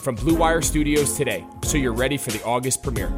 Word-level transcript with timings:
from 0.00 0.14
Blue 0.14 0.34
Wire 0.34 0.62
Studios 0.62 1.16
today 1.16 1.44
so 1.62 1.78
you're 1.78 1.92
ready 1.92 2.16
for 2.16 2.30
the 2.30 2.42
August 2.44 2.82
premiere. 2.82 3.10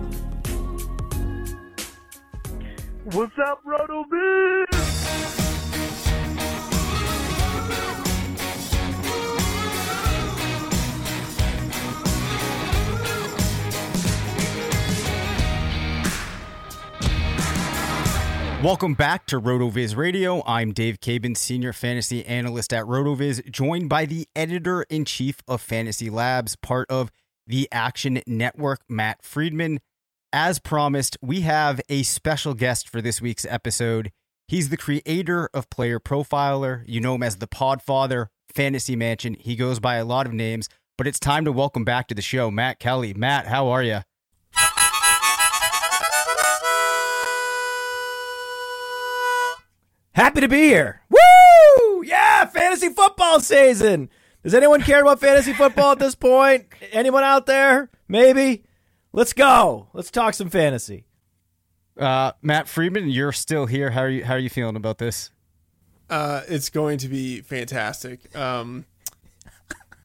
What's 3.05 3.39
up, 3.39 3.63
RotoViz? 3.65 4.72
Welcome 18.63 18.95
back 18.95 19.27
to 19.27 19.41
RotoViz 19.41 19.97
Radio. 19.97 20.41
I'm 20.47 20.71
Dave 20.71 21.01
Caban, 21.01 21.37
Senior 21.37 21.73
Fantasy 21.73 22.25
Analyst 22.25 22.73
at 22.73 22.85
RotoViz, 22.85 23.51
joined 23.51 23.89
by 23.89 24.07
the 24.07 24.29
Editor 24.37 24.85
in 24.85 25.05
Chief 25.05 25.39
of 25.49 25.61
Fantasy 25.61 26.09
Labs, 26.09 26.55
part 26.55 26.89
of 26.89 27.11
the 27.45 27.69
Action 27.73 28.23
Network, 28.25 28.83
Matt 28.89 29.25
Freedman. 29.25 29.81
As 30.33 30.61
promised, 30.61 31.17
we 31.21 31.41
have 31.41 31.81
a 31.89 32.05
special 32.05 32.55
guest 32.55 32.89
for 32.89 33.03
this 33.03 33.21
week's 33.21 33.45
episode. 33.45 34.13
He's 34.47 34.69
the 34.69 34.77
creator 34.77 35.51
of 35.53 35.69
Player 35.69 35.99
Profiler. 35.99 36.85
You 36.87 37.01
know 37.01 37.17
him 37.17 37.25
as 37.25 37.39
the 37.39 37.49
Podfather, 37.49 38.27
Fantasy 38.55 38.95
Mansion. 38.95 39.35
He 39.41 39.57
goes 39.57 39.81
by 39.81 39.97
a 39.97 40.05
lot 40.05 40.27
of 40.27 40.33
names, 40.33 40.69
but 40.97 41.09
it's 41.09 41.19
time 41.19 41.45
to 41.47 41.53
welcome 41.53 41.85
back 41.85 42.07
to 42.07 42.15
the 42.15 42.23
show 42.23 42.49
Matt 42.49 42.79
Kelley. 42.79 43.13
Matt, 43.13 43.49
how 43.49 43.67
are 43.71 43.83
you? 43.83 44.03
Happy 50.15 50.41
to 50.43 50.49
be 50.49 50.61
here. 50.69 51.03
Woo! 51.09 52.03
Yeah, 52.05 52.45
fantasy 52.47 52.91
football 52.91 53.41
season. 53.41 54.11
Does 54.43 54.55
anyone 54.55 54.83
care 54.83 55.03
about 55.03 55.21
fantasy 55.21 55.53
football 55.53 55.93
at 55.93 55.99
this 55.99 56.15
point? 56.15 56.67
Anyone 56.91 57.23
out 57.25 57.47
there? 57.47 57.91
Maybe. 58.09 58.65
Let's 59.13 59.33
go. 59.33 59.89
Let's 59.93 60.11
talk 60.11 60.35
some 60.35 60.51
fantasy. 60.51 61.05
Uh, 61.97 62.33
Matt 62.43 62.69
Freedman, 62.69 63.09
you're 63.09 63.33
still 63.33 63.67
here. 63.67 63.91
How 63.91 64.03
are 64.03 64.09
you? 64.09 64.25
How 64.25 64.35
are 64.35 64.39
you 64.39 64.51
feeling 64.51 64.77
about 64.77 64.99
this? 64.99 65.31
Uh, 66.11 66.43
it's 66.49 66.69
going 66.71 66.99
to 66.99 67.09
be 67.09 67.41
fantastic. 67.41 68.35
Um, 68.37 68.85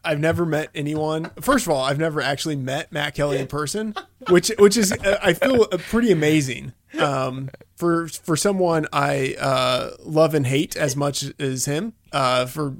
I've 0.08 0.20
never 0.20 0.46
met 0.46 0.70
anyone. 0.74 1.30
First 1.42 1.66
of 1.66 1.72
all, 1.74 1.84
I've 1.84 1.98
never 2.00 2.22
actually 2.22 2.56
met 2.56 2.92
Matt 2.92 3.14
Kelley 3.16 3.38
in 3.40 3.48
person, 3.48 3.94
which 4.30 4.52
which 4.58 4.78
is 4.78 4.92
uh, 4.92 5.20
I 5.22 5.34
feel 5.34 5.64
uh, 5.72 5.78
pretty 5.78 6.12
amazing. 6.12 6.74
Um, 7.00 7.50
for 7.76 8.08
for 8.08 8.36
someone 8.38 8.88
I 8.94 9.36
uh, 9.40 9.92
love 10.04 10.34
and 10.34 10.48
hate 10.48 10.76
as 10.78 10.96
much 10.96 11.26
as 11.40 11.66
him. 11.66 11.94
Uh, 12.12 12.46
for 12.46 12.76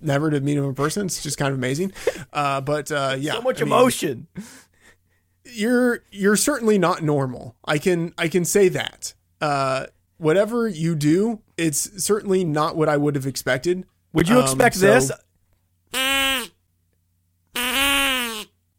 never 0.00 0.30
to 0.30 0.40
meet 0.40 0.56
him 0.56 0.64
in 0.64 0.74
person, 0.74 1.06
it's 1.06 1.22
just 1.22 1.36
kind 1.38 1.52
of 1.52 1.58
amazing. 1.58 1.92
Uh, 2.32 2.60
but 2.62 2.90
uh, 2.90 3.16
yeah, 3.18 3.34
So 3.34 3.42
much 3.42 3.60
I 3.60 3.64
mean, 3.64 3.72
emotion. 3.74 4.26
you're 5.44 6.02
you're 6.10 6.36
certainly 6.36 6.78
not 6.78 7.02
normal. 7.02 7.54
I 7.64 7.78
can 7.78 8.14
I 8.16 8.28
can 8.28 8.44
say 8.44 8.68
that. 8.70 9.14
Uh, 9.40 9.86
whatever 10.16 10.68
you 10.68 10.94
do, 10.94 11.40
it's 11.56 12.02
certainly 12.02 12.44
not 12.44 12.76
what 12.76 12.88
I 12.88 12.96
would 12.96 13.14
have 13.16 13.26
expected. 13.26 13.84
Would 14.14 14.28
you 14.28 14.38
Um, 14.38 14.44
expect 14.44 14.76
so- 14.76 14.86
this? 14.86 15.12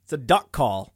It's 0.03 0.13
a 0.13 0.17
duck 0.17 0.51
call. 0.51 0.93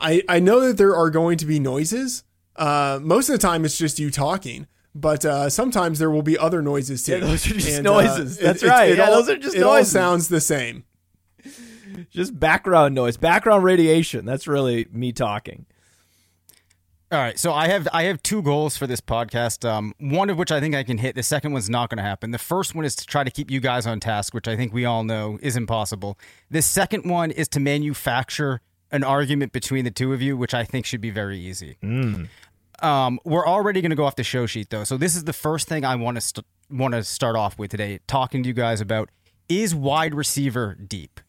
I 0.00 0.22
I 0.28 0.40
know 0.40 0.60
that 0.60 0.76
there 0.76 0.94
are 0.96 1.10
going 1.10 1.38
to 1.38 1.46
be 1.46 1.58
noises. 1.60 2.24
Uh, 2.56 2.98
most 3.02 3.28
of 3.28 3.32
the 3.34 3.38
time, 3.38 3.64
it's 3.64 3.78
just 3.78 3.98
you 3.98 4.10
talking. 4.10 4.66
But 4.94 5.24
uh, 5.24 5.48
sometimes 5.48 5.98
there 5.98 6.10
will 6.10 6.22
be 6.22 6.36
other 6.36 6.60
noises 6.60 7.02
too. 7.02 7.12
Yeah, 7.12 7.18
those 7.20 7.46
are 7.50 7.54
just 7.54 7.68
And, 7.78 7.86
uh, 7.86 7.92
noises. 8.02 8.36
it- 8.38 8.42
That's 8.42 8.62
it- 8.62 8.68
right. 8.68 8.90
It 8.90 8.98
Yeah, 8.98 9.04
all, 9.08 9.12
those 9.22 9.30
are 9.30 9.38
just 9.38 9.56
it 9.56 9.62
all 9.62 9.82
sounds 9.84 10.28
the 10.28 10.40
same. 10.40 10.84
Just 12.10 12.38
background 12.40 12.94
noise, 12.94 13.16
background 13.18 13.64
radiation. 13.64 14.24
That's 14.24 14.46
really 14.46 14.86
me 14.92 15.12
talking. 15.12 15.66
All 17.12 17.18
right, 17.18 17.38
so 17.38 17.52
I 17.52 17.68
have 17.68 17.86
I 17.92 18.04
have 18.04 18.22
two 18.22 18.40
goals 18.40 18.78
for 18.78 18.86
this 18.86 19.02
podcast. 19.02 19.68
Um, 19.68 19.92
one 19.98 20.30
of 20.30 20.38
which 20.38 20.50
I 20.50 20.60
think 20.60 20.74
I 20.74 20.82
can 20.82 20.96
hit. 20.96 21.14
The 21.14 21.22
second 21.22 21.52
one's 21.52 21.68
not 21.68 21.90
going 21.90 21.98
to 21.98 22.02
happen. 22.02 22.30
The 22.30 22.38
first 22.38 22.74
one 22.74 22.86
is 22.86 22.96
to 22.96 23.06
try 23.06 23.22
to 23.22 23.30
keep 23.30 23.50
you 23.50 23.60
guys 23.60 23.86
on 23.86 24.00
task, 24.00 24.32
which 24.32 24.48
I 24.48 24.56
think 24.56 24.72
we 24.72 24.86
all 24.86 25.04
know 25.04 25.38
is 25.42 25.54
impossible. 25.54 26.18
The 26.50 26.62
second 26.62 27.04
one 27.04 27.30
is 27.30 27.48
to 27.48 27.60
manufacture 27.60 28.62
an 28.90 29.04
argument 29.04 29.52
between 29.52 29.84
the 29.84 29.90
two 29.90 30.14
of 30.14 30.22
you, 30.22 30.38
which 30.38 30.54
I 30.54 30.64
think 30.64 30.86
should 30.86 31.02
be 31.02 31.10
very 31.10 31.38
easy. 31.38 31.76
Um, 32.80 33.20
we're 33.26 33.46
already 33.46 33.82
going 33.82 33.90
to 33.90 33.96
go 33.96 34.06
off 34.06 34.16
the 34.16 34.24
show 34.24 34.46
sheet 34.46 34.70
though, 34.70 34.84
so 34.84 34.96
this 34.96 35.14
is 35.14 35.24
the 35.24 35.34
first 35.34 35.68
thing 35.68 35.84
I 35.84 35.96
want 35.96 36.14
to 36.16 36.22
st- 36.22 36.46
want 36.70 36.94
to 36.94 37.04
start 37.04 37.36
off 37.36 37.58
with 37.58 37.72
today, 37.72 38.00
talking 38.06 38.42
to 38.42 38.46
you 38.46 38.54
guys 38.54 38.80
about 38.80 39.10
is 39.50 39.74
wide 39.74 40.14
receiver 40.14 40.74
deep. 40.76 41.20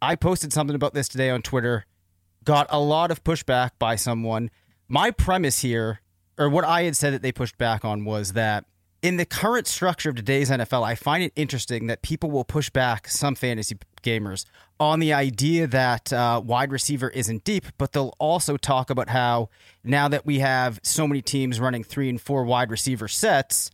I 0.00 0.16
posted 0.16 0.54
something 0.54 0.74
about 0.74 0.94
this 0.94 1.08
today 1.08 1.28
on 1.28 1.42
Twitter 1.42 1.84
got 2.46 2.66
a 2.70 2.80
lot 2.80 3.10
of 3.10 3.22
pushback 3.22 3.72
by 3.78 3.96
someone. 3.96 4.50
My 4.88 5.10
premise 5.10 5.60
here, 5.60 6.00
or 6.38 6.48
what 6.48 6.64
I 6.64 6.84
had 6.84 6.96
said 6.96 7.12
that 7.12 7.22
they 7.22 7.32
pushed 7.32 7.58
back 7.58 7.84
on, 7.84 8.04
was 8.04 8.34
that 8.34 8.64
in 9.02 9.16
the 9.16 9.24
current 9.24 9.66
structure 9.66 10.10
of 10.10 10.16
today's 10.16 10.50
NFL, 10.50 10.84
I 10.84 10.94
find 10.94 11.22
it 11.22 11.32
interesting 11.36 11.86
that 11.88 12.02
people 12.02 12.30
will 12.30 12.44
push 12.44 12.70
back 12.70 13.08
some 13.08 13.34
fantasy 13.34 13.76
gamers 14.02 14.44
on 14.78 15.00
the 15.00 15.12
idea 15.12 15.66
that 15.66 16.12
uh, 16.12 16.40
wide 16.44 16.70
receiver 16.70 17.10
isn't 17.10 17.44
deep, 17.44 17.66
but 17.78 17.92
they'll 17.92 18.14
also 18.18 18.56
talk 18.56 18.90
about 18.90 19.08
how 19.08 19.48
now 19.82 20.08
that 20.08 20.24
we 20.24 20.38
have 20.38 20.78
so 20.82 21.06
many 21.06 21.22
teams 21.22 21.58
running 21.58 21.82
three 21.82 22.08
and 22.08 22.20
four 22.20 22.44
wide 22.44 22.70
receiver 22.70 23.08
sets, 23.08 23.70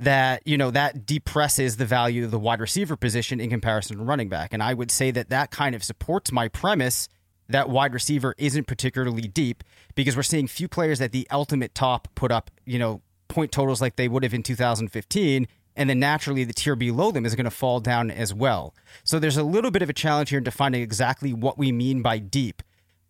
that 0.00 0.42
you 0.46 0.56
know 0.56 0.70
that 0.70 1.04
depresses 1.04 1.76
the 1.76 1.84
value 1.84 2.24
of 2.24 2.30
the 2.30 2.38
wide 2.38 2.60
receiver 2.60 2.96
position 2.96 3.38
in 3.38 3.50
comparison 3.50 3.98
to 3.98 4.02
running 4.02 4.30
back. 4.30 4.52
And 4.52 4.62
i 4.62 4.72
would 4.72 4.90
say 4.90 5.10
that 5.10 5.28
that 5.28 5.50
kind 5.50 5.74
of 5.74 5.84
supports 5.84 6.32
my 6.32 6.48
premise 6.48 7.08
that 7.52 7.68
wide 7.68 7.94
receiver 7.94 8.34
isn't 8.38 8.66
particularly 8.66 9.22
deep 9.22 9.64
because 9.94 10.16
we're 10.16 10.22
seeing 10.22 10.46
few 10.46 10.68
players 10.68 11.00
at 11.00 11.12
the 11.12 11.26
ultimate 11.30 11.74
top 11.74 12.08
put 12.14 12.30
up 12.30 12.50
you 12.64 12.78
know 12.78 13.00
point 13.28 13.52
totals 13.52 13.80
like 13.80 13.96
they 13.96 14.08
would 14.08 14.22
have 14.22 14.34
in 14.34 14.42
2015 14.42 15.46
and 15.76 15.90
then 15.90 15.98
naturally 16.00 16.44
the 16.44 16.52
tier 16.52 16.74
below 16.74 17.10
them 17.12 17.24
is 17.24 17.34
going 17.34 17.44
to 17.44 17.50
fall 17.50 17.80
down 17.80 18.10
as 18.10 18.34
well 18.34 18.74
so 19.04 19.18
there's 19.18 19.36
a 19.36 19.42
little 19.42 19.70
bit 19.70 19.82
of 19.82 19.88
a 19.88 19.92
challenge 19.92 20.30
here 20.30 20.38
in 20.38 20.44
defining 20.44 20.82
exactly 20.82 21.32
what 21.32 21.58
we 21.58 21.70
mean 21.70 22.02
by 22.02 22.18
deep 22.18 22.62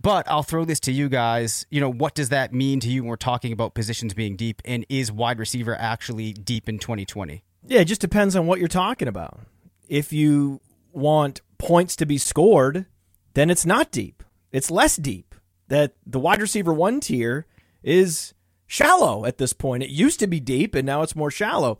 but 0.03 0.27
I'll 0.31 0.43
throw 0.43 0.65
this 0.65 0.81
to 0.81 0.93
you 0.93 1.09
guys. 1.09 1.67
You 1.71 1.81
know, 1.81 1.91
what 1.91 2.15
does 2.15 2.31
that 2.31 2.55
mean 2.55 2.81
to 2.81 2.89
you 2.89 3.03
when 3.03 3.11
we're 3.11 3.17
talking 3.17 3.53
about 3.53 3.75
positions 3.75 4.15
being 4.15 4.37
deep? 4.37 4.62
And 4.65 4.87
is 4.89 5.12
wide 5.12 5.39
receiver 5.39 5.77
actually 5.79 6.33
deep 6.33 6.69
in 6.69 6.79
2020? 6.79 7.43
Yeah, 7.67 7.81
it 7.81 7.84
just 7.84 8.00
depends 8.00 8.34
on 8.34 8.47
what 8.47 8.59
you're 8.59 8.69
talking 8.69 9.09
about. 9.09 9.41
If 9.89 10.12
you 10.12 10.61
want 10.93 11.43
points 11.59 11.97
to 11.97 12.06
be 12.06 12.17
scored, 12.17 12.87
then 13.34 13.50
it's 13.50 13.67
not 13.67 13.91
deep. 13.91 14.23
It's 14.53 14.71
less 14.71 14.97
deep. 14.97 15.34
That 15.69 15.94
the 16.05 16.19
wide 16.19 16.41
receiver 16.41 16.72
one 16.72 17.00
tier 17.00 17.47
is 17.83 18.34
shallow 18.66 19.25
at 19.25 19.38
this 19.38 19.53
point. 19.53 19.83
It 19.83 19.91
used 19.91 20.19
to 20.21 20.27
be 20.27 20.41
deep 20.41 20.75
and 20.75 20.84
now 20.84 21.03
it's 21.03 21.16
more 21.16 21.31
shallow. 21.31 21.78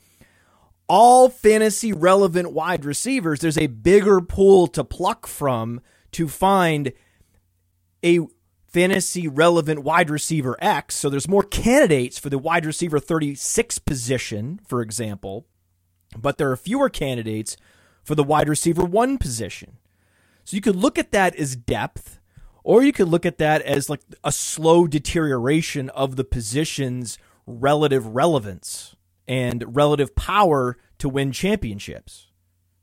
All 0.89 1.29
fantasy 1.29 1.93
relevant 1.93 2.53
wide 2.53 2.85
receivers, 2.85 3.41
there's 3.41 3.59
a 3.59 3.67
bigger 3.69 4.21
pool 4.21 4.67
to 4.69 4.85
pluck 4.85 5.27
from 5.27 5.81
to 6.13 6.29
find 6.29 6.93
a 8.05 8.21
fantasy 8.67 9.27
relevant 9.27 9.83
wide 9.83 10.11
receiver 10.11 10.57
X. 10.61 10.95
So 10.95 11.11
there's 11.11 11.29
more 11.29 11.43
candidates 11.43 12.19
for 12.19 12.31
the 12.31 12.39
wide 12.39 12.65
receiver 12.65 12.99
36 12.99 13.79
position, 13.81 14.61
for 14.67 14.81
example, 14.81 15.47
but 16.17 16.39
there 16.39 16.51
are 16.51 16.57
fewer 16.57 16.89
candidates 16.89 17.57
for 18.05 18.15
the 18.15 18.25
wide 18.25 18.49
receiver 18.49 18.85
one 18.85 19.19
position. 19.19 19.77
So 20.45 20.57
you 20.57 20.61
could 20.61 20.77
look 20.77 20.99
at 20.99 21.13
that 21.13 21.37
as 21.37 21.57
depth, 21.57 22.20
or 22.65 22.83
you 22.83 22.93
could 22.93 23.09
look 23.09 23.27
at 23.27 23.39
that 23.39 23.63
as 23.63 23.89
like 23.89 24.01
a 24.25 24.33
slow 24.33 24.87
deterioration 24.87 25.89
of 25.91 26.17
the 26.17 26.25
position's 26.25 27.19
relative 27.47 28.07
relevance 28.07 28.97
and 29.27 29.77
relative 29.77 30.15
power 30.15 30.77
to 30.99 31.09
win 31.09 31.33
championships. 31.33 32.29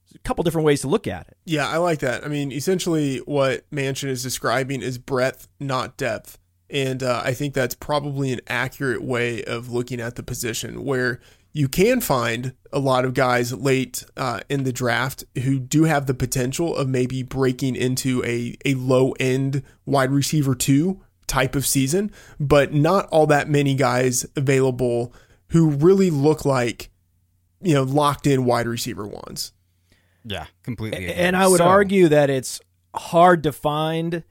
There's 0.05 0.15
a 0.15 0.19
couple 0.19 0.43
different 0.43 0.65
ways 0.65 0.81
to 0.81 0.87
look 0.87 1.07
at 1.07 1.27
it. 1.27 1.37
Yeah, 1.45 1.67
I 1.67 1.77
like 1.77 1.99
that. 1.99 2.23
I 2.23 2.27
mean, 2.27 2.51
essentially, 2.51 3.17
what 3.19 3.65
Mansion 3.71 4.09
is 4.09 4.23
describing 4.23 4.81
is 4.81 4.97
breadth, 4.97 5.47
not 5.59 5.97
depth. 5.97 6.39
And 6.69 7.01
uh, 7.01 7.21
I 7.23 7.33
think 7.33 7.53
that's 7.53 7.75
probably 7.75 8.33
an 8.33 8.41
accurate 8.47 9.01
way 9.01 9.43
of 9.43 9.71
looking 9.71 10.01
at 10.01 10.15
the 10.15 10.23
position 10.23 10.83
where 10.83 11.21
you 11.57 11.67
can 11.67 12.01
find 12.01 12.53
a 12.71 12.77
lot 12.77 13.03
of 13.03 13.15
guys 13.15 13.51
late 13.51 14.03
uh, 14.15 14.39
in 14.47 14.63
the 14.63 14.71
draft 14.71 15.23
who 15.43 15.59
do 15.59 15.85
have 15.85 16.05
the 16.05 16.13
potential 16.13 16.75
of 16.75 16.87
maybe 16.87 17.23
breaking 17.23 17.75
into 17.75 18.23
a, 18.23 18.55
a 18.63 18.75
low 18.75 19.13
end 19.19 19.63
wide 19.85 20.11
receiver 20.11 20.53
two 20.53 21.01
type 21.25 21.55
of 21.55 21.65
season, 21.65 22.11
but 22.39 22.73
not 22.73 23.07
all 23.07 23.25
that 23.25 23.49
many 23.49 23.73
guys 23.73 24.23
available 24.35 25.11
who 25.47 25.71
really 25.71 26.11
look 26.11 26.45
like, 26.45 26.91
you 27.61 27.73
know, 27.73 27.83
locked 27.83 28.27
in 28.27 28.45
wide 28.45 28.67
receiver 28.67 29.07
ones. 29.07 29.51
Yeah, 30.23 30.45
completely. 30.61 31.11
And 31.11 31.35
I 31.35 31.47
would 31.47 31.57
So- 31.57 31.65
argue 31.65 32.07
that 32.09 32.29
it's 32.29 32.59
hard 32.95 33.41
to 33.43 33.51
find 33.51 34.23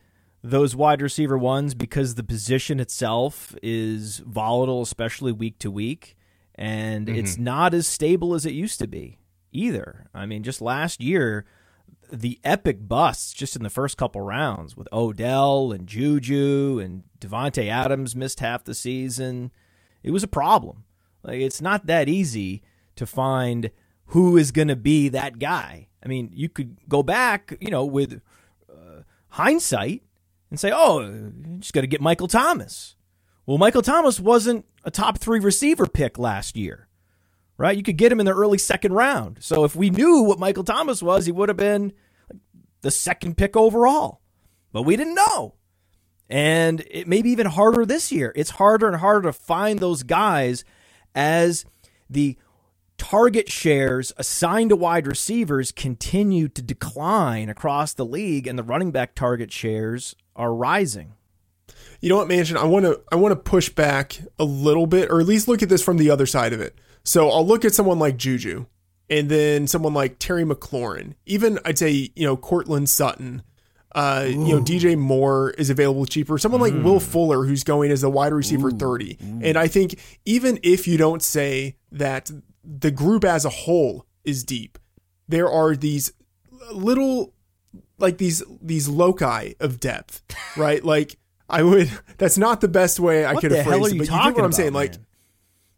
those 0.45 0.77
wide 0.77 1.03
receiver 1.03 1.37
ones 1.37 1.75
because 1.75 2.15
the 2.15 2.23
position 2.23 2.79
itself 2.79 3.55
is 3.65 4.19
volatile, 4.21 4.83
especially 4.83 5.33
week 5.33 5.59
to 5.59 5.71
week, 5.73 6.16
and 6.57 7.09
it's 7.09 7.37
not 7.39 7.75
as 7.75 7.87
stable 7.87 8.35
as 8.35 8.47
it 8.47 8.53
used 8.53 8.79
to 8.81 8.87
be 8.87 9.19
either. 9.53 10.09
I 10.15 10.27
mean, 10.27 10.43
just 10.43 10.61
last 10.61 11.03
year, 11.03 11.45
the 12.13 12.39
epic 12.45 12.89
busts 12.89 13.33
just 13.33 13.57
in 13.57 13.63
the 13.63 13.71
first 13.71 13.97
couple 13.97 14.21
rounds 14.21 14.77
with 14.77 14.89
Odell 14.93 15.73
and 15.73 15.87
Juju 15.87 16.81
and 16.83 17.05
Davante 17.21 17.69
Adams 17.69 18.17
missed 18.17 18.41
half 18.41 18.65
the 18.65 18.75
season. 18.75 19.51
It 20.03 20.11
was 20.13 20.23
a 20.23 20.29
problem. 20.29 20.85
Like 21.23 21.41
it's 21.41 21.61
not 21.61 21.87
that 21.87 22.09
easy 22.09 22.63
to 22.97 23.07
find 23.07 23.71
who 24.07 24.37
is 24.37 24.53
going 24.53 24.69
to 24.69 24.77
be 24.77 25.09
that 25.09 25.39
guy. 25.39 25.89
I 26.05 26.09
mean, 26.09 26.31
you 26.33 26.49
could 26.49 26.79
go 26.89 27.03
back, 27.03 27.57
you 27.61 27.71
know, 27.71 27.85
with 27.85 28.21
uh, 28.71 29.03
hindsight 29.31 30.05
and 30.51 30.61
say, 30.61 30.71
"Oh, 30.73 31.01
you 31.01 31.33
just 31.59 31.73
got 31.73 31.81
to 31.81 31.87
get 31.89 32.01
Michael 32.01 32.29
Thomas." 32.29 32.96
Well, 33.47 33.59
Michael 33.59 33.83
Thomas 33.83 34.19
wasn't 34.19 34.67
a 34.85 34.91
top 34.91 35.19
3 35.19 35.39
receiver 35.39 35.87
pick 35.87 36.19
last 36.19 36.57
year. 36.57 36.89
Right? 37.59 37.77
You 37.77 37.83
could 37.83 37.97
get 37.97 38.13
him 38.13 38.21
in 38.21 38.27
the 38.27 38.35
early 38.35 38.59
second 38.59 38.93
round. 38.93 39.39
So 39.41 39.65
if 39.65 39.75
we 39.75 39.89
knew 39.89 40.23
what 40.23 40.39
Michael 40.39 40.65
Thomas 40.65 41.03
was, 41.03 41.25
he 41.25 41.33
would 41.33 41.49
have 41.49 41.57
been 41.57 41.93
the 42.83 42.91
second 42.91 43.39
pick 43.39 43.57
overall. 43.57 44.21
But 44.73 44.83
we 44.83 44.97
didn't 44.97 45.15
know. 45.15 45.55
And 46.29 46.85
it 46.91 47.09
may 47.09 47.23
be 47.23 47.31
even 47.31 47.47
harder 47.47 47.87
this 47.87 48.13
year. 48.13 48.33
It's 48.37 48.51
harder 48.51 48.89
and 48.89 48.97
harder 48.97 49.29
to 49.29 49.33
find 49.33 49.79
those 49.79 50.03
guys 50.03 50.65
as 51.15 51.65
the 52.11 52.37
target 52.99 53.51
shares 53.51 54.13
assigned 54.17 54.71
to 54.71 54.77
wide 54.77 55.07
receivers 55.07 55.73
continue 55.73 56.49
to 56.49 56.63
decline 56.63 57.49
across 57.49 57.95
the 57.95 58.05
league 58.05 58.47
and 58.47 58.59
the 58.59 58.63
running 58.63 58.91
back 58.91 59.15
target 59.15 59.53
shares 59.53 60.15
are 60.35 60.55
rising. 60.55 61.15
You 62.01 62.09
know 62.09 62.17
what, 62.17 62.29
Mansion? 62.29 62.57
I 62.57 62.65
want 62.65 62.85
to 62.85 63.01
I 63.11 63.17
want 63.17 63.33
to 63.33 63.37
push 63.37 63.69
back 63.69 64.21
a 64.39 64.45
little 64.45 64.87
bit, 64.87 65.11
or 65.11 65.21
at 65.21 65.27
least 65.27 65.49
look 65.49 65.63
at 65.63 65.69
this 65.69 65.83
from 65.83 65.97
the 65.97 66.11
other 66.11 66.27
side 66.27 66.53
of 66.53 66.61
it. 66.61 66.79
So 67.05 67.31
I'll 67.31 67.47
look 67.47 67.65
at 67.65 67.75
someone 67.75 67.99
like 67.99 68.17
Juju, 68.17 68.67
and 69.09 69.29
then 69.29 69.67
someone 69.67 69.95
like 69.95 70.19
Terry 70.19 70.45
McLaurin. 70.45 71.15
Even 71.25 71.59
I'd 71.65 71.79
say 71.79 72.11
you 72.15 72.27
know 72.27 72.37
Courtland 72.37 72.89
Sutton. 72.89 73.43
Uh, 73.95 74.27
you 74.29 74.37
know 74.37 74.61
DJ 74.61 74.97
Moore 74.97 75.51
is 75.57 75.71
available 75.71 76.05
cheaper. 76.05 76.37
Someone 76.37 76.61
like 76.61 76.75
Will 76.75 77.01
Fuller, 77.01 77.45
who's 77.47 77.65
going 77.65 77.91
as 77.91 78.03
a 78.03 78.11
wide 78.11 78.35
receiver 78.35 78.71
thirty. 78.71 79.17
And 79.21 79.57
I 79.57 79.69
think 79.69 79.99
even 80.27 80.59
if 80.63 80.87
you 80.87 80.99
don't 80.99 81.23
say 81.23 81.77
that 81.93 82.31
the 82.63 82.91
group 82.91 83.25
as 83.25 83.47
a 83.47 83.51
whole 83.51 84.05
is 84.23 84.45
deep, 84.45 84.79
there 85.29 85.49
are 85.49 85.75
these 85.75 86.13
little 86.73 87.33
like 87.99 88.19
these 88.19 88.43
these 88.61 88.87
loci 88.87 89.55
of 89.61 89.81
depth, 89.81 90.23
right? 90.57 90.85
like 90.85 91.17
I 91.49 91.63
would. 91.63 91.91
That's 92.19 92.39
not 92.39 92.61
the 92.61 92.69
best 92.69 93.01
way 93.01 93.25
I 93.25 93.33
What 93.33 93.43
could 93.43 93.53
have 93.53 93.67
phrased 93.67 93.95
it, 93.95 93.99
but 93.99 94.09
you 94.09 94.23
get 94.23 94.35
what 94.35 94.45
I'm 94.45 94.53
saying. 94.53 94.73
Like, 94.73 94.93
man? 94.93 95.07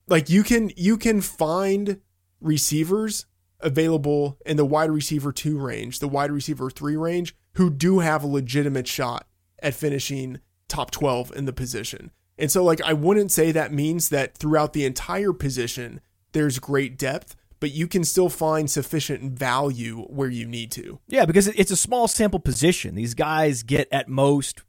like 0.08 0.30
you 0.30 0.42
can 0.42 0.70
you 0.76 0.96
can 0.96 1.20
find 1.20 2.00
receivers 2.40 3.26
available 3.60 4.38
in 4.46 4.56
the 4.56 4.64
wide 4.64 4.90
receiver 4.90 5.32
two 5.32 5.58
range, 5.58 5.98
the 5.98 6.08
wide 6.08 6.30
receiver 6.30 6.70
three 6.70 6.96
range, 6.96 7.34
who 7.54 7.70
do 7.70 8.00
have 8.00 8.22
a 8.22 8.28
legitimate 8.28 8.86
shot 8.86 9.26
at 9.62 9.74
finishing 9.74 10.40
top 10.68 10.90
twelve 10.90 11.32
in 11.34 11.44
the 11.44 11.52
position. 11.52 12.10
And 12.38 12.52
so, 12.52 12.62
like, 12.62 12.80
I 12.82 12.92
wouldn't 12.92 13.32
say 13.32 13.50
that 13.50 13.72
means 13.72 14.10
that 14.10 14.36
throughout 14.38 14.72
the 14.72 14.84
entire 14.84 15.32
position 15.32 16.00
there's 16.32 16.58
great 16.58 16.98
depth, 16.98 17.34
but 17.58 17.72
you 17.72 17.88
can 17.88 18.04
still 18.04 18.28
find 18.28 18.70
sufficient 18.70 19.32
value 19.32 20.02
where 20.02 20.28
you 20.28 20.46
need 20.46 20.70
to. 20.72 21.00
Yeah, 21.08 21.24
because 21.24 21.48
it's 21.48 21.70
a 21.70 21.76
small 21.76 22.06
sample 22.06 22.38
position. 22.38 22.94
These 22.94 23.14
guys 23.14 23.62
get 23.62 23.88
at 23.90 24.08
most 24.08 24.62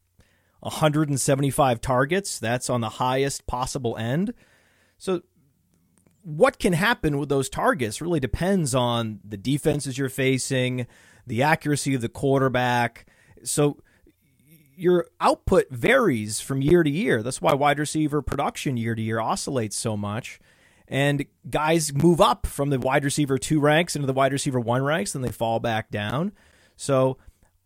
175 0.61 1.81
targets. 1.81 2.39
That's 2.39 2.69
on 2.69 2.81
the 2.81 2.89
highest 2.89 3.47
possible 3.47 3.97
end. 3.97 4.33
So, 4.97 5.21
what 6.21 6.59
can 6.59 6.73
happen 6.73 7.17
with 7.17 7.29
those 7.29 7.49
targets 7.49 8.01
really 8.01 8.19
depends 8.19 8.75
on 8.75 9.19
the 9.23 9.37
defenses 9.37 9.97
you're 9.97 10.09
facing, 10.09 10.85
the 11.25 11.41
accuracy 11.43 11.95
of 11.95 12.01
the 12.01 12.09
quarterback. 12.09 13.05
So, 13.43 13.77
your 14.75 15.07
output 15.19 15.69
varies 15.69 16.39
from 16.39 16.61
year 16.61 16.83
to 16.83 16.89
year. 16.89 17.21
That's 17.21 17.41
why 17.41 17.53
wide 17.53 17.79
receiver 17.79 18.21
production 18.21 18.77
year 18.77 18.95
to 18.95 19.01
year 19.01 19.19
oscillates 19.19 19.77
so 19.77 19.97
much. 19.97 20.39
And 20.87 21.25
guys 21.49 21.93
move 21.93 22.19
up 22.21 22.47
from 22.47 22.69
the 22.69 22.79
wide 22.79 23.03
receiver 23.03 23.37
two 23.37 23.59
ranks 23.59 23.95
into 23.95 24.07
the 24.07 24.13
wide 24.13 24.31
receiver 24.31 24.59
one 24.59 24.83
ranks, 24.83 25.13
then 25.13 25.21
they 25.21 25.31
fall 25.31 25.59
back 25.59 25.91
down. 25.91 26.31
So 26.77 27.17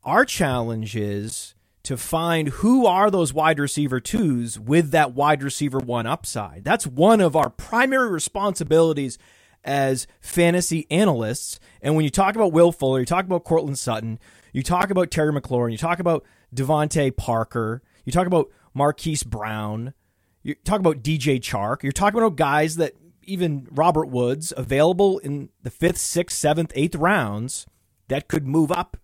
our 0.04 0.25
challenge 0.25 0.95
is 0.95 1.54
to 1.83 1.97
find 1.97 2.47
who 2.47 2.85
are 2.85 3.12
those 3.12 3.33
wide 3.33 3.59
receiver 3.59 4.00
twos 4.00 4.57
with 4.57 4.91
that 4.91 5.13
wide 5.13 5.44
receiver 5.44 5.80
one 5.80 6.07
upside. 6.07 6.63
That's 6.63 6.88
one 6.88 7.19
of 7.19 7.35
our 7.35 7.50
primary 7.50 8.09
responsibilities 8.09 9.18
as 9.65 10.07
fantasy 10.21 10.88
analysts. 10.89 11.59
And 11.81 11.95
when 11.95 12.03
you 12.06 12.09
talk 12.09 12.35
about 12.35 12.53
Will 12.53 12.71
Fuller, 12.71 13.00
you 13.00 13.06
talk 13.06 13.25
about 13.25 13.44
Courtland 13.44 13.80
Sutton, 13.80 14.19
you 14.53 14.63
talk 14.63 14.89
about 14.89 15.12
Terry 15.12 15.33
McLaurin, 15.33 15.71
you 15.71 15.77
talk 15.77 16.00
about 16.00 16.25
DeVante 16.56 17.15
Parker, 17.15 17.81
you 18.06 18.12
talk 18.12 18.27
about 18.27 18.50
Marquise 18.74 19.24
Brown, 19.24 19.94
you 20.41 20.56
talk 20.56 20.80
about 20.80 21.03
DJ 21.03 21.39
Chark, 21.39 21.83
you're 21.83 21.91
talking 21.91 22.19
about 22.19 22.35
guys 22.35 22.75
that 22.77 22.94
even 23.24 23.68
Robert 23.71 24.07
Woods 24.07 24.53
available 24.56 25.18
in 25.19 25.50
the 25.62 25.69
fifth, 25.69 25.97
sixth, 25.97 26.38
seventh, 26.38 26.71
eighth 26.75 26.95
rounds 26.95 27.65
that 28.09 28.27
could 28.27 28.45
move 28.45 28.71
up 28.71 28.97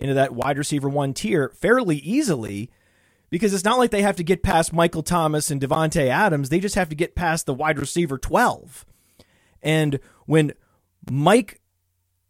into 0.00 0.14
that 0.14 0.34
wide 0.34 0.58
receiver 0.58 0.88
one 0.88 1.14
tier 1.14 1.50
fairly 1.50 1.96
easily 1.96 2.70
because 3.30 3.52
it's 3.52 3.64
not 3.64 3.78
like 3.78 3.90
they 3.90 4.02
have 4.02 4.16
to 4.16 4.24
get 4.24 4.42
past 4.42 4.72
Michael 4.72 5.02
Thomas 5.02 5.50
and 5.50 5.60
Davante 5.60 6.08
Adams. 6.08 6.48
They 6.48 6.60
just 6.60 6.74
have 6.74 6.88
to 6.88 6.94
get 6.94 7.14
past 7.14 7.46
the 7.46 7.54
wide 7.54 7.78
receiver 7.78 8.18
12. 8.18 8.86
And 9.62 10.00
when 10.26 10.52
Mike 11.10 11.60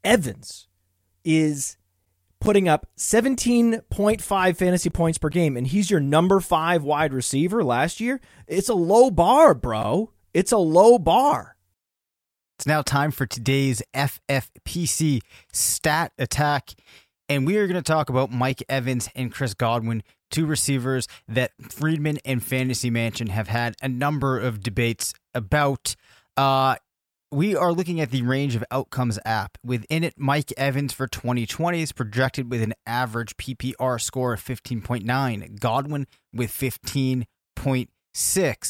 Evans 0.03 0.67
is 1.25 1.77
putting 2.41 2.69
up 2.69 2.87
17.5 2.97 4.57
fantasy 4.57 4.91
points 4.91 5.19
per 5.19 5.29
game 5.29 5.57
and 5.57 5.67
he's 5.67 5.91
your 5.91 6.01
number 6.01 6.41
five 6.41 6.83
wide 6.83 7.13
receiver 7.13 7.63
last 7.63 8.01
year, 8.01 8.21
it's 8.47 8.69
a 8.69 8.75
low 8.75 9.11
bar, 9.11 9.55
bro. 9.55 10.13
It's 10.33 10.53
a 10.53 10.59
low 10.59 10.99
bar. 10.99 11.57
It's 12.59 12.67
now 12.67 12.83
time 12.83 13.13
for 13.13 13.25
today's 13.25 13.83
FFPC 13.95 15.21
stat 15.53 16.13
attack. 16.19 16.75
And 17.29 17.47
we 17.47 17.59
are 17.59 17.67
going 17.67 17.77
to 17.77 17.83
talk 17.83 18.09
about 18.09 18.31
Mike 18.31 18.63
Evans 18.69 19.11
and 19.15 19.33
Chris 19.33 19.53
Godwin, 19.53 20.03
two 20.31 20.47
receivers 20.47 21.07
that 21.29 21.53
Freedman 21.71 22.19
and 22.25 22.43
Fantasy 22.43 22.91
Mansion 22.91 23.29
have 23.29 23.49
had 23.49 23.75
a 23.83 23.89
number 23.89 24.39
of 24.39 24.63
debates 24.63 25.13
about. 25.35 25.95
Uh, 26.37 26.77
we 27.31 27.55
are 27.55 27.73
looking 27.73 28.01
at 28.01 28.11
the 28.11 28.23
range 28.23 28.57
of 28.57 28.65
outcomes 28.71 29.19
app. 29.27 29.59
Within 29.63 30.03
it, 30.03 30.15
Mike 30.17 30.51
Evans 30.57 30.95
for 30.95 31.07
2020 31.07 31.83
is 31.83 31.93
projected 31.93 32.51
with 32.51 32.63
an 32.63 32.73
average 32.87 33.37
PPR 33.37 34.01
score 34.01 34.33
of 34.33 34.43
15.9, 34.43 35.61
Godwin 35.61 36.07
with 36.33 36.51
15.6. 36.51 37.27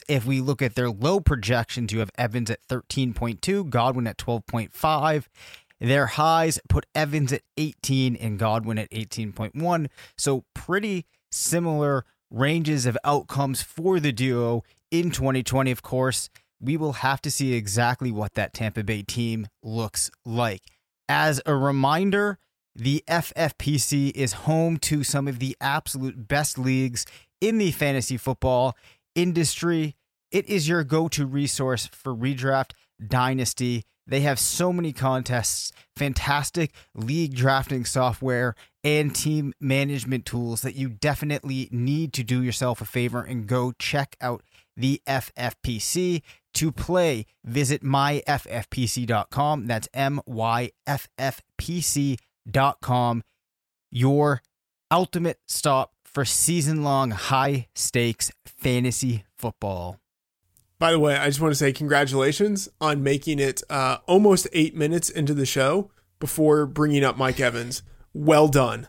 If 0.08 0.26
we 0.26 0.40
look 0.40 0.60
at 0.60 0.74
their 0.74 0.90
low 0.90 1.20
projections, 1.20 1.92
you 1.92 2.00
have 2.00 2.10
Evans 2.18 2.50
at 2.50 2.66
13.2, 2.66 3.70
Godwin 3.70 4.08
at 4.08 4.18
12.5. 4.18 5.26
Their 5.80 6.06
highs 6.06 6.58
put 6.68 6.86
Evans 6.94 7.32
at 7.32 7.42
18 7.56 8.16
and 8.16 8.38
Godwin 8.38 8.78
at 8.78 8.90
18.1. 8.90 9.88
So 10.16 10.44
pretty 10.54 11.06
similar 11.30 12.04
ranges 12.30 12.86
of 12.86 12.98
outcomes 13.04 13.62
for 13.62 14.00
the 14.00 14.12
duo 14.12 14.64
in 14.90 15.10
2020, 15.10 15.70
of 15.70 15.82
course 15.82 16.30
we 16.60 16.76
will 16.76 16.94
have 16.94 17.22
to 17.22 17.30
see 17.30 17.54
exactly 17.54 18.10
what 18.10 18.34
that 18.34 18.52
Tampa 18.52 18.82
Bay 18.82 19.02
team 19.02 19.46
looks 19.62 20.10
like. 20.24 20.62
As 21.08 21.40
a 21.46 21.54
reminder, 21.54 22.38
the 22.74 23.02
FFPC 23.08 24.12
is 24.14 24.32
home 24.32 24.76
to 24.78 25.04
some 25.04 25.28
of 25.28 25.38
the 25.38 25.56
absolute 25.60 26.28
best 26.28 26.58
leagues 26.58 27.06
in 27.40 27.58
the 27.58 27.70
fantasy 27.70 28.16
football 28.16 28.76
industry. 29.14 29.94
It 30.30 30.48
is 30.48 30.68
your 30.68 30.84
go 30.84 31.08
to 31.08 31.26
resource 31.26 31.86
for 31.86 32.14
redraft 32.14 32.72
dynasty. 33.04 33.84
They 34.06 34.20
have 34.20 34.38
so 34.38 34.72
many 34.72 34.92
contests, 34.92 35.70
fantastic 35.94 36.72
league 36.94 37.34
drafting 37.34 37.84
software, 37.84 38.54
and 38.82 39.14
team 39.14 39.52
management 39.60 40.24
tools 40.24 40.62
that 40.62 40.76
you 40.76 40.88
definitely 40.88 41.68
need 41.70 42.14
to 42.14 42.24
do 42.24 42.42
yourself 42.42 42.80
a 42.80 42.86
favor 42.86 43.22
and 43.22 43.46
go 43.46 43.72
check 43.78 44.16
out 44.20 44.42
the 44.76 45.02
FFPC. 45.06 46.22
To 46.54 46.72
play, 46.72 47.26
visit 47.44 47.84
myffpc.com. 47.84 49.66
That's 49.66 49.88
M 49.92 50.20
Y 50.26 50.70
F 50.86 51.08
F 51.18 51.42
P 51.58 51.80
C.com. 51.80 53.22
Your 53.90 54.42
ultimate 54.90 55.38
stop 55.46 55.92
for 56.04 56.24
season 56.24 56.82
long 56.82 57.10
high 57.10 57.68
stakes 57.74 58.32
fantasy 58.44 59.24
football. 59.36 60.00
By 60.78 60.92
the 60.92 60.98
way, 60.98 61.16
I 61.16 61.26
just 61.26 61.40
want 61.40 61.50
to 61.52 61.58
say 61.58 61.72
congratulations 61.72 62.68
on 62.80 63.02
making 63.02 63.40
it 63.40 63.62
uh, 63.68 63.98
almost 64.06 64.46
eight 64.52 64.76
minutes 64.76 65.10
into 65.10 65.34
the 65.34 65.46
show 65.46 65.90
before 66.20 66.66
bringing 66.66 67.02
up 67.04 67.16
Mike 67.16 67.40
Evans. 67.40 67.82
Well 68.12 68.48
done. 68.48 68.88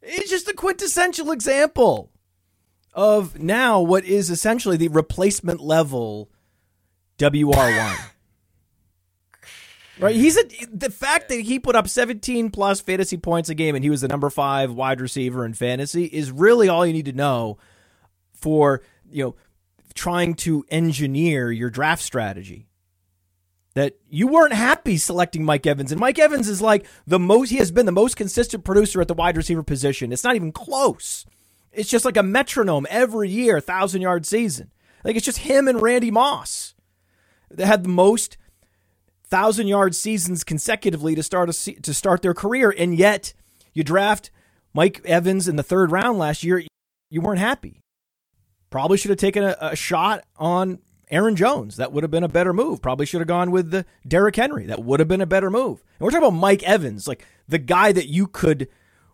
It's 0.00 0.30
just 0.30 0.48
a 0.48 0.54
quintessential 0.54 1.32
example 1.32 2.10
of 2.94 3.40
now 3.40 3.80
what 3.80 4.04
is 4.04 4.30
essentially 4.30 4.76
the 4.76 4.88
replacement 4.88 5.60
level 5.60 6.30
WR1. 7.18 7.98
right? 9.98 10.14
He's 10.14 10.36
a, 10.36 10.44
the 10.72 10.90
fact 10.90 11.28
that 11.30 11.40
he 11.40 11.58
put 11.58 11.76
up 11.76 11.88
17 11.88 12.50
plus 12.50 12.80
fantasy 12.80 13.16
points 13.16 13.48
a 13.48 13.54
game 13.54 13.74
and 13.74 13.84
he 13.84 13.90
was 13.90 14.02
the 14.02 14.08
number 14.08 14.30
5 14.30 14.72
wide 14.72 15.00
receiver 15.00 15.44
in 15.44 15.54
fantasy 15.54 16.04
is 16.04 16.30
really 16.30 16.68
all 16.68 16.86
you 16.86 16.92
need 16.92 17.06
to 17.06 17.12
know 17.12 17.58
for, 18.34 18.82
you 19.10 19.24
know, 19.24 19.34
trying 19.92 20.34
to 20.34 20.64
engineer 20.68 21.50
your 21.50 21.70
draft 21.70 22.02
strategy. 22.02 22.68
That 23.74 23.96
you 24.08 24.26
weren't 24.26 24.52
happy 24.52 24.98
selecting 24.98 25.44
Mike 25.44 25.66
Evans. 25.66 25.92
And 25.92 26.00
Mike 26.00 26.18
Evans 26.18 26.48
is 26.48 26.60
like 26.60 26.86
the 27.06 27.18
most, 27.18 27.48
he 27.48 27.56
has 27.56 27.70
been 27.70 27.86
the 27.86 27.92
most 27.92 28.16
consistent 28.16 28.64
producer 28.64 29.00
at 29.00 29.08
the 29.08 29.14
wide 29.14 29.36
receiver 29.36 29.62
position. 29.62 30.12
It's 30.12 30.24
not 30.24 30.36
even 30.36 30.52
close. 30.52 31.24
It's 31.72 31.88
just 31.88 32.04
like 32.04 32.18
a 32.18 32.22
metronome 32.22 32.86
every 32.90 33.30
year, 33.30 33.60
thousand 33.60 34.02
yard 34.02 34.26
season. 34.26 34.70
Like 35.04 35.16
it's 35.16 35.24
just 35.24 35.38
him 35.38 35.68
and 35.68 35.80
Randy 35.80 36.10
Moss. 36.10 36.74
that 37.50 37.66
had 37.66 37.82
the 37.82 37.88
most 37.88 38.36
thousand 39.24 39.66
yard 39.66 39.94
seasons 39.94 40.44
consecutively 40.44 41.14
to 41.14 41.22
start 41.22 41.48
a, 41.48 41.80
to 41.80 41.94
start 41.94 42.20
their 42.20 42.34
career, 42.34 42.74
and 42.76 42.94
yet 42.94 43.32
you 43.72 43.82
draft 43.82 44.30
Mike 44.74 45.00
Evans 45.06 45.48
in 45.48 45.56
the 45.56 45.62
third 45.62 45.90
round 45.90 46.18
last 46.18 46.44
year. 46.44 46.62
You 47.08 47.20
weren't 47.20 47.40
happy. 47.40 47.81
Probably 48.72 48.96
should 48.96 49.10
have 49.10 49.18
taken 49.18 49.44
a, 49.44 49.54
a 49.60 49.76
shot 49.76 50.24
on 50.36 50.78
Aaron 51.10 51.36
Jones. 51.36 51.76
That 51.76 51.92
would 51.92 52.02
have 52.02 52.10
been 52.10 52.24
a 52.24 52.28
better 52.28 52.54
move. 52.54 52.80
Probably 52.80 53.04
should 53.04 53.20
have 53.20 53.28
gone 53.28 53.50
with 53.50 53.70
the 53.70 53.84
Derrick 54.08 54.34
Henry. 54.34 54.64
That 54.64 54.82
would 54.82 54.98
have 54.98 55.08
been 55.08 55.20
a 55.20 55.26
better 55.26 55.50
move. 55.50 55.84
And 55.98 56.00
we're 56.00 56.10
talking 56.10 56.26
about 56.26 56.38
Mike 56.38 56.62
Evans, 56.62 57.06
like 57.06 57.24
the 57.46 57.58
guy 57.58 57.92
that 57.92 58.08
you 58.08 58.26
could 58.26 58.68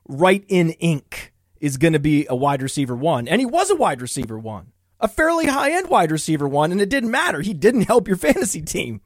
write 0.06 0.44
in 0.46 0.70
ink 0.70 1.34
is 1.60 1.76
going 1.76 1.92
to 1.92 1.98
be 1.98 2.24
a 2.30 2.36
wide 2.36 2.62
receiver 2.62 2.94
one. 2.94 3.26
And 3.26 3.40
he 3.40 3.46
was 3.46 3.68
a 3.68 3.74
wide 3.74 4.00
receiver 4.00 4.38
one, 4.38 4.70
a 5.00 5.08
fairly 5.08 5.46
high 5.46 5.72
end 5.72 5.88
wide 5.88 6.12
receiver 6.12 6.46
one. 6.46 6.70
And 6.70 6.80
it 6.80 6.88
didn't 6.88 7.10
matter. 7.10 7.40
He 7.40 7.52
didn't 7.52 7.82
help 7.82 8.06
your 8.06 8.16
fantasy 8.28 8.62
team. 8.62 9.00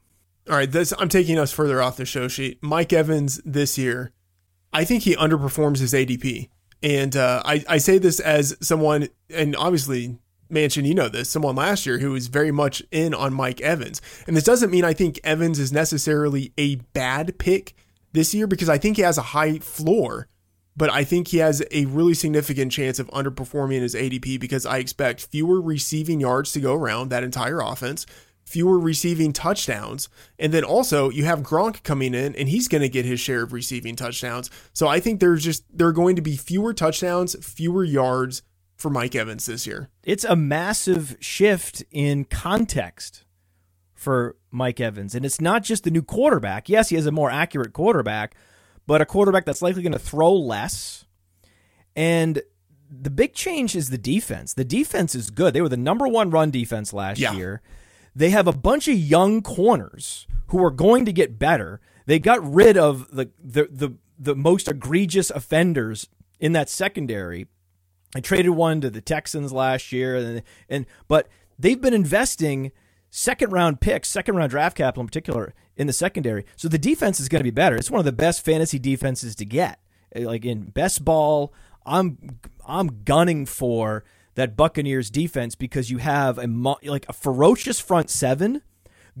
All 0.47 0.55
right, 0.55 0.71
this 0.71 0.93
I'm 0.99 1.09
taking 1.09 1.39
us 1.39 1.51
further 1.51 1.81
off 1.81 1.97
the 1.97 2.05
show 2.05 2.27
sheet. 2.27 2.59
Mike 2.61 2.93
Evans 2.93 3.41
this 3.43 3.75
year, 3.75 4.11
I 4.71 4.85
think 4.85 5.01
he 5.01 5.15
underperforms 5.15 5.79
his 5.79 5.93
ADP. 5.93 6.49
And 6.83 7.15
uh, 7.15 7.41
I, 7.43 7.63
I 7.67 7.77
say 7.79 7.97
this 7.97 8.19
as 8.19 8.55
someone, 8.59 9.07
and 9.29 9.55
obviously 9.55 10.19
Mansion, 10.53 10.85
you 10.85 10.93
know 10.93 11.09
this, 11.09 11.29
someone 11.29 11.55
last 11.55 11.85
year 11.85 11.99
who 11.99 12.11
was 12.11 12.27
very 12.27 12.51
much 12.51 12.83
in 12.91 13.13
on 13.13 13.33
Mike 13.33 13.59
Evans. 13.61 14.01
And 14.27 14.37
this 14.37 14.43
doesn't 14.43 14.71
mean 14.71 14.85
I 14.85 14.93
think 14.93 15.19
Evans 15.23 15.59
is 15.59 15.73
necessarily 15.73 16.53
a 16.57 16.75
bad 16.75 17.37
pick 17.37 17.75
this 18.13 18.33
year 18.33 18.47
because 18.47 18.69
I 18.69 18.77
think 18.77 18.97
he 18.97 19.03
has 19.03 19.17
a 19.17 19.23
high 19.23 19.59
floor, 19.59 20.27
but 20.77 20.89
I 20.89 21.03
think 21.03 21.29
he 21.29 21.37
has 21.37 21.63
a 21.71 21.85
really 21.85 22.13
significant 22.13 22.71
chance 22.71 22.99
of 22.99 23.07
underperforming 23.07 23.81
his 23.81 23.95
ADP 23.95 24.39
because 24.39 24.65
I 24.65 24.77
expect 24.77 25.25
fewer 25.25 25.59
receiving 25.59 26.21
yards 26.21 26.51
to 26.53 26.59
go 26.59 26.73
around 26.73 27.09
that 27.09 27.23
entire 27.23 27.59
offense, 27.59 28.05
fewer 28.45 28.79
receiving 28.79 29.33
touchdowns, 29.33 30.09
and 30.37 30.53
then 30.53 30.63
also 30.63 31.09
you 31.09 31.25
have 31.25 31.41
Gronk 31.41 31.83
coming 31.83 32.13
in 32.13 32.35
and 32.35 32.49
he's 32.49 32.67
going 32.67 32.81
to 32.81 32.89
get 32.89 33.05
his 33.05 33.19
share 33.19 33.43
of 33.43 33.53
receiving 33.53 33.95
touchdowns. 33.95 34.49
So 34.73 34.87
I 34.87 34.99
think 34.99 35.19
there's 35.19 35.43
just 35.43 35.63
there 35.75 35.87
are 35.87 35.93
going 35.93 36.15
to 36.15 36.21
be 36.21 36.37
fewer 36.37 36.73
touchdowns, 36.73 37.35
fewer 37.43 37.83
yards 37.83 38.43
for 38.83 38.89
Mike 38.89 39.15
Evans 39.15 39.45
this 39.45 39.65
year. 39.65 39.89
It's 40.03 40.25
a 40.25 40.35
massive 40.35 41.15
shift 41.21 41.83
in 41.89 42.25
context 42.25 43.23
for 43.95 44.35
Mike 44.51 44.81
Evans. 44.81 45.15
And 45.15 45.25
it's 45.25 45.39
not 45.39 45.63
just 45.63 45.85
the 45.85 45.89
new 45.89 46.01
quarterback. 46.01 46.67
Yes, 46.67 46.89
he 46.89 46.97
has 46.97 47.05
a 47.05 47.11
more 47.11 47.31
accurate 47.31 47.71
quarterback, 47.71 48.35
but 48.85 48.99
a 49.01 49.05
quarterback 49.05 49.45
that's 49.45 49.61
likely 49.61 49.81
going 49.83 49.93
to 49.93 49.99
throw 49.99 50.33
less. 50.33 51.05
And 51.95 52.41
the 52.91 53.09
big 53.09 53.33
change 53.33 53.73
is 53.73 53.89
the 53.89 53.97
defense. 53.97 54.53
The 54.53 54.65
defense 54.65 55.15
is 55.15 55.29
good. 55.29 55.53
They 55.53 55.61
were 55.61 55.69
the 55.69 55.77
number 55.77 56.05
one 56.05 56.29
run 56.29 56.51
defense 56.51 56.91
last 56.91 57.19
Yeah. 57.19 57.31
year. 57.33 57.61
They 58.13 58.31
have 58.31 58.47
a 58.47 58.51
bunch 58.53 58.89
of 58.89 58.95
young 58.95 59.41
corners 59.41 60.27
who 60.47 60.61
are 60.63 60.71
going 60.71 61.05
to 61.05 61.13
get 61.13 61.39
better. 61.39 61.79
They 62.05 62.19
got 62.19 62.43
rid 62.43 62.77
of 62.77 63.09
the 63.15 63.31
the 63.41 63.69
the, 63.71 63.93
the 64.19 64.35
most 64.35 64.67
egregious 64.67 65.29
offenders 65.29 66.09
in 66.39 66.51
that 66.51 66.69
secondary. 66.69 67.47
I 68.15 68.19
traded 68.19 68.51
one 68.51 68.81
to 68.81 68.89
the 68.89 69.01
Texans 69.01 69.51
last 69.51 69.91
year, 69.91 70.15
and, 70.15 70.43
and 70.69 70.85
but 71.07 71.27
they've 71.57 71.79
been 71.79 71.93
investing 71.93 72.71
second 73.09 73.51
round 73.51 73.81
picks, 73.81 74.09
second 74.09 74.35
round 74.35 74.51
draft 74.51 74.77
capital 74.77 75.01
in 75.01 75.07
particular 75.07 75.53
in 75.75 75.87
the 75.87 75.93
secondary. 75.93 76.45
So 76.55 76.67
the 76.67 76.77
defense 76.77 77.19
is 77.19 77.29
going 77.29 77.39
to 77.39 77.43
be 77.43 77.51
better. 77.51 77.75
It's 77.75 77.91
one 77.91 77.99
of 77.99 78.05
the 78.05 78.11
best 78.11 78.43
fantasy 78.43 78.79
defenses 78.79 79.35
to 79.37 79.45
get. 79.45 79.79
Eh, 80.13 80.25
like 80.25 80.45
in 80.45 80.65
best 80.65 81.03
ball, 81.03 81.53
I'm 81.85 82.39
I'm 82.65 83.03
gunning 83.03 83.45
for 83.45 84.03
that 84.35 84.55
Buccaneers 84.55 85.09
defense 85.09 85.55
because 85.55 85.91
you 85.91 85.99
have 85.99 86.37
a 86.37 86.47
like 86.83 87.05
a 87.09 87.13
ferocious 87.13 87.79
front 87.79 88.09
seven 88.09 88.61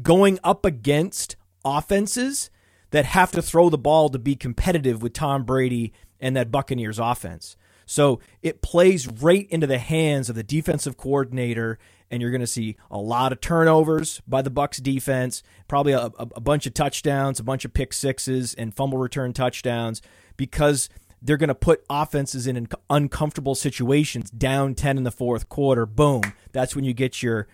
going 0.01 0.39
up 0.43 0.65
against 0.65 1.35
offenses 1.63 2.49
that 2.91 3.05
have 3.05 3.31
to 3.31 3.41
throw 3.41 3.69
the 3.69 3.77
ball 3.77 4.09
to 4.09 4.19
be 4.19 4.35
competitive 4.35 5.01
with 5.01 5.13
Tom 5.13 5.43
Brady 5.43 5.93
and 6.19 6.35
that 6.35 6.51
Buccaneers 6.51 6.99
offense. 6.99 7.55
So 7.93 8.21
it 8.41 8.63
plays 8.63 9.07
right 9.07 9.47
into 9.51 9.67
the 9.67 9.77
hands 9.77 10.27
of 10.27 10.33
the 10.35 10.41
defensive 10.41 10.97
coordinator, 10.97 11.77
and 12.09 12.23
you're 12.23 12.31
going 12.31 12.41
to 12.41 12.47
see 12.47 12.75
a 12.89 12.97
lot 12.97 13.31
of 13.31 13.39
turnovers 13.39 14.19
by 14.27 14.41
the 14.41 14.49
Bucs 14.49 14.81
defense, 14.81 15.43
probably 15.67 15.93
a, 15.93 16.09
a, 16.17 16.41
bunch 16.41 16.65
of 16.65 16.73
touchdowns, 16.73 17.39
a 17.39 17.43
bunch 17.43 17.65
of 17.65 17.73
pick 17.75 17.93
sixes, 17.93 18.55
and 18.55 18.73
fumble 18.73 18.97
return 18.97 19.31
touchdowns 19.31 20.01
because 20.37 20.89
they're 21.21 21.37
going 21.37 21.49
to 21.49 21.55
put 21.55 21.85
offenses 21.87 22.47
in 22.47 22.67
uncomfortable 22.89 23.53
situations. 23.53 24.31
Down 24.31 24.73
ten 24.73 24.97
in 24.97 25.03
the 25.03 25.11
fourth 25.11 25.47
quarter, 25.47 25.85
boom, 25.85 26.23
that's 26.51 26.75
when 26.75 26.85
you 26.85 26.95
get 26.95 27.21
your 27.21 27.47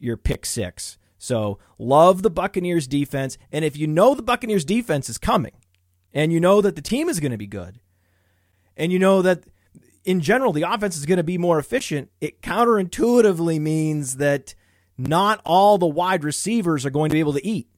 your 0.00 0.16
pick 0.16 0.44
six. 0.44 0.98
So 1.18 1.60
love 1.78 2.22
the 2.22 2.30
Buccaneers 2.30 2.88
defense, 2.88 3.38
and 3.52 3.64
if 3.64 3.76
you 3.76 3.86
know 3.86 4.16
the 4.16 4.24
Buccaneers 4.24 4.64
defense 4.64 5.08
is 5.08 5.18
coming, 5.18 5.52
and 6.12 6.32
you 6.32 6.40
know 6.40 6.60
that 6.62 6.74
the 6.74 6.82
team 6.82 7.08
is 7.08 7.20
going 7.20 7.30
to 7.30 7.38
be 7.38 7.46
good, 7.46 7.78
and 8.76 8.90
you 8.90 8.98
know 8.98 9.22
that 9.22 9.44
in 10.04 10.20
general, 10.20 10.52
the 10.52 10.62
offense 10.62 10.96
is 10.96 11.06
going 11.06 11.16
to 11.16 11.24
be 11.24 11.38
more 11.38 11.58
efficient. 11.58 12.10
It 12.20 12.42
counterintuitively 12.42 13.60
means 13.60 14.16
that 14.16 14.54
not 14.98 15.40
all 15.44 15.78
the 15.78 15.86
wide 15.86 16.24
receivers 16.24 16.84
are 16.84 16.90
going 16.90 17.10
to 17.10 17.14
be 17.14 17.20
able 17.20 17.32
to 17.32 17.46
eat. 17.46 17.68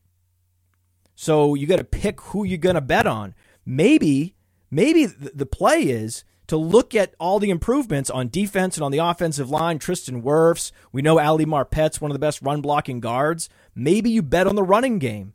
So 1.14 1.54
you 1.54 1.66
got 1.66 1.76
to 1.76 1.84
pick 1.84 2.20
who 2.20 2.44
you're 2.44 2.58
going 2.58 2.74
to 2.74 2.80
bet 2.80 3.06
on. 3.06 3.34
Maybe, 3.64 4.34
maybe 4.70 5.06
the 5.06 5.46
play 5.46 5.82
is 5.82 6.24
to 6.48 6.56
look 6.56 6.94
at 6.94 7.14
all 7.18 7.38
the 7.38 7.50
improvements 7.50 8.10
on 8.10 8.28
defense 8.28 8.76
and 8.76 8.84
on 8.84 8.92
the 8.92 8.98
offensive 8.98 9.48
line. 9.48 9.78
Tristan 9.78 10.22
Wirfs, 10.22 10.72
we 10.92 11.02
know 11.02 11.18
Ali 11.18 11.44
Marpet's 11.44 12.00
one 12.00 12.10
of 12.10 12.14
the 12.14 12.20
best 12.20 12.42
run 12.42 12.60
blocking 12.60 13.00
guards. 13.00 13.48
Maybe 13.74 14.10
you 14.10 14.22
bet 14.22 14.46
on 14.46 14.56
the 14.56 14.62
running 14.62 14.98
game. 14.98 15.32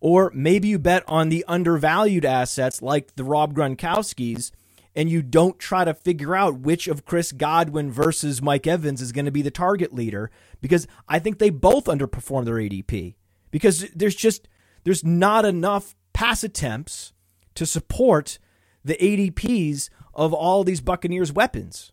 Or 0.00 0.32
maybe 0.34 0.68
you 0.68 0.78
bet 0.78 1.04
on 1.06 1.28
the 1.28 1.44
undervalued 1.46 2.24
assets 2.24 2.80
like 2.80 3.14
the 3.16 3.24
Rob 3.24 3.54
Gronkowski's 3.54 4.50
and 4.94 5.08
you 5.08 5.22
don't 5.22 5.58
try 5.58 5.84
to 5.84 5.94
figure 5.94 6.34
out 6.34 6.60
which 6.60 6.88
of 6.88 7.04
Chris 7.04 7.32
Godwin 7.32 7.90
versus 7.92 8.42
Mike 8.42 8.66
Evans 8.66 9.00
is 9.00 9.12
going 9.12 9.24
to 9.24 9.30
be 9.30 9.42
the 9.42 9.50
target 9.50 9.94
leader 9.94 10.30
because 10.60 10.86
I 11.08 11.18
think 11.18 11.38
they 11.38 11.50
both 11.50 11.84
underperform 11.84 12.44
their 12.44 12.56
ADP 12.56 13.14
because 13.50 13.88
there's 13.94 14.16
just 14.16 14.48
there's 14.84 15.04
not 15.04 15.44
enough 15.44 15.94
pass 16.12 16.42
attempts 16.42 17.12
to 17.54 17.66
support 17.66 18.38
the 18.84 18.96
ADPs 18.96 19.90
of 20.14 20.32
all 20.32 20.64
these 20.64 20.80
Buccaneers 20.80 21.32
weapons. 21.32 21.92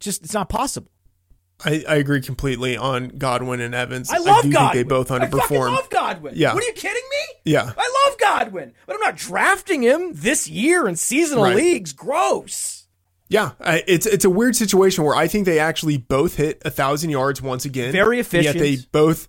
Just 0.00 0.24
it's 0.24 0.34
not 0.34 0.48
possible. 0.48 0.90
I, 1.64 1.84
I 1.88 1.94
agree 1.96 2.20
completely 2.20 2.76
on 2.76 3.08
Godwin 3.08 3.60
and 3.60 3.74
Evans. 3.74 4.10
I 4.10 4.18
love 4.18 4.42
do 4.44 4.52
Godwin. 4.52 4.72
think 4.72 4.72
they 4.72 4.82
both 4.88 5.10
I 5.10 5.18
underperform. 5.20 5.74
love 5.74 5.88
Godwin. 5.90 6.34
Yeah. 6.36 6.54
What 6.54 6.62
are 6.62 6.66
you 6.66 6.72
kidding 6.72 7.02
me? 7.10 7.40
Yeah. 7.52 7.72
I 7.76 8.06
love 8.08 8.18
Godwin, 8.18 8.72
but 8.86 8.94
I'm 8.94 9.00
not 9.00 9.16
drafting 9.16 9.82
him 9.82 10.12
this 10.14 10.48
year 10.48 10.86
in 10.88 10.96
seasonal 10.96 11.44
Right. 11.44 11.56
leagues. 11.56 11.92
Gross. 11.92 12.86
Yeah, 13.28 13.52
I- 13.60 13.82
it's 13.86 14.04
it's 14.06 14.24
a 14.26 14.30
weird 14.30 14.56
situation 14.56 15.04
where 15.04 15.14
I 15.16 15.26
think 15.26 15.46
they 15.46 15.58
actually 15.58 15.96
both 15.96 16.36
hit 16.36 16.60
a 16.64 16.70
thousand 16.70 17.10
yards 17.10 17.40
once 17.40 17.64
again. 17.64 17.90
Very 17.92 18.18
And 18.18 18.32
yet 18.32 18.54
they 18.58 18.70
efficient. 18.72 18.92
both, 18.92 19.28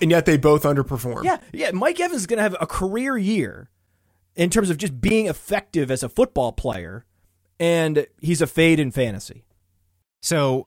and 0.00 0.10
yet 0.10 0.26
they 0.26 0.36
both 0.36 0.64
underperform. 0.64 1.22
Yeah, 1.24 1.38
yeah. 1.52 1.70
Mike 1.70 2.00
Evans 2.00 2.22
is 2.22 2.26
going 2.26 2.38
to 2.38 2.42
have 2.42 2.56
a 2.60 2.66
career 2.66 3.16
year 3.16 3.70
in 4.34 4.50
terms 4.50 4.70
of 4.70 4.76
just 4.78 5.00
being 5.00 5.26
effective 5.26 5.88
as 5.90 6.02
a 6.02 6.08
football 6.08 6.50
player, 6.52 7.04
and 7.60 8.06
he's 8.20 8.42
a 8.42 8.46
fade 8.48 8.80
in 8.80 8.90
fantasy. 8.90 9.44
So, 10.20 10.66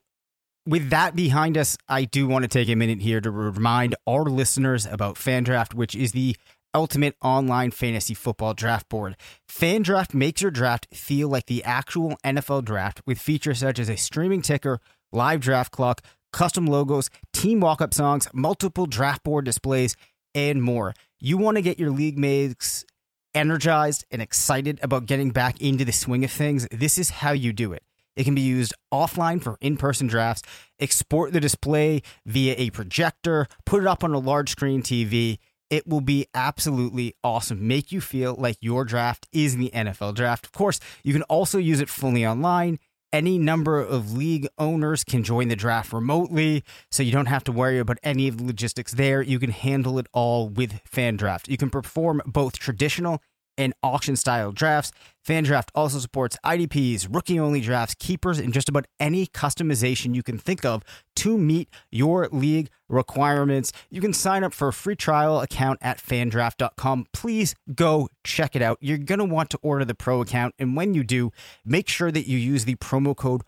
with 0.65 0.89
that 0.89 1.15
behind 1.15 1.57
us, 1.57 1.77
I 1.87 2.05
do 2.05 2.27
want 2.27 2.43
to 2.43 2.47
take 2.47 2.69
a 2.69 2.75
minute 2.75 3.01
here 3.01 3.21
to 3.21 3.31
remind 3.31 3.95
our 4.07 4.23
listeners 4.23 4.85
about 4.85 5.15
FanDraft, 5.15 5.73
which 5.73 5.95
is 5.95 6.11
the 6.11 6.35
ultimate 6.73 7.15
online 7.21 7.71
fantasy 7.71 8.13
football 8.13 8.53
draft 8.53 8.87
board. 8.87 9.17
FanDraft 9.49 10.13
makes 10.13 10.41
your 10.41 10.51
draft 10.51 10.87
feel 10.93 11.27
like 11.27 11.47
the 11.47 11.63
actual 11.63 12.15
NFL 12.23 12.65
draft 12.65 13.01
with 13.05 13.19
features 13.19 13.59
such 13.59 13.79
as 13.79 13.89
a 13.89 13.97
streaming 13.97 14.41
ticker, 14.41 14.79
live 15.11 15.41
draft 15.41 15.71
clock, 15.71 16.01
custom 16.31 16.65
logos, 16.65 17.09
team 17.33 17.59
walk-up 17.59 17.93
songs, 17.93 18.27
multiple 18.33 18.85
draft 18.85 19.23
board 19.23 19.45
displays, 19.45 19.95
and 20.33 20.61
more. 20.63 20.93
You 21.19 21.37
want 21.37 21.57
to 21.57 21.61
get 21.61 21.79
your 21.79 21.91
league 21.91 22.17
mates 22.17 22.85
energized 23.33 24.05
and 24.11 24.21
excited 24.21 24.79
about 24.81 25.05
getting 25.05 25.31
back 25.31 25.59
into 25.61 25.85
the 25.85 25.91
swing 25.91 26.23
of 26.23 26.31
things. 26.31 26.67
This 26.71 26.97
is 26.97 27.09
how 27.09 27.31
you 27.31 27.51
do 27.51 27.73
it. 27.73 27.83
It 28.15 28.23
can 28.23 28.35
be 28.35 28.41
used 28.41 28.73
offline 28.93 29.41
for 29.41 29.57
in 29.61 29.77
person 29.77 30.07
drafts, 30.07 30.43
export 30.79 31.33
the 31.33 31.39
display 31.39 32.01
via 32.25 32.55
a 32.57 32.69
projector, 32.71 33.47
put 33.65 33.81
it 33.81 33.87
up 33.87 34.03
on 34.03 34.13
a 34.13 34.19
large 34.19 34.49
screen 34.49 34.81
TV. 34.81 35.37
It 35.69 35.87
will 35.87 36.01
be 36.01 36.27
absolutely 36.33 37.15
awesome. 37.23 37.65
Make 37.65 37.93
you 37.93 38.01
feel 38.01 38.35
like 38.37 38.57
your 38.59 38.83
draft 38.83 39.27
is 39.31 39.55
the 39.55 39.71
NFL 39.73 40.15
draft. 40.15 40.45
Of 40.45 40.51
course, 40.51 40.79
you 41.03 41.13
can 41.13 41.23
also 41.23 41.57
use 41.57 41.79
it 41.79 41.87
fully 41.87 42.25
online. 42.25 42.77
Any 43.13 43.37
number 43.37 43.79
of 43.79 44.13
league 44.13 44.47
owners 44.57 45.03
can 45.03 45.23
join 45.23 45.49
the 45.49 45.55
draft 45.55 45.91
remotely, 45.91 46.63
so 46.91 47.03
you 47.03 47.11
don't 47.11 47.25
have 47.25 47.43
to 47.45 47.51
worry 47.51 47.77
about 47.77 47.97
any 48.03 48.29
of 48.29 48.37
the 48.37 48.43
logistics 48.45 48.93
there. 48.93 49.21
You 49.21 49.37
can 49.37 49.51
handle 49.51 49.99
it 49.99 50.07
all 50.13 50.47
with 50.47 50.81
FanDraft. 50.89 51.49
You 51.49 51.57
can 51.57 51.69
perform 51.69 52.21
both 52.25 52.57
traditional 52.57 53.21
and 53.57 53.73
auction 53.83 54.15
style 54.15 54.51
drafts. 54.51 54.91
FanDraft 55.27 55.69
also 55.75 55.99
supports 55.99 56.37
IDPs, 56.43 57.07
rookie 57.13 57.39
only 57.39 57.61
drafts, 57.61 57.95
keepers, 57.99 58.39
and 58.39 58.53
just 58.53 58.67
about 58.67 58.85
any 58.99 59.27
customization 59.27 60.15
you 60.15 60.23
can 60.23 60.37
think 60.37 60.65
of 60.65 60.83
to 61.17 61.37
meet 61.37 61.69
your 61.91 62.27
league 62.31 62.69
requirements. 62.89 63.71
You 63.89 64.01
can 64.01 64.13
sign 64.13 64.43
up 64.43 64.53
for 64.53 64.69
a 64.69 64.73
free 64.73 64.95
trial 64.95 65.39
account 65.39 65.79
at 65.81 65.99
fandraft.com. 65.99 67.05
Please 67.13 67.53
go 67.75 68.09
check 68.23 68.55
it 68.55 68.61
out. 68.61 68.77
You're 68.81 68.97
going 68.97 69.19
to 69.19 69.25
want 69.25 69.49
to 69.51 69.59
order 69.61 69.85
the 69.85 69.95
pro 69.95 70.21
account, 70.21 70.55
and 70.57 70.75
when 70.75 70.93
you 70.93 71.03
do, 71.03 71.31
make 71.63 71.87
sure 71.87 72.11
that 72.11 72.27
you 72.27 72.37
use 72.37 72.65
the 72.65 72.75
promo 72.75 73.15
code 73.15 73.41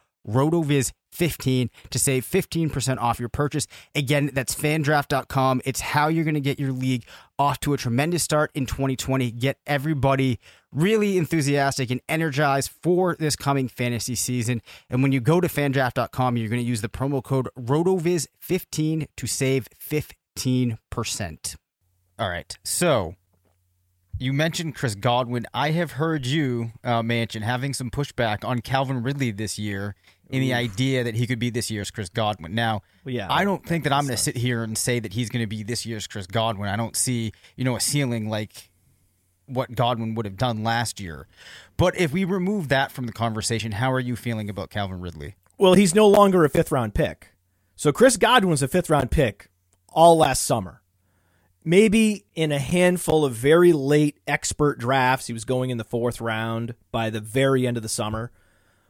RotoViz15 1.14 1.70
to 1.90 2.00
save 2.00 2.26
15% 2.26 2.98
off 3.00 3.20
your 3.20 3.30
purchase. 3.30 3.68
Again, 3.96 4.32
that's 4.34 4.56
fandraft.com. 4.56 5.62
It's 5.66 5.82
how 5.82 6.08
you're 6.08 6.24
going 6.24 6.34
to 6.34 6.42
get 6.42 6.60
your 6.60 6.72
league 6.72 7.06
off 7.38 7.60
to 7.62 7.74
a 7.74 7.78
tremendous 7.78 8.24
start 8.24 8.52
in 8.54 8.66
2020. 8.66 9.32
Get 9.32 9.58
everybody 9.66 10.40
really 10.72 11.18
enthusiastic 11.18 11.90
and 11.92 12.02
energized 12.10 12.72
for 12.82 13.16
this 13.18 13.36
coming 13.36 13.68
fantasy 13.68 14.16
season. 14.16 14.62
And 14.90 15.04
when 15.04 15.12
you 15.12 15.20
go 15.20 15.42
to 15.42 15.48
fandraft.com, 15.48 16.38
you're 16.38 16.50
going 16.50 16.62
to 16.62 16.68
use 16.68 16.82
the 16.82 16.90
promo 16.90 17.24
code 17.24 17.50
RotoViz15 17.58 19.08
to 19.16 19.28
save 19.28 19.68
15%. 19.80 21.56
All 22.20 22.30
right. 22.30 22.58
So 22.64 23.16
you 24.20 24.32
mentioned 24.32 24.76
Chris 24.76 24.96
Godwin. 24.96 25.46
I 25.54 25.72
have 25.72 25.94
heard 25.94 26.26
you, 26.26 26.72
uh, 26.84 27.02
Mansion, 27.02 27.42
having 27.42 27.74
some 27.74 27.90
pushback 27.90 28.48
on 28.48 28.62
Calvin 28.62 29.02
Ridley 29.02 29.32
this 29.32 29.58
year 29.58 29.96
in 30.30 30.42
the 30.42 30.54
idea 30.54 31.04
that 31.04 31.16
he 31.16 31.28
could 31.28 31.40
be 31.40 31.50
this 31.50 31.70
year's 31.70 31.92
Chris 31.92 32.10
Godwin. 32.10 32.56
Now, 32.56 32.82
Well, 33.04 33.14
yeah, 33.14 33.28
I 33.30 33.44
don't 33.44 33.66
think 33.66 33.84
that 33.84 33.94
I'm 33.94 34.06
going 34.06 34.16
to 34.16 34.22
sit 34.22 34.38
here 34.38 34.64
and 34.64 34.78
say 34.78 35.00
that 35.00 35.14
he's 35.14 35.30
going 35.30 35.44
to 35.44 35.48
be 35.48 35.64
this 35.64 35.86
year's 35.86 36.08
Chris 36.08 36.28
Godwin. 36.28 36.70
I 36.70 36.76
don't 36.76 36.96
see, 36.96 37.34
you 37.56 37.64
know, 37.64 37.76
a 37.76 37.80
ceiling 37.80 38.30
like 38.30 38.72
what 39.46 39.76
Godwin 39.76 40.16
would 40.16 40.26
have 40.26 40.38
done 40.38 40.64
last 40.64 41.00
year. 41.00 41.28
But 41.78 41.98
if 41.98 42.12
we 42.12 42.24
remove 42.24 42.70
that 42.70 42.92
from 42.92 43.06
the 43.06 43.14
conversation, 43.14 43.74
how 43.74 43.92
are 43.92 44.00
you 44.00 44.16
feeling 44.16 44.50
about 44.50 44.70
Calvin 44.70 45.00
Ridley? 45.00 45.36
Well, 45.58 45.74
he's 45.74 45.94
no 45.94 46.08
longer 46.08 46.44
a 46.46 46.50
fifth 46.50 46.72
round 46.72 46.94
pick. 46.94 47.34
So 47.76 47.92
Chris 47.92 48.18
Godwin's 48.18 48.64
a 48.64 48.68
fifth 48.68 48.90
round 48.90 49.12
pick 49.12 49.50
all 49.90 50.18
last 50.18 50.44
summer. 50.44 50.82
Maybe 51.66 52.26
in 52.36 52.52
a 52.52 52.60
handful 52.60 53.24
of 53.24 53.34
very 53.34 53.72
late 53.72 54.20
expert 54.28 54.80
drafts, 54.80 55.28
he 55.28 55.34
was 55.34 55.46
going 55.46 55.70
in 55.70 55.78
the 55.78 55.86
fourth 55.86 56.20
round 56.20 56.76
by 56.92 57.10
the 57.10 57.22
very 57.22 57.66
end 57.66 57.78
of 57.78 57.84
the 57.84 57.90
summer, 57.90 58.32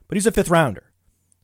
but 0.07 0.15
he's 0.15 0.25
a 0.25 0.31
fifth 0.31 0.49
rounder. 0.49 0.92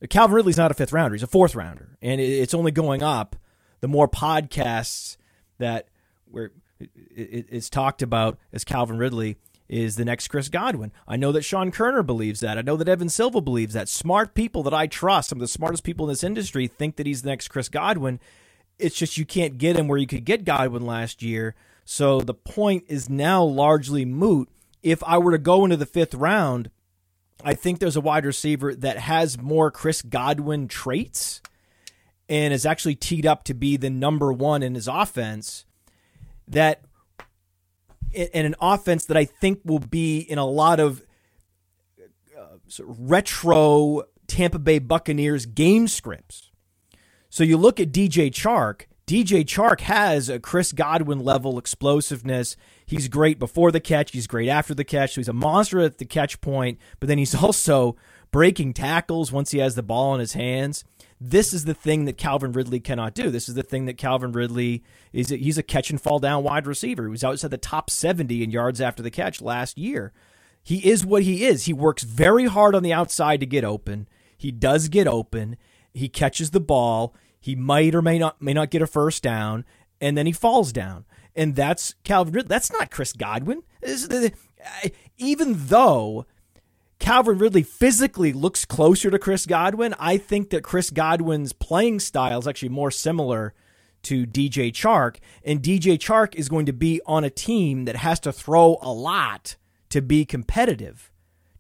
Calvin 0.08 0.36
Ridley's 0.36 0.58
not 0.58 0.72
a 0.72 0.76
fifth 0.76 0.94
rounder; 0.94 1.16
he's 1.16 1.24
a 1.24 1.28
fourth 1.28 1.56
rounder, 1.56 1.98
and 2.02 2.22
it's 2.22 2.54
only 2.54 2.72
going 2.72 3.04
up. 3.04 3.36
The 3.82 3.88
more 3.88 4.08
podcasts 4.08 5.18
that 5.58 5.88
where 6.26 6.52
it- 6.80 6.90
it- 7.16 7.48
it's 7.50 7.70
talked 7.70 8.02
about 8.02 8.38
as 8.54 8.64
Calvin 8.64 8.98
Ridley 8.98 9.38
is 9.68 9.98
the 9.98 10.06
next 10.06 10.30
Chris 10.30 10.50
Godwin. 10.50 10.92
I 11.08 11.16
know 11.16 11.32
that 11.32 11.44
Sean 11.44 11.72
Koerner 11.72 12.06
believes 12.06 12.40
that. 12.40 12.58
I 12.58 12.62
know 12.62 12.76
that 12.78 12.90
Evan 12.90 13.10
Silva 13.10 13.40
believes 13.42 13.74
that. 13.74 13.88
Smart 13.88 14.34
people 14.34 14.64
that 14.64 14.74
I 14.74 14.88
trust, 14.88 15.30
some 15.30 15.38
of 15.38 15.42
the 15.42 15.48
smartest 15.48 15.84
people 15.84 16.06
in 16.06 16.12
this 16.12 16.24
industry, 16.24 16.68
think 16.68 16.96
that 16.96 17.06
he's 17.06 17.22
the 17.22 17.30
next 17.30 17.50
Chris 17.50 17.70
Godwin. 17.70 18.20
It's 18.80 18.96
just 18.96 19.18
you 19.18 19.26
can't 19.26 19.58
get 19.58 19.78
him 19.78 19.88
where 19.88 19.98
you 19.98 20.08
could 20.08 20.26
get 20.26 20.46
Godwin 20.46 20.86
last 20.86 21.22
year. 21.22 21.56
So 21.86 22.22
the 22.22 22.34
point 22.34 22.86
is 22.88 23.10
now 23.10 23.44
largely 23.44 24.06
moot. 24.06 24.50
If 24.82 25.04
I 25.04 25.18
were 25.18 25.32
to 25.32 25.38
go 25.38 25.66
into 25.66 25.78
the 25.78 25.86
fifth 25.86 26.14
round, 26.14 26.72
I 27.44 27.54
think 27.54 27.80
there's 27.80 27.96
a 27.96 28.02
wide 28.02 28.26
receiver 28.26 28.76
that 28.76 28.98
has 28.98 29.40
more 29.40 29.72
Chris 29.72 30.02
Godwin 30.02 30.68
traits 30.68 31.42
and 32.28 32.54
is 32.54 32.66
actually 32.66 32.96
teed 32.96 33.26
up 33.26 33.44
to 33.46 33.54
be 33.54 33.78
the 33.78 33.90
number 33.90 34.32
one 34.32 34.62
in 34.62 34.76
his 34.76 34.88
offense. 34.88 35.66
That 36.48 36.82
in 38.12 38.46
an 38.46 38.56
offense 38.60 39.06
that 39.06 39.18
I 39.18 39.26
think 39.26 39.62
will 39.64 39.80
be 39.80 40.20
in 40.20 40.38
a 40.38 40.46
lot 40.46 40.80
of 40.80 41.06
uh, 42.38 42.58
retro 42.86 44.04
Tampa 44.28 44.60
Bay 44.60 44.80
Buccaneers 44.80 45.46
game 45.46 45.88
scripts. 45.88 46.52
So 47.30 47.44
you 47.44 47.58
look 47.58 47.80
at 47.80 47.92
DJ 47.92 48.32
Chark. 48.32 48.84
DJ 49.06 49.44
Chark 49.44 49.82
has 49.82 50.30
a 50.30 50.40
Chris 50.40 50.72
Godwin 50.72 51.20
level 51.20 51.58
explosiveness. 51.58 52.56
He's 52.90 53.08
great 53.08 53.38
before 53.38 53.72
the 53.72 53.80
catch. 53.80 54.14
He's 54.14 54.26
great 54.26 54.50
after 54.50 54.74
the 54.74 54.84
catch. 54.84 55.14
So 55.14 55.22
he's 55.22 55.28
a 55.28 55.34
monster 55.34 55.80
at 55.80 56.00
the 56.00 56.06
catch 56.06 56.42
point, 56.42 56.80
but 57.00 57.08
then 57.08 57.20
he's 57.20 57.36
also 57.44 57.96
breaking 58.32 58.74
tackles 58.74 59.32
once 59.32 59.52
he 59.52 59.60
has 59.60 59.76
the 59.76 59.84
ball 59.84 60.16
in 60.16 60.20
his 60.20 60.34
hands. 60.34 60.84
This 61.22 61.54
is 61.54 61.66
the 61.66 61.76
thing 61.76 62.06
that 62.06 62.18
Calvin 62.18 62.52
Ridley 62.52 62.80
cannot 62.80 63.14
do. 63.14 63.30
This 63.30 63.48
is 63.48 63.54
the 63.54 63.62
thing 63.62 63.86
that 63.86 64.00
Calvin 64.00 64.32
Ridley 64.32 64.84
is. 65.14 65.30
He's 65.30 65.60
a 65.60 65.64
catch 65.64 65.92
and 65.92 66.02
fall 66.02 66.18
down 66.18 66.44
wide 66.44 66.66
receiver. 66.66 67.04
He 67.04 67.12
was 67.12 67.24
outside 67.24 67.52
the 67.52 67.58
top 67.60 67.92
70 67.92 68.42
in 68.44 68.50
yards 68.50 68.82
after 68.82 69.04
the 69.04 69.12
catch 69.12 69.40
last 69.40 69.78
year. 69.78 70.12
He 70.64 70.90
is 70.90 71.06
what 71.06 71.22
he 71.24 71.46
is. 71.46 71.66
He 71.66 71.74
works 71.74 72.02
very 72.02 72.46
hard 72.46 72.74
on 72.74 72.82
the 72.82 72.94
outside 72.94 73.40
to 73.42 73.46
get 73.46 73.64
open. 73.64 74.08
He 74.36 74.52
does 74.52 74.88
get 74.88 75.06
open. 75.06 75.58
He 75.94 76.10
catches 76.10 76.52
the 76.52 76.60
ball. 76.60 77.14
He 77.40 77.56
might 77.56 77.94
or 77.94 78.02
may 78.02 78.18
not 78.18 78.42
may 78.42 78.54
not 78.54 78.72
get 78.72 78.82
a 78.82 78.88
first 78.88 79.22
down, 79.22 79.64
and 80.02 80.18
then 80.18 80.26
he 80.26 80.32
falls 80.32 80.72
down. 80.72 81.06
And 81.36 81.56
that's 81.56 81.96
Calvin 82.04 82.34
Ridley. 82.34 82.50
That's 82.50 82.72
not 82.72 82.92
Chris 82.92 83.14
Godwin. 83.14 83.64
Even 85.18 85.56
though 85.56 86.26
Calvin 87.00 87.38
Ridley 87.38 87.64
physically 87.64 88.34
looks 88.34 88.66
closer 88.66 89.10
to 89.10 89.20
Chris 89.20 89.46
Godwin, 89.46 89.96
I 90.00 90.18
think 90.18 90.50
that 90.50 90.64
Chris 90.64 90.90
Godwin's 90.90 91.54
playing 91.54 92.02
style 92.02 92.40
is 92.40 92.48
actually 92.48 92.70
more 92.70 92.92
similar 92.92 93.54
to 94.04 94.26
DJ 94.26 94.72
Chark. 94.72 95.18
And 95.44 95.62
DJ 95.62 95.98
Chark 95.98 96.36
is 96.36 96.50
going 96.50 96.66
to 96.66 96.74
be 96.74 97.02
on 97.06 97.24
a 97.24 97.30
team 97.30 97.86
that 97.86 97.98
has 97.98 98.20
to 98.22 98.32
throw 98.32 98.78
a 98.82 98.92
lot 98.92 99.56
to 99.90 100.02
be 100.02 100.26
competitive, 100.26 101.12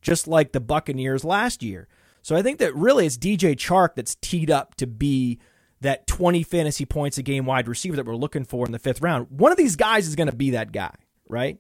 just 0.02 0.28
like 0.28 0.52
the 0.52 0.60
Buccaneers 0.60 1.23
last 1.23 1.63
year. 1.63 1.88
So 2.21 2.36
I 2.36 2.41
think 2.41 2.60
that 2.60 2.75
really 2.75 3.06
it's 3.06 3.17
DJ 3.17 3.56
Chark 3.56 3.95
that's 3.95 4.15
teed 4.15 4.52
up 4.52 4.75
to 4.75 4.86
be 4.88 5.39
that 5.81 6.07
20 6.07 6.43
fantasy 6.43 6.85
points 6.85 7.17
a 7.17 7.23
game 7.23 7.45
wide 7.45 7.67
receiver 7.67 7.95
that 7.95 8.05
we're 8.05 8.15
looking 8.15 8.45
for 8.45 8.65
in 8.65 8.71
the 8.71 8.79
fifth 8.79 9.01
round. 9.01 9.27
One 9.29 9.51
of 9.51 9.57
these 9.57 9.75
guys 9.75 10.07
is 10.07 10.15
going 10.15 10.29
to 10.29 10.35
be 10.35 10.51
that 10.51 10.71
guy, 10.71 10.93
right? 11.29 11.57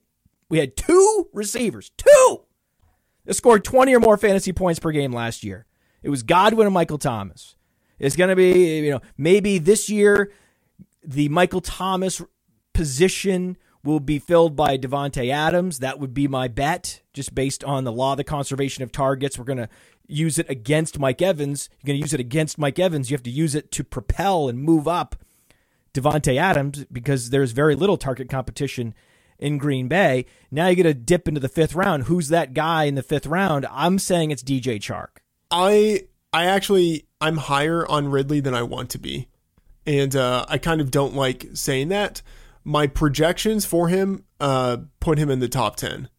We 0.49 0.59
had 0.59 0.75
two 0.75 1.29
receivers, 1.33 1.91
two 1.97 2.41
that 3.25 3.35
scored 3.35 3.63
20 3.63 3.95
or 3.95 3.99
more 3.99 4.17
fantasy 4.17 4.51
points 4.51 4.79
per 4.79 4.91
game 4.91 5.13
last 5.13 5.43
year. 5.43 5.65
It 6.01 6.09
was 6.09 6.23
Godwin 6.23 6.67
and 6.67 6.73
Michael 6.73 6.97
Thomas. 6.97 7.55
It's 7.97 8.15
going 8.15 8.29
to 8.29 8.35
be, 8.35 8.79
you 8.79 8.91
know, 8.91 9.01
maybe 9.17 9.57
this 9.57 9.89
year 9.89 10.31
the 11.03 11.29
Michael 11.29 11.61
Thomas 11.61 12.21
position 12.73 13.57
will 13.83 13.99
be 13.99 14.19
filled 14.19 14.55
by 14.55 14.77
Davante 14.77 15.31
Adams. 15.31 15.79
That 15.79 15.99
would 15.99 16.13
be 16.13 16.27
my 16.27 16.47
bet, 16.47 17.01
just 17.13 17.33
based 17.33 17.63
on 17.63 17.83
the 17.83 17.91
law 17.91 18.11
of 18.13 18.17
the 18.17 18.23
conservation 18.23 18.83
of 18.83 18.91
targets. 18.91 19.37
We're 19.37 19.45
going 19.45 19.57
to 19.57 19.69
use 20.09 20.37
it 20.39 20.49
against 20.49 20.99
Mike 20.99 21.21
Evans. 21.21 21.69
You're 21.71 21.87
going 21.87 21.99
to 21.99 22.05
use 22.05 22.13
it 22.13 22.19
against 22.19 22.57
Mike 22.57 22.79
Evans. 22.79 23.09
You 23.09 23.15
have 23.15 23.23
to 23.23 23.29
use 23.29 23.55
it 23.55 23.71
to 23.71 23.83
propel 23.83 24.49
and 24.49 24.59
move 24.59 24.87
up 24.87 25.15
Davante 25.93 26.37
Adams 26.37 26.85
because 26.91 27.29
there's 27.29 27.51
very 27.51 27.75
little 27.75 27.97
target 27.97 28.29
competition 28.29 28.93
in 29.37 29.57
Green 29.57 29.87
Bay. 29.87 30.25
Now 30.51 30.67
you 30.67 30.75
get 30.75 30.85
a 30.85 30.93
dip 30.93 31.27
into 31.27 31.39
the 31.39 31.49
fifth 31.49 31.75
round. 31.75 32.03
Who's 32.03 32.29
that 32.29 32.53
guy 32.53 32.83
in 32.83 32.95
the 32.95 33.03
fifth 33.03 33.25
round? 33.25 33.65
I'm 33.71 33.97
saying 33.99 34.31
it's 34.31 34.43
DJ 34.43 34.79
Chark. 34.79 35.21
I 35.49 36.07
I 36.31 36.45
actually 36.45 37.07
I'm 37.21 37.37
higher 37.37 37.87
on 37.87 38.09
Ridley 38.09 38.39
than 38.39 38.53
I 38.53 38.63
want 38.63 38.89
to 38.91 38.99
be, 38.99 39.27
and 39.85 40.15
uh, 40.15 40.45
I 40.47 40.57
kind 40.57 40.81
of 40.81 40.91
don't 40.91 41.15
like 41.15 41.47
saying 41.53 41.89
that. 41.89 42.21
My 42.63 42.85
projections 42.87 43.65
for 43.65 43.87
him 43.87 44.25
uh, 44.39 44.77
put 44.99 45.17
him 45.17 45.29
in 45.29 45.39
the 45.39 45.47
top 45.47 45.75
ten. 45.75 46.09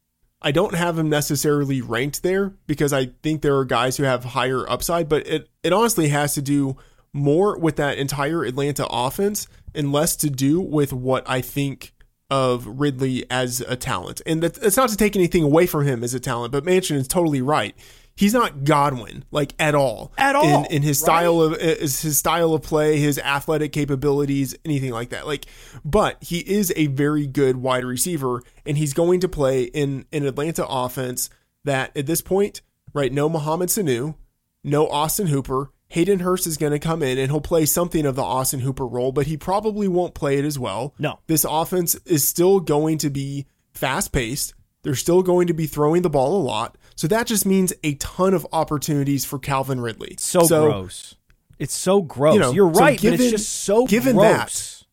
I 0.43 0.53
don't 0.53 0.75
have 0.75 0.99
him 0.99 1.11
necessarily 1.11 1.83
ranked 1.83 2.23
there 2.23 2.55
because 2.67 2.93
I 2.93 3.07
think 3.23 3.43
there 3.43 3.57
are 3.57 3.65
guys 3.65 3.97
who 3.97 4.05
have 4.05 4.25
higher 4.25 4.69
upside, 4.69 5.09
but 5.09 5.27
it 5.27 5.49
it 5.63 5.73
honestly 5.73 6.09
has 6.09 6.35
to 6.35 6.43
do 6.43 6.77
more 7.13 7.59
with 7.59 7.77
that 7.77 7.99
entire 7.99 8.45
Atlanta 8.45 8.87
offense 8.89 9.49
and 9.75 9.93
less 9.93 10.17
to 10.17 10.31
do 10.31 10.61
with 10.61 10.93
what 10.93 11.29
I 11.29 11.41
think 11.41 11.93
of 12.31 12.67
Ridley 12.67 13.27
as 13.29 13.61
a 13.61 13.77
talent. 13.77 14.23
And 14.25 14.43
that, 14.43 14.55
that's 14.55 14.77
not 14.77 14.89
to 14.91 14.97
take 14.97 15.17
anything 15.17 15.43
away 15.43 15.67
from 15.67 15.87
him 15.87 16.05
as 16.05 16.15
a 16.15 16.21
talent, 16.21 16.53
but 16.53 16.65
Mansion 16.65 16.97
is 16.97 17.09
totally 17.09 17.43
right. 17.43 17.75
He's 18.21 18.35
not 18.35 18.65
Godwin 18.65 19.25
like 19.31 19.55
at 19.59 19.75
all. 19.75 20.13
At 20.19 20.37
all, 20.37 20.65
in, 20.67 20.73
in 20.73 20.83
his 20.83 20.99
style 20.99 21.41
of 21.41 21.59
his 21.59 22.19
style 22.19 22.53
of 22.53 22.61
play, 22.61 22.99
his 22.99 23.19
athletic 23.19 23.73
capabilities, 23.73 24.55
anything 24.63 24.91
like 24.91 25.09
that. 25.09 25.27
Like, 25.27 25.47
but 25.87 26.23
he 26.23 26.41
is 26.41 26.71
a 26.77 26.89
very 26.89 27.27
good 27.27 27.57
wide 27.57 27.83
receiver, 27.83 28.43
and 28.67 28.77
he's 28.77 28.93
going 28.93 29.21
to 29.21 29.29
play 29.29 29.63
in 29.63 30.05
an 30.13 30.27
Atlanta 30.27 30.67
offense 30.67 31.31
that 31.65 31.97
at 31.97 32.05
this 32.05 32.21
point, 32.21 32.61
right? 32.93 33.11
No 33.11 33.27
Mohamed 33.31 33.71
Sanu, 33.71 34.17
no 34.63 34.87
Austin 34.89 35.29
Hooper. 35.29 35.71
Hayden 35.89 36.19
Hurst 36.19 36.47
is 36.47 36.59
going 36.59 36.73
to 36.73 36.79
come 36.79 37.03
in 37.03 37.17
and 37.17 37.31
he'll 37.31 37.41
play 37.41 37.65
something 37.65 38.05
of 38.05 38.17
the 38.17 38.23
Austin 38.23 38.61
Hooper 38.61 38.87
role, 38.87 39.13
but 39.13 39.29
he 39.29 39.39
probably 39.39 39.89
won't 39.89 40.13
play 40.13 40.37
it 40.37 40.45
as 40.45 40.59
well. 40.59 40.95
No. 40.99 41.21
This 41.27 41.47
offense 41.49 41.95
is 42.05 42.29
still 42.29 42.61
going 42.61 42.99
to 42.99 43.09
be 43.09 43.47
fast 43.73 44.13
paced. 44.13 44.53
They're 44.83 44.95
still 44.95 45.23
going 45.23 45.47
to 45.47 45.55
be 45.55 45.67
throwing 45.67 46.03
the 46.03 46.11
ball 46.11 46.37
a 46.37 46.45
lot. 46.45 46.77
So 47.01 47.09
that 47.09 47.27
just 47.27 47.47
means 47.47 47.73
a 47.83 47.95
ton 47.95 48.35
of 48.35 48.47
opportunities 48.53 49.25
for 49.25 49.39
Calvin 49.39 49.81
Ridley. 49.81 50.17
So, 50.19 50.47
gross. 50.47 51.15
It's 51.59 51.73
so 51.73 52.03
gross. 52.03 52.35
You 52.35 52.41
know, 52.41 52.53
You're 52.53 52.75
so 52.75 52.79
right, 52.79 53.01
but 53.01 53.13
it's 53.15 53.31
just 53.31 53.49
so 53.49 53.87
given 53.87 54.17
gross. 54.17 54.85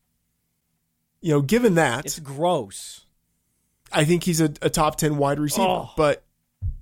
You 1.20 1.34
know, 1.34 1.42
given 1.42 1.74
that, 1.74 2.06
It's 2.06 2.18
gross. 2.18 3.04
I 3.92 4.06
think 4.06 4.24
he's 4.24 4.40
a, 4.40 4.50
a 4.62 4.70
top 4.70 4.96
10 4.96 5.18
wide 5.18 5.38
receiver, 5.38 5.68
Oh. 5.68 5.90
but 5.98 6.24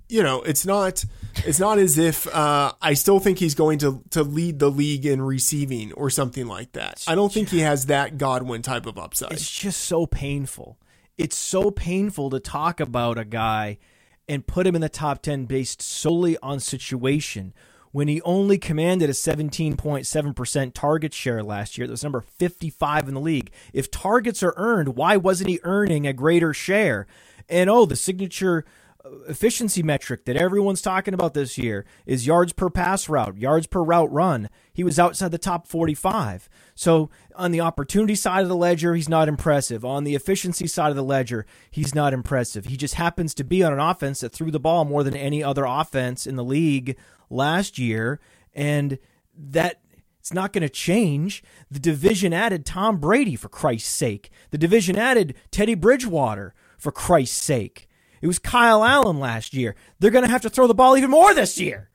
you 0.07 0.23
know, 0.23 0.43
it's 0.43 0.65
not 0.65 1.03
it's 1.45 1.59
not 1.59 1.77
as 1.77 1.97
if 1.97 2.25
uh, 2.33 2.71
I 2.81 2.93
still 2.93 3.19
think 3.19 3.37
he's 3.37 3.53
going 3.53 3.79
to 3.79 4.01
to 4.11 4.23
lead 4.23 4.59
the 4.59 4.71
league 4.71 5.05
in 5.05 5.21
receiving 5.21 5.91
or 5.91 6.09
something 6.09 6.47
like 6.47 6.71
that. 6.71 7.03
I 7.05 7.15
don't 7.15 7.33
think 7.33 7.49
he 7.49 7.59
has 7.59 7.87
that 7.87 8.17
Godwin 8.17 8.61
type 8.61 8.85
of 8.85 8.97
upside. 8.97 9.33
It's 9.33 9.51
just 9.51 9.81
so 9.81 10.05
painful. 10.05 10.79
It's 11.17 11.35
so 11.35 11.69
painful 11.69 12.29
to 12.29 12.39
talk 12.39 12.79
about 12.79 13.17
a 13.17 13.25
guy 13.25 13.79
and 14.27 14.47
put 14.47 14.67
him 14.67 14.75
in 14.75 14.81
the 14.81 14.89
top 14.89 15.21
10 15.21 15.45
based 15.45 15.81
solely 15.81 16.37
on 16.43 16.59
situation 16.59 17.53
when 17.91 18.07
he 18.07 18.21
only 18.21 18.57
commanded 18.57 19.09
a 19.09 19.13
17.7% 19.13 20.73
target 20.73 21.13
share 21.13 21.41
last 21.43 21.77
year. 21.77 21.87
That 21.87 21.93
was 21.93 22.03
number 22.03 22.21
55 22.21 23.07
in 23.07 23.13
the 23.13 23.19
league. 23.19 23.51
If 23.73 23.89
targets 23.89 24.43
are 24.43 24.53
earned, 24.57 24.95
why 24.95 25.17
wasn't 25.17 25.49
he 25.49 25.59
earning 25.63 26.05
a 26.05 26.13
greater 26.13 26.53
share? 26.53 27.07
And 27.49 27.69
oh, 27.69 27.85
the 27.85 27.95
signature 27.95 28.65
uh, 29.03 29.09
efficiency 29.29 29.81
metric 29.81 30.25
that 30.25 30.35
everyone's 30.35 30.81
talking 30.81 31.13
about 31.13 31.33
this 31.33 31.57
year 31.57 31.85
is 32.05 32.27
yards 32.27 32.53
per 32.53 32.69
pass 32.69 33.07
route, 33.07 33.37
yards 33.37 33.67
per 33.67 33.81
route 33.81 34.11
run. 34.11 34.49
He 34.73 34.83
was 34.83 34.99
outside 34.99 35.31
the 35.31 35.37
top 35.37 35.65
45. 35.65 36.49
So 36.75 37.09
on 37.37 37.51
the 37.51 37.61
opportunity 37.61 38.15
side 38.15 38.41
of 38.41 38.49
the 38.49 38.55
ledger, 38.55 38.95
he's 38.95 39.07
not 39.07 39.27
impressive. 39.27 39.85
On 39.85 40.03
the 40.03 40.15
efficiency 40.15 40.67
side 40.67 40.89
of 40.89 40.95
the 40.95 41.03
ledger, 41.03 41.45
he's 41.71 41.95
not 41.95 42.13
impressive. 42.13 42.65
He 42.65 42.77
just 42.77 42.95
happens 42.95 43.33
to 43.35 43.43
be 43.43 43.63
on 43.63 43.71
an 43.71 43.79
offense 43.79 44.19
that 44.21 44.33
threw 44.33 44.51
the 44.51 44.59
ball 44.59 44.85
more 44.85 45.03
than 45.03 45.15
any 45.15 45.43
other 45.43 45.65
offense 45.65 46.27
in 46.27 46.35
the 46.35 46.43
league 46.43 46.97
last 47.29 47.77
year. 47.77 48.19
And 48.53 48.97
that 49.37 49.81
it's 50.19 50.33
not 50.33 50.51
going 50.51 50.63
to 50.63 50.69
change. 50.69 51.43
The 51.71 51.79
division 51.79 52.33
added 52.33 52.65
Tom 52.65 52.97
Brady, 52.97 53.35
for 53.35 53.49
Christ's 53.49 53.93
sake. 53.93 54.29
The 54.49 54.57
division 54.57 54.97
added 54.97 55.35
Teddy 55.51 55.75
Bridgewater, 55.75 56.53
for 56.77 56.91
Christ's 56.91 57.41
sake. 57.41 57.87
It 58.21 58.27
was 58.27 58.39
Kyle 58.39 58.83
Allen 58.83 59.19
last 59.19 59.53
year. 59.53 59.75
They're 59.99 60.11
going 60.11 60.25
to 60.25 60.31
have 60.31 60.41
to 60.41 60.49
throw 60.49 60.67
the 60.67 60.73
ball 60.73 60.97
even 60.97 61.11
more 61.11 61.33
this 61.33 61.59
year. 61.59 61.91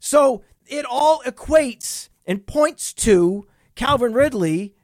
So 0.00 0.42
it 0.66 0.84
all 0.84 1.22
equates 1.24 2.08
and 2.26 2.46
points 2.46 2.92
to 2.94 3.46
Calvin 3.74 4.12
Ridley 4.12 4.74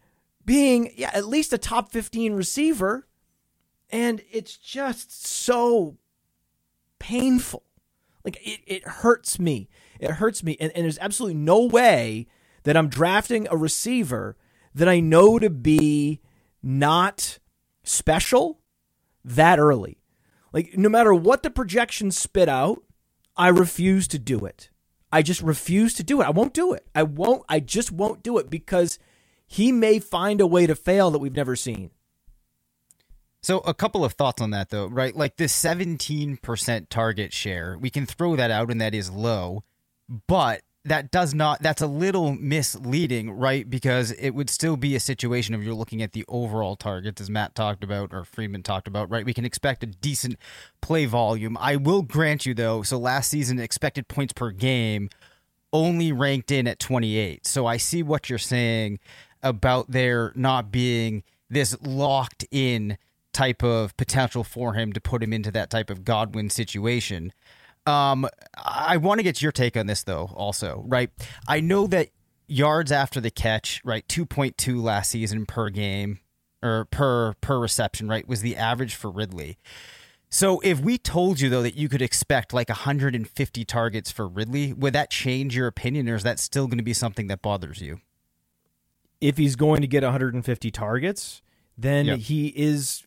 being 0.44 0.92
yeah, 0.96 1.10
at 1.12 1.26
least 1.26 1.52
a 1.52 1.58
top 1.58 1.92
15 1.92 2.32
receiver. 2.32 3.06
And 3.90 4.22
it's 4.30 4.56
just 4.56 5.26
so 5.26 5.96
painful. 6.98 7.64
Like 8.24 8.38
it, 8.46 8.60
it 8.66 8.86
hurts 8.86 9.38
me. 9.38 9.68
It 10.00 10.12
hurts 10.12 10.42
me. 10.42 10.56
And, 10.60 10.72
and 10.74 10.84
there's 10.84 10.98
absolutely 10.98 11.38
no 11.38 11.64
way 11.64 12.26
that 12.64 12.76
I'm 12.76 12.88
drafting 12.88 13.46
a 13.50 13.56
receiver 13.56 14.36
that 14.74 14.88
I 14.88 15.00
know 15.00 15.38
to 15.38 15.50
be 15.50 16.20
not 16.62 17.38
special 17.82 18.60
that 19.24 19.58
early. 19.58 19.98
Like 20.52 20.76
no 20.76 20.88
matter 20.88 21.14
what 21.14 21.42
the 21.42 21.50
projections 21.50 22.18
spit 22.18 22.48
out, 22.48 22.82
I 23.36 23.48
refuse 23.48 24.08
to 24.08 24.18
do 24.18 24.44
it. 24.44 24.70
I 25.12 25.22
just 25.22 25.42
refuse 25.42 25.94
to 25.94 26.02
do 26.02 26.20
it. 26.20 26.26
I 26.26 26.30
won't 26.30 26.54
do 26.54 26.72
it. 26.72 26.86
I 26.94 27.02
won't 27.02 27.44
I 27.48 27.60
just 27.60 27.90
won't 27.90 28.22
do 28.22 28.38
it 28.38 28.50
because 28.50 28.98
he 29.46 29.72
may 29.72 29.98
find 29.98 30.40
a 30.40 30.46
way 30.46 30.66
to 30.66 30.74
fail 30.74 31.10
that 31.10 31.18
we've 31.18 31.34
never 31.34 31.56
seen. 31.56 31.90
So 33.42 33.60
a 33.60 33.72
couple 33.72 34.04
of 34.04 34.12
thoughts 34.12 34.42
on 34.42 34.50
that 34.50 34.70
though, 34.70 34.86
right? 34.86 35.14
Like 35.14 35.36
this 35.36 35.58
17% 35.58 36.88
target 36.88 37.32
share, 37.32 37.78
we 37.78 37.88
can 37.88 38.04
throw 38.04 38.36
that 38.36 38.50
out 38.50 38.70
and 38.70 38.80
that 38.80 38.94
is 38.94 39.10
low, 39.10 39.64
but 40.26 40.62
that 40.88 41.10
does 41.10 41.34
not 41.34 41.62
that's 41.62 41.82
a 41.82 41.86
little 41.86 42.34
misleading, 42.34 43.30
right? 43.30 43.68
Because 43.68 44.12
it 44.12 44.30
would 44.30 44.50
still 44.50 44.76
be 44.76 44.94
a 44.94 45.00
situation 45.00 45.54
if 45.54 45.62
you're 45.62 45.74
looking 45.74 46.02
at 46.02 46.12
the 46.12 46.24
overall 46.28 46.76
targets 46.76 47.20
as 47.20 47.30
Matt 47.30 47.54
talked 47.54 47.84
about 47.84 48.12
or 48.12 48.24
Freedman 48.24 48.62
talked 48.62 48.88
about, 48.88 49.10
right? 49.10 49.24
We 49.24 49.34
can 49.34 49.44
expect 49.44 49.82
a 49.82 49.86
decent 49.86 50.36
play 50.80 51.06
volume. 51.06 51.56
I 51.60 51.76
will 51.76 52.02
grant 52.02 52.46
you 52.46 52.54
though, 52.54 52.82
so 52.82 52.98
last 52.98 53.30
season 53.30 53.58
expected 53.58 54.08
points 54.08 54.32
per 54.32 54.50
game 54.50 55.10
only 55.72 56.12
ranked 56.12 56.50
in 56.50 56.66
at 56.66 56.78
28. 56.78 57.46
So 57.46 57.66
I 57.66 57.76
see 57.76 58.02
what 58.02 58.28
you're 58.30 58.38
saying 58.38 58.98
about 59.42 59.90
there 59.90 60.32
not 60.34 60.72
being 60.72 61.22
this 61.50 61.76
locked 61.82 62.44
in 62.50 62.98
type 63.32 63.62
of 63.62 63.96
potential 63.96 64.42
for 64.42 64.74
him 64.74 64.92
to 64.92 65.00
put 65.00 65.22
him 65.22 65.32
into 65.32 65.50
that 65.52 65.70
type 65.70 65.90
of 65.90 66.04
Godwin 66.04 66.50
situation. 66.50 67.32
Um, 67.88 68.28
I 68.56 68.96
want 68.98 69.18
to 69.18 69.22
get 69.22 69.40
your 69.40 69.52
take 69.52 69.76
on 69.76 69.86
this 69.86 70.02
though, 70.02 70.30
also, 70.34 70.84
right? 70.86 71.10
I 71.46 71.60
know 71.60 71.86
that 71.88 72.10
yards 72.46 72.92
after 72.92 73.20
the 73.20 73.30
catch, 73.30 73.80
right, 73.84 74.06
2.2 74.08 74.82
last 74.82 75.10
season 75.10 75.46
per 75.46 75.70
game 75.70 76.20
or 76.62 76.86
per 76.90 77.34
per 77.40 77.58
reception, 77.58 78.08
right, 78.08 78.26
was 78.28 78.40
the 78.42 78.56
average 78.56 78.94
for 78.94 79.10
Ridley. 79.10 79.58
So 80.30 80.60
if 80.60 80.78
we 80.80 80.98
told 80.98 81.40
you 81.40 81.48
though 81.48 81.62
that 81.62 81.76
you 81.76 81.88
could 81.88 82.02
expect 82.02 82.52
like 82.52 82.68
150 82.68 83.64
targets 83.64 84.10
for 84.10 84.28
Ridley, 84.28 84.72
would 84.74 84.92
that 84.92 85.10
change 85.10 85.56
your 85.56 85.66
opinion 85.66 86.08
or 86.08 86.14
is 86.16 86.22
that 86.24 86.38
still 86.38 86.66
going 86.66 86.76
to 86.78 86.84
be 86.84 86.92
something 86.92 87.28
that 87.28 87.40
bothers 87.42 87.80
you? 87.80 88.00
if 89.20 89.36
he's 89.36 89.56
going 89.56 89.80
to 89.80 89.88
get 89.88 90.04
150 90.04 90.70
targets, 90.70 91.42
then 91.76 92.06
Yep. 92.06 92.18
he 92.20 92.48
is 92.54 93.02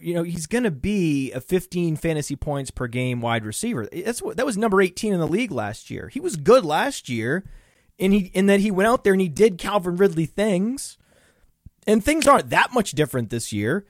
you 0.00 0.14
know, 0.14 0.22
he's 0.22 0.46
going 0.46 0.64
to 0.64 0.70
be 0.70 1.32
a 1.32 1.40
15 1.40 1.96
fantasy 1.96 2.36
points 2.36 2.70
per 2.70 2.86
game 2.86 3.20
wide 3.20 3.44
receiver. 3.44 3.88
That's 3.92 4.22
what 4.22 4.36
that 4.36 4.46
was 4.46 4.56
number 4.56 4.80
18 4.80 5.12
in 5.12 5.20
the 5.20 5.26
league 5.26 5.52
last 5.52 5.90
year. 5.90 6.08
He 6.08 6.20
was 6.20 6.36
good 6.36 6.64
last 6.64 7.08
year 7.08 7.44
and 7.98 8.12
he 8.12 8.30
and 8.34 8.48
then 8.48 8.60
he 8.60 8.70
went 8.70 8.88
out 8.88 9.04
there 9.04 9.12
and 9.12 9.22
he 9.22 9.28
did 9.28 9.58
Calvin 9.58 9.96
Ridley 9.96 10.26
things. 10.26 10.98
And 11.86 12.04
things 12.04 12.26
aren't 12.26 12.50
that 12.50 12.74
much 12.74 12.92
different 12.92 13.30
this 13.30 13.52
year. 13.52 13.86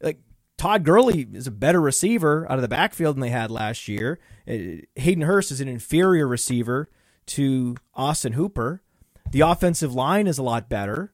Like 0.00 0.18
Todd 0.56 0.84
Gurley 0.84 1.26
is 1.32 1.46
a 1.46 1.52
better 1.52 1.80
receiver 1.80 2.50
out 2.50 2.56
of 2.56 2.62
the 2.62 2.68
backfield 2.68 3.16
than 3.16 3.20
they 3.20 3.28
had 3.28 3.50
last 3.50 3.86
year. 3.86 4.18
Uh, 4.48 4.82
Hayden 4.96 5.24
Hurst 5.24 5.50
is 5.50 5.60
an 5.60 5.68
inferior 5.68 6.26
receiver 6.26 6.88
to 7.26 7.76
Austin 7.94 8.32
Hooper. 8.32 8.82
The 9.30 9.40
offensive 9.40 9.94
line 9.94 10.26
is 10.26 10.38
a 10.38 10.42
lot 10.42 10.68
better. 10.68 11.12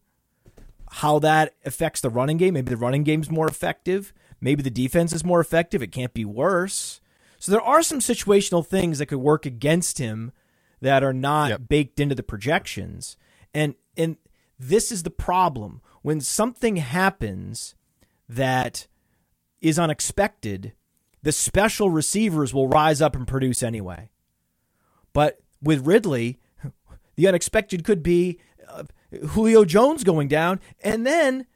How 0.92 1.18
that 1.20 1.54
affects 1.64 2.00
the 2.00 2.10
running 2.10 2.36
game, 2.36 2.54
maybe 2.54 2.70
the 2.70 2.76
running 2.76 3.04
game's 3.04 3.30
more 3.30 3.48
effective. 3.48 4.12
Maybe 4.40 4.62
the 4.62 4.70
defense 4.70 5.12
is 5.12 5.24
more 5.24 5.40
effective. 5.40 5.82
It 5.82 5.92
can't 5.92 6.14
be 6.14 6.24
worse. 6.24 7.00
So 7.38 7.52
there 7.52 7.60
are 7.62 7.82
some 7.82 7.98
situational 8.00 8.66
things 8.66 8.98
that 8.98 9.06
could 9.06 9.18
work 9.18 9.46
against 9.46 9.98
him 9.98 10.32
that 10.80 11.02
are 11.02 11.12
not 11.12 11.50
Yep. 11.50 11.60
baked 11.68 12.00
into 12.00 12.14
the 12.14 12.22
projections. 12.22 13.16
And 13.54 13.74
and 13.96 14.16
this 14.58 14.92
is 14.92 15.02
the 15.02 15.10
problem. 15.10 15.80
When 16.02 16.20
something 16.20 16.76
happens 16.76 17.74
that 18.28 18.86
is 19.60 19.78
unexpected, 19.78 20.72
the 21.22 21.32
special 21.32 21.90
receivers 21.90 22.54
will 22.54 22.68
rise 22.68 23.02
up 23.02 23.14
and 23.14 23.26
produce 23.26 23.62
anyway. 23.62 24.10
But 25.12 25.40
with 25.62 25.86
Ridley, 25.86 26.38
the 27.16 27.28
unexpected 27.28 27.84
could 27.84 28.02
be 28.02 28.38
uh, 28.68 28.84
Julio 29.30 29.64
Jones 29.64 30.04
going 30.04 30.28
down, 30.28 30.60
and 30.82 31.06
then 31.06 31.46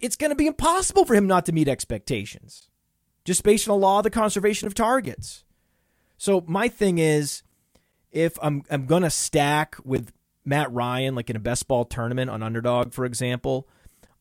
it's 0.00 0.16
going 0.16 0.30
to 0.30 0.36
be 0.36 0.46
impossible 0.46 1.04
for 1.04 1.14
him 1.14 1.26
not 1.26 1.46
to 1.46 1.52
meet 1.52 1.68
expectations, 1.68 2.68
just 3.24 3.42
based 3.42 3.68
on 3.68 3.78
the 3.78 3.86
law 3.86 3.98
of 3.98 4.04
the 4.04 4.10
conservation 4.10 4.66
of 4.66 4.74
targets. 4.74 5.44
So 6.16 6.44
my 6.46 6.68
thing 6.68 6.98
is, 6.98 7.42
if 8.10 8.38
I'm 8.42 8.62
I'm 8.70 8.86
going 8.86 9.02
to 9.02 9.10
stack 9.10 9.76
with 9.84 10.12
Matt 10.44 10.72
Ryan, 10.72 11.14
like 11.14 11.30
in 11.30 11.36
a 11.36 11.40
best 11.40 11.68
ball 11.68 11.84
tournament 11.84 12.30
on 12.30 12.42
Underdog, 12.42 12.92
for 12.92 13.04
example, 13.04 13.68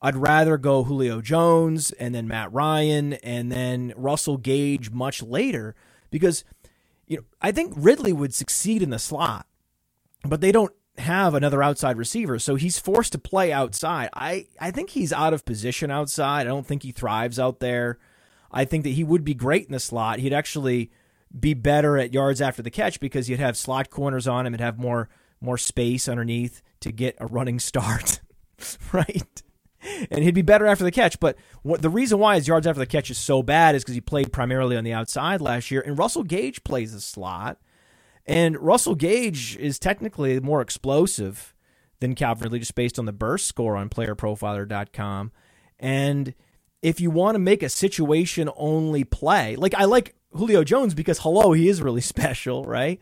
I'd 0.01 0.15
rather 0.15 0.57
go 0.57 0.83
Julio 0.83 1.21
Jones 1.21 1.91
and 1.91 2.13
then 2.13 2.27
Matt 2.27 2.53
Ryan 2.53 3.13
and 3.13 3.51
then 3.51 3.93
Russell 3.95 4.37
Gage 4.37 4.91
much 4.91 5.23
later 5.23 5.75
because 6.11 6.43
you 7.07 7.17
know 7.17 7.23
I 7.41 7.51
think 7.51 7.73
Ridley 7.75 8.13
would 8.13 8.33
succeed 8.33 8.83
in 8.83 8.89
the 8.89 8.99
slot, 8.99 9.47
but 10.23 10.41
they 10.41 10.51
don't 10.51 10.73
have 10.97 11.33
another 11.33 11.61
outside 11.61 11.97
receiver, 11.97 12.39
so 12.39 12.55
he's 12.55 12.79
forced 12.79 13.11
to 13.11 13.17
play 13.19 13.51
outside. 13.51 14.09
I, 14.13 14.47
I 14.59 14.71
think 14.71 14.91
he's 14.91 15.13
out 15.13 15.33
of 15.33 15.45
position 15.45 15.91
outside. 15.91 16.41
I 16.41 16.49
don't 16.49 16.65
think 16.65 16.83
he 16.83 16.91
thrives 16.91 17.39
out 17.39 17.59
there. 17.59 17.99
I 18.51 18.65
think 18.65 18.83
that 18.83 18.91
he 18.91 19.03
would 19.03 19.23
be 19.23 19.33
great 19.33 19.67
in 19.67 19.73
the 19.73 19.79
slot. 19.79 20.19
He'd 20.19 20.33
actually 20.33 20.91
be 21.37 21.53
better 21.53 21.97
at 21.97 22.13
yards 22.13 22.41
after 22.41 22.61
the 22.61 22.71
catch 22.71 22.99
because 22.99 23.29
you'd 23.29 23.39
have 23.39 23.57
slot 23.57 23.89
corners 23.89 24.27
on 24.27 24.45
him 24.45 24.53
and 24.53 24.61
have 24.61 24.79
more 24.79 25.09
more 25.39 25.57
space 25.57 26.07
underneath 26.07 26.63
to 26.79 26.91
get 26.91 27.15
a 27.19 27.27
running 27.27 27.59
start, 27.59 28.21
right? 28.93 29.43
And 30.09 30.23
he'd 30.23 30.33
be 30.33 30.41
better 30.41 30.65
after 30.65 30.83
the 30.83 30.91
catch. 30.91 31.19
But 31.19 31.37
what, 31.61 31.81
the 31.81 31.89
reason 31.89 32.17
why 32.17 32.35
his 32.35 32.47
yards 32.47 32.65
after 32.65 32.79
the 32.79 32.87
catch 32.87 33.11
is 33.11 33.17
so 33.17 33.43
bad 33.43 33.75
is 33.75 33.83
because 33.83 33.93
he 33.93 34.01
played 34.01 34.33
primarily 34.33 34.75
on 34.75 34.83
the 34.83 34.93
outside 34.93 35.39
last 35.39 35.69
year, 35.69 35.81
and 35.81 35.97
Russell 35.97 36.23
Gage 36.23 36.63
plays 36.63 36.93
the 36.93 36.99
slot. 36.99 37.59
And 38.27 38.59
Russell 38.59 38.95
Gage 38.95 39.55
is 39.57 39.79
technically 39.79 40.39
more 40.41 40.61
explosive 40.61 41.55
than 41.99 42.13
Calvin 42.13 42.43
Ridley, 42.43 42.59
just 42.59 42.75
based 42.75 42.99
on 42.99 43.05
the 43.05 43.13
burst 43.13 43.47
score 43.47 43.75
on 43.75 43.89
playerprofiler.com. 43.89 45.31
And 45.79 46.33
if 46.81 46.99
you 46.99 47.09
want 47.09 47.35
to 47.35 47.39
make 47.39 47.63
a 47.63 47.69
situation 47.69 48.49
only 48.55 49.03
play, 49.03 49.55
like 49.55 49.73
I 49.75 49.85
like 49.85 50.15
Julio 50.31 50.63
Jones 50.63 50.93
because, 50.93 51.19
hello, 51.19 51.53
he 51.53 51.69
is 51.69 51.81
really 51.81 52.01
special, 52.15 52.65
right? 52.65 52.99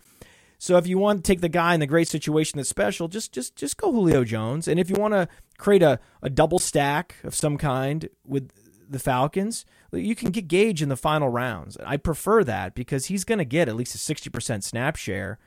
So 0.57 0.77
if 0.77 0.88
you 0.88 0.97
want 0.97 1.23
to 1.23 1.27
take 1.27 1.41
the 1.41 1.49
guy 1.49 1.73
in 1.73 1.79
the 1.79 1.88
great 1.88 2.07
situation 2.07 2.57
that's 2.57 2.69
special, 2.69 3.07
just 3.07 3.33
just 3.33 3.55
just 3.55 3.77
go 3.77 3.91
Julio 3.91 4.23
Jones. 4.23 4.67
And 4.67 4.79
if 4.79 4.89
you 4.89 4.95
want 4.95 5.13
to 5.13 5.27
create 5.57 5.83
a, 5.83 5.99
a 6.21 6.29
double 6.29 6.59
stack 6.59 7.15
of 7.23 7.35
some 7.35 7.57
kind 7.57 8.09
with 8.25 8.51
the 8.89 8.99
Falcons, 8.99 9.65
you 9.95 10.15
can 10.15 10.31
get 10.31 10.47
Gage 10.47 10.81
in 10.81 10.89
the 10.89 10.97
final 10.97 11.29
rounds. 11.29 11.77
I 11.86 11.97
prefer 11.97 12.43
that 12.43 12.75
because 12.75 13.05
he's 13.05 13.23
going 13.23 13.39
to 13.39 13.45
get 13.45 13.67
at 13.67 13.75
least 13.75 13.95
a 13.95 13.97
60% 13.97 14.63
snap 14.63 14.95
share. 14.95 15.39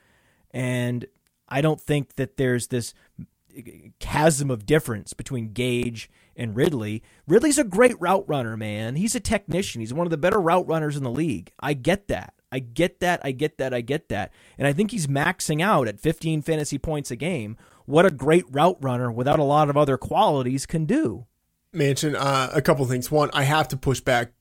And 0.50 1.06
I 1.48 1.61
don't 1.61 1.80
think 1.80 2.16
that 2.16 2.37
there's 2.37 2.68
this 2.68 2.94
chasm 3.98 4.50
of 4.50 4.66
difference 4.66 5.12
between 5.12 5.52
Gage 5.52 6.11
and 6.37 6.54
Ridley. 6.54 7.02
Ridley's 7.26 7.58
a 7.58 7.64
great 7.64 8.00
route 8.00 8.24
runner, 8.28 8.56
man. 8.56 8.96
He's 8.96 9.14
a 9.14 9.20
technician. 9.20 9.80
He's 9.80 9.94
one 9.94 10.06
of 10.06 10.11
the 10.11 10.16
better 10.16 10.40
route 10.40 10.68
runners 10.68 10.96
in 10.96 11.02
the 11.02 11.11
league. 11.11 11.52
I 11.61 11.74
get 11.74 12.08
that. 12.08 12.34
I 12.50 12.61
get 12.61 13.00
that. 13.00 13.20
I 13.24 13.32
get 13.32 13.58
that. 13.58 13.74
I 13.74 13.80
get 13.80 14.08
that. 14.08 14.32
And 14.56 14.66
I 14.66 14.72
think 14.72 14.90
he's 14.90 15.06
maxing 15.06 15.61
out 15.61 15.88
at 15.88 16.00
15 16.00 16.42
fantasy 16.42 16.78
points 16.78 17.11
a 17.11 17.16
game. 17.16 17.56
What 17.84 18.06
a 18.06 18.11
great 18.11 18.44
route 18.50 18.78
runner 18.80 19.11
without 19.11 19.38
a 19.38 19.44
lot 19.44 19.70
of 19.70 19.76
other 19.76 19.96
qualities 19.96 20.66
can 20.66 20.84
do. 20.84 21.26
Mansion, 21.72 22.16
uh, 22.16 22.50
a 22.54 22.62
couple 22.62 22.84
things. 22.87 23.11
One, 23.11 23.30
I 23.34 23.42
have 23.42 23.68
to 23.68 23.76
push 23.76 24.00
back 24.00 24.32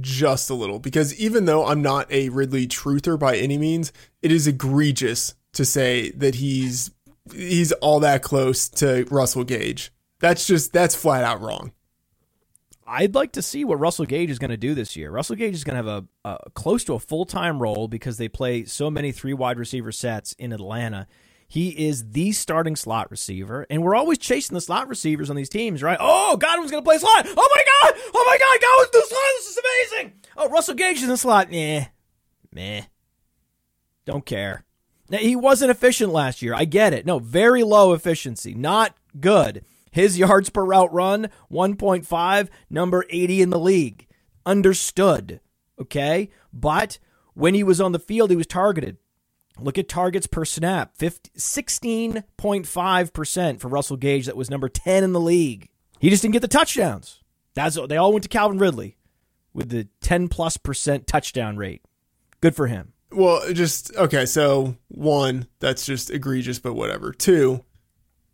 just 0.00 0.50
a 0.50 0.54
little 0.54 0.78
because 0.78 1.14
even 1.18 1.44
though 1.44 1.66
I'm 1.66 1.82
not 1.82 2.10
a 2.10 2.28
Ridley 2.28 2.66
truther 2.66 3.18
by 3.18 3.36
any 3.36 3.58
means, 3.58 3.92
it 4.22 4.32
is 4.32 4.46
egregious 4.46 5.34
to 5.52 5.64
say 5.64 6.10
that 6.12 6.36
he's 6.36 6.90
he's 7.32 7.72
all 7.72 8.00
that 8.00 8.22
close 8.22 8.68
to 8.70 9.06
Russell 9.10 9.44
Gage. 9.44 9.92
That's 10.20 10.46
just 10.46 10.72
that's 10.72 10.94
flat 10.94 11.24
out 11.24 11.40
wrong. 11.40 11.72
I'd 12.86 13.14
like 13.14 13.32
to 13.32 13.42
see 13.42 13.64
what 13.64 13.80
Russell 13.80 14.04
Gage 14.04 14.30
is 14.30 14.38
going 14.38 14.50
to 14.50 14.56
do 14.56 14.74
this 14.74 14.94
year. 14.94 15.10
Russell 15.10 15.36
Gage 15.36 15.54
is 15.54 15.64
going 15.64 15.82
to 15.82 15.90
have 15.90 16.04
a, 16.24 16.28
a 16.28 16.50
close 16.50 16.84
to 16.84 16.94
a 16.94 16.98
full 16.98 17.24
time 17.24 17.60
role 17.60 17.88
because 17.88 18.18
they 18.18 18.28
play 18.28 18.64
so 18.64 18.90
many 18.90 19.10
three 19.10 19.32
wide 19.32 19.58
receiver 19.58 19.92
sets 19.92 20.34
in 20.34 20.52
Atlanta. 20.52 21.06
He 21.54 21.86
is 21.86 22.10
the 22.10 22.32
starting 22.32 22.74
slot 22.74 23.12
receiver, 23.12 23.64
and 23.70 23.80
we're 23.80 23.94
always 23.94 24.18
chasing 24.18 24.54
the 24.56 24.60
slot 24.60 24.88
receivers 24.88 25.30
on 25.30 25.36
these 25.36 25.48
teams, 25.48 25.84
right? 25.84 25.96
Oh, 26.00 26.36
Godwin's 26.36 26.72
going 26.72 26.82
to 26.82 26.84
play 26.84 26.98
slot. 26.98 27.28
Oh 27.28 27.48
my 27.54 27.92
God! 27.92 28.02
Oh 28.12 28.24
my 28.26 28.36
God! 28.36 28.60
Godwin's 28.60 28.90
the 28.90 29.04
slot. 29.08 29.22
This 29.36 29.50
is 29.50 29.60
amazing. 29.92 30.12
Oh, 30.36 30.48
Russell 30.48 30.74
Gage 30.74 30.96
is 30.96 31.04
in 31.04 31.10
the 31.10 31.16
slot. 31.16 31.52
Meh, 31.52 31.84
meh. 32.52 32.82
Don't 34.04 34.26
care. 34.26 34.64
Now, 35.08 35.18
he 35.18 35.36
wasn't 35.36 35.70
efficient 35.70 36.12
last 36.12 36.42
year. 36.42 36.54
I 36.56 36.64
get 36.64 36.92
it. 36.92 37.06
No, 37.06 37.20
very 37.20 37.62
low 37.62 37.92
efficiency. 37.92 38.52
Not 38.52 38.96
good. 39.20 39.64
His 39.92 40.18
yards 40.18 40.50
per 40.50 40.64
route 40.64 40.92
run, 40.92 41.28
1.5, 41.52 42.48
number 42.68 43.04
80 43.10 43.42
in 43.42 43.50
the 43.50 43.60
league. 43.60 44.08
Understood. 44.44 45.38
Okay? 45.80 46.30
But 46.52 46.98
when 47.34 47.54
he 47.54 47.62
was 47.62 47.80
on 47.80 47.92
the 47.92 48.00
field, 48.00 48.30
he 48.30 48.36
was 48.36 48.48
targeted. 48.48 48.96
Look 49.60 49.78
at 49.78 49.88
targets 49.88 50.26
per 50.26 50.44
snap 50.44 50.96
50, 50.96 51.30
16.5% 51.38 53.60
for 53.60 53.68
Russell 53.68 53.96
Gage. 53.96 54.26
That 54.26 54.36
was 54.36 54.50
number 54.50 54.68
10 54.68 55.04
in 55.04 55.12
the 55.12 55.20
league. 55.20 55.68
He 56.00 56.10
just 56.10 56.22
didn't 56.22 56.32
get 56.32 56.42
the 56.42 56.48
touchdowns. 56.48 57.22
That's 57.54 57.78
They 57.88 57.96
all 57.96 58.12
went 58.12 58.24
to 58.24 58.28
Calvin 58.28 58.58
Ridley 58.58 58.96
with 59.52 59.68
the 59.70 59.86
10 60.00 60.26
plus 60.28 60.56
percent 60.56 61.06
touchdown 61.06 61.56
rate. 61.56 61.82
Good 62.40 62.56
for 62.56 62.66
him. 62.66 62.94
Well, 63.10 63.52
just 63.52 63.94
okay. 63.96 64.24
So 64.26 64.76
one, 64.88 65.46
that's 65.60 65.86
just 65.86 66.10
egregious, 66.10 66.58
but 66.58 66.74
whatever. 66.74 67.12
Two, 67.12 67.64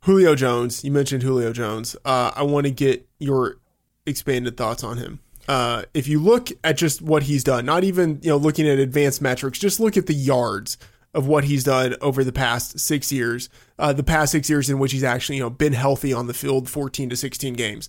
Julio 0.00 0.34
Jones. 0.34 0.82
You 0.82 0.90
mentioned 0.90 1.22
Julio 1.22 1.52
Jones. 1.52 1.96
Uh, 2.04 2.30
I 2.34 2.42
want 2.44 2.64
to 2.66 2.72
get 2.72 3.06
your 3.18 3.58
expanded 4.06 4.56
thoughts 4.56 4.82
on 4.82 4.96
him. 4.96 5.20
Uh, 5.46 5.82
if 5.92 6.08
you 6.08 6.18
look 6.18 6.48
at 6.64 6.78
just 6.78 7.02
what 7.02 7.24
he's 7.24 7.44
done, 7.44 7.66
not 7.66 7.84
even 7.84 8.20
you 8.22 8.30
know 8.30 8.38
looking 8.38 8.66
at 8.66 8.78
advanced 8.78 9.20
metrics, 9.20 9.58
just 9.58 9.80
look 9.80 9.98
at 9.98 10.06
the 10.06 10.14
yards 10.14 10.78
of 11.12 11.26
what 11.26 11.44
he's 11.44 11.64
done 11.64 11.96
over 12.00 12.22
the 12.22 12.32
past 12.32 12.78
six 12.78 13.10
years. 13.10 13.48
Uh, 13.78 13.92
the 13.92 14.02
past 14.02 14.32
six 14.32 14.48
years 14.48 14.70
in 14.70 14.78
which 14.78 14.92
he's 14.92 15.04
actually 15.04 15.36
you 15.36 15.42
know 15.42 15.50
been 15.50 15.72
healthy 15.72 16.12
on 16.12 16.26
the 16.26 16.34
field, 16.34 16.68
fourteen 16.68 17.08
to 17.08 17.16
sixteen 17.16 17.54
games, 17.54 17.88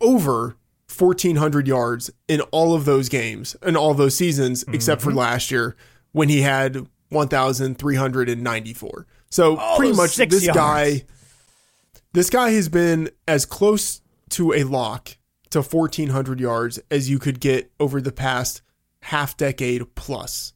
over 0.00 0.56
1400 0.96 1.66
yards 1.66 2.10
in 2.28 2.40
all 2.42 2.74
of 2.74 2.84
those 2.84 3.08
games 3.08 3.56
in 3.62 3.76
all 3.76 3.94
those 3.94 4.14
seasons 4.14 4.62
mm-hmm. 4.62 4.74
except 4.74 5.02
for 5.02 5.12
last 5.12 5.50
year 5.50 5.76
when 6.12 6.28
he 6.28 6.42
had 6.42 6.86
1394 7.08 9.06
so 9.30 9.56
oh, 9.58 9.74
pretty 9.76 9.94
much 9.94 10.16
this 10.16 10.44
yards. 10.44 10.56
guy 10.56 11.02
this 12.12 12.30
guy 12.30 12.50
has 12.50 12.68
been 12.68 13.10
as 13.26 13.44
close 13.44 14.02
to 14.30 14.52
a 14.52 14.62
lock 14.62 15.16
to 15.50 15.62
1400 15.62 16.38
yards 16.38 16.78
as 16.90 17.10
you 17.10 17.18
could 17.18 17.40
get 17.40 17.72
over 17.80 18.00
the 18.00 18.12
past 18.12 18.62
half 19.00 19.36
decade 19.36 19.94
plus 19.94 20.52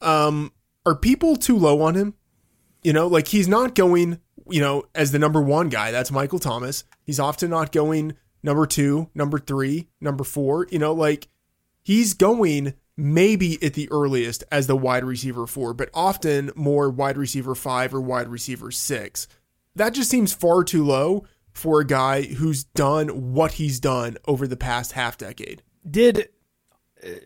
um 0.00 0.52
are 0.84 0.94
people 0.94 1.36
too 1.36 1.56
low 1.56 1.82
on 1.82 1.94
him 1.94 2.14
you 2.82 2.92
know 2.92 3.06
like 3.06 3.28
he's 3.28 3.48
not 3.48 3.74
going 3.74 4.20
you 4.48 4.60
know 4.60 4.84
as 4.94 5.12
the 5.12 5.18
number 5.18 5.40
one 5.40 5.68
guy 5.68 5.90
that's 5.90 6.10
michael 6.10 6.38
thomas 6.38 6.84
he's 7.04 7.20
often 7.20 7.50
not 7.50 7.72
going 7.72 8.14
number 8.46 8.64
two, 8.64 9.10
number 9.14 9.38
three, 9.38 9.88
number 10.00 10.24
four. 10.24 10.66
You 10.70 10.78
know, 10.78 10.94
like 10.94 11.28
he's 11.82 12.14
going 12.14 12.74
maybe 12.96 13.62
at 13.62 13.74
the 13.74 13.90
earliest 13.90 14.44
as 14.50 14.66
the 14.66 14.76
wide 14.76 15.04
receiver 15.04 15.46
four, 15.46 15.74
but 15.74 15.90
often 15.92 16.50
more 16.54 16.88
wide 16.88 17.18
receiver 17.18 17.54
five 17.54 17.92
or 17.92 18.00
wide 18.00 18.28
receiver 18.28 18.70
six. 18.70 19.28
That 19.74 19.92
just 19.92 20.08
seems 20.08 20.32
far 20.32 20.64
too 20.64 20.84
low 20.84 21.26
for 21.52 21.80
a 21.80 21.86
guy 21.86 22.22
who's 22.22 22.64
done 22.64 23.34
what 23.34 23.52
he's 23.52 23.80
done 23.80 24.16
over 24.26 24.46
the 24.46 24.56
past 24.56 24.92
half 24.92 25.18
decade. 25.18 25.62
Did 25.88 26.28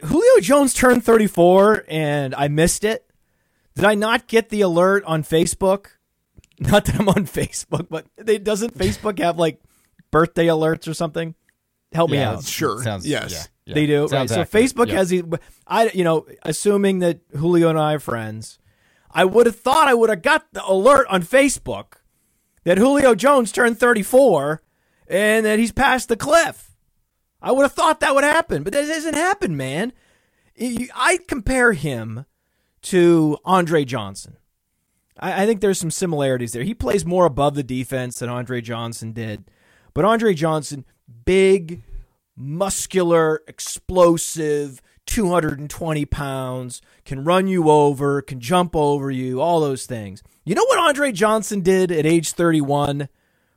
Julio 0.05 0.40
Jones 0.40 0.75
turned 0.75 1.05
34 1.05 1.85
and 1.88 2.35
I 2.35 2.49
missed 2.49 2.85
it? 2.85 3.11
Did 3.75 3.85
I 3.85 3.95
not 3.95 4.27
get 4.27 4.49
the 4.49 4.61
alert 4.62 5.05
on 5.05 5.23
Facebook? 5.23 5.87
Not 6.61 6.85
that 6.85 7.01
I'm 7.01 7.09
on 7.09 7.25
Facebook, 7.25 7.87
but 7.88 8.05
they, 8.16 8.37
doesn't 8.37 8.77
Facebook 8.77 9.19
have 9.19 9.38
like 9.38 9.62
birthday 10.11 10.47
alerts 10.47 10.87
or 10.87 10.93
something? 10.93 11.35
Help 11.93 12.11
me 12.11 12.19
out. 12.19 12.45
Sure. 12.45 12.83
Sounds, 12.83 13.07
yes. 13.07 13.33
Yeah, 13.33 13.43
yeah. 13.64 13.75
They 13.75 13.87
do. 13.87 14.09
Sounds 14.09 14.37
right. 14.37 14.51
So 14.51 14.59
Facebook 14.59 14.88
yep. 14.88 14.97
has 14.97 15.09
the 15.09 15.40
I 15.66 15.88
you 15.95 16.05
know, 16.05 16.27
assuming 16.43 16.99
that 16.99 17.21
Julio 17.35 17.71
and 17.71 17.79
I 17.79 17.95
are 17.95 17.99
friends, 17.99 18.59
I 19.11 19.25
would 19.25 19.47
have 19.47 19.57
thought 19.57 19.88
I 19.88 19.95
would 19.95 20.11
have 20.11 20.23
got 20.23 20.53
the 20.53 20.64
alert 20.64 21.07
on 21.09 21.23
Facebook 21.23 21.95
that 22.64 22.79
Julio 22.79 23.14
Jones 23.14 23.53
turned 23.53 23.81
34 23.81 24.62
and 25.09 25.47
that 25.47 25.59
he's 25.59 25.73
past 25.73 26.09
the 26.09 26.16
cliff. 26.16 26.69
I 27.42 27.53
would 27.53 27.62
have 27.62 27.72
thought 27.72 28.00
that 28.00 28.14
would 28.14 28.24
happen, 28.24 28.62
but 28.62 28.72
that 28.72 28.87
doesn't 28.87 29.14
happen, 29.14 29.57
man. 29.57 29.92
I 30.61 31.18
compare 31.26 31.72
him 31.72 32.26
to 32.83 33.38
Andre 33.44 33.85
Johnson. 33.85 34.37
I 35.18 35.44
think 35.44 35.61
there's 35.61 35.79
some 35.79 35.90
similarities 35.90 36.53
there. 36.53 36.62
He 36.62 36.74
plays 36.74 37.05
more 37.05 37.26
above 37.26 37.55
the 37.55 37.62
defense 37.62 38.18
than 38.18 38.31
Andre 38.31 38.62
Johnson 38.62 39.12
did. 39.12 39.44
But 39.92 40.07
Andre 40.07 40.33
Johnson, 40.33 40.87
big, 41.26 41.83
muscular, 42.37 43.42
explosive, 43.46 44.81
220 45.07 46.07
pounds, 46.07 46.81
can 47.05 47.24
run 47.24 47.48
you 47.48 47.68
over, 47.68 48.22
can 48.22 48.40
jump 48.40 48.74
over 48.74 49.11
you, 49.11 49.40
all 49.42 49.61
those 49.61 49.85
things. 49.85 50.22
You 50.44 50.55
know 50.55 50.64
what 50.64 50.79
Andre 50.79 51.12
Johnson 51.12 51.61
did 51.61 51.92
at 51.92 52.07
age 52.07 52.33
31 52.33 53.09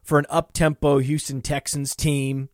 for 0.02 0.20
an 0.20 0.26
up 0.30 0.52
tempo 0.52 0.98
Houston 0.98 1.42
Texans 1.42 1.96
team 1.96 2.50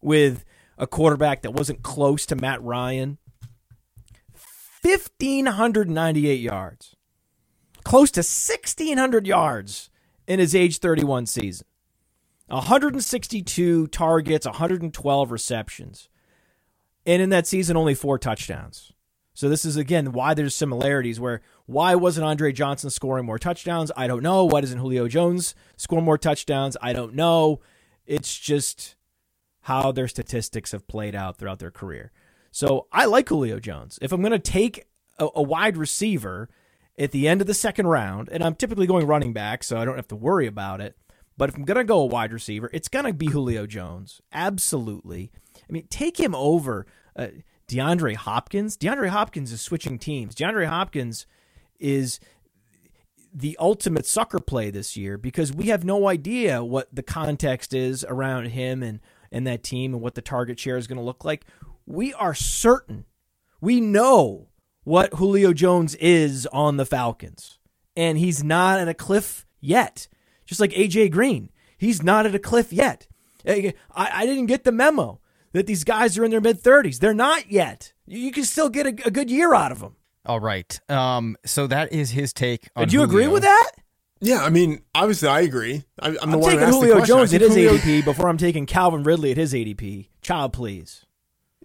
with 0.00 0.44
a 0.82 0.86
quarterback 0.88 1.42
that 1.42 1.54
wasn't 1.54 1.84
close 1.84 2.26
to 2.26 2.34
Matt 2.34 2.60
Ryan? 2.60 3.18
1,598 4.82 6.40
yards. 6.40 6.96
Close 7.84 8.10
to 8.10 8.18
1,600 8.18 9.26
yards 9.26 9.90
in 10.26 10.40
his 10.40 10.56
age 10.56 10.78
31 10.78 11.26
season. 11.26 11.66
162 12.48 13.86
targets, 13.86 14.44
112 14.44 15.30
receptions. 15.30 16.08
And 17.06 17.22
in 17.22 17.30
that 17.30 17.46
season, 17.46 17.76
only 17.76 17.94
four 17.94 18.18
touchdowns. 18.18 18.92
So 19.34 19.48
this 19.48 19.64
is 19.64 19.76
again 19.76 20.12
why 20.12 20.34
there's 20.34 20.54
similarities 20.54 21.18
where 21.18 21.42
why 21.66 21.94
wasn't 21.94 22.26
Andre 22.26 22.52
Johnson 22.52 22.90
scoring 22.90 23.24
more 23.24 23.38
touchdowns? 23.38 23.92
I 23.96 24.08
don't 24.08 24.22
know. 24.22 24.44
Why 24.44 24.60
doesn't 24.60 24.78
Julio 24.78 25.06
Jones 25.08 25.54
score 25.76 26.02
more 26.02 26.18
touchdowns? 26.18 26.76
I 26.82 26.92
don't 26.92 27.14
know. 27.14 27.60
It's 28.04 28.36
just 28.36 28.96
how 29.62 29.92
their 29.92 30.08
statistics 30.08 30.72
have 30.72 30.86
played 30.86 31.14
out 31.14 31.38
throughout 31.38 31.58
their 31.58 31.70
career. 31.70 32.12
So 32.50 32.86
I 32.92 33.06
like 33.06 33.28
Julio 33.28 33.58
Jones. 33.58 33.98
If 34.02 34.12
I'm 34.12 34.20
going 34.20 34.32
to 34.32 34.38
take 34.38 34.86
a, 35.18 35.28
a 35.34 35.42
wide 35.42 35.76
receiver 35.76 36.48
at 36.98 37.12
the 37.12 37.26
end 37.26 37.40
of 37.40 37.46
the 37.46 37.54
second 37.54 37.86
round, 37.86 38.28
and 38.30 38.42
I'm 38.42 38.54
typically 38.54 38.86
going 38.86 39.06
running 39.06 39.32
back, 39.32 39.64
so 39.64 39.78
I 39.78 39.84
don't 39.84 39.96
have 39.96 40.08
to 40.08 40.16
worry 40.16 40.46
about 40.46 40.80
it. 40.80 40.96
But 41.36 41.48
if 41.48 41.56
I'm 41.56 41.64
going 41.64 41.78
to 41.78 41.84
go 41.84 42.00
a 42.00 42.06
wide 42.06 42.32
receiver, 42.32 42.68
it's 42.72 42.88
going 42.88 43.06
to 43.06 43.14
be 43.14 43.28
Julio 43.28 43.66
Jones. 43.66 44.20
Absolutely. 44.32 45.32
I 45.56 45.72
mean, 45.72 45.86
take 45.88 46.20
him 46.20 46.34
over 46.34 46.86
uh, 47.16 47.28
DeAndre 47.68 48.16
Hopkins. 48.16 48.76
DeAndre 48.76 49.08
Hopkins 49.08 49.50
is 49.52 49.60
switching 49.60 49.98
teams. 49.98 50.34
DeAndre 50.34 50.66
Hopkins 50.66 51.26
is 51.80 52.20
the 53.32 53.56
ultimate 53.58 54.04
sucker 54.04 54.38
play 54.38 54.70
this 54.70 54.94
year 54.94 55.16
because 55.16 55.54
we 55.54 55.68
have 55.68 55.84
no 55.84 56.06
idea 56.06 56.62
what 56.62 56.94
the 56.94 57.02
context 57.02 57.72
is 57.72 58.04
around 58.06 58.48
him 58.48 58.82
and, 58.82 59.00
and 59.32 59.46
that 59.46 59.62
team 59.62 59.94
and 59.94 60.02
what 60.02 60.14
the 60.14 60.22
target 60.22 60.58
share 60.58 60.76
is 60.76 60.86
going 60.86 60.98
to 60.98 61.04
look 61.04 61.24
like. 61.24 61.44
We 61.86 62.14
are 62.14 62.34
certain. 62.34 63.04
We 63.60 63.80
know 63.80 64.48
what 64.84 65.14
Julio 65.14 65.52
Jones 65.52 65.94
is 65.96 66.46
on 66.52 66.76
the 66.76 66.86
Falcons. 66.86 67.58
And 67.96 68.18
he's 68.18 68.42
not 68.42 68.78
at 68.78 68.88
a 68.88 68.94
cliff 68.94 69.46
yet. 69.60 70.08
Just 70.44 70.60
like 70.60 70.72
AJ 70.72 71.10
Green. 71.10 71.50
He's 71.76 72.02
not 72.02 72.26
at 72.26 72.34
a 72.34 72.38
cliff 72.38 72.72
yet. 72.72 73.06
I, 73.46 73.74
I 73.94 74.26
didn't 74.26 74.46
get 74.46 74.64
the 74.64 74.72
memo 74.72 75.20
that 75.52 75.66
these 75.66 75.84
guys 75.84 76.16
are 76.16 76.24
in 76.24 76.30
their 76.30 76.40
mid 76.40 76.62
30s. 76.62 76.98
They're 76.98 77.14
not 77.14 77.50
yet. 77.50 77.92
You 78.06 78.32
can 78.32 78.44
still 78.44 78.68
get 78.68 78.86
a, 78.86 79.06
a 79.06 79.10
good 79.10 79.30
year 79.30 79.54
out 79.54 79.72
of 79.72 79.80
them. 79.80 79.96
All 80.24 80.40
right. 80.40 80.78
Um. 80.88 81.36
So 81.44 81.66
that 81.66 81.92
is 81.92 82.12
his 82.12 82.32
take. 82.32 82.68
on 82.76 82.86
Do 82.86 82.96
you 82.96 83.02
agree 83.02 83.26
with 83.26 83.42
that? 83.42 83.72
Yeah, 84.24 84.42
I 84.44 84.50
mean, 84.50 84.82
obviously, 84.94 85.28
I 85.28 85.40
agree. 85.40 85.82
I, 86.00 86.08
I'm 86.08 86.14
the 86.14 86.22
I'm 86.22 86.40
one 86.40 86.52
who 86.52 86.58
taking 86.58 86.72
Julio. 86.72 87.04
Jones 87.04 87.34
at 87.34 87.40
his 87.40 87.54
Julio- 87.54 87.74
ADP 87.76 88.04
before 88.04 88.28
I'm 88.28 88.38
taking 88.38 88.66
Calvin 88.66 89.02
Ridley 89.02 89.32
at 89.32 89.36
his 89.36 89.52
ADP. 89.52 90.06
Child, 90.22 90.52
please. 90.52 91.04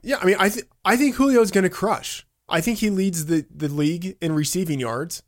Yeah, 0.02 0.18
I 0.22 0.26
mean, 0.26 0.36
I 0.40 0.50
th- 0.50 0.66
I 0.84 0.98
think 0.98 1.16
Julio's 1.18 1.52
going 1.52 1.66
to 1.66 1.70
crush. 1.70 2.26
I 2.50 2.60
think 2.62 2.80
he 2.80 2.90
leads 2.90 3.28
the 3.28 3.46
the 3.54 3.68
league 3.70 4.18
in 4.22 4.34
receiving 4.34 4.80
yards. 4.80 5.22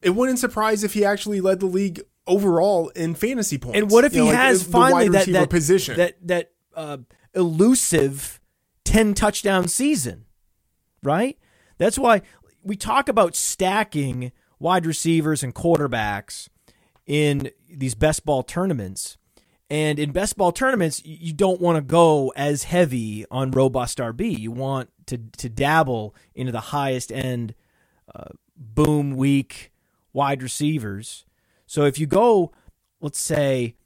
It 0.00 0.10
wouldn't 0.10 0.40
surprise 0.40 0.82
if 0.82 0.94
he 0.94 1.04
actually 1.04 1.40
led 1.40 1.60
the 1.60 1.66
league 1.66 2.00
overall 2.26 2.88
in 2.90 3.14
fantasy 3.14 3.58
points. 3.58 3.78
And 3.78 3.90
what 3.90 4.04
if 4.04 4.14
You 4.14 4.22
he 4.24 4.28
like, 4.30 4.36
has 4.38 4.64
the 4.66 4.72
finally 4.72 5.08
that 5.10 5.26
that 5.28 5.50
position? 5.50 5.96
that 5.98 6.16
that 6.26 6.50
uh, 6.74 6.98
elusive 7.34 8.40
ten 8.84 9.14
touchdown 9.14 9.68
season, 9.68 10.24
right? 11.02 11.38
That's 11.78 11.98
why 11.98 12.22
we 12.62 12.74
talk 12.76 13.08
about 13.08 13.36
stacking 13.36 14.32
wide 14.58 14.86
receivers 14.86 15.42
and 15.42 15.54
quarterbacks 15.54 16.48
in 17.12 17.50
these 17.68 17.94
best 17.94 18.24
ball 18.24 18.42
tournaments. 18.42 19.18
And 19.68 19.98
in 19.98 20.12
best 20.12 20.38
ball 20.38 20.50
tournaments, 20.50 21.04
you 21.04 21.34
don't 21.34 21.60
want 21.60 21.76
to 21.76 21.82
go 21.82 22.32
as 22.34 22.64
heavy 22.64 23.26
on 23.30 23.50
robust 23.50 23.98
RB. 23.98 24.38
You 24.38 24.50
want 24.50 24.88
to 25.06 25.18
to 25.18 25.50
dabble 25.50 26.14
into 26.34 26.52
the 26.52 26.60
highest 26.60 27.12
end 27.12 27.54
uh, 28.14 28.30
boom 28.56 29.14
week 29.14 29.72
wide 30.14 30.42
receivers. 30.42 31.26
So 31.66 31.84
if 31.84 31.98
you 31.98 32.06
go, 32.06 32.52
let's 33.02 33.20
say, 33.20 33.76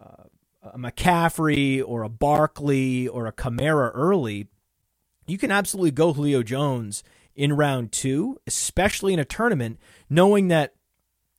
uh, 0.00 0.24
a 0.62 0.78
McCaffrey 0.78 1.82
or 1.84 2.04
a 2.04 2.08
Barkley 2.08 3.08
or 3.08 3.26
a 3.26 3.32
Kamara 3.32 3.90
early, 3.94 4.46
you 5.26 5.38
can 5.38 5.50
absolutely 5.50 5.90
go 5.90 6.12
Julio 6.12 6.44
Jones 6.44 7.02
in 7.34 7.52
round 7.52 7.90
two, 7.90 8.40
especially 8.46 9.12
in 9.12 9.18
a 9.18 9.24
tournament, 9.24 9.80
knowing 10.08 10.46
that 10.48 10.74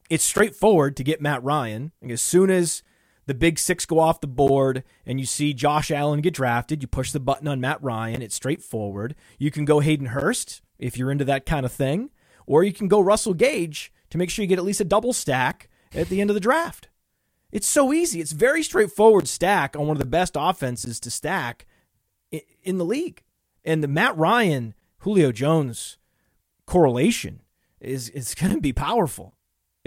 it's 0.09 0.23
straightforward 0.23 0.95
to 0.97 1.03
get 1.03 1.21
Matt 1.21 1.43
Ryan. 1.43 1.91
As 2.07 2.21
soon 2.21 2.49
as 2.49 2.83
the 3.25 3.33
big 3.33 3.59
six 3.59 3.85
go 3.85 3.99
off 3.99 4.21
the 4.21 4.27
board 4.27 4.83
and 5.05 5.19
you 5.19 5.25
see 5.25 5.53
Josh 5.53 5.91
Allen 5.91 6.21
get 6.21 6.33
drafted, 6.33 6.81
you 6.81 6.87
push 6.87 7.11
the 7.11 7.19
button 7.19 7.47
on 7.47 7.61
Matt 7.61 7.81
Ryan. 7.83 8.21
It's 8.21 8.35
straightforward. 8.35 9.15
You 9.37 9.51
can 9.51 9.65
go 9.65 9.79
Hayden 9.79 10.07
Hurst 10.07 10.61
if 10.79 10.97
you're 10.97 11.11
into 11.11 11.25
that 11.25 11.45
kind 11.45 11.65
of 11.65 11.71
thing, 11.71 12.09
or 12.45 12.63
you 12.63 12.73
can 12.73 12.87
go 12.87 12.99
Russell 12.99 13.33
Gage 13.33 13.91
to 14.09 14.17
make 14.17 14.29
sure 14.29 14.43
you 14.43 14.47
get 14.47 14.59
at 14.59 14.65
least 14.65 14.81
a 14.81 14.85
double 14.85 15.13
stack 15.13 15.69
at 15.93 16.09
the 16.09 16.21
end 16.21 16.29
of 16.29 16.35
the 16.35 16.39
draft. 16.39 16.89
It's 17.51 17.67
so 17.67 17.93
easy. 17.93 18.21
It's 18.21 18.33
very 18.33 18.63
straightforward 18.63 19.27
stack 19.27 19.75
on 19.75 19.87
one 19.87 19.95
of 19.95 20.01
the 20.01 20.05
best 20.05 20.33
offenses 20.37 20.99
to 21.01 21.11
stack 21.11 21.65
in 22.63 22.77
the 22.77 22.85
league. 22.85 23.23
And 23.63 23.83
the 23.83 23.87
Matt 23.87 24.17
Ryan, 24.17 24.73
Julio 24.99 25.31
Jones 25.31 25.97
correlation 26.65 27.41
is 27.79 28.09
is 28.09 28.35
going 28.39 28.53
to 28.53 28.61
be 28.61 28.73
powerful. 28.73 29.33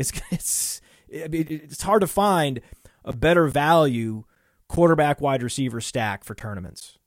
It's 0.01 0.13
it's 0.31 0.81
it's 1.09 1.83
hard 1.83 2.01
to 2.01 2.07
find 2.07 2.61
a 3.05 3.13
better 3.13 3.47
value 3.49 4.25
quarterback 4.69 5.21
wide 5.21 5.43
receiver 5.43 5.81
stack 5.81 6.25
for 6.25 6.35
tournaments 6.35 6.99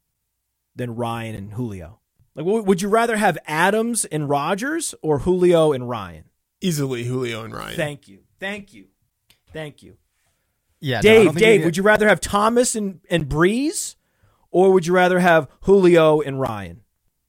than 0.76 0.96
Ryan 0.96 1.36
and 1.36 1.54
Julio. 1.54 2.00
Like, 2.36 2.46
would 2.46 2.82
you 2.82 2.90
rather 2.90 3.16
have 3.16 3.38
Adams 3.46 4.06
and 4.06 4.28
Rodgers 4.28 4.96
or 5.02 5.20
Julio 5.20 5.72
and 5.72 5.88
Ryan? 5.88 6.26
Easily 6.62 7.04
Julio 7.04 7.44
and 7.44 7.54
Ryan. 7.54 7.76
Thank 7.76 8.08
you, 8.08 8.20
thank 8.40 8.74
you, 8.74 8.88
thank 9.52 9.84
you. 9.84 9.98
Yeah, 10.80 11.02
Dave, 11.02 11.26
don't 11.26 11.38
Dave, 11.38 11.62
he- 11.62 11.66
would 11.66 11.78
you 11.78 11.84
rather 11.84 12.08
have 12.08 12.20
Thomas 12.20 12.76
and, 12.76 13.00
and 13.10 13.30
Brees, 13.30 13.96
or 14.52 14.74
would 14.74 14.86
you 14.86 14.94
rather 14.94 15.20
have 15.20 15.48
Julio 15.62 16.20
and 16.22 16.40
Ryan? 16.40 16.82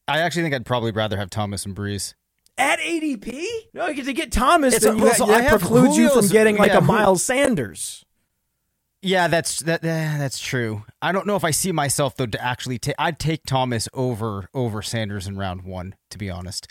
I 0.07 0.19
actually 0.19 0.43
think 0.43 0.55
I'd 0.55 0.65
probably 0.65 0.91
rather 0.91 1.17
have 1.17 1.29
Thomas 1.29 1.65
and 1.65 1.75
Brees. 1.75 2.13
At 2.57 2.79
ADP? 2.79 3.45
No, 3.73 3.87
because 3.87 4.05
to 4.05 4.13
get 4.13 4.31
Thomas, 4.31 4.79
then 4.79 4.97
you, 4.97 5.03
well, 5.03 5.27
that 5.27 5.29
I 5.29 5.41
have 5.41 5.59
precludes 5.59 5.97
you 5.97 6.09
from 6.09 6.27
getting 6.29 6.55
like 6.55 6.71
yeah, 6.71 6.77
a 6.77 6.81
Miles 6.81 7.23
Sanders. 7.23 8.05
Yeah, 9.01 9.27
that's 9.27 9.59
that. 9.59 9.83
eh, 9.85 10.17
that's 10.17 10.39
true. 10.39 10.83
I 10.99 11.11
don't 11.11 11.27
know 11.27 11.35
if 11.35 11.43
I 11.43 11.51
see 11.51 11.71
myself 11.71 12.15
though 12.15 12.25
to 12.25 12.43
actually 12.43 12.79
take. 12.79 12.95
I'd 12.97 13.19
take 13.19 13.43
Thomas 13.45 13.87
over 13.93 14.49
over 14.53 14.81
Sanders 14.81 15.27
in 15.27 15.37
round 15.37 15.63
one. 15.63 15.95
To 16.09 16.17
be 16.17 16.29
honest, 16.29 16.67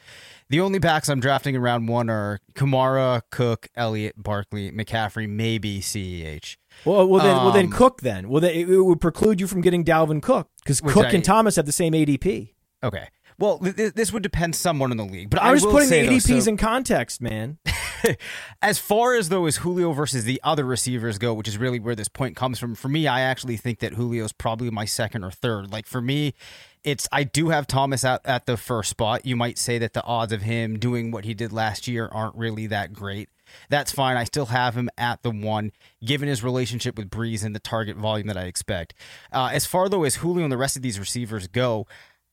the 0.49 0.61
only 0.61 0.81
backs 0.81 1.09
I'm 1.09 1.21
drafting 1.21 1.55
in 1.55 1.61
round 1.61 1.87
one 1.87 2.11
are 2.11 2.41
Kamara, 2.55 3.23
Cook, 3.31 3.69
Elliott, 3.77 4.21
Barkley, 4.21 4.73
McCaffrey, 4.73 5.29
maybe 5.29 5.81
Ceh. 5.81 6.57
Well, 6.85 7.07
well 7.07 7.23
then, 7.23 7.37
well 7.37 7.53
then 7.53 7.67
Um, 7.67 7.71
Cook 7.73 8.01
then. 8.01 8.29
Well, 8.29 8.41
then 8.41 8.53
it, 8.53 8.69
it 8.69 8.81
would 8.83 9.01
preclude 9.01 9.41
you 9.41 9.47
from 9.47 9.61
getting 9.61 9.85
Dalvin 9.85 10.21
Cook 10.21 10.49
because 10.57 10.81
Cook 10.81 11.07
I- 11.07 11.11
and 11.11 11.25
Thomas 11.25 11.55
have 11.55 11.67
the 11.67 11.73
same 11.73 11.93
ADP. 11.93 12.55
Okay. 12.83 13.09
Well, 13.39 13.59
th- 13.59 13.77
th- 13.77 13.95
this 13.95 14.13
would 14.13 14.23
depend 14.23 14.55
somewhat 14.55 14.91
on 14.91 14.97
the 14.97 15.05
league, 15.05 15.31
but 15.31 15.41
I 15.41 15.53
was 15.53 15.65
will 15.65 15.73
putting 15.73 15.89
the 15.91 16.07
though, 16.07 16.13
ADPs 16.13 16.43
so- 16.43 16.49
in 16.51 16.57
context, 16.57 17.21
man. 17.21 17.59
as 18.63 18.79
far 18.79 19.15
as 19.15 19.29
though 19.29 19.47
as 19.47 19.57
Julio 19.59 19.93
versus 19.93 20.25
the 20.25 20.41
other 20.45 20.65
receivers 20.65 21.19
go, 21.19 21.35
which 21.35 21.49
is 21.49 21.59
really 21.59 21.81
where 21.81 21.95
this 21.95 22.09
point 22.09 22.37
comes 22.37 22.59
from. 22.59 22.75
For 22.75 22.89
me, 22.89 23.07
I 23.07 23.21
actually 23.21 23.57
think 23.57 23.81
that 23.81 23.95
Julio's 23.95 24.33
probably 24.33 24.71
my 24.71 24.85
second 24.85 25.25
or 25.25 25.31
third. 25.31 25.73
Like 25.73 25.87
for 25.87 26.01
me, 26.01 26.35
it's 26.83 27.09
I 27.11 27.25
do 27.25 27.49
have 27.49 27.67
Thomas 27.67 28.05
at, 28.05 28.21
at 28.25 28.47
the 28.47 28.57
first 28.57 28.91
spot. 28.91 29.25
You 29.25 29.37
might 29.37 29.59
say 29.59 29.79
that 29.79 29.95
the 29.95 30.05
odds 30.05 30.33
of 30.33 30.43
him 30.43 30.79
doing 30.79 31.11
what 31.11 31.25
he 31.25 31.35
did 31.35 31.53
last 31.53 31.89
year 31.89 32.09
aren't 32.13 32.37
really 32.37 32.67
that 32.69 32.93
great. 32.93 33.29
That's 33.69 33.93
fine. 33.93 34.17
I 34.17 34.25
still 34.25 34.47
have 34.47 34.75
him 34.75 34.91
at 34.99 35.23
the 35.23 35.31
one, 35.31 35.71
given 36.05 36.29
his 36.29 36.43
relationship 36.43 36.97
with 36.97 37.11
Brees 37.11 37.45
and 37.45 37.55
the 37.55 37.61
target 37.61 37.97
volume 37.97 38.27
that 38.27 38.37
I 38.37 38.45
expect. 38.45 38.95
Uh, 39.33 39.51
as 39.53 39.65
far 39.67 39.89
though 39.89 40.05
as 40.05 40.17
Julio 40.17 40.45
and 40.45 40.53
the 40.53 40.57
rest 40.57 40.77
of 40.77 40.83
these 40.83 40.99
receivers 40.99 41.47
go, 41.47 41.87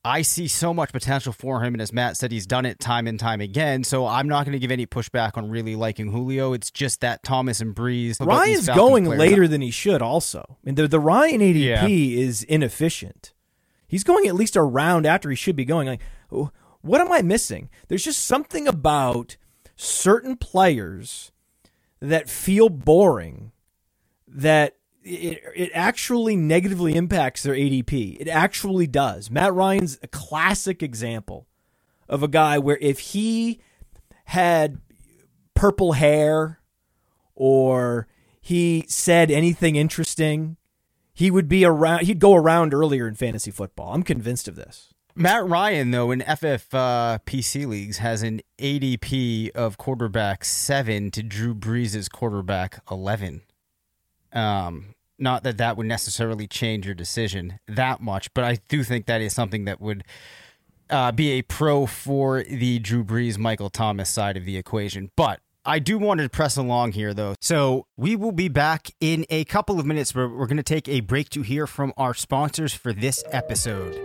I 0.04 0.24
see 0.24 0.48
so 0.48 0.74
much 0.74 0.92
potential 0.92 1.32
for 1.32 1.64
him, 1.64 1.76
and 1.76 1.82
as 1.82 1.94
Matt 1.94 2.18
said, 2.18 2.32
he's 2.32 2.48
done 2.48 2.66
it 2.66 2.80
time 2.80 3.06
and 3.06 3.20
time 3.20 3.40
again. 3.40 3.84
So 3.84 4.08
I'm 4.08 4.28
not 4.28 4.46
going 4.46 4.54
to 4.54 4.60
give 4.60 4.72
any 4.72 4.88
pushback 4.88 5.38
on 5.38 5.50
really 5.50 5.76
liking 5.76 6.12
Julio. 6.12 6.54
It's 6.54 6.72
just 6.72 7.02
that 7.02 7.22
Thomas 7.22 7.60
and 7.62 7.76
Brees. 7.76 8.20
Ryan's 8.20 8.68
going 8.68 9.06
later 9.06 9.48
than 9.48 9.62
he 9.62 9.70
should. 9.70 10.02
Also, 10.02 10.44
I 10.50 10.56
mean, 10.64 10.76
the 10.76 10.88
the 10.88 11.00
Ryan 11.00 11.42
ADP 11.42 11.60
Yeah. 11.64 11.86
is 11.88 12.42
inefficient. 12.44 13.34
He's 13.88 14.04
going 14.04 14.26
at 14.28 14.34
least 14.36 14.56
a 14.56 14.64
round 14.64 15.06
after 15.06 15.30
he 15.30 15.36
should 15.36 15.56
be 15.56 15.66
going. 15.66 15.88
Like, 15.88 16.02
wh- 16.34 16.48
what 16.82 17.00
am 17.02 17.12
I 17.12 17.22
missing? 17.22 17.70
There's 17.88 18.04
just 18.06 18.24
something 18.24 18.68
about 18.68 19.38
certain 19.76 20.36
players 20.36 21.32
that 22.00 22.28
feel 22.30 22.70
boring 22.70 23.52
that 24.28 24.78
it, 25.04 25.42
it 25.56 25.72
actually 25.74 26.36
negatively 26.36 26.96
impacts 26.96 27.44
their 27.44 27.56
ADP. 27.56 28.18
It 28.20 28.28
actually 28.28 28.88
does. 28.88 29.30
Matt 29.30 29.54
Ryan's 29.54 29.98
a 30.04 30.08
classic 30.08 30.84
example 30.84 31.48
of 32.08 32.24
a 32.24 32.28
guy 32.28 32.60
where 32.60 32.78
if 32.82 33.00
he 33.00 33.60
had 34.26 34.80
purple 35.56 35.94
hair 35.94 36.60
or 37.36 38.08
he 38.42 38.86
said 38.88 39.32
anything 39.32 39.76
interesting, 39.76 40.58
he 41.14 41.32
would 41.32 41.48
be 41.48 41.66
around. 41.66 42.06
He'd 42.06 42.20
go 42.20 42.36
around 42.36 42.74
earlier 42.74 43.08
in 43.08 43.16
fantasy 43.16 43.52
football. 43.52 43.94
I'm 43.94 44.04
convinced 44.04 44.48
of 44.48 44.56
this. 44.56 44.94
Matt 45.14 45.46
Ryan, 45.46 45.92
though, 45.92 46.12
in 46.12 46.22
FF 46.22 46.74
uh, 46.74 47.20
leagues, 47.28 47.98
has 47.98 48.24
an 48.24 48.42
ADP 48.60 49.52
of 49.52 49.78
quarterback 49.78 50.46
seven 50.46 51.12
to 51.12 51.22
Drew 51.22 51.54
Brees' 51.54 52.10
quarterback 52.10 52.82
eleven. 52.90 53.42
Um, 54.34 54.96
not 55.20 55.44
that 55.44 55.58
that 55.58 55.78
would 55.78 55.86
necessarily 55.86 56.48
change 56.48 56.86
your 56.86 56.96
decision 56.96 57.60
that 57.68 58.02
much, 58.02 58.34
but 58.34 58.44
I 58.44 58.58
do 58.70 58.84
think 58.84 59.06
that 59.06 59.22
is 59.22 59.34
something 59.34 59.66
that 59.66 59.80
would 59.80 60.04
uh, 60.90 61.12
be 61.12 61.32
a 61.32 61.42
pro 61.42 61.86
for 61.86 62.44
the 62.44 62.80
Drew 62.80 63.04
Brees, 63.04 63.38
Michael 63.38 63.70
Thomas 63.70 64.10
side 64.10 64.36
of 64.36 64.46
the 64.46 64.58
equation. 64.58 65.12
But 65.16 65.40
I 65.64 65.78
do 65.80 66.00
want 66.00 66.20
to 66.22 66.30
press 66.30 66.58
along 66.58 66.94
here, 66.94 67.14
though. 67.14 67.36
So 67.40 67.86
we 67.96 68.16
will 68.16 68.32
be 68.32 68.50
back 68.50 68.90
in 69.00 69.26
a 69.30 69.46
couple 69.46 69.80
of 69.80 69.86
minutes. 69.86 70.12
But 70.12 70.30
we're 70.30 70.48
going 70.48 70.58
to 70.58 70.64
take 70.64 70.90
a 70.90 71.02
break 71.02 71.30
to 71.30 71.44
hear 71.44 71.68
from 71.68 71.94
our 71.98 72.14
sponsors 72.14 72.74
for 72.74 72.94
this 72.94 73.24
episode. 73.32 73.96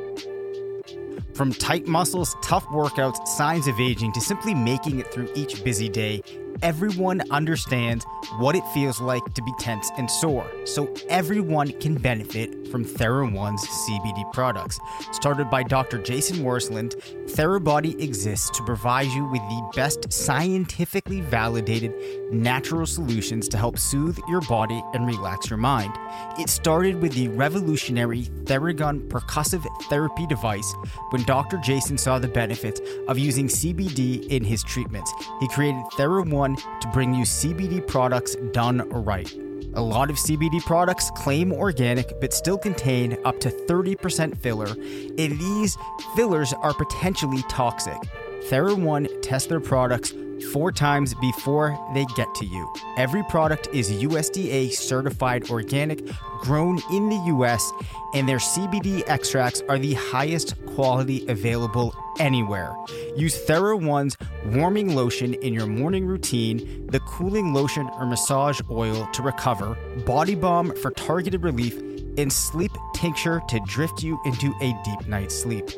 From 1.35 1.53
tight 1.53 1.87
muscles, 1.87 2.37
tough 2.43 2.64
workouts, 2.66 3.27
signs 3.27 3.66
of 3.66 3.81
aging, 3.81 4.12
to 4.12 4.20
simply 4.20 4.55
making 4.55 5.01
it 5.01 5.11
through 5.12 5.31
each 5.35 5.64
busy 5.64 5.89
day, 5.89 6.22
everyone 6.62 7.22
understands 7.30 8.04
what 8.38 8.57
it 8.57 8.64
feels 8.74 9.00
like 9.00 9.24
to 9.34 9.42
be 9.42 9.52
tense 9.59 9.90
and 9.98 10.11
sore. 10.11 10.50
So 10.64 10.92
everyone 11.09 11.72
can 11.80 11.94
benefit 11.94 12.68
from 12.68 12.84
TheraOne's 12.84 13.66
CBD 13.66 14.30
products. 14.32 14.78
Started 15.12 15.50
by 15.50 15.62
Dr. 15.62 15.98
Jason 15.98 16.38
Wersland, 16.38 16.96
TheraBody 17.30 18.00
exists 18.00 18.50
to 18.57 18.62
provide 18.64 19.09
you 19.09 19.24
with 19.26 19.40
the 19.42 19.70
best 19.74 20.12
scientifically 20.12 21.20
validated 21.20 21.92
natural 22.32 22.86
solutions 22.86 23.48
to 23.48 23.57
help 23.57 23.78
soothe 23.78 24.18
your 24.28 24.40
body 24.42 24.82
and 24.94 25.07
relax 25.07 25.48
your 25.48 25.57
mind. 25.59 25.92
It 26.38 26.48
started 26.48 27.00
with 27.00 27.12
the 27.12 27.28
revolutionary 27.28 28.24
Theragun 28.44 29.09
percussive 29.09 29.64
therapy 29.84 30.26
device 30.26 30.74
when 31.11 31.22
Dr. 31.24 31.59
Jason 31.59 31.98
saw 31.98 32.18
the 32.18 32.28
benefits 32.28 32.80
of 33.09 33.18
using 33.18 33.48
CBD 33.48 34.26
in 34.28 34.44
his 34.44 34.62
treatments. 34.62 35.12
He 35.40 35.48
created 35.48 35.82
TheraOne 35.92 36.45
to 36.55 36.88
bring 36.92 37.12
you 37.12 37.24
CBD 37.24 37.84
products 37.84 38.36
done 38.53 38.88
right. 38.90 39.34
A 39.74 39.80
lot 39.80 40.09
of 40.09 40.16
CBD 40.16 40.61
products 40.64 41.11
claim 41.16 41.53
organic 41.53 42.20
but 42.20 42.32
still 42.32 42.57
contain 42.57 43.18
up 43.24 43.40
to 43.40 43.51
30% 43.51 44.36
filler, 44.38 44.68
and 44.68 45.38
these 45.38 45.76
fillers 46.14 46.53
are 46.53 46.72
potentially 46.74 47.42
toxic. 47.49 47.99
TheraOne 48.49 49.09
tests 49.22 49.49
their 49.49 49.61
products 49.61 50.12
four 50.53 50.72
times 50.72 51.14
before 51.14 51.78
they 51.95 52.05
get 52.16 52.34
to 52.37 52.45
you. 52.45 52.72
Every 52.97 53.22
product 53.24 53.68
is 53.72 53.91
USDA 53.91 54.72
certified 54.72 55.51
organic, 55.51 56.07
grown 56.41 56.80
in 56.91 57.09
the 57.09 57.22
US, 57.37 57.72
and 58.14 58.28
their 58.28 58.39
CBD 58.39 59.03
extracts 59.07 59.62
are 59.68 59.78
the 59.78 59.95
highest 59.95 60.55
quality 60.66 61.26
available 61.28 61.95
anywhere. 62.18 62.74
Use 63.16 63.37
TheraOne's 63.47 64.16
warming 64.47 64.95
lotion 64.95 65.34
in 65.34 65.53
your 65.53 65.66
morning 65.66 66.07
routine, 66.07 66.87
the 66.87 67.01
cooling 67.01 67.53
lotion 67.53 67.89
or 67.99 68.07
massage 68.07 68.61
oil 68.70 69.09
to 69.12 69.22
recover, 69.22 69.76
body 70.07 70.34
balm 70.34 70.74
for 70.76 70.91
targeted 70.93 71.43
relief, 71.43 71.78
and 72.18 72.32
sleep 72.32 72.72
tincture 72.95 73.43
to 73.49 73.61
drift 73.66 74.03
you 74.03 74.18
into 74.24 74.55
a 74.61 74.72
deep 74.84 75.07
night's 75.07 75.34
sleep. 75.34 75.68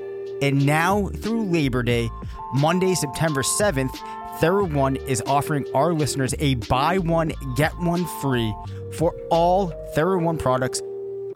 And 0.40 0.64
now 0.64 1.08
through 1.16 1.46
Labor 1.46 1.82
Day, 1.82 2.10
Monday, 2.54 2.94
September 2.94 3.42
7th, 3.42 3.98
TheraOne 4.40 5.04
is 5.08 5.22
offering 5.26 5.66
our 5.74 5.92
listeners 5.92 6.34
a 6.38 6.54
buy 6.54 6.98
one, 6.98 7.32
get 7.56 7.76
one 7.78 8.04
free 8.20 8.54
for 8.94 9.12
all 9.30 9.72
TheraOne 9.96 10.38
products, 10.38 10.80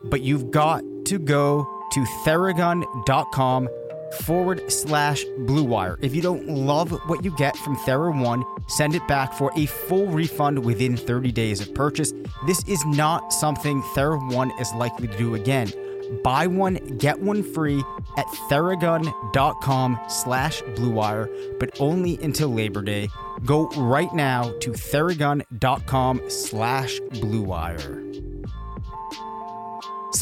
but 0.05 0.21
you've 0.21 0.51
got 0.51 0.85
to 1.07 1.19
go 1.19 1.67
to 1.93 2.01
theragun.com 2.25 3.69
forward 4.21 4.71
slash 4.71 5.25
blue 5.39 5.65
wire. 5.65 5.99
If 6.01 6.15
you 6.15 6.23
don't 6.23 6.47
love 6.49 6.93
what 7.07 7.25
you 7.25 7.35
get 7.37 7.57
from 7.57 7.77
TheraOne, 7.77 8.45
send 8.71 8.95
it 8.95 9.07
back 9.09 9.33
for 9.33 9.51
a 9.57 9.67
full 9.67 10.07
refund 10.07 10.65
within 10.65 10.97
30 10.97 11.33
days 11.33 11.61
of 11.61 11.75
purchase. 11.75 12.13
This 12.47 12.63
is 12.69 12.85
not 12.87 13.33
something 13.33 13.83
TheraOne 13.95 14.59
is 14.61 14.73
likely 14.75 15.09
to 15.09 15.17
do 15.19 15.35
again. 15.35 15.73
Buy 16.23 16.47
one, 16.47 16.75
get 16.99 17.21
one 17.21 17.43
free 17.43 17.83
at 18.17 18.27
theragun.com 18.49 19.99
slash 20.09 20.63
bluewire, 20.63 21.59
but 21.59 21.81
only 21.81 22.19
until 22.23 22.49
Labor 22.49 22.83
Day. 22.83 23.09
Go 23.45 23.69
right 23.77 24.13
now 24.13 24.53
to 24.61 24.71
theragun.com 24.71 26.21
slash 26.29 27.01
bluewire. 27.01 28.22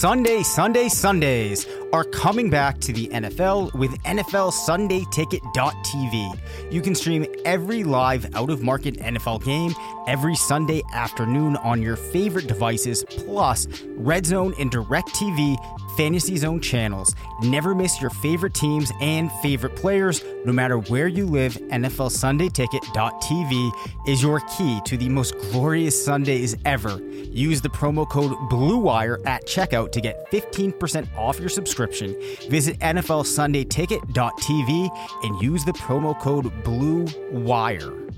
Sunday, 0.01 0.43
Sunday, 0.43 0.89
Sundays 0.89 1.67
are 1.93 2.05
coming 2.05 2.49
back 2.49 2.79
to 2.81 2.91
the 2.91 3.09
NFL 3.09 3.75
with 3.75 3.91
NFL 4.05 4.51
Sunday 4.51 5.05
Ticket.tv. 5.11 6.41
You 6.73 6.81
can 6.81 6.95
stream 6.95 7.27
every 7.45 7.85
live 7.85 8.35
out 8.35 8.49
of 8.49 8.63
market 8.63 8.95
NFL 8.95 9.45
game 9.45 9.75
every 10.07 10.37
Sunday 10.37 10.81
afternoon 10.95 11.57
on 11.59 11.83
your 11.83 11.97
favorite 11.97 12.47
devices, 12.47 13.05
plus 13.11 13.67
Red 13.89 14.25
Zone 14.25 14.55
and 14.59 14.71
Direct 14.71 15.11
TV 15.11 15.59
Fantasy 15.97 16.37
Zone 16.37 16.61
channels. 16.61 17.15
Never 17.43 17.75
miss 17.75 18.01
your 18.01 18.11
favorite 18.11 18.55
teams 18.55 18.93
and 19.01 19.31
favorite 19.43 19.75
players, 19.77 20.23
no 20.45 20.53
matter 20.53 20.79
where 20.79 21.09
you 21.09 21.27
live. 21.27 21.55
NFL 21.55 22.11
Sunday 22.11 22.49
Ticket.tv 22.49 24.09
is 24.09 24.23
your 24.23 24.41
key 24.57 24.81
to 24.85 24.97
the 24.97 25.09
most 25.09 25.37
glorious 25.39 26.05
Sundays 26.05 26.57
ever. 26.65 27.01
Use 27.33 27.61
the 27.61 27.69
promo 27.69 28.09
code 28.09 28.33
BLUEWIRE 28.51 29.25
at 29.27 29.47
checkout 29.47 29.93
to 29.93 30.01
get 30.01 30.29
15% 30.31 31.07
off 31.17 31.39
your 31.39 31.49
subscription. 31.49 32.17
Visit 32.49 32.79
NFLSundayTicket.tv 32.81 34.99
and 35.23 35.43
use 35.43 35.65
the 35.65 35.73
promo 35.73 36.19
code 36.19 36.47
BLUEWIRE. 36.65 38.11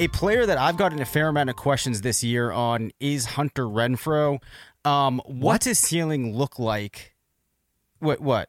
A 0.00 0.08
player 0.08 0.46
that 0.46 0.56
I've 0.56 0.78
gotten 0.78 1.02
a 1.02 1.04
fair 1.04 1.28
amount 1.28 1.50
of 1.50 1.56
questions 1.56 2.00
this 2.00 2.24
year 2.24 2.50
on 2.50 2.90
is 3.00 3.26
Hunter 3.26 3.64
Renfrow. 3.64 4.38
Um, 4.84 5.20
What 5.26 5.60
does 5.62 5.78
ceiling 5.78 6.34
look 6.36 6.58
like? 6.58 7.14
What? 7.98 8.20
What? 8.20 8.48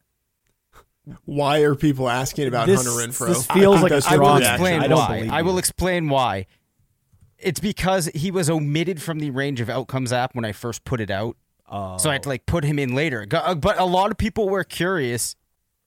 Why 1.26 1.60
are 1.62 1.76
people 1.76 2.08
asking 2.10 2.48
about 2.48 2.68
This- 2.68 2.86
Hunter 2.86 2.92
Renfrow? 3.12 3.28
this 3.28 3.46
feels 3.48 3.78
I 3.78 3.82
like 3.82 3.92
a 3.92 3.96
that's 3.96 4.06
I 4.08 4.18
will 4.18 4.26
strong 4.26 4.40
reaction. 4.40 4.54
explain 4.56 4.82
I 4.84 4.88
don't 4.88 4.98
why. 5.00 5.18
believe 5.18 5.32
I 5.32 5.42
will 5.42 5.58
explain 5.58 6.10
why. 6.10 6.46
It's 7.38 7.60
because 7.60 8.06
he 8.14 8.30
was 8.30 8.50
omitted 8.50 9.02
from 9.02 9.20
the 9.20 9.32
range 9.32 9.62
of 9.62 9.70
outcomes 9.70 10.14
app 10.14 10.36
when 10.36 10.46
I 10.46 10.52
first 10.52 10.84
put 10.86 11.02
it 11.02 11.10
out. 11.10 11.38
Oh. 11.68 11.98
So 11.98 12.10
I 12.10 12.14
had 12.14 12.24
to 12.24 12.30
like 12.30 12.46
put 12.46 12.64
him 12.64 12.78
in 12.78 12.94
later. 12.94 13.26
Uh, 13.32 13.56
But 13.56 13.80
a 13.80 13.86
lot 13.86 14.12
of 14.12 14.18
people 14.18 14.48
were 14.48 14.64
curious 14.64 15.36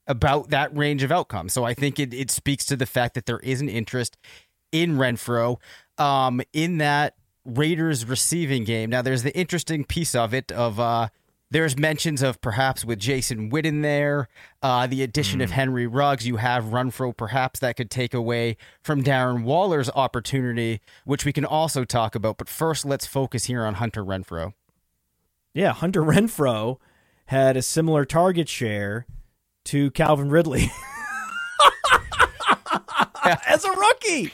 about 0.07 0.51
that 0.51 0.77
range 0.77 1.03
of 1.05 1.13
outcomes. 1.13 1.53
So 1.53 1.65
I 1.65 1.73
think 1.75 1.99
it, 2.01 2.13
it 2.13 2.31
speaks 2.31 2.67
to 2.67 2.77
the 2.77 2.87
fact 2.87 3.15
that 3.15 3.27
there 3.27 3.39
is 3.39 3.61
an 3.61 3.69
interest 3.69 4.17
in 4.73 4.97
Renfrow 4.97 5.59
um, 5.97 6.43
in 6.53 6.79
that 6.79 7.15
Raiders 7.45 8.05
receiving 8.07 8.65
game. 8.65 8.91
Now 8.91 9.03
there's 9.03 9.23
the 9.23 9.37
interesting 9.37 9.85
piece 9.85 10.15
of 10.15 10.33
it 10.33 10.51
of 10.53 10.81
uh, 10.81 11.09
there's 11.51 11.79
mentions 11.79 12.23
of 12.23 12.41
perhaps 12.41 12.85
with 12.85 12.99
Jason 12.99 13.51
Witten 13.51 13.83
there, 13.83 14.29
uh, 14.63 14.87
the 14.87 15.03
addition 15.03 15.41
of 15.41 15.51
Henry 15.51 15.87
Ruggs. 15.87 16.27
You 16.27 16.37
have 16.37 16.65
Renfrow 16.65 17.17
perhaps 17.17 17.61
that 17.61 17.77
could 17.77 17.91
take 17.91 18.15
away 18.15 18.57
from 18.83 19.05
Darren 19.05 19.45
Waller's 19.45 19.91
opportunity, 19.91 20.81
which 21.05 21.25
we 21.25 21.33
can 21.33 21.45
also 21.45 21.85
talk 21.85 22.15
about. 22.15 22.39
But 22.39 22.49
first, 22.49 22.85
let's 22.85 23.07
focus 23.07 23.45
here 23.45 23.65
on 23.65 23.75
Hunter 23.75 24.05
Renfrow. 24.05 24.55
Yeah, 25.53 25.73
Hunter 25.73 26.03
Renfrow 26.03 26.79
had 27.27 27.57
a 27.57 27.63
similar 27.63 28.05
target 28.05 28.49
share 28.49 29.07
to 29.67 29.91
Calvin 29.93 30.31
Ridley 30.31 30.71
as 33.47 33.65
a 33.65 33.71
rookie. 33.71 34.33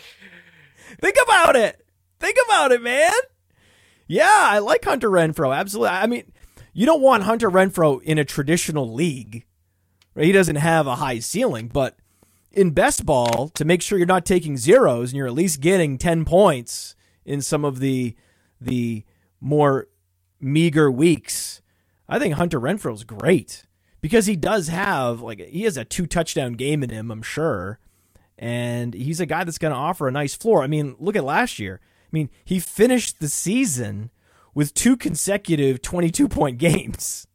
Think 1.01 1.17
about 1.23 1.57
it. 1.57 1.80
Think 2.21 2.37
about 2.47 2.73
it, 2.73 2.83
man. 2.83 3.12
Yeah, 4.07 4.29
I 4.29 4.59
like 4.59 4.85
Hunter 4.85 5.09
Renfrow. 5.09 5.57
Absolutely. 5.57 5.89
I 5.89 6.07
mean, 6.07 6.33
you 6.73 6.87
don't 6.87 7.01
want 7.03 7.25
Hunter 7.25 7.51
Renfrow 7.51 8.03
in 8.03 8.18
a 8.18 8.25
traditional 8.25 8.93
league. 8.93 9.47
Right? 10.14 10.27
He 10.27 10.33
doesn't 10.33 10.57
have 10.57 10.87
a 10.87 10.97
high 10.97 11.21
ceiling, 11.21 11.68
but 11.68 11.97
in 12.53 12.73
best 12.73 13.07
ball, 13.07 13.49
to 13.51 13.64
make 13.64 13.81
sure 13.81 13.97
you're 13.97 14.07
not 14.07 14.27
taking 14.27 14.57
zeros 14.57 15.11
and 15.11 15.16
you're 15.16 15.27
at 15.27 15.33
least 15.33 15.61
getting 15.61 15.97
10 15.97 16.25
points 16.25 16.95
in 17.25 17.41
some 17.41 17.64
of 17.64 17.79
the 17.81 18.14
the 18.61 19.05
more 19.41 19.87
meager 20.41 20.91
weeks, 20.91 21.62
I 22.09 22.18
think 22.18 22.35
Hunter 22.35 22.61
Renfrow's 22.61 23.05
great 23.05 23.64
because 24.01 24.27
he 24.27 24.37
does 24.37 24.68
have 24.68 25.21
like 25.21 25.41
he 25.41 25.62
has 25.62 25.77
a 25.77 25.85
two 25.85 26.07
touchdown 26.07 26.55
game 26.55 26.83
in 26.83 26.91
him, 26.91 27.11
I'm 27.11 27.23
sure. 27.23 27.79
And 28.37 28.95
he's 28.95 29.21
a 29.21 29.27
guy 29.27 29.45
that's 29.45 29.59
going 29.59 29.73
to 29.73 29.79
offer 29.79 30.09
a 30.09 30.12
nice 30.12 30.35
floor. 30.35 30.62
I 30.62 30.66
mean, 30.66 30.97
look 30.99 31.14
at 31.14 31.25
last 31.25 31.59
year. 31.59 31.81
I 32.11 32.17
mean, 32.17 32.31
he 32.45 32.59
finished 32.59 33.21
the 33.21 33.29
season 33.29 34.11
with 34.55 34.75
two 34.75 34.97
consecutive 34.97 35.81
22 35.81 36.29
point 36.29 36.59
games. 36.59 37.27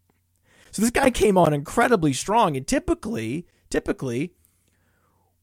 So 0.71 0.81
this 0.81 0.91
guy 0.91 1.09
came 1.09 1.37
on 1.37 1.53
incredibly 1.53 2.11
strong 2.11 2.57
and 2.57 2.67
typically, 2.67 3.47
typically 3.69 4.33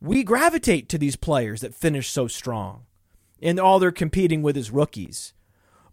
we 0.03 0.25
gravitate 0.25 0.89
to 0.91 0.99
these 0.99 1.17
players 1.17 1.61
that 1.61 1.75
finish 1.75 2.11
so 2.11 2.27
strong. 2.27 2.83
And 3.41 3.59
all 3.59 3.79
they're 3.79 3.93
competing 3.93 4.43
with 4.43 4.57
is 4.57 4.71
rookies. 4.71 5.33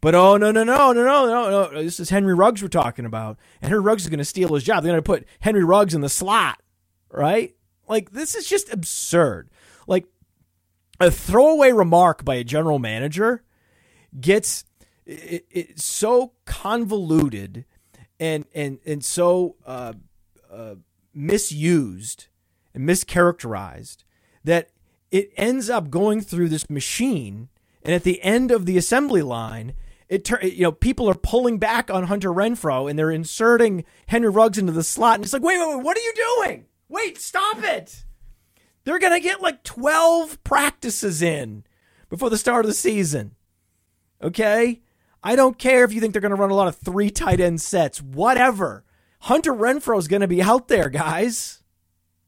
But 0.02 0.16
oh 0.16 0.38
no 0.38 0.52
no 0.52 0.64
no 0.64 0.94
no 0.94 1.04
no 1.04 1.26
no 1.26 1.70
no! 1.72 1.84
This 1.84 2.00
is 2.00 2.10
Henry 2.10 2.34
Ruggs 2.34 2.62
we're 2.62 2.70
talking 2.70 3.04
about, 3.06 3.38
and 3.62 3.70
Henry 3.70 3.84
Ruggs 3.84 4.04
is 4.04 4.10
going 4.10 4.20
to 4.20 4.26
steal 4.26 4.54
his 4.54 4.64
job. 4.64 4.82
They're 4.82 4.94
going 4.94 5.04
to 5.04 5.06
put 5.06 5.26
Henry 5.42 5.64
Ruggs 5.64 5.94
in 5.94 6.00
the 6.00 6.08
slot, 6.08 6.62
right? 7.12 7.54
Like 7.88 8.12
this 8.12 8.34
is 8.34 8.48
just 8.48 8.72
absurd. 8.72 9.50
A 11.00 11.10
throwaway 11.10 11.72
remark 11.72 12.26
by 12.26 12.36
a 12.36 12.44
general 12.44 12.80
manager 12.80 13.44
gets 14.20 14.66
it, 15.06 15.46
it 15.50 15.80
so 15.80 16.34
convoluted 16.46 17.66
and 18.20 18.46
and 18.54 18.80
and 18.86 19.04
so 19.04 19.56
uh, 19.66 19.94
uh, 20.52 20.76
misused 21.14 22.28
and 22.74 22.88
mischaracterized 22.88 24.04
that 24.44 24.70
it 25.12 25.32
ends 25.38 25.70
up 25.70 25.90
going 25.90 26.22
through 26.22 26.50
this 26.50 26.70
machine, 26.70 27.50
and 27.84 27.94
at 27.94 28.04
the 28.04 28.22
end 28.22 28.52
of 28.52 28.66
the 28.66 28.78
assembly 28.78 29.22
line, 29.22 29.74
it 30.08 30.26
tur- 30.26 30.44
you 30.44 30.64
know 30.64 30.72
people 30.72 31.10
are 31.10 31.16
pulling 31.16 31.58
back 31.58 31.90
on 31.90 32.04
Hunter 32.04 32.30
Renfrow 32.30 32.90
and 32.90 33.00
they're 33.00 33.12
inserting 33.12 33.86
Henry 34.08 34.30
Ruggs 34.30 34.58
into 34.58 34.74
the 34.74 34.84
slot, 34.84 35.16
and 35.16 35.24
it's 35.24 35.34
like, 35.34 35.44
wait, 35.44 35.58
wait, 35.60 35.78
wait, 35.78 35.84
what 35.84 35.98
are 35.98 36.02
you 36.02 36.14
doing? 36.44 36.66
Wait, 36.90 37.18
stop 37.20 37.64
it! 37.64 38.04
They're 38.84 39.00
gonna 39.00 39.20
get 39.20 39.42
like 39.42 39.64
twelve 39.64 40.44
practices 40.44 41.22
in 41.22 41.64
before 42.10 42.30
the 42.30 42.38
start 42.38 42.66
of 42.66 42.70
the 42.70 42.76
season. 42.76 43.36
Okay, 44.22 44.82
I 45.24 45.36
don't 45.36 45.58
care 45.58 45.84
if 45.84 45.94
you 45.94 46.02
think 46.02 46.14
they're 46.14 46.22
gonna 46.22 46.36
run 46.36 46.50
a 46.52 46.56
lot 46.56 46.68
of 46.68 46.76
three 46.76 47.10
tight 47.10 47.40
end 47.40 47.62
sets, 47.62 48.02
whatever. 48.02 48.84
Hunter 49.22 49.54
Renfrow 49.54 50.00
is 50.00 50.08
gonna 50.08 50.28
be 50.28 50.42
out 50.42 50.68
there, 50.68 50.90
guys. 50.90 51.64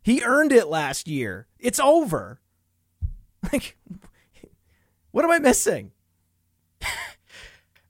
He 0.04 0.24
earned 0.24 0.52
it 0.52 0.68
last 0.68 1.08
year. 1.08 1.48
It's 1.60 1.80
over. 1.80 2.40
Like, 3.52 3.76
what 5.10 5.26
am 5.26 5.32
I 5.32 5.40
missing? 5.40 5.94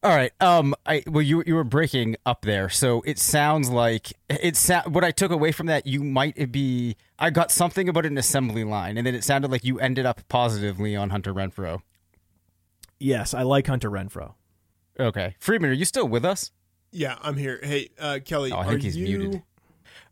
All 0.03 0.15
right. 0.15 0.31
Um. 0.41 0.73
I 0.85 1.03
well, 1.05 1.21
you 1.21 1.43
you 1.45 1.53
were 1.53 1.63
breaking 1.63 2.15
up 2.25 2.41
there, 2.41 2.69
so 2.69 3.03
it 3.05 3.19
sounds 3.19 3.69
like 3.69 4.13
it. 4.29 4.55
Sa- 4.55 4.83
what 4.87 5.03
I 5.03 5.11
took 5.11 5.31
away 5.31 5.51
from 5.51 5.67
that, 5.67 5.85
you 5.85 6.03
might 6.03 6.51
be. 6.51 6.95
I 7.19 7.29
got 7.29 7.51
something 7.51 7.87
about 7.87 8.07
an 8.07 8.17
assembly 8.17 8.63
line, 8.63 8.97
and 8.97 9.05
then 9.05 9.13
it 9.13 9.23
sounded 9.23 9.51
like 9.51 9.63
you 9.63 9.79
ended 9.79 10.07
up 10.07 10.27
positively 10.27 10.95
on 10.95 11.11
Hunter 11.11 11.33
Renfrow. 11.33 11.81
Yes, 12.99 13.35
I 13.35 13.43
like 13.43 13.67
Hunter 13.67 13.91
Renfrow. 13.91 14.33
Okay, 14.99 15.35
Freedman, 15.39 15.69
are 15.69 15.73
you 15.73 15.85
still 15.85 16.07
with 16.07 16.25
us? 16.25 16.51
Yeah, 16.91 17.17
I'm 17.21 17.37
here. 17.37 17.59
Hey, 17.63 17.89
uh, 17.99 18.19
Kelley, 18.25 18.51
Oh, 18.51 18.57
I 18.57 18.67
think 18.67 18.81
are 18.81 18.83
he's 18.83 18.97
you... 18.97 19.19
muted. 19.19 19.43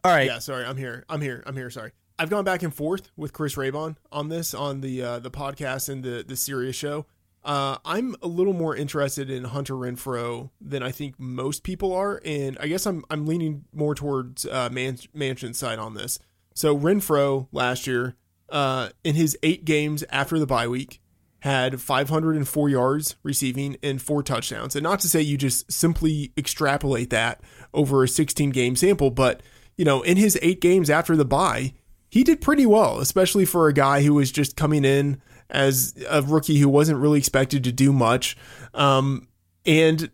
All 0.04 0.12
right. 0.12 0.28
Yeah, 0.28 0.40
sorry, 0.40 0.66
I'm 0.66 0.78
here. 0.78 1.04
I'm 1.10 1.20
here. 1.22 1.44
I'm 1.46 1.56
here. 1.56 1.70
Sorry. 1.70 1.92
I've 2.18 2.30
gone 2.30 2.44
back 2.44 2.64
and 2.64 2.74
forth 2.74 3.12
with 3.18 3.34
Chris 3.34 3.56
Raybon 3.56 3.96
on 4.12 4.30
this 4.30 4.54
on 4.54 4.82
the 4.82 5.02
uh, 5.02 5.20
the 5.20 5.32
podcast 5.32 5.90
and 5.90 6.04
the 6.04 6.24
the 6.28 6.36
Sirius 6.36 6.76
show. 6.76 7.06
Uh, 7.44 7.78
I'm 7.86 8.16
a 8.22 8.28
little 8.28 8.54
more 8.54 8.76
interested 8.76 9.30
in 9.30 9.46
Hunter 9.46 9.74
Renfrow 9.74 10.50
than 10.60 10.84
I 10.84 10.92
think 10.92 11.16
most 11.18 11.64
people 11.64 11.94
are, 11.94 12.22
and 12.26 12.58
I 12.60 12.68
guess 12.68 12.86
I'm 12.86 13.04
I'm 13.10 13.26
leaning 13.26 13.66
more 13.74 13.96
towards 13.96 14.46
uh, 14.46 14.70
Man- 14.72 14.98
Mansion's 15.14 15.58
side 15.58 15.80
on 15.80 15.94
this. 15.94 16.20
So 16.54 16.78
Renfrow 16.78 17.48
last 17.52 17.88
year, 17.88 18.16
uh, 18.50 18.90
in 19.04 19.16
his 19.16 19.38
eight 19.42 19.64
games 19.64 20.04
after 20.10 20.38
the 20.38 20.46
bye 20.46 20.68
week, 20.68 21.02
had 21.40 21.80
504 21.80 22.70
yards 22.70 23.16
receiving 23.24 23.78
and 23.82 24.02
four 24.02 24.22
touchdowns. 24.22 24.76
And 24.76 24.84
not 24.84 25.00
to 25.02 25.10
say 25.10 25.22
you 25.22 25.38
just 25.38 25.72
simply 25.72 26.34
extrapolate 26.38 27.10
that 27.12 27.42
over 27.74 28.04
a 28.04 28.08
16 28.08 28.50
game 28.50 28.76
sample, 28.76 29.12
but 29.12 29.42
you 29.78 29.86
know, 29.86 30.02
in 30.02 30.18
his 30.18 30.38
eight 30.42 30.60
games 30.60 30.90
after 30.90 31.16
the 31.16 31.24
bye, 31.24 31.74
he 32.10 32.24
did 32.24 32.42
pretty 32.42 32.66
well, 32.66 33.00
especially 33.00 33.46
for 33.46 33.68
a 33.68 33.74
guy 33.74 34.02
who 34.04 34.16
was 34.16 34.32
just 34.32 34.58
coming 34.58 34.84
in 34.84 35.22
as 35.50 35.96
a 36.08 36.22
rookie 36.22 36.60
who 36.60 36.70
wasn't 36.70 37.00
really 37.00 37.20
expected 37.20 37.64
to 37.64 37.72
do 37.72 37.92
much. 37.92 38.38
Um, 38.74 39.28
and 39.66 40.12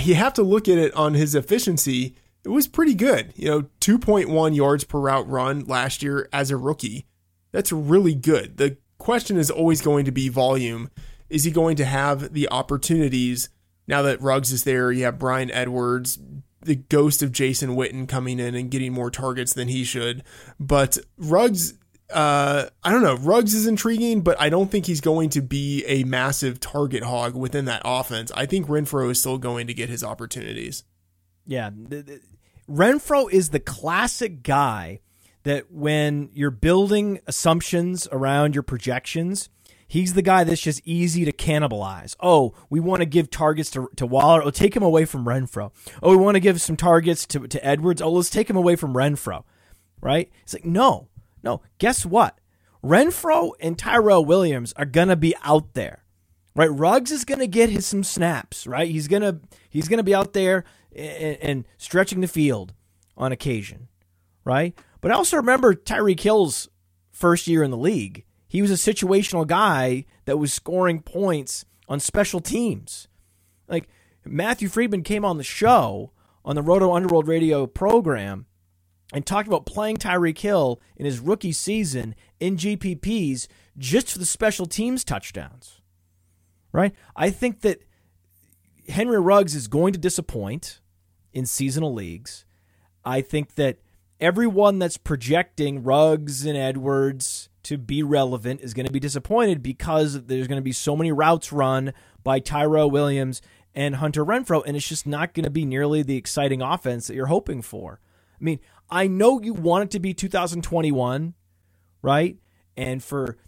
you 0.00 0.14
have 0.14 0.34
to 0.34 0.42
look 0.42 0.68
at 0.68 0.78
it 0.78 0.94
on 0.94 1.14
his 1.14 1.34
efficiency. 1.34 2.16
It 2.44 2.48
was 2.48 2.66
pretty 2.66 2.94
good. 2.94 3.32
You 3.36 3.48
know, 3.48 3.62
2.1 3.80 4.56
yards 4.56 4.84
per 4.84 4.98
route 4.98 5.28
run 5.28 5.64
last 5.64 6.02
year 6.02 6.28
as 6.32 6.50
a 6.50 6.56
rookie. 6.56 7.06
That's 7.52 7.70
really 7.70 8.14
good. 8.14 8.56
The 8.56 8.78
question 8.98 9.36
is 9.36 9.50
always 9.50 9.82
going 9.82 10.04
to 10.06 10.12
be 10.12 10.28
volume. 10.28 10.90
Is 11.28 11.44
he 11.44 11.50
going 11.50 11.76
to 11.76 11.84
have 11.84 12.32
the 12.32 12.48
opportunities 12.50 13.50
now 13.86 14.02
that 14.02 14.20
Ruggs 14.20 14.52
is 14.52 14.64
there? 14.64 14.90
You 14.90 15.04
have 15.04 15.18
Bryan 15.18 15.50
Edwards, 15.50 16.18
the 16.60 16.76
ghost 16.76 17.22
of 17.22 17.32
Jason 17.32 17.70
Witten 17.70 18.08
coming 18.08 18.38
in 18.38 18.54
and 18.54 18.70
getting 18.70 18.92
more 18.92 19.10
targets 19.10 19.52
than 19.52 19.68
he 19.68 19.84
should. 19.84 20.22
But 20.58 20.98
Ruggs, 21.16 21.74
uh, 22.12 22.68
I 22.82 22.90
don't 22.90 23.02
know. 23.02 23.16
Ruggs 23.16 23.54
is 23.54 23.66
intriguing, 23.66 24.20
but 24.22 24.40
I 24.40 24.48
don't 24.48 24.70
think 24.70 24.86
he's 24.86 25.00
going 25.00 25.30
to 25.30 25.42
be 25.42 25.84
a 25.86 26.04
massive 26.04 26.60
target 26.60 27.02
hog 27.02 27.34
within 27.34 27.64
that 27.66 27.82
offense. 27.84 28.30
I 28.34 28.46
think 28.46 28.66
Renfrow 28.66 29.10
is 29.10 29.20
still 29.20 29.38
going 29.38 29.66
to 29.66 29.74
get 29.74 29.88
his 29.88 30.04
opportunities. 30.04 30.84
Yeah, 31.46 31.70
Renfrow 32.68 33.30
is 33.30 33.50
the 33.50 33.60
classic 33.60 34.42
guy 34.42 35.00
that 35.42 35.72
when 35.72 36.30
you're 36.32 36.50
building 36.50 37.20
assumptions 37.26 38.06
around 38.12 38.54
your 38.54 38.62
projections, 38.62 39.48
he's 39.88 40.14
the 40.14 40.22
guy 40.22 40.44
that's 40.44 40.60
just 40.60 40.80
easy 40.84 41.24
to 41.24 41.32
cannibalize. 41.32 42.14
Oh, 42.20 42.54
we 42.70 42.80
want 42.80 43.00
to 43.00 43.06
give 43.06 43.28
targets 43.28 43.70
to, 43.72 43.90
to 43.96 44.06
Waller. 44.06 44.42
Oh, 44.42 44.50
take 44.50 44.76
him 44.76 44.82
away 44.82 45.04
from 45.04 45.24
Renfrow. 45.24 45.72
Oh, 46.02 46.10
we 46.10 46.16
want 46.16 46.36
to 46.36 46.40
give 46.40 46.60
some 46.60 46.76
targets 46.76 47.26
to, 47.26 47.48
to 47.48 47.66
Edwards. 47.66 48.00
Oh, 48.00 48.12
let's 48.12 48.30
take 48.30 48.48
him 48.48 48.56
away 48.56 48.76
from 48.76 48.94
Renfrow. 48.94 49.42
Right? 50.00 50.30
It's 50.42 50.54
like, 50.54 50.64
no, 50.64 51.08
no. 51.42 51.62
Guess 51.78 52.06
what? 52.06 52.38
Renfrow 52.84 53.52
and 53.60 53.78
Tyrell 53.78 54.24
Williams 54.24 54.72
are 54.76 54.84
to 55.08 55.16
be 55.16 55.34
out 55.42 55.74
there. 55.74 56.04
Right? 56.54 56.70
Ruggs 56.70 57.10
is 57.10 57.24
to 57.40 57.46
get 57.46 57.70
his 57.70 57.86
some 57.86 58.04
snaps, 58.04 58.66
right? 58.66 58.90
He's 58.90 59.08
to 59.22 59.40
he's 59.70 59.88
to 59.98 60.04
be 60.04 60.14
out 60.14 60.34
there 60.34 60.64
and, 60.94 61.38
and 61.40 61.64
stretching 61.78 62.20
the 62.20 62.28
field 62.28 62.74
on 63.16 63.32
occasion, 63.32 63.88
right? 64.44 64.76
But 65.00 65.10
I 65.10 65.14
also 65.14 65.38
remember 65.38 65.74
Tyreek 65.74 66.20
Hill's 66.20 66.68
first 67.10 67.46
year 67.46 67.62
in 67.62 67.70
the 67.70 67.76
league. 67.76 68.24
He 68.48 68.60
was 68.60 68.70
a 68.70 68.74
situational 68.74 69.46
guy 69.46 70.04
that 70.26 70.36
was 70.36 70.52
scoring 70.52 71.00
points 71.00 71.64
on 71.88 72.00
special 72.00 72.40
teams. 72.40 73.08
Like 73.66 73.88
Matthew 74.26 74.68
Freedman 74.68 75.02
came 75.02 75.24
on 75.24 75.38
the 75.38 75.44
show 75.44 76.12
on 76.44 76.54
the 76.54 76.62
Roto 76.62 76.92
Underworld 76.92 77.28
radio 77.28 77.66
program 77.66 78.46
and 79.12 79.26
talked 79.26 79.46
about 79.46 79.66
playing 79.66 79.98
Tyreek 79.98 80.38
Hill 80.38 80.80
in 80.96 81.04
his 81.04 81.20
rookie 81.20 81.52
season 81.52 82.14
in 82.40 82.56
GPPs 82.56 83.46
just 83.76 84.10
for 84.10 84.18
the 84.18 84.26
special 84.26 84.66
teams 84.66 85.04
touchdowns. 85.04 85.80
Right? 86.72 86.94
I 87.14 87.30
think 87.30 87.60
that 87.60 87.82
Henry 88.88 89.20
Ruggs 89.20 89.54
is 89.54 89.68
going 89.68 89.92
to 89.92 89.98
disappoint 89.98 90.80
in 91.32 91.46
seasonal 91.46 91.92
leagues. 91.92 92.46
I 93.04 93.20
think 93.20 93.56
that 93.56 93.78
everyone 94.18 94.78
that's 94.78 94.96
projecting 94.96 95.82
Ruggs 95.82 96.46
and 96.46 96.56
Edwards 96.56 97.50
to 97.64 97.78
be 97.78 98.02
relevant 98.02 98.60
is 98.60 98.74
going 98.74 98.86
to 98.86 98.92
be 98.92 99.00
disappointed 99.00 99.62
because 99.62 100.24
there's 100.24 100.48
going 100.48 100.58
to 100.58 100.64
be 100.64 100.72
so 100.72 100.96
many 100.96 101.12
routes 101.12 101.52
run 101.52 101.92
by 102.24 102.40
Tyrell 102.40 102.90
Williams 102.90 103.42
and 103.74 103.96
Hunter 103.96 104.24
Renfrow, 104.24 104.62
and 104.66 104.76
it's 104.76 104.88
just 104.88 105.06
not 105.06 105.34
going 105.34 105.44
to 105.44 105.50
be 105.50 105.64
nearly 105.64 106.02
the 106.02 106.16
exciting 106.16 106.60
offense 106.60 107.06
that 107.06 107.14
you're 107.14 107.26
hoping 107.26 107.62
for. 107.62 108.00
I 108.40 108.44
mean, 108.44 108.60
I 108.92 109.06
know 109.06 109.40
you 109.40 109.54
want 109.54 109.84
it 109.84 109.90
to 109.92 110.00
be 110.00 110.12
2021, 110.12 111.32
right? 112.02 112.36
And 112.76 113.02
for 113.02 113.38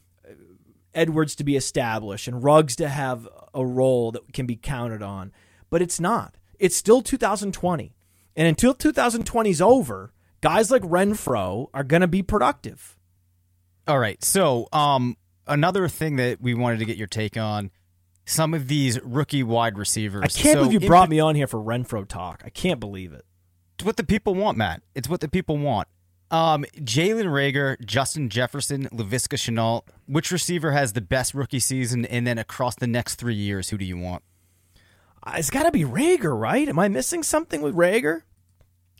Edwards 0.95 1.35
to 1.37 1.45
be 1.45 1.55
established 1.55 2.27
and 2.27 2.43
Ruggs 2.43 2.75
to 2.77 2.89
have 2.89 3.29
a 3.53 3.65
role 3.65 4.11
that 4.13 4.33
can 4.33 4.47
be 4.47 4.57
counted 4.57 5.03
on, 5.03 5.33
but 5.69 5.83
it's 5.83 6.01
not. 6.01 6.37
It's 6.59 6.75
still 6.75 7.03
2020. 7.03 7.95
And 8.37 8.49
until 8.49 8.73
2020 8.73 9.51
is 9.51 9.61
over, 9.61 10.15
guys 10.41 10.71
like 10.71 10.83
Renfrow 10.83 11.67
are 11.75 11.85
going 11.85 12.01
to 12.01 12.09
be 12.09 12.23
productive. 12.23 12.97
All 13.87 13.99
right. 13.99 14.23
So, 14.25 14.67
um, 14.73 15.17
another 15.47 15.89
thing 15.89 16.17
that 16.17 16.41
we 16.41 16.55
wanted 16.55 16.79
to 16.79 16.87
get 16.87 16.97
your 16.97 17.07
take 17.07 17.37
on 17.37 17.71
some 18.25 18.55
of 18.55 18.67
these 18.67 18.99
rookie 19.03 19.43
wide 19.43 19.77
receivers. 19.77 20.23
I 20.25 20.29
can't 20.29 20.55
So 20.55 20.65
believe 20.65 20.83
you 20.83 20.89
brought 20.89 21.11
me 21.11 21.21
on 21.21 21.35
here 21.35 21.47
for 21.47 21.61
Renfrow 21.61 22.09
talk. 22.09 22.43
I 22.47 22.49
can't 22.49 22.81
believe 22.81 23.13
it. 23.13 23.27
It's 23.75 23.85
what 23.85 23.97
the 23.97 24.05
people 24.05 24.35
want, 24.35 24.57
Matt. 24.59 24.83
It's 24.95 25.09
what 25.09 25.21
the 25.21 25.29
people 25.29 25.59
want. 25.59 25.89
Um, 26.31 26.65
Jalen 26.79 27.27
Reagor, 27.27 27.85
Justin 27.85 28.29
Jefferson, 28.29 28.89
Laviska 28.93 29.37
Shenault. 29.37 29.83
Which 30.07 30.31
receiver 30.31 30.73
has 30.73 30.93
the 30.93 31.01
best 31.01 31.35
rookie 31.35 31.61
season? 31.61 32.05
And 32.07 32.27
then 32.27 32.39
across 32.39 32.75
the 32.77 32.87
next 32.87 33.17
three 33.17 33.35
years, 33.35 33.71
who 33.71 33.79
do 33.79 33.85
you 33.85 33.99
want? 33.99 34.23
Uh, 35.23 35.35
It's 35.37 35.51
got 35.51 35.65
to 35.65 35.71
be 35.73 35.85
Reagor, 35.85 36.39
right? 36.39 36.69
Am 36.69 36.79
I 36.79 36.89
missing 36.89 37.23
something 37.23 37.63
with 37.63 37.75
Reagor? 37.75 38.23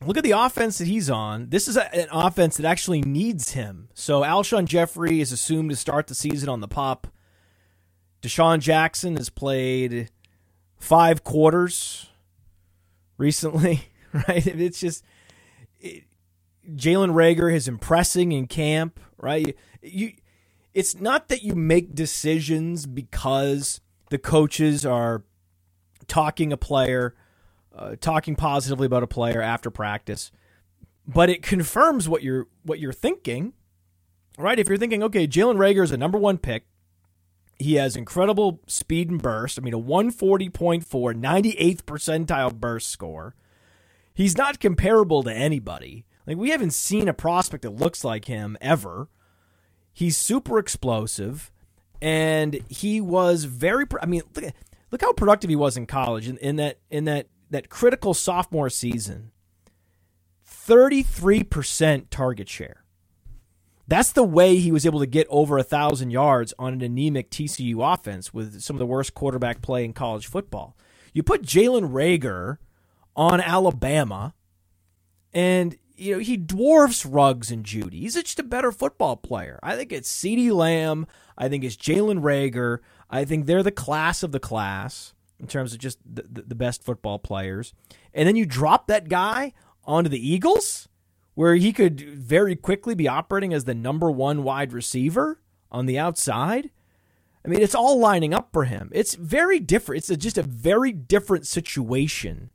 Look 0.05 0.17
at 0.17 0.25
the 0.25 0.33
offense 0.33 0.79
that 0.79 0.89
he's 0.89 1.09
on. 1.09 1.51
This 1.51 1.69
is 1.69 1.77
a, 1.77 1.95
an 1.95 2.09
offense 2.11 2.57
that 2.57 2.67
actually 2.67 3.01
needs 3.03 3.53
him. 3.53 3.89
So 3.95 4.23
Alshon 4.23 4.67
Jeffery 4.67 5.21
is 5.21 5.33
assumed 5.33 5.71
to 5.71 5.77
start 5.77 6.09
the 6.09 6.15
season 6.15 6.49
on 6.49 6.61
the 6.61 6.69
pop. 6.69 7.07
DeSean 8.21 8.59
Jackson 8.59 9.17
has 9.17 9.29
played 9.31 10.11
five 10.79 11.23
quarters 11.25 12.11
recently, 13.19 13.89
right? 14.29 14.47
It's 14.47 14.81
just 14.81 15.05
it, 15.81 16.05
Jalen 16.71 17.13
Reagor 17.13 17.53
is 17.53 17.69
impressing 17.69 18.33
in 18.33 18.47
camp, 18.47 19.01
right? 19.19 19.57
You, 19.83 20.13
it's 20.73 21.01
not 21.01 21.29
that 21.29 21.43
you 21.43 21.55
make 21.55 21.95
decisions 21.95 22.87
because 22.87 23.81
the 24.11 24.19
coaches 24.19 24.87
are 24.87 25.25
talking 26.07 26.53
a 26.53 26.57
player, 26.57 27.15
uh, 27.75 27.97
talking 28.01 28.37
positively 28.37 28.87
about 28.87 29.03
a 29.03 29.09
player 29.09 29.43
after 29.43 29.71
practice, 29.71 30.31
but 31.07 31.29
it 31.29 31.43
confirms 31.43 32.09
what 32.09 32.23
you're 32.23 32.47
what 32.63 32.79
you're 32.79 32.93
thinking, 32.93 33.53
right? 34.39 34.59
If 34.59 34.69
you're 34.69 34.79
thinking, 34.79 35.03
okay, 35.03 35.27
Jalen 35.27 35.57
Reagor 35.57 35.85
is 35.85 35.93
a 35.93 35.97
number 35.97 36.19
one 36.19 36.39
pick, 36.39 36.67
he 37.59 37.75
has 37.75 37.97
incredible 37.97 38.61
speed 38.69 39.11
and 39.11 39.21
burst. 39.21 39.59
I 39.59 39.63
mean, 39.63 39.75
a 39.75 39.79
140.4, 39.79 40.51
98th 40.85 41.83
percentile 41.83 42.55
burst 42.55 42.91
score. 42.91 43.35
He's 44.15 44.39
not 44.39 44.61
comparable 44.61 45.25
to 45.25 45.33
anybody. 45.33 46.07
Like 46.27 46.37
we 46.37 46.51
haven't 46.51 46.73
seen 46.73 47.09
a 47.09 47.15
prospect 47.15 47.63
that 47.63 47.71
looks 47.71 48.05
like 48.05 48.27
him 48.27 48.57
ever. 48.61 49.09
He's 49.93 50.17
super 50.17 50.59
explosive, 50.59 51.53
and 52.01 52.61
he 52.69 53.01
was 53.01 53.45
very. 53.45 53.87
I 54.01 54.07
mean, 54.07 54.23
look, 54.35 54.53
look 54.91 55.01
how 55.03 55.13
productive 55.13 55.51
he 55.51 55.57
was 55.57 55.77
in 55.77 55.87
college 55.87 56.29
in, 56.29 56.39
in 56.39 56.57
that 56.57 56.79
in 56.91 57.05
that 57.05 57.27
that 57.51 57.69
critical 57.69 58.15
sophomore 58.15 58.71
season. 58.71 59.33
Thirty 60.45 61.03
three 61.03 61.43
percent 61.43 62.11
target 62.11 62.49
share. 62.49 62.85
That's 63.87 64.13
the 64.13 64.25
way 64.25 64.57
he 64.57 64.73
was 64.73 64.87
able 64.87 65.01
to 65.01 65.07
get 65.07 65.27
over 65.29 65.59
a 65.59 65.63
thousand 65.63 66.11
yards 66.11 66.55
on 66.59 66.73
an 66.73 66.81
anemic 66.81 67.31
TCU 67.31 67.93
offense 67.93 68.33
with 68.33 68.63
some 68.63 68.77
of 68.77 68.79
the 68.79 68.87
worst 68.87 69.13
quarterback 69.13 69.61
play 69.61 69.85
in 69.85 69.93
college 69.93 70.27
football. 70.27 70.75
You 71.13 71.23
put 71.23 71.43
Jalen 71.43 71.91
Reagor 71.91 72.57
on 73.17 73.41
Alabama, 73.41 74.35
and 75.33 75.77
you 75.97 76.15
know 76.15 76.19
he 76.19 76.37
dwarfs 76.37 77.07
Ruggs 77.07 77.51
and 77.51 77.65
Jeudy. 77.65 78.01
He's 78.01 78.15
just 78.15 78.39
a 78.39 78.45
better 78.45 78.73
football 78.73 79.17
player. 79.17 79.59
I 79.63 79.77
think 79.77 79.93
it's 79.93 80.13
CeeDee 80.13 80.53
Lamb. 80.53 81.07
I 81.37 81.49
think 81.49 81.65
it's 81.65 81.77
Jalen 81.77 82.21
Reagor. 82.21 82.79
I 83.11 83.25
think 83.25 83.47
they're 83.47 83.63
the 83.63 83.71
class 83.71 84.23
of 84.23 84.33
the 84.33 84.41
class 84.41 85.15
in 85.39 85.47
terms 85.47 85.73
of 85.73 85.79
just 85.79 85.99
the, 86.05 86.23
the, 86.23 86.55
best 86.55 86.83
football 86.83 87.19
players. 87.19 87.75
And 88.13 88.27
then 88.27 88.37
you 88.37 88.47
drop 88.47 88.87
that 88.87 89.09
guy 89.09 89.53
onto 89.85 90.09
the 90.09 90.27
Eagles 90.27 90.89
where 91.35 91.57
he 91.57 91.73
could 91.73 92.01
very 92.01 92.55
quickly 92.55 92.95
be 92.95 93.09
operating 93.09 93.53
as 93.53 93.65
the 93.65 93.75
number 93.75 94.11
one 94.11 94.43
wide 94.45 94.73
receiver 94.73 95.41
on 95.71 95.87
the 95.87 95.99
outside. 95.99 96.71
I 97.45 97.49
mean, 97.49 97.61
it's 97.61 97.75
all 97.75 97.99
lining 97.99 98.33
up 98.33 98.51
for 98.53 98.65
him. 98.65 98.91
It's 98.95 99.15
very 99.15 99.61
different. 99.61 99.99
It's 99.99 100.11
a, 100.11 100.17
just 100.17 100.39
a 100.39 100.43
very 100.43 100.93
different 100.93 101.47
situation 101.47 102.51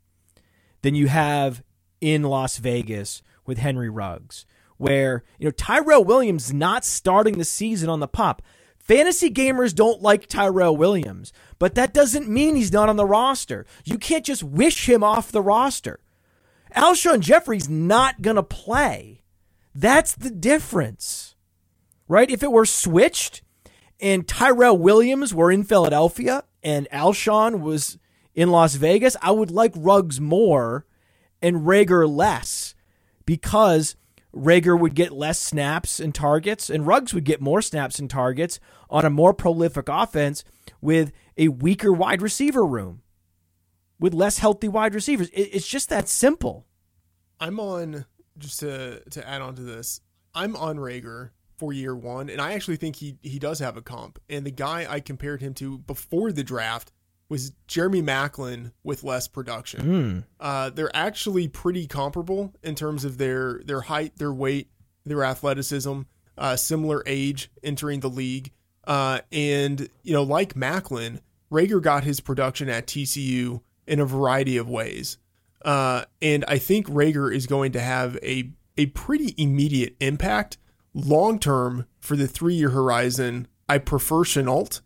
than 0.81 0.95
you 0.95 1.07
have 1.07 1.63
in 2.01 2.23
Las 2.23 2.57
Vegas 2.57 3.21
with 3.45 3.57
Henry 3.57 3.89
Ruggs, 3.89 4.45
where, 4.77 5.23
you 5.37 5.45
know, 5.45 5.51
Tyrell 5.51 6.03
Williams 6.03 6.53
not 6.53 6.85
starting 6.85 7.37
the 7.37 7.45
season 7.45 7.89
on 7.89 7.99
the 7.99 8.07
pop. 8.07 8.41
Fantasy 8.77 9.29
gamers 9.29 9.75
don't 9.75 10.01
like 10.01 10.27
Tyrell 10.27 10.75
Williams, 10.75 11.31
but 11.59 11.75
that 11.75 11.93
doesn't 11.93 12.29
mean 12.29 12.55
he's 12.55 12.71
not 12.71 12.89
on 12.89 12.95
the 12.95 13.05
roster. 13.05 13.65
You 13.83 13.97
can't 13.97 14.25
just 14.25 14.41
wish 14.41 14.87
him 14.89 15.03
off 15.03 15.31
the 15.31 15.41
roster. 15.41 15.99
Alshon 16.75 17.19
Jeffery's 17.19 17.69
not 17.69 18.21
going 18.21 18.35
to 18.35 18.43
play. 18.43 19.21
That's 19.75 20.13
the 20.15 20.31
difference, 20.31 21.35
right? 22.07 22.29
If 22.29 22.41
it 22.41 22.51
were 22.51 22.65
switched 22.65 23.41
and 23.99 24.27
Tyrell 24.27 24.77
Williams 24.77 25.33
were 25.33 25.51
in 25.51 25.63
Philadelphia 25.63 26.43
and 26.63 26.87
Alshon 26.91 27.61
was 27.61 27.97
in 28.35 28.51
Las 28.51 28.75
Vegas, 28.75 29.15
I 29.21 29.31
would 29.31 29.51
like 29.51 29.73
Ruggs 29.75 30.19
more 30.19 30.85
and 31.41 31.57
Reagor 31.57 32.07
less 32.07 32.75
because 33.25 33.95
Reagor 34.35 34.79
would 34.79 34.95
get 34.95 35.11
less 35.11 35.39
snaps 35.39 35.99
and 35.99 36.13
targets 36.13 36.69
and 36.69 36.85
Ruggs 36.85 37.13
would 37.13 37.25
get 37.25 37.41
more 37.41 37.61
snaps 37.61 37.99
and 37.99 38.09
targets 38.09 38.59
on 38.89 39.05
a 39.05 39.09
more 39.09 39.33
prolific 39.33 39.89
offense 39.89 40.43
with 40.81 41.11
a 41.37 41.47
weaker 41.47 41.91
wide 41.91 42.21
receiver 42.21 42.65
room 42.65 43.01
with 43.99 44.13
less 44.13 44.39
healthy 44.39 44.67
wide 44.67 44.93
receivers. 44.93 45.29
It's 45.33 45.67
just 45.67 45.89
that 45.89 46.07
simple. 46.07 46.65
I'm 47.39 47.59
on 47.59 48.05
just 48.37 48.59
to 48.61 49.01
to 49.11 49.27
add 49.27 49.41
on 49.41 49.55
to 49.55 49.61
this. 49.61 50.01
I'm 50.33 50.55
on 50.55 50.77
Reagor 50.77 51.31
for 51.57 51.73
year 51.73 51.95
one, 51.95 52.29
and 52.29 52.39
I 52.39 52.53
actually 52.53 52.77
think 52.77 52.97
he 52.97 53.17
he 53.21 53.39
does 53.39 53.59
have 53.59 53.77
a 53.77 53.81
comp. 53.81 54.19
And 54.29 54.45
the 54.45 54.51
guy 54.51 54.85
I 54.89 54.99
compared 54.99 55.41
him 55.41 55.53
to 55.55 55.79
before 55.79 56.31
the 56.31 56.43
draft 56.43 56.91
was 57.29 57.51
Jeremy 57.67 58.01
Maclin 58.01 58.71
with 58.83 59.03
less 59.03 59.27
production. 59.27 59.81
Mm. 59.81 60.23
Uh, 60.39 60.71
they're 60.71 60.95
actually 60.95 61.47
pretty 61.47 61.87
comparable 61.87 62.53
in 62.63 62.75
terms 62.75 63.05
of 63.05 63.17
their 63.17 63.61
their 63.63 63.81
height, 63.81 64.17
their 64.17 64.33
weight, 64.33 64.69
their 65.05 65.23
athleticism, 65.23 66.01
uh, 66.37 66.55
similar 66.55 67.03
age 67.05 67.51
entering 67.63 67.99
the 67.99 68.09
league. 68.09 68.51
Uh, 68.85 69.19
and 69.31 69.89
you 70.01 70.13
know, 70.13 70.23
like 70.23 70.55
Macklin, 70.55 71.21
Reagor 71.51 71.81
got 71.81 72.03
his 72.03 72.19
production 72.19 72.67
at 72.67 72.87
TCU 72.87 73.61
in 73.85 73.99
a 73.99 74.05
variety 74.05 74.57
of 74.57 74.67
ways. 74.67 75.17
Uh, 75.63 76.05
and 76.21 76.43
I 76.47 76.57
think 76.57 76.87
Reagor 76.87 77.33
is 77.33 77.45
going 77.45 77.71
to 77.73 77.79
have 77.79 78.17
a 78.23 78.51
a 78.77 78.87
pretty 78.87 79.35
immediate 79.37 79.95
impact 79.99 80.57
long 80.93 81.37
term 81.37 81.85
for 81.99 82.15
the 82.15 82.27
three 82.27 82.55
year 82.55 82.69
horizon. 82.69 83.47
I 83.67 83.77
prefer 83.77 84.23
Shenault 84.23 84.81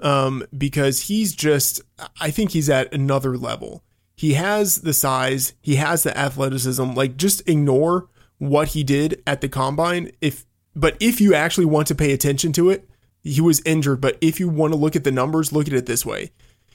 um, 0.00 0.44
because 0.56 1.02
he's 1.02 1.34
just 1.34 1.80
I 2.20 2.30
think 2.30 2.50
he's 2.50 2.70
at 2.70 2.92
another 2.92 3.36
level. 3.36 3.82
He 4.16 4.34
has 4.34 4.80
the 4.80 4.94
size, 4.94 5.54
he 5.60 5.76
has 5.76 6.02
the 6.02 6.16
athleticism. 6.16 6.92
Like 6.92 7.16
just 7.16 7.48
ignore 7.48 8.08
what 8.38 8.68
he 8.68 8.84
did 8.84 9.22
at 9.26 9.40
the 9.40 9.48
combine. 9.48 10.10
If 10.20 10.46
but 10.74 10.96
if 11.00 11.20
you 11.20 11.34
actually 11.34 11.66
want 11.66 11.88
to 11.88 11.94
pay 11.94 12.12
attention 12.12 12.52
to 12.52 12.70
it, 12.70 12.88
he 13.22 13.40
was 13.40 13.62
injured. 13.64 14.00
But 14.00 14.18
if 14.20 14.40
you 14.40 14.48
want 14.48 14.72
to 14.72 14.78
look 14.78 14.96
at 14.96 15.04
the 15.04 15.12
numbers, 15.12 15.52
look 15.52 15.66
at 15.66 15.74
it 15.74 15.86
this 15.86 16.06
way: 16.06 16.32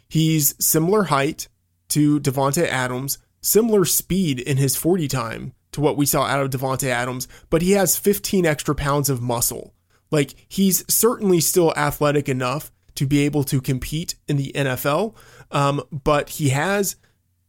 he's 0.09 0.55
similar 0.63 1.03
height 1.03 1.47
to 1.89 2.19
Davante 2.19 2.65
Adams 2.65 3.17
similar 3.41 3.85
speed 3.85 4.39
in 4.39 4.57
his 4.57 4.75
40 4.75 5.07
time 5.07 5.53
to 5.71 5.81
what 5.81 5.97
we 5.97 6.05
saw 6.05 6.23
out 6.23 6.41
of 6.41 6.49
Davante 6.49 6.87
Adams, 6.87 7.27
but 7.49 7.61
he 7.61 7.71
has 7.71 7.97
15 7.97 8.45
extra 8.45 8.75
pounds 8.75 9.09
of 9.09 9.21
muscle. 9.21 9.73
Like 10.09 10.35
he's 10.47 10.85
certainly 10.93 11.39
still 11.39 11.73
athletic 11.75 12.29
enough 12.29 12.71
to 12.95 13.05
be 13.05 13.19
able 13.25 13.43
to 13.45 13.61
compete 13.61 14.15
in 14.27 14.37
the 14.37 14.51
NFL, 14.53 15.15
um, 15.51 15.81
but 15.91 16.29
he 16.31 16.49
has, 16.49 16.95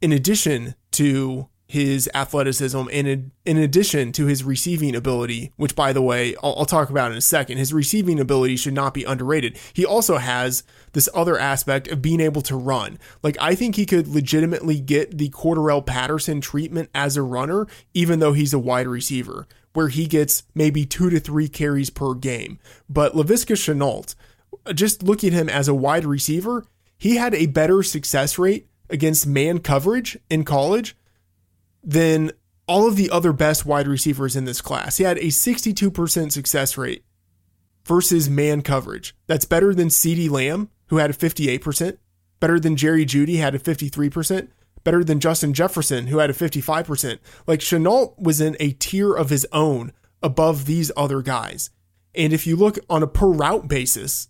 in 0.01 0.12
addition 0.12 0.74
to 0.93 1.49
his 1.72 2.07
athleticism 2.12 2.82
and 2.93 3.32
in, 3.47 3.57
addition 3.57 4.12
to 4.12 4.26
his 4.26 4.45
receiving 4.45 4.95
ability, 4.95 5.55
which 5.57 5.74
by 5.74 5.90
the 5.90 6.03
way, 6.03 6.34
I'll, 6.43 6.55
I'll, 6.59 6.66
talk 6.66 6.90
about 6.90 7.12
in 7.12 7.16
a 7.16 7.22
second, 7.22 7.57
his 7.57 7.72
receiving 7.72 8.20
ability 8.20 8.57
should 8.57 8.74
not 8.74 8.93
be 8.93 9.05
underrated. 9.05 9.59
He 9.72 9.86
also 9.86 10.18
has 10.18 10.64
this 10.93 11.09
other 11.14 11.38
aspect 11.38 11.88
of 11.88 12.03
being 12.03 12.20
able 12.20 12.43
to 12.43 12.57
run. 12.57 12.99
Like 13.22 13.38
I 13.40 13.55
think 13.55 13.76
he 13.76 13.86
could 13.86 14.07
legitimately 14.07 14.80
get 14.80 15.16
the 15.16 15.30
Cordarrelle 15.30 15.86
Patterson 15.86 16.43
treatment 16.43 16.90
as 16.95 17.16
a 17.16 17.22
runner, 17.22 17.66
even 17.95 18.18
though 18.18 18.34
he's 18.34 18.53
a 18.53 18.59
wide 18.59 18.86
receiver, 18.86 19.47
where 19.72 19.88
he 19.88 20.07
gets 20.07 20.43
maybe 20.55 20.84
two 20.84 21.09
to 21.09 21.18
three 21.18 21.49
carries 21.49 21.88
per 21.88 22.12
game. 22.12 22.59
But 22.86 23.14
Laviska 23.14 23.57
Shenault, 23.57 24.14
just 24.74 25.03
look 25.03 25.24
at 25.24 25.32
him 25.32 25.48
as 25.48 25.68
a 25.68 25.74
wide 25.74 26.05
receiver, 26.05 26.64
he 26.98 27.16
had 27.16 27.34
a 27.34 27.46
better 27.46 27.82
success 27.82 28.38
rate 28.38 28.68
against 28.88 29.26
man 29.26 29.59
coverage 29.59 30.18
in 30.30 30.44
college 30.44 30.96
than 31.82 32.30
all 32.68 32.86
of 32.86 32.96
the 32.96 33.11
other 33.11 33.32
best 33.32 33.66
wide 33.66 33.88
receivers 33.88 34.36
in 34.36 34.44
this 34.44 34.61
class. 34.61 34.98
He 34.98 35.05
had 35.05 35.18
a 35.18 35.26
62% 35.26 36.32
success 36.32 36.78
rate 36.78 37.05
versus 37.84 38.30
man 38.30 38.62
coverage. 38.62 39.16
That's 39.26 39.44
better 39.44 39.74
than 39.74 39.88
CeeDee 39.88 40.30
Lamb, 40.30 40.70
who 40.86 40.98
had 40.98 41.11
a 41.11 41.14
58%, 41.14 41.98
better 42.38 42.61
than 42.61 42.76
Jerry 42.76 43.05
Jeudy, 43.05 43.38
had 43.38 43.55
a 43.55 43.59
53%, 43.59 44.48
better 44.84 45.03
than 45.03 45.20
Justin 45.20 45.55
Jefferson, 45.55 46.07
who 46.09 46.18
had 46.18 46.30
a 46.30 46.34
55%. 46.34 47.18
Like 47.46 47.61
Shenault 47.61 48.18
was 48.18 48.40
in 48.40 48.57
a 48.61 48.72
tier 48.72 49.12
of 49.12 49.30
his 49.30 49.46
own 49.53 49.92
above 50.22 50.66
these 50.66 50.92
other 50.96 51.22
guys. 51.22 51.70
And 52.14 52.32
if 52.32 52.46
you 52.46 52.57
look 52.57 52.78
on 52.88 53.03
a 53.03 53.07
per 53.07 53.28
route 53.28 53.68
basis, 53.68 54.28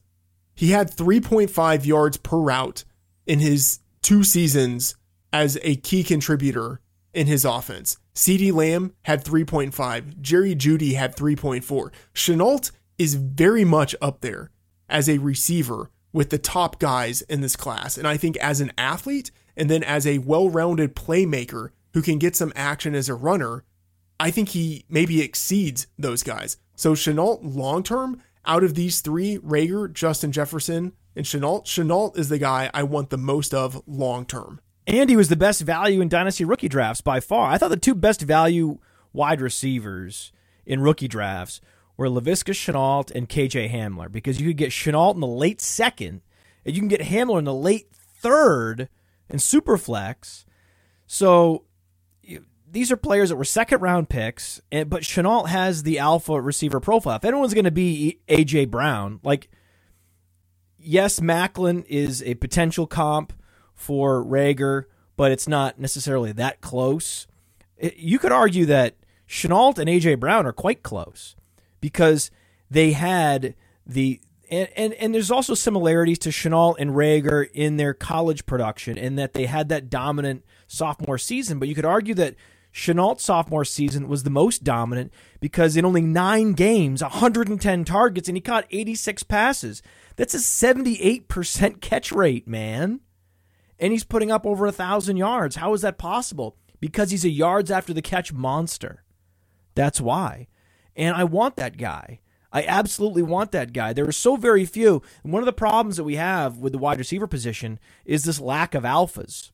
he 0.54 0.70
had 0.70 0.90
3.5 0.90 1.86
yards 1.86 2.16
per 2.16 2.38
route 2.38 2.84
in 3.26 3.38
his 3.38 3.80
two 4.02 4.24
seasons 4.24 4.96
as 5.32 5.58
a 5.62 5.76
key 5.76 6.04
contributor 6.04 6.80
in 7.14 7.26
his 7.26 7.44
offense. 7.44 7.98
CeeDee 8.14 8.52
Lamb 8.52 8.94
had 9.02 9.24
3.5. 9.24 10.20
Jerry 10.20 10.54
Jeudy 10.54 10.94
had 10.94 11.16
3.4. 11.16 11.90
Shenault 12.14 12.70
is 12.98 13.14
very 13.14 13.64
much 13.64 13.94
up 14.02 14.20
there 14.20 14.50
as 14.88 15.08
a 15.08 15.18
receiver 15.18 15.90
with 16.12 16.30
the 16.30 16.38
top 16.38 16.78
guys 16.78 17.22
in 17.22 17.40
this 17.40 17.56
class. 17.56 17.96
And 17.96 18.06
I 18.06 18.16
think 18.16 18.36
as 18.36 18.60
an 18.60 18.72
athlete 18.76 19.30
and 19.56 19.70
then 19.70 19.82
as 19.82 20.06
a 20.06 20.18
well 20.18 20.50
rounded 20.50 20.94
playmaker 20.94 21.70
who 21.94 22.02
can 22.02 22.18
get 22.18 22.36
some 22.36 22.52
action 22.54 22.94
as 22.94 23.08
a 23.08 23.14
runner, 23.14 23.64
I 24.20 24.30
think 24.30 24.50
he 24.50 24.84
maybe 24.88 25.22
exceeds 25.22 25.86
those 25.98 26.22
guys. 26.22 26.58
So 26.76 26.92
Shenault 26.92 27.40
long 27.42 27.82
term, 27.82 28.20
out 28.44 28.64
of 28.64 28.74
these 28.74 29.00
three, 29.00 29.38
Reagor, 29.38 29.92
Justin 29.92 30.32
Jefferson, 30.32 30.92
and 31.14 31.24
Shenault, 31.24 31.64
Shenault 31.64 32.16
is 32.16 32.28
the 32.28 32.38
guy 32.38 32.70
I 32.72 32.82
want 32.82 33.10
the 33.10 33.18
most 33.18 33.54
of 33.54 33.82
long 33.86 34.24
term. 34.24 34.60
And 34.86 35.08
he 35.08 35.16
was 35.16 35.28
the 35.28 35.36
best 35.36 35.60
value 35.62 36.00
in 36.00 36.08
dynasty 36.08 36.44
rookie 36.44 36.68
drafts 36.68 37.00
by 37.00 37.20
far. 37.20 37.50
I 37.50 37.58
thought 37.58 37.68
the 37.68 37.76
two 37.76 37.94
best 37.94 38.22
value 38.22 38.78
wide 39.12 39.40
receivers 39.40 40.32
in 40.66 40.80
rookie 40.80 41.08
drafts 41.08 41.60
were 41.96 42.08
Laviska 42.08 42.52
Shenault 42.52 43.10
and 43.14 43.28
KJ 43.28 43.70
Hamler 43.70 44.10
because 44.10 44.40
you 44.40 44.48
could 44.48 44.56
get 44.56 44.70
Shenault 44.70 45.14
in 45.14 45.20
the 45.20 45.26
late 45.26 45.60
second 45.60 46.22
and 46.64 46.74
you 46.74 46.80
can 46.80 46.88
get 46.88 47.00
Hamler 47.00 47.38
in 47.38 47.44
the 47.44 47.54
late 47.54 47.88
third 47.92 48.88
in 49.28 49.38
Superflex. 49.38 50.44
So 51.06 51.64
these 52.72 52.90
are 52.90 52.96
players 52.96 53.28
that 53.28 53.36
were 53.36 53.44
second 53.44 53.82
round 53.82 54.08
picks, 54.08 54.60
but 54.70 55.02
Shenault 55.02 55.48
has 55.48 55.82
the 55.82 55.98
alpha 55.98 56.40
receiver 56.40 56.80
profile. 56.80 57.16
If 57.16 57.24
anyone's 57.24 57.52
going 57.52 57.66
to 57.66 57.70
be 57.70 58.20
AJ 58.28 58.70
Brown, 58.70 59.20
like 59.22 59.50
yes, 60.78 61.20
Maclin 61.20 61.84
is 61.86 62.22
a 62.22 62.34
potential 62.34 62.86
comp 62.86 63.34
for 63.74 64.24
Reagor, 64.24 64.84
but 65.16 65.32
it's 65.32 65.46
not 65.46 65.78
necessarily 65.78 66.32
that 66.32 66.62
close. 66.62 67.26
You 67.78 68.18
could 68.18 68.32
argue 68.32 68.64
that 68.66 68.96
Shenault 69.28 69.78
and 69.78 69.88
AJ 69.88 70.18
Brown 70.18 70.46
are 70.46 70.52
quite 70.52 70.82
close 70.82 71.36
because 71.80 72.30
they 72.70 72.92
had 72.92 73.54
the 73.86 74.18
and, 74.50 74.68
and 74.76 74.94
and 74.94 75.14
there's 75.14 75.30
also 75.30 75.52
similarities 75.52 76.18
to 76.20 76.30
Shenault 76.30 76.76
and 76.78 76.92
Reagor 76.92 77.50
in 77.52 77.76
their 77.76 77.92
college 77.92 78.46
production 78.46 78.96
in 78.96 79.16
that 79.16 79.34
they 79.34 79.44
had 79.44 79.68
that 79.68 79.90
dominant 79.90 80.42
sophomore 80.66 81.18
season, 81.18 81.58
but 81.58 81.68
you 81.68 81.74
could 81.74 81.84
argue 81.84 82.14
that 82.14 82.34
Shenault's 82.72 83.24
sophomore 83.24 83.64
season 83.64 84.08
was 84.08 84.22
the 84.22 84.30
most 84.30 84.64
dominant 84.64 85.12
because 85.40 85.76
in 85.76 85.84
only 85.84 86.00
nine 86.00 86.52
games, 86.52 87.02
110 87.02 87.84
targets, 87.84 88.28
and 88.28 88.36
he 88.36 88.40
caught 88.40 88.66
86 88.70 89.22
passes. 89.24 89.82
That's 90.16 90.34
a 90.34 90.38
78% 90.38 91.80
catch 91.80 92.12
rate, 92.12 92.48
man. 92.48 93.00
And 93.78 93.92
he's 93.92 94.04
putting 94.04 94.30
up 94.30 94.46
over 94.46 94.66
a 94.66 94.72
thousand 94.72 95.18
yards. 95.18 95.56
How 95.56 95.74
is 95.74 95.82
that 95.82 95.98
possible? 95.98 96.56
Because 96.80 97.10
he's 97.10 97.24
a 97.24 97.30
yards 97.30 97.70
after 97.70 97.92
the 97.92 98.02
catch 98.02 98.32
monster. 98.32 99.04
That's 99.74 100.00
why. 100.00 100.48
And 100.96 101.14
I 101.14 101.24
want 101.24 101.56
that 101.56 101.76
guy. 101.76 102.20
I 102.52 102.64
absolutely 102.64 103.22
want 103.22 103.52
that 103.52 103.72
guy. 103.72 103.92
There 103.92 104.06
are 104.06 104.12
so 104.12 104.36
very 104.36 104.64
few. 104.64 105.02
One 105.22 105.42
of 105.42 105.46
the 105.46 105.52
problems 105.52 105.96
that 105.96 106.04
we 106.04 106.16
have 106.16 106.58
with 106.58 106.72
the 106.72 106.78
wide 106.78 106.98
receiver 106.98 107.26
position 107.26 107.78
is 108.04 108.24
this 108.24 108.40
lack 108.40 108.74
of 108.74 108.84
alphas. 108.84 109.50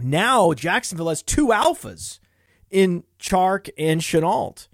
Now 0.00 0.52
Jacksonville 0.52 1.08
has 1.08 1.22
two 1.22 1.48
alphas 1.48 2.20
in 2.70 3.04
Chark 3.18 3.70
and 3.78 4.00
Shenault. 4.00 4.68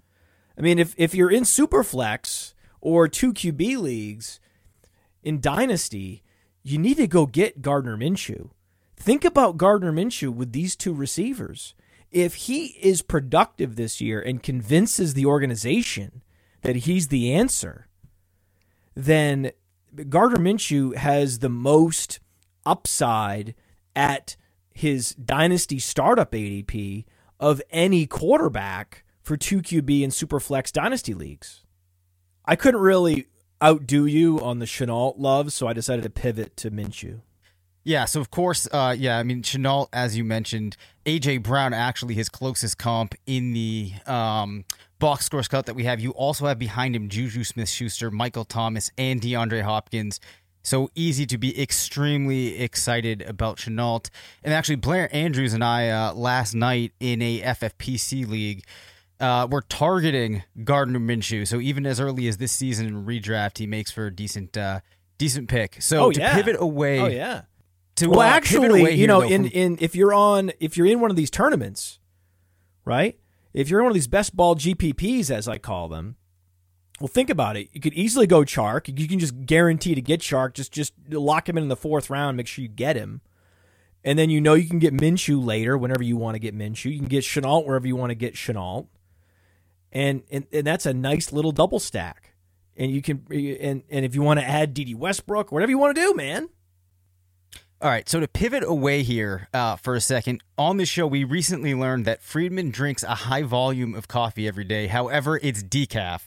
I 0.57 0.61
mean, 0.61 0.79
if, 0.79 0.93
if 0.97 1.13
you're 1.13 1.31
in 1.31 1.43
Superflex 1.43 2.53
or 2.81 3.07
two 3.07 3.33
QB 3.33 3.77
leagues 3.77 4.39
in 5.23 5.41
Dynasty, 5.41 6.23
you 6.63 6.77
need 6.77 6.97
to 6.97 7.07
go 7.07 7.25
get 7.25 7.61
Gardner 7.61 7.97
Minshew. 7.97 8.49
Think 8.95 9.25
about 9.25 9.57
Gardner 9.57 9.91
Minshew 9.91 10.33
with 10.33 10.53
these 10.53 10.75
two 10.75 10.93
receivers. 10.93 11.75
If 12.11 12.35
he 12.35 12.77
is 12.81 13.01
productive 13.01 13.75
this 13.75 13.99
year 13.99 14.21
and 14.21 14.41
convinces 14.41 15.13
the 15.13 15.25
organization 15.25 16.23
that 16.61 16.77
he's 16.77 17.09
the 17.09 17.33
answer, 17.33 17.87
then 18.95 19.51
Gardner 20.09 20.37
Minshew 20.37 20.95
has 20.95 21.39
the 21.39 21.49
most 21.49 22.19
upside 22.65 23.53
at 23.95 24.35
his 24.73 25.11
dynasty 25.15 25.79
startup 25.79 26.31
ADP 26.31 27.05
of 27.45 27.61
any 27.69 28.07
quarterback 28.07 29.03
for 29.21 29.37
2QB 29.37 30.03
and 30.03 30.11
Superflex 30.11 30.71
dynasty 30.71 31.13
leagues. 31.13 31.63
I 32.43 32.55
couldn't 32.55 32.81
really 32.81 33.27
outdo 33.63 34.07
you 34.07 34.41
on 34.41 34.57
the 34.57 34.65
Shenault 34.65 35.19
love, 35.19 35.53
so 35.53 35.67
I 35.67 35.73
decided 35.73 36.01
to 36.05 36.09
pivot 36.09 36.57
to 36.57 36.71
Minshew. 36.71 37.21
Yeah, 37.83 38.05
so 38.05 38.19
of 38.19 38.31
course, 38.31 38.67
uh, 38.71 38.95
yeah, 38.97 39.19
I 39.19 39.21
mean, 39.23 39.43
Shenault, 39.43 39.89
as 39.93 40.17
you 40.17 40.23
mentioned, 40.23 40.75
AJ 41.05 41.43
Brown 41.43 41.71
actually 41.71 42.15
his 42.15 42.29
closest 42.29 42.79
comp 42.79 43.13
in 43.27 43.53
the 43.53 43.91
um, 44.07 44.65
box 44.97 45.25
score 45.25 45.43
scout 45.43 45.67
that 45.67 45.75
we 45.75 45.83
have. 45.83 45.99
You 45.99 46.13
also 46.13 46.47
have 46.47 46.57
behind 46.57 46.95
him 46.95 47.09
Juju 47.09 47.43
Smith 47.43 47.69
Schuster, 47.69 48.09
Michael 48.09 48.45
Thomas, 48.45 48.89
and 48.97 49.21
DeAndre 49.21 49.61
Hopkins. 49.61 50.19
So 50.65 50.89
easy 50.95 51.27
to 51.27 51.37
be 51.37 51.61
extremely 51.61 52.59
excited 52.59 53.21
about 53.21 53.57
Shenault. 53.57 54.09
And 54.43 54.51
actually, 54.51 54.77
Blair 54.77 55.07
Andrews 55.15 55.53
and 55.53 55.63
I 55.63 55.89
uh, 55.89 56.13
last 56.13 56.55
night 56.55 56.91
in 56.99 57.21
a 57.21 57.41
FFPC 57.41 58.27
league 58.27 58.63
uh, 59.19 59.47
were 59.49 59.61
targeting 59.61 60.41
Gardner 60.63 60.99
Minshew. 60.99 61.47
So 61.47 61.59
even 61.61 61.85
as 61.85 61.99
early 61.99 62.27
as 62.27 62.37
this 62.37 62.51
season 62.51 62.87
in 62.87 63.05
redraft, 63.05 63.59
he 63.59 63.67
makes 63.67 63.91
for 63.91 64.07
a 64.07 64.11
decent, 64.11 64.57
uh, 64.57 64.79
decent 65.19 65.49
pick. 65.49 65.77
So 65.83 66.05
Oh, 66.05 66.11
to 66.11 66.19
yeah. 66.19 66.33
pivot 66.33 66.55
away, 66.59 66.99
Oh 66.99 67.05
yeah. 67.07 67.43
to 67.97 68.07
Well, 68.09 68.21
uh, 68.21 68.25
actually, 68.25 68.95
you 68.95 69.05
know, 69.05 69.21
though, 69.21 69.27
in, 69.27 69.43
from- 69.43 69.51
in 69.53 69.77
if 69.79 69.95
you're 69.95 70.13
on 70.15 70.51
if 70.59 70.77
you're 70.77 70.87
in 70.87 70.99
one 70.99 71.11
of 71.11 71.15
these 71.15 71.29
tournaments, 71.29 71.99
right? 72.85 73.19
If 73.53 73.69
you're 73.69 73.79
in 73.81 73.85
one 73.85 73.91
of 73.91 73.95
these 73.95 74.07
best 74.07 74.35
ball 74.35 74.55
GPPs, 74.55 75.29
as 75.29 75.47
I 75.47 75.59
call 75.59 75.87
them, 75.89 76.15
well, 76.99 77.07
think 77.07 77.29
about 77.29 77.57
it. 77.57 77.69
You 77.73 77.81
could 77.81 77.93
easily 77.93 78.25
go 78.25 78.41
Chark. 78.41 78.87
You 78.99 79.07
can 79.07 79.19
just 79.19 79.45
guarantee 79.45 79.95
to 79.95 80.01
get 80.01 80.21
Chark. 80.21 80.53
Just 80.53 80.71
just 80.71 80.93
lock 81.09 81.49
him 81.49 81.57
in 81.57 81.63
in 81.63 81.69
the 81.69 81.75
fourth 81.75 82.09
round. 82.09 82.37
Make 82.37 82.47
sure 82.47 82.61
you 82.61 82.69
get 82.69 82.95
him, 82.95 83.21
and 84.03 84.17
then 84.17 84.29
you 84.29 84.39
know 84.39 84.53
you 84.53 84.67
can 84.67 84.79
get 84.79 84.93
Minshew 84.93 85.43
later 85.43 85.77
whenever 85.77 86.03
you 86.03 86.15
want 86.15 86.35
to 86.35 86.39
get 86.39 86.57
Minshew. 86.57 86.93
You 86.93 86.99
can 86.99 87.07
get 87.07 87.23
Shenault 87.23 87.65
wherever 87.65 87.85
you 87.85 87.97
want 87.97 88.11
to 88.11 88.15
get 88.15 88.35
Shenault, 88.35 88.87
and 89.91 90.23
and, 90.31 90.47
and 90.53 90.65
that's 90.65 90.85
a 90.85 90.93
nice 90.93 91.33
little 91.33 91.51
double 91.51 91.79
stack. 91.79 92.33
And 92.77 92.91
you 92.91 93.01
can 93.01 93.25
and 93.29 93.83
and 93.89 94.05
if 94.05 94.15
you 94.15 94.21
want 94.21 94.39
to 94.39 94.45
add 94.45 94.73
Dede 94.73 94.95
Westbrook, 94.95 95.51
whatever 95.51 95.71
you 95.71 95.77
want 95.77 95.95
to 95.95 96.01
do, 96.01 96.13
man. 96.13 96.49
All 97.81 97.89
right, 97.89 98.07
so 98.07 98.21
to 98.21 98.27
pivot 98.27 98.63
away 98.63 99.03
here 99.03 99.49
uh, 99.53 99.75
for 99.75 99.95
a 99.95 100.01
second, 100.01 100.41
on 100.57 100.77
the 100.77 100.85
show, 100.85 101.05
we 101.05 101.25
recently 101.25 101.75
learned 101.75 102.05
that 102.05 102.23
Freedman 102.23 102.71
drinks 102.71 103.03
a 103.03 103.15
high 103.15 103.43
volume 103.43 103.93
of 103.93 104.07
coffee 104.07 104.47
every 104.47 104.63
day. 104.63 104.87
However, 104.87 105.37
it's 105.43 105.61
decaf. 105.61 106.21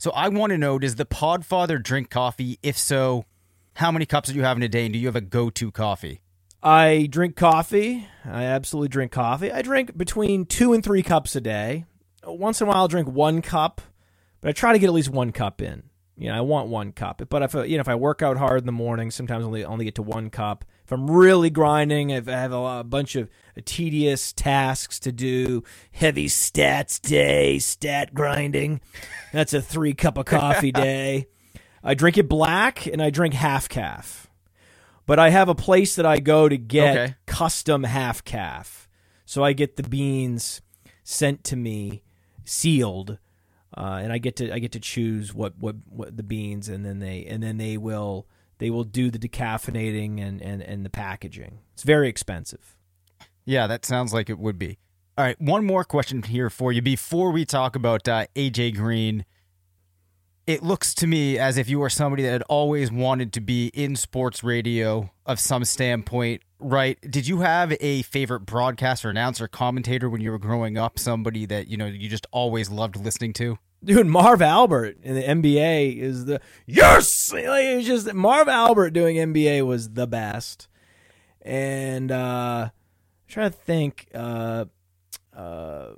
So 0.00 0.10
I 0.12 0.28
want 0.28 0.50
to 0.52 0.56
know 0.56 0.78
does 0.78 0.94
the 0.94 1.04
Podfather 1.04 1.80
drink 1.80 2.08
coffee? 2.08 2.58
If 2.62 2.78
so, 2.78 3.26
how 3.74 3.92
many 3.92 4.06
cups 4.06 4.30
are 4.30 4.32
you 4.32 4.42
having 4.42 4.62
a 4.62 4.68
day? 4.68 4.86
And 4.86 4.94
do 4.94 4.98
you 4.98 5.06
have 5.08 5.14
a 5.14 5.20
go 5.20 5.50
to 5.50 5.70
coffee? 5.70 6.22
I 6.62 7.06
drink 7.10 7.36
coffee. 7.36 8.08
I 8.24 8.44
absolutely 8.44 8.88
drink 8.88 9.12
coffee. 9.12 9.52
I 9.52 9.60
drink 9.60 9.98
between 9.98 10.46
two 10.46 10.72
and 10.72 10.82
three 10.82 11.02
cups 11.02 11.36
a 11.36 11.40
day. 11.42 11.84
Once 12.24 12.62
in 12.62 12.66
a 12.66 12.70
while, 12.70 12.78
I'll 12.78 12.88
drink 12.88 13.08
one 13.08 13.42
cup, 13.42 13.82
but 14.40 14.48
I 14.48 14.52
try 14.52 14.72
to 14.72 14.78
get 14.78 14.86
at 14.86 14.94
least 14.94 15.10
one 15.10 15.32
cup 15.32 15.60
in. 15.60 15.82
You 16.16 16.28
know, 16.28 16.38
I 16.38 16.40
want 16.40 16.68
one 16.68 16.92
cup. 16.92 17.20
But 17.28 17.42
if 17.42 17.52
you 17.52 17.76
know 17.76 17.82
if 17.82 17.88
I 17.88 17.94
work 17.94 18.22
out 18.22 18.38
hard 18.38 18.60
in 18.60 18.66
the 18.66 18.72
morning, 18.72 19.10
sometimes 19.10 19.44
only 19.44 19.66
only 19.66 19.84
get 19.84 19.96
to 19.96 20.02
one 20.02 20.30
cup. 20.30 20.64
If 20.90 20.94
I'm 20.94 21.08
really 21.08 21.50
grinding, 21.50 22.10
if 22.10 22.26
I 22.26 22.32
have 22.32 22.50
a, 22.50 22.80
a 22.80 22.82
bunch 22.84 23.14
of 23.14 23.30
tedious 23.64 24.32
tasks 24.32 24.98
to 24.98 25.12
do, 25.12 25.62
heavy 25.92 26.26
stats 26.26 27.00
day, 27.00 27.60
stat 27.60 28.12
grinding, 28.12 28.80
that's 29.32 29.54
a 29.54 29.62
three 29.62 29.94
cup 29.94 30.18
of 30.18 30.24
coffee 30.24 30.72
day. 30.72 31.28
I 31.84 31.94
drink 31.94 32.18
it 32.18 32.28
black 32.28 32.86
and 32.86 33.00
I 33.00 33.10
drink 33.10 33.34
half 33.34 33.68
caff 33.68 34.26
but 35.06 35.20
I 35.20 35.30
have 35.30 35.48
a 35.48 35.54
place 35.54 35.94
that 35.94 36.06
I 36.06 36.18
go 36.18 36.48
to 36.48 36.56
get 36.56 36.96
Okay. 36.96 37.14
custom 37.26 37.84
half 37.84 38.24
caff. 38.24 38.88
So 39.24 39.44
I 39.44 39.52
get 39.52 39.76
the 39.76 39.84
beans 39.84 40.60
sent 41.04 41.44
to 41.44 41.56
me 41.56 42.02
sealed, 42.44 43.18
uh, 43.76 44.00
and 44.02 44.12
I 44.12 44.18
get 44.18 44.34
to 44.36 44.52
I 44.52 44.58
get 44.58 44.72
to 44.72 44.80
choose 44.80 45.32
what, 45.32 45.54
what, 45.56 45.76
what 45.88 46.16
the 46.16 46.24
beans, 46.24 46.68
and 46.68 46.84
then 46.84 46.98
they 46.98 47.24
and 47.26 47.42
then 47.42 47.58
they 47.58 47.76
will 47.76 48.26
they 48.60 48.70
will 48.70 48.84
do 48.84 49.10
the 49.10 49.18
decaffeinating 49.18 50.20
and, 50.20 50.40
and, 50.40 50.62
and 50.62 50.84
the 50.84 50.90
packaging. 50.90 51.58
It's 51.72 51.82
very 51.82 52.08
expensive. 52.08 52.76
Yeah, 53.44 53.66
that 53.66 53.84
sounds 53.84 54.12
like 54.12 54.30
it 54.30 54.38
would 54.38 54.58
be. 54.58 54.78
All 55.18 55.24
right, 55.24 55.40
one 55.40 55.64
more 55.64 55.82
question 55.82 56.22
here 56.22 56.48
for 56.48 56.72
you 56.72 56.80
before 56.80 57.32
we 57.32 57.44
talk 57.44 57.74
about 57.74 58.06
uh, 58.06 58.26
AJ 58.36 58.76
Green. 58.76 59.24
It 60.46 60.62
looks 60.62 60.94
to 60.94 61.06
me 61.06 61.38
as 61.38 61.58
if 61.58 61.68
you 61.68 61.82
are 61.82 61.90
somebody 61.90 62.22
that 62.22 62.30
had 62.30 62.42
always 62.42 62.90
wanted 62.92 63.32
to 63.34 63.40
be 63.40 63.68
in 63.68 63.96
sports 63.96 64.42
radio 64.42 65.10
of 65.26 65.38
some 65.38 65.64
standpoint, 65.64 66.42
right? 66.58 66.98
Did 67.08 67.26
you 67.26 67.40
have 67.40 67.76
a 67.80 68.02
favorite 68.02 68.40
broadcaster, 68.40 69.08
announcer, 69.08 69.48
commentator 69.48 70.10
when 70.10 70.20
you 70.20 70.30
were 70.30 70.38
growing 70.38 70.76
up? 70.76 70.98
Somebody 70.98 71.46
that 71.46 71.68
you 71.68 71.76
know 71.76 71.86
you 71.86 72.08
just 72.08 72.26
always 72.32 72.68
loved 72.70 72.96
listening 72.96 73.32
to? 73.34 73.58
Dude, 73.82 74.06
Marv 74.06 74.42
Albert 74.42 74.98
in 75.02 75.14
the 75.14 75.22
NBA 75.22 75.96
is 75.96 76.26
the 76.26 76.40
yes. 76.66 77.32
Like, 77.32 77.44
it's 77.46 77.86
just 77.86 78.12
Marv 78.12 78.46
Albert 78.48 78.90
doing 78.90 79.16
NBA 79.16 79.66
was 79.66 79.90
the 79.90 80.06
best, 80.06 80.68
and 81.42 82.12
uh, 82.12 82.68
I'm 82.68 82.70
trying 83.28 83.50
to 83.50 83.56
think. 83.56 84.08
Uh, 84.14 84.66
uh, 85.34 85.92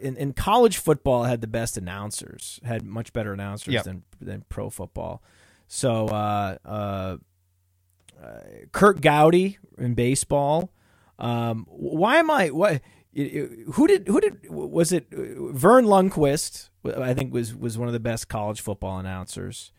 in, 0.00 0.16
in 0.18 0.32
college 0.34 0.76
football, 0.76 1.24
had 1.24 1.40
the 1.40 1.46
best 1.46 1.78
announcers, 1.78 2.60
had 2.62 2.84
much 2.84 3.14
better 3.14 3.32
announcers 3.32 3.72
Yep. 3.72 3.84
than 3.84 4.02
than 4.20 4.44
pro 4.50 4.68
football. 4.68 5.22
So 5.66 6.06
uh, 6.08 6.58
uh, 6.62 7.16
uh, 8.22 8.38
Curt 8.72 9.00
Gowdy 9.00 9.56
in 9.78 9.94
baseball. 9.94 10.70
Um, 11.18 11.64
why 11.70 12.16
am 12.16 12.30
I 12.30 12.50
what? 12.50 12.82
Who 13.14 13.86
did 13.86 14.08
who 14.08 14.20
did 14.20 14.50
was 14.50 14.92
it? 14.92 15.06
Verne 15.10 15.86
Lundquist, 15.86 16.70
I 16.84 17.14
think 17.14 17.32
was 17.32 17.54
was 17.54 17.78
one 17.78 17.88
of 17.88 17.92
the 17.94 18.00
best 18.00 18.28
college 18.28 18.60
football 18.60 18.98
announcers. 18.98 19.72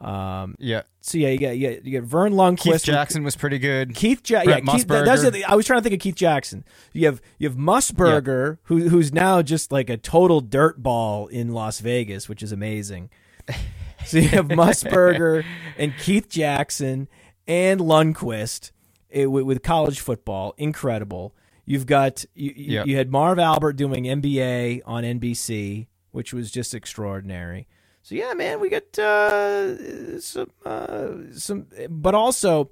Um, 0.00 0.56
Yeah, 0.58 0.82
so 1.00 1.16
yeah, 1.16 1.28
you 1.28 1.38
got 1.38 1.56
you 1.56 1.70
got, 1.70 1.86
you 1.86 2.00
got 2.00 2.08
Verne 2.08 2.32
Lundquist. 2.32 2.58
Keith 2.58 2.84
Jackson 2.84 3.22
was 3.22 3.36
pretty 3.36 3.60
good. 3.60 3.94
Keith 3.94 4.22
Jackson. 4.24 4.50
Yeah, 4.50 4.72
Keith, 4.72 4.88
that, 4.88 5.04
that's 5.04 5.22
the, 5.22 5.44
I 5.44 5.54
was 5.54 5.64
trying 5.64 5.78
to 5.78 5.82
think 5.84 5.94
of 5.94 6.00
Keith 6.00 6.16
Jackson. 6.16 6.64
You 6.92 7.06
have 7.06 7.22
you 7.38 7.48
have 7.48 7.56
Musburger, 7.56 8.58
who 8.64 8.88
who's 8.88 9.12
now 9.12 9.42
just 9.42 9.70
like 9.70 9.88
a 9.88 9.96
total 9.96 10.40
dirt 10.40 10.82
ball 10.82 11.28
in 11.28 11.52
Las 11.52 11.78
Vegas, 11.78 12.28
which 12.28 12.42
is 12.42 12.50
amazing. 12.50 13.10
so 14.04 14.18
you 14.18 14.28
have 14.28 14.48
Musburger 14.48 15.44
and 15.78 15.96
Keith 15.98 16.28
Jackson 16.28 17.06
and 17.46 17.80
Lundquist 17.80 18.72
eh, 19.12 19.26
with, 19.26 19.44
with 19.44 19.62
college 19.62 20.00
football, 20.00 20.54
incredible. 20.58 21.34
You've 21.64 21.86
got 21.86 22.24
you, 22.34 22.52
Yep. 22.56 22.86
you 22.86 22.96
had 22.96 23.10
Marv 23.10 23.38
Albert 23.38 23.74
doing 23.74 24.04
NBA 24.04 24.82
on 24.84 25.04
NBC, 25.04 25.86
which 26.10 26.32
was 26.34 26.50
just 26.50 26.74
extraordinary. 26.74 27.68
So 28.02 28.14
yeah, 28.16 28.34
man, 28.34 28.58
we 28.60 28.68
got 28.68 28.98
uh, 28.98 30.20
some 30.20 30.50
uh, 30.64 31.08
some, 31.34 31.66
but 31.88 32.14
also 32.16 32.70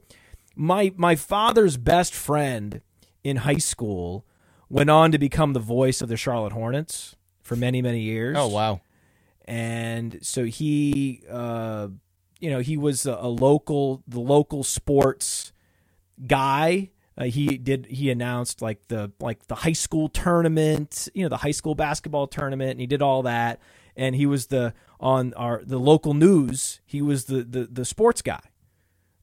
my 0.57 0.93
my 0.97 1.14
father's 1.14 1.76
best 1.76 2.14
friend 2.14 2.80
in 3.22 3.38
high 3.38 3.59
school 3.59 4.26
went 4.68 4.91
on 4.91 5.12
to 5.12 5.18
become 5.18 5.53
the 5.53 5.61
voice 5.61 6.03
of 6.03 6.09
the 6.09 6.16
Charlotte 6.16 6.53
Hornets 6.53 7.14
for 7.43 7.55
many 7.55 7.80
many 7.80 8.01
years. 8.01 8.36
Oh 8.36 8.49
wow, 8.49 8.80
and 9.45 10.18
so 10.20 10.45
he, 10.47 11.22
uh, 11.30 11.88
you 12.41 12.51
know, 12.51 12.59
he 12.59 12.76
was 12.76 13.07
a, 13.07 13.16
a 13.20 13.28
local, 13.28 14.03
the 14.09 14.20
local 14.20 14.64
sports 14.64 15.53
guy. 16.26 16.91
Uh, 17.18 17.24
he 17.24 17.58
did. 17.58 17.86
He 17.86 18.11
announced 18.11 18.62
like 18.62 18.88
the 18.88 19.12
like 19.20 19.46
the 19.46 19.56
high 19.56 19.72
school 19.72 20.08
tournament, 20.08 21.08
you 21.14 21.22
know, 21.22 21.28
the 21.28 21.38
high 21.38 21.50
school 21.50 21.74
basketball 21.74 22.26
tournament, 22.26 22.72
and 22.72 22.80
he 22.80 22.86
did 22.86 23.02
all 23.02 23.22
that. 23.22 23.61
And 23.96 24.14
he 24.14 24.26
was 24.26 24.46
the 24.46 24.72
on 24.98 25.34
our 25.34 25.62
the 25.64 25.78
local 25.78 26.14
news. 26.14 26.80
He 26.86 27.02
was 27.02 27.26
the 27.26 27.42
the, 27.42 27.64
the 27.64 27.84
sports 27.84 28.22
guy 28.22 28.40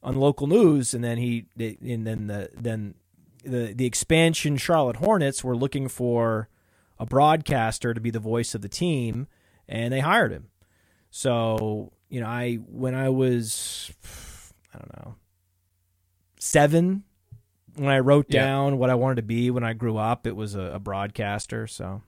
on 0.03 0.15
local 0.15 0.47
news, 0.47 0.93
and 0.93 1.03
then 1.03 1.17
he 1.17 1.45
and 1.57 2.05
then 2.05 2.27
the 2.27 2.49
then 2.55 2.95
the 3.43 3.73
the 3.73 3.85
expansion 3.85 4.57
Charlotte 4.57 4.97
Hornets 4.97 5.43
were 5.43 5.55
looking 5.55 5.87
for 5.87 6.49
a 6.99 7.05
broadcaster 7.05 7.93
to 7.93 8.01
be 8.01 8.09
the 8.09 8.19
voice 8.19 8.53
of 8.53 8.61
the 8.61 8.69
team, 8.69 9.27
and 9.67 9.93
they 9.93 10.01
hired 10.01 10.31
him. 10.31 10.47
So 11.09 11.93
you 12.09 12.19
know, 12.19 12.27
I 12.27 12.55
when 12.55 12.95
I 12.95 13.09
was 13.09 13.91
I 14.73 14.77
don't 14.77 14.97
know 14.97 15.15
seven 16.39 17.03
when 17.77 17.89
I 17.89 17.99
wrote 17.99 18.25
Yeah. 18.29 18.43
down 18.45 18.77
what 18.77 18.89
I 18.89 18.95
wanted 18.95 19.15
to 19.15 19.21
be 19.23 19.49
when 19.51 19.63
I 19.63 19.73
grew 19.73 19.97
up, 19.97 20.27
it 20.27 20.35
was 20.35 20.55
a, 20.55 20.61
a 20.73 20.79
broadcaster. 20.79 21.67
So 21.67 22.01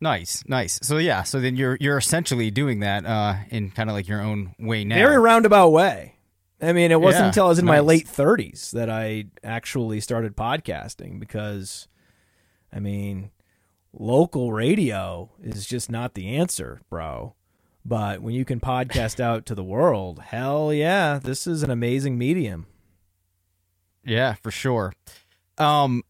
Nice, 0.00 0.44
nice. 0.46 0.78
So 0.82 0.98
yeah, 0.98 1.22
so 1.22 1.40
then 1.40 1.56
you're 1.56 1.78
you're 1.80 1.96
essentially 1.96 2.50
doing 2.50 2.80
that 2.80 3.06
uh, 3.06 3.36
in 3.50 3.70
kind 3.70 3.88
of 3.88 3.94
like 3.96 4.06
your 4.06 4.20
own 4.20 4.54
way 4.58 4.84
now. 4.84 4.96
very 4.96 5.18
roundabout 5.18 5.70
way. 5.70 6.16
I 6.60 6.72
mean, 6.72 6.90
it 6.90 7.00
wasn't 7.00 7.22
Yeah, 7.24 7.28
until 7.28 7.44
I 7.46 7.48
was 7.48 7.58
in 7.58 7.64
my 7.64 7.80
late 7.80 8.06
thirties 8.08 8.70
that 8.72 8.90
I 8.90 9.26
actually 9.42 10.00
started 10.00 10.36
podcasting 10.36 11.18
because, 11.20 11.88
I 12.72 12.78
mean, 12.80 13.30
local 13.92 14.52
radio 14.52 15.30
is 15.42 15.66
just 15.66 15.90
not 15.90 16.14
the 16.14 16.34
answer, 16.36 16.80
bro. 16.90 17.34
But 17.84 18.20
when 18.20 18.34
you 18.34 18.44
can 18.44 18.60
podcast 18.60 19.18
out 19.28 19.46
to 19.46 19.54
the 19.54 19.64
world, 19.64 20.18
hell 20.28 20.72
yeah, 20.74 21.18
this 21.22 21.46
is 21.46 21.62
an 21.62 21.70
amazing 21.70 22.18
medium. 22.18 22.66
Yeah, 24.06 24.34
for 24.34 24.50
sure. 24.50 24.92
Um, 25.58 26.02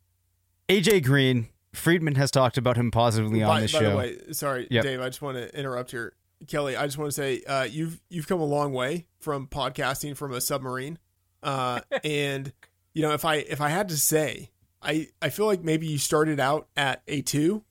AJ 0.69 1.05
Green, 1.05 1.49
Freedman 1.73 2.15
has 2.17 2.31
talked 2.31 2.59
about 2.59 2.77
him 2.77 2.91
positively 2.91 3.43
on 3.43 3.49
by, 3.49 3.61
this 3.61 3.73
by 3.73 3.79
show. 3.81 3.91
the 3.91 3.97
way, 3.97 4.19
sorry, 4.33 4.67
Yep. 4.71 4.85
Dave. 4.85 5.01
I 5.01 5.07
just 5.07 5.23
want 5.23 5.37
to 5.37 5.59
interrupt 5.59 5.91
here, 5.93 6.13
Kelley. 6.47 6.77
I 6.77 6.85
just 6.87 6.99
want 6.99 7.09
to 7.11 7.15
say 7.15 7.43
uh, 7.47 7.63
you've 7.65 8.01
you've 8.09 8.27
come 8.29 8.41
a 8.41 8.45
long 8.47 8.73
way 8.73 9.07
from 9.21 9.47
podcasting 9.47 10.17
from 10.17 10.33
a 10.33 10.41
submarine, 10.41 10.99
uh, 11.43 11.81
and 12.05 12.53
you 12.95 13.03
know 13.03 13.13
if 13.13 13.25
I 13.25 13.37
if 13.37 13.61
I 13.61 13.69
had 13.69 13.89
to 13.91 13.97
say, 13.97 14.51
I 14.83 15.09
I 15.23 15.29
feel 15.31 15.47
like 15.47 15.63
maybe 15.63 15.87
you 15.87 15.99
started 15.99 16.41
out 16.41 16.67
at 16.77 17.03
a 17.09 17.23
two, 17.23 17.63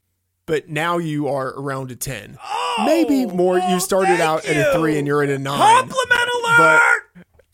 but 0.46 0.70
now 0.70 0.98
you 0.98 1.28
are 1.28 1.50
around 1.50 1.92
a 1.92 1.96
ten. 1.96 2.38
maybe 2.86 3.26
more. 3.26 3.58
you 3.60 3.80
started 3.80 4.22
out 4.22 4.46
at 4.46 4.56
a 4.56 4.78
three 4.78 4.98
and 4.98 5.06
you're 5.08 5.24
at 5.24 5.30
a 5.30 5.38
nine. 5.40 5.58
Compliment 5.60 6.30
alert! 6.44 6.95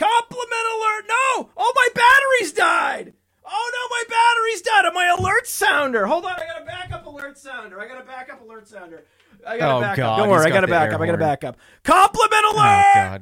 Compliment 0.01 0.65
alert! 0.73 1.05
No! 1.07 1.49
Oh, 1.57 1.73
my 1.75 1.87
battery's 1.93 2.53
died! 2.53 3.13
Oh 3.45 3.71
no, 3.73 3.95
my 3.95 4.03
battery's 4.09 4.61
died 4.61 4.85
on 4.85 4.93
my 4.93 5.15
alert 5.19 5.45
sounder. 5.45 6.05
Hold 6.07 6.25
on, 6.25 6.31
I 6.33 6.45
got 6.45 6.61
a 6.61 6.65
backup 6.65 7.05
alert 7.05 7.37
sounder. 7.37 7.79
I 7.79 7.87
got 7.87 8.01
a 8.01 8.05
backup 8.05 8.41
alert 8.41 8.67
sounder. 8.67 9.03
I 9.45 9.57
got 9.57 9.75
Oh, 9.75 9.77
a 9.77 9.81
backup. 9.81 9.97
God, 9.97 10.17
Don't 10.17 10.29
worry, 10.29 10.45
I 10.45 10.49
got 10.49 10.55
got 10.55 10.63
a 10.63 10.67
backup. 10.67 11.01
I 11.01 11.05
got 11.05 11.15
a 11.15 11.17
backup. 11.17 11.57
Compliment 11.83 12.43
Oh 12.45 12.55
alert! 12.55 13.21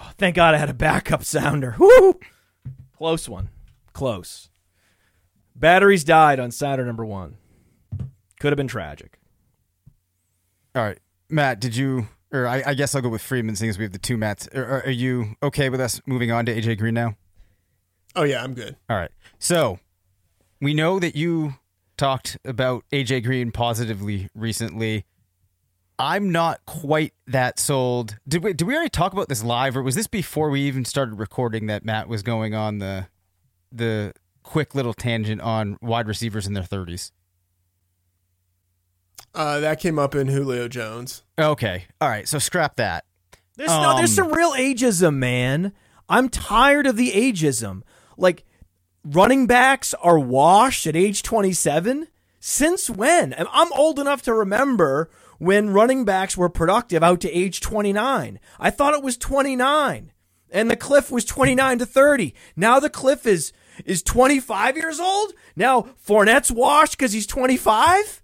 Oh, 0.00 0.12
thank 0.18 0.36
God 0.36 0.54
I 0.54 0.58
had 0.58 0.70
a 0.70 0.74
backup 0.74 1.24
sounder. 1.24 1.76
Woo! 1.78 2.18
Close 2.96 3.28
one. 3.28 3.48
Close. 3.92 4.48
Batteries 5.54 6.04
died 6.04 6.38
on 6.40 6.50
sounder 6.50 6.84
number 6.84 7.04
one. 7.04 7.36
Could 8.40 8.52
have 8.52 8.56
been 8.56 8.68
tragic. 8.68 9.18
All 10.74 10.82
right, 10.82 10.98
Matt, 11.32 11.60
did 11.60 11.74
you? 11.74 12.08
Or 12.32 12.46
I, 12.46 12.62
I 12.66 12.74
guess 12.74 12.94
I'll 12.94 13.02
go 13.02 13.08
with 13.08 13.22
Freedman, 13.22 13.54
as 13.54 13.78
we 13.78 13.84
have 13.84 13.92
the 13.92 13.98
two 13.98 14.16
Matts. 14.16 14.48
Are, 14.54 14.64
are, 14.64 14.82
are 14.84 14.90
you 14.90 15.34
okay 15.42 15.68
with 15.68 15.80
us 15.80 16.00
moving 16.06 16.30
on 16.30 16.46
to 16.46 16.54
AJ 16.54 16.78
Green 16.78 16.94
now? 16.94 17.16
Oh 18.14 18.22
yeah, 18.22 18.42
I'm 18.42 18.54
good. 18.54 18.76
All 18.88 18.96
right. 18.96 19.10
So 19.38 19.78
we 20.60 20.74
know 20.74 20.98
that 20.98 21.16
you 21.16 21.54
talked 21.96 22.38
about 22.44 22.84
AJ 22.92 23.24
Green 23.24 23.50
positively 23.52 24.28
recently. 24.34 25.04
I'm 25.98 26.32
not 26.32 26.64
quite 26.66 27.12
that 27.26 27.58
sold. 27.58 28.18
Did 28.26 28.42
we 28.42 28.52
did 28.52 28.66
we 28.66 28.74
already 28.74 28.90
talk 28.90 29.12
about 29.12 29.28
this 29.28 29.44
live 29.44 29.76
or 29.76 29.82
was 29.82 29.94
this 29.94 30.06
before 30.06 30.50
we 30.50 30.62
even 30.62 30.84
started 30.84 31.18
recording 31.18 31.66
that 31.66 31.84
Matt 31.84 32.08
was 32.08 32.22
going 32.22 32.54
on 32.54 32.78
the 32.78 33.08
the 33.70 34.12
quick 34.42 34.74
little 34.74 34.94
tangent 34.94 35.40
on 35.40 35.78
wide 35.80 36.08
receivers 36.08 36.46
in 36.46 36.54
their 36.54 36.64
30s? 36.64 37.12
Uh, 39.34 39.60
that 39.60 39.80
came 39.80 39.98
up 39.98 40.14
in 40.14 40.28
Julio 40.28 40.68
Jones. 40.68 41.22
Okay. 41.38 41.86
All 42.00 42.08
right. 42.08 42.28
So 42.28 42.38
scrap 42.38 42.76
that. 42.76 43.04
There's 43.56 43.70
no, 43.70 43.96
there's 43.96 44.18
Um, 44.18 44.28
some 44.30 44.32
real 44.34 44.52
ageism, 44.52 45.16
man. 45.16 45.72
I'm 46.08 46.28
tired 46.28 46.86
of 46.86 46.96
the 46.96 47.10
ageism. 47.12 47.82
Like 48.16 48.44
running 49.04 49.46
backs 49.46 49.94
are 50.02 50.18
washed 50.18 50.86
at 50.86 50.96
age 50.96 51.22
27. 51.22 52.08
Since 52.40 52.90
when? 52.90 53.34
I'm 53.38 53.72
old 53.72 53.98
enough 53.98 54.22
to 54.22 54.34
remember 54.34 55.10
when 55.38 55.70
running 55.70 56.04
backs 56.04 56.36
were 56.36 56.48
productive 56.48 57.02
out 57.02 57.20
to 57.20 57.30
age 57.30 57.60
29. 57.60 58.40
I 58.58 58.70
thought 58.70 58.94
it 58.94 59.02
was 59.02 59.16
29, 59.16 60.12
and 60.50 60.70
the 60.70 60.76
cliff 60.76 61.10
was 61.10 61.24
29 61.24 61.78
to 61.78 61.86
30. 61.86 62.34
Now 62.56 62.80
the 62.80 62.90
cliff 62.90 63.26
is 63.26 63.52
is 63.84 64.02
25 64.02 64.76
years 64.76 64.98
old. 65.00 65.32
Now 65.56 65.82
Fournette's 66.06 66.50
washed 66.52 66.96
because 66.98 67.12
he's 67.12 67.26
25 67.26 68.21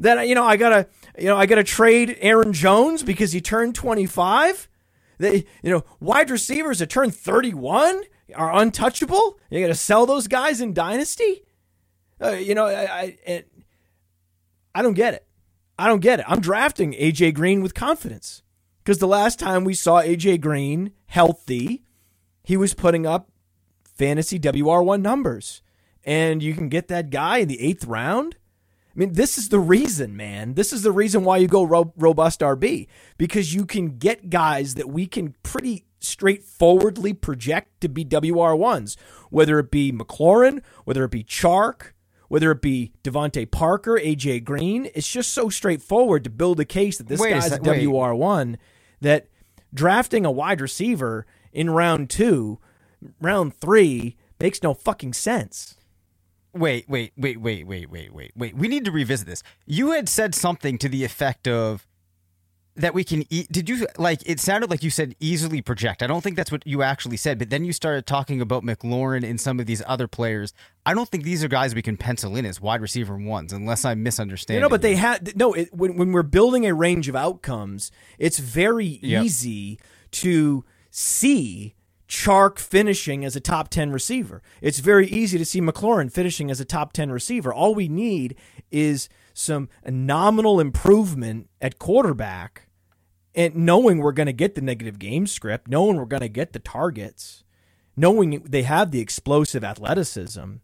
then 0.00 0.26
you 0.26 0.34
know 0.34 0.44
I 0.44 0.56
gotta 0.56 0.88
you 1.16 1.26
know 1.26 1.36
I 1.36 1.46
gotta 1.46 1.62
trade 1.62 2.16
Aaron 2.20 2.52
Jones 2.52 3.02
because 3.04 3.32
he 3.32 3.40
turned 3.40 3.74
25. 3.76 4.68
They 5.18 5.44
you 5.62 5.70
know 5.70 5.84
wide 6.00 6.30
receivers 6.30 6.80
that 6.80 6.88
turn 6.88 7.10
31 7.10 8.02
are 8.34 8.52
untouchable. 8.52 9.38
You 9.50 9.60
gotta 9.60 9.74
sell 9.74 10.06
those 10.06 10.26
guys 10.26 10.60
in 10.60 10.72
dynasty. 10.72 11.44
Uh, 12.20 12.30
you 12.30 12.54
know 12.54 12.66
I 12.66 13.16
I, 13.28 13.44
I 14.74 14.82
don't 14.82 14.94
get 14.94 15.14
it. 15.14 15.26
I 15.78 15.86
don't 15.86 16.00
get 16.00 16.20
it. 16.20 16.26
I'm 16.28 16.40
drafting 16.40 16.92
AJ 16.92 17.34
Green 17.34 17.62
with 17.62 17.74
confidence 17.74 18.42
because 18.82 18.98
the 18.98 19.06
last 19.06 19.38
time 19.38 19.64
we 19.64 19.74
saw 19.74 20.02
AJ 20.02 20.40
Green 20.40 20.92
healthy, 21.06 21.84
he 22.42 22.56
was 22.56 22.74
putting 22.74 23.06
up 23.06 23.30
fantasy 23.84 24.38
WR1 24.38 25.02
numbers, 25.02 25.62
and 26.04 26.42
you 26.42 26.54
can 26.54 26.68
get 26.68 26.88
that 26.88 27.10
guy 27.10 27.38
in 27.38 27.48
the 27.48 27.60
eighth 27.60 27.84
round. 27.84 28.36
I 28.94 28.98
mean, 28.98 29.12
this 29.12 29.38
is 29.38 29.48
the 29.50 29.60
reason, 29.60 30.16
man. 30.16 30.54
This 30.54 30.72
is 30.72 30.82
the 30.82 30.92
reason 30.92 31.24
why 31.24 31.36
you 31.36 31.46
go 31.46 31.62
ro- 31.62 31.92
robust 31.96 32.40
RB 32.40 32.88
because 33.18 33.54
you 33.54 33.64
can 33.64 33.98
get 33.98 34.30
guys 34.30 34.74
that 34.74 34.88
we 34.88 35.06
can 35.06 35.34
pretty 35.42 35.84
straightforwardly 36.00 37.12
project 37.12 37.80
to 37.82 37.88
be 37.88 38.04
WR1s, 38.04 38.96
whether 39.30 39.58
it 39.58 39.70
be 39.70 39.92
McLaurin, 39.92 40.62
whether 40.84 41.04
it 41.04 41.10
be 41.10 41.22
Chark, 41.22 41.92
whether 42.28 42.50
it 42.50 42.62
be 42.62 42.92
DeVante 43.04 43.48
Parker, 43.50 43.98
AJ 44.02 44.44
Green. 44.44 44.90
It's 44.94 45.08
just 45.10 45.32
so 45.32 45.48
straightforward 45.48 46.24
to 46.24 46.30
build 46.30 46.58
a 46.58 46.64
case 46.64 46.98
that 46.98 47.06
this 47.06 47.20
Wait 47.20 47.30
guy's 47.30 47.46
a 47.46 47.50
sec- 47.50 47.62
wait. 47.62 47.82
WR1 47.86 48.56
that 49.00 49.26
drafting 49.72 50.24
a 50.24 50.30
wide 50.30 50.60
receiver 50.60 51.26
in 51.52 51.70
round 51.70 52.10
two, 52.10 52.58
round 53.20 53.54
three 53.56 54.16
makes 54.40 54.62
no 54.62 54.74
fucking 54.74 55.12
sense. 55.12 55.76
Wait, 56.52 56.88
wait, 56.88 57.12
wait, 57.16 57.40
wait, 57.40 57.66
wait, 57.66 57.90
wait, 57.90 58.12
wait, 58.12 58.32
wait. 58.36 58.56
We 58.56 58.68
need 58.68 58.84
to 58.84 58.90
revisit 58.90 59.26
this. 59.26 59.42
You 59.66 59.92
had 59.92 60.08
said 60.08 60.34
something 60.34 60.78
to 60.78 60.88
the 60.88 61.04
effect 61.04 61.46
of 61.46 61.86
that 62.76 62.94
we 62.94 63.04
can 63.04 63.24
eat. 63.30 63.50
Did 63.52 63.68
you 63.68 63.86
like? 63.98 64.20
It 64.26 64.40
sounded 64.40 64.70
like 64.70 64.82
you 64.82 64.90
said 64.90 65.14
easily 65.20 65.60
project. 65.60 66.02
I 66.02 66.06
don't 66.06 66.22
think 66.22 66.36
that's 66.36 66.50
what 66.50 66.66
you 66.66 66.82
actually 66.82 67.16
said. 67.18 67.38
But 67.38 67.50
then 67.50 67.64
you 67.64 67.72
started 67.72 68.06
talking 68.06 68.40
about 68.40 68.64
McLaurin 68.64 69.28
and 69.28 69.40
some 69.40 69.60
of 69.60 69.66
these 69.66 69.82
other 69.86 70.08
players. 70.08 70.52
I 70.86 70.94
don't 70.94 71.08
think 71.08 71.24
these 71.24 71.44
are 71.44 71.48
guys 71.48 71.74
we 71.74 71.82
can 71.82 71.96
pencil 71.96 72.36
in 72.36 72.46
as 72.46 72.60
wide 72.60 72.80
receiver 72.80 73.16
ones, 73.16 73.52
unless 73.52 73.84
I'm 73.84 74.02
misunderstanding. 74.02 74.58
You 74.60 74.62
know, 74.62 74.68
but 74.70 74.82
they 74.82 74.96
had 74.96 75.36
no. 75.36 75.52
It, 75.52 75.74
when 75.74 75.96
when 75.96 76.12
we're 76.12 76.22
building 76.22 76.64
a 76.66 76.72
range 76.74 77.08
of 77.08 77.16
outcomes, 77.16 77.90
it's 78.18 78.38
very 78.38 78.98
Yep. 79.02 79.24
easy 79.24 79.78
to 80.12 80.64
see 80.90 81.74
Chark 82.10 82.58
finishing 82.58 83.24
as 83.24 83.36
a 83.36 83.40
top 83.40 83.68
ten 83.68 83.92
receiver. 83.92 84.42
It's 84.60 84.80
very 84.80 85.06
easy 85.06 85.38
to 85.38 85.44
see 85.44 85.60
McLaurin 85.60 86.12
finishing 86.12 86.50
as 86.50 86.60
a 86.60 86.64
top 86.64 86.92
ten 86.92 87.12
receiver. 87.12 87.54
All 87.54 87.72
we 87.72 87.86
need 87.86 88.34
is 88.72 89.08
some 89.32 89.68
nominal 89.86 90.58
improvement 90.58 91.48
at 91.60 91.78
quarterback, 91.78 92.68
and 93.32 93.54
knowing 93.54 93.98
we're 93.98 94.10
going 94.10 94.26
to 94.26 94.32
get 94.32 94.56
the 94.56 94.60
negative 94.60 94.98
game 94.98 95.28
script, 95.28 95.68
knowing 95.68 95.96
we're 95.96 96.04
going 96.04 96.20
to 96.20 96.28
get 96.28 96.52
the 96.52 96.58
targets, 96.58 97.44
knowing 97.96 98.42
they 98.42 98.64
have 98.64 98.90
the 98.90 99.00
explosive 99.00 99.62
athleticism. 99.62 100.54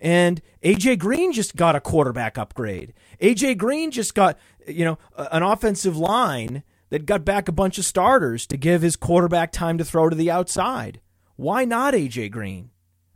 And 0.00 0.42
AJ 0.62 1.00
Green 1.00 1.32
just 1.32 1.56
got 1.56 1.74
a 1.74 1.80
quarterback 1.80 2.38
upgrade. 2.38 2.94
AJ 3.20 3.58
Green 3.58 3.90
just 3.90 4.14
got, 4.14 4.38
you 4.68 4.84
know, 4.84 4.98
an 5.16 5.42
offensive 5.42 5.96
line 5.96 6.62
that 6.90 7.06
got 7.06 7.24
back 7.24 7.48
a 7.48 7.52
bunch 7.52 7.78
of 7.78 7.84
starters 7.84 8.46
to 8.46 8.56
give 8.56 8.82
his 8.82 8.96
quarterback 8.96 9.52
time 9.52 9.78
to 9.78 9.84
throw 9.84 10.08
to 10.08 10.16
the 10.16 10.30
outside. 10.30 11.00
Why 11.36 11.64
not 11.64 11.94
AJ 11.94 12.30
Green? 12.30 12.70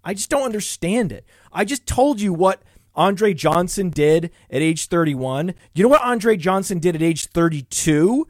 I 0.04 0.14
just 0.14 0.30
don't 0.30 0.44
understand 0.44 1.12
it. 1.12 1.24
I 1.52 1.64
just 1.64 1.86
told 1.86 2.20
you 2.20 2.32
what 2.32 2.62
Andre 2.94 3.34
Johnson 3.34 3.90
did 3.90 4.30
at 4.50 4.62
age 4.62 4.86
31? 4.86 5.54
You 5.74 5.82
know 5.84 5.88
what 5.88 6.02
Andre 6.02 6.36
Johnson 6.36 6.78
did 6.78 6.96
at 6.96 7.02
age 7.02 7.26
32? 7.26 8.26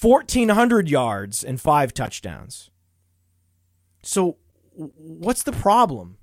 1,400 0.00 0.88
yards 0.90 1.44
and 1.44 1.60
five 1.60 1.94
touchdowns. 1.94 2.70
So, 4.02 4.36
what's 4.72 5.42
the 5.42 5.52
problem? 5.52 6.18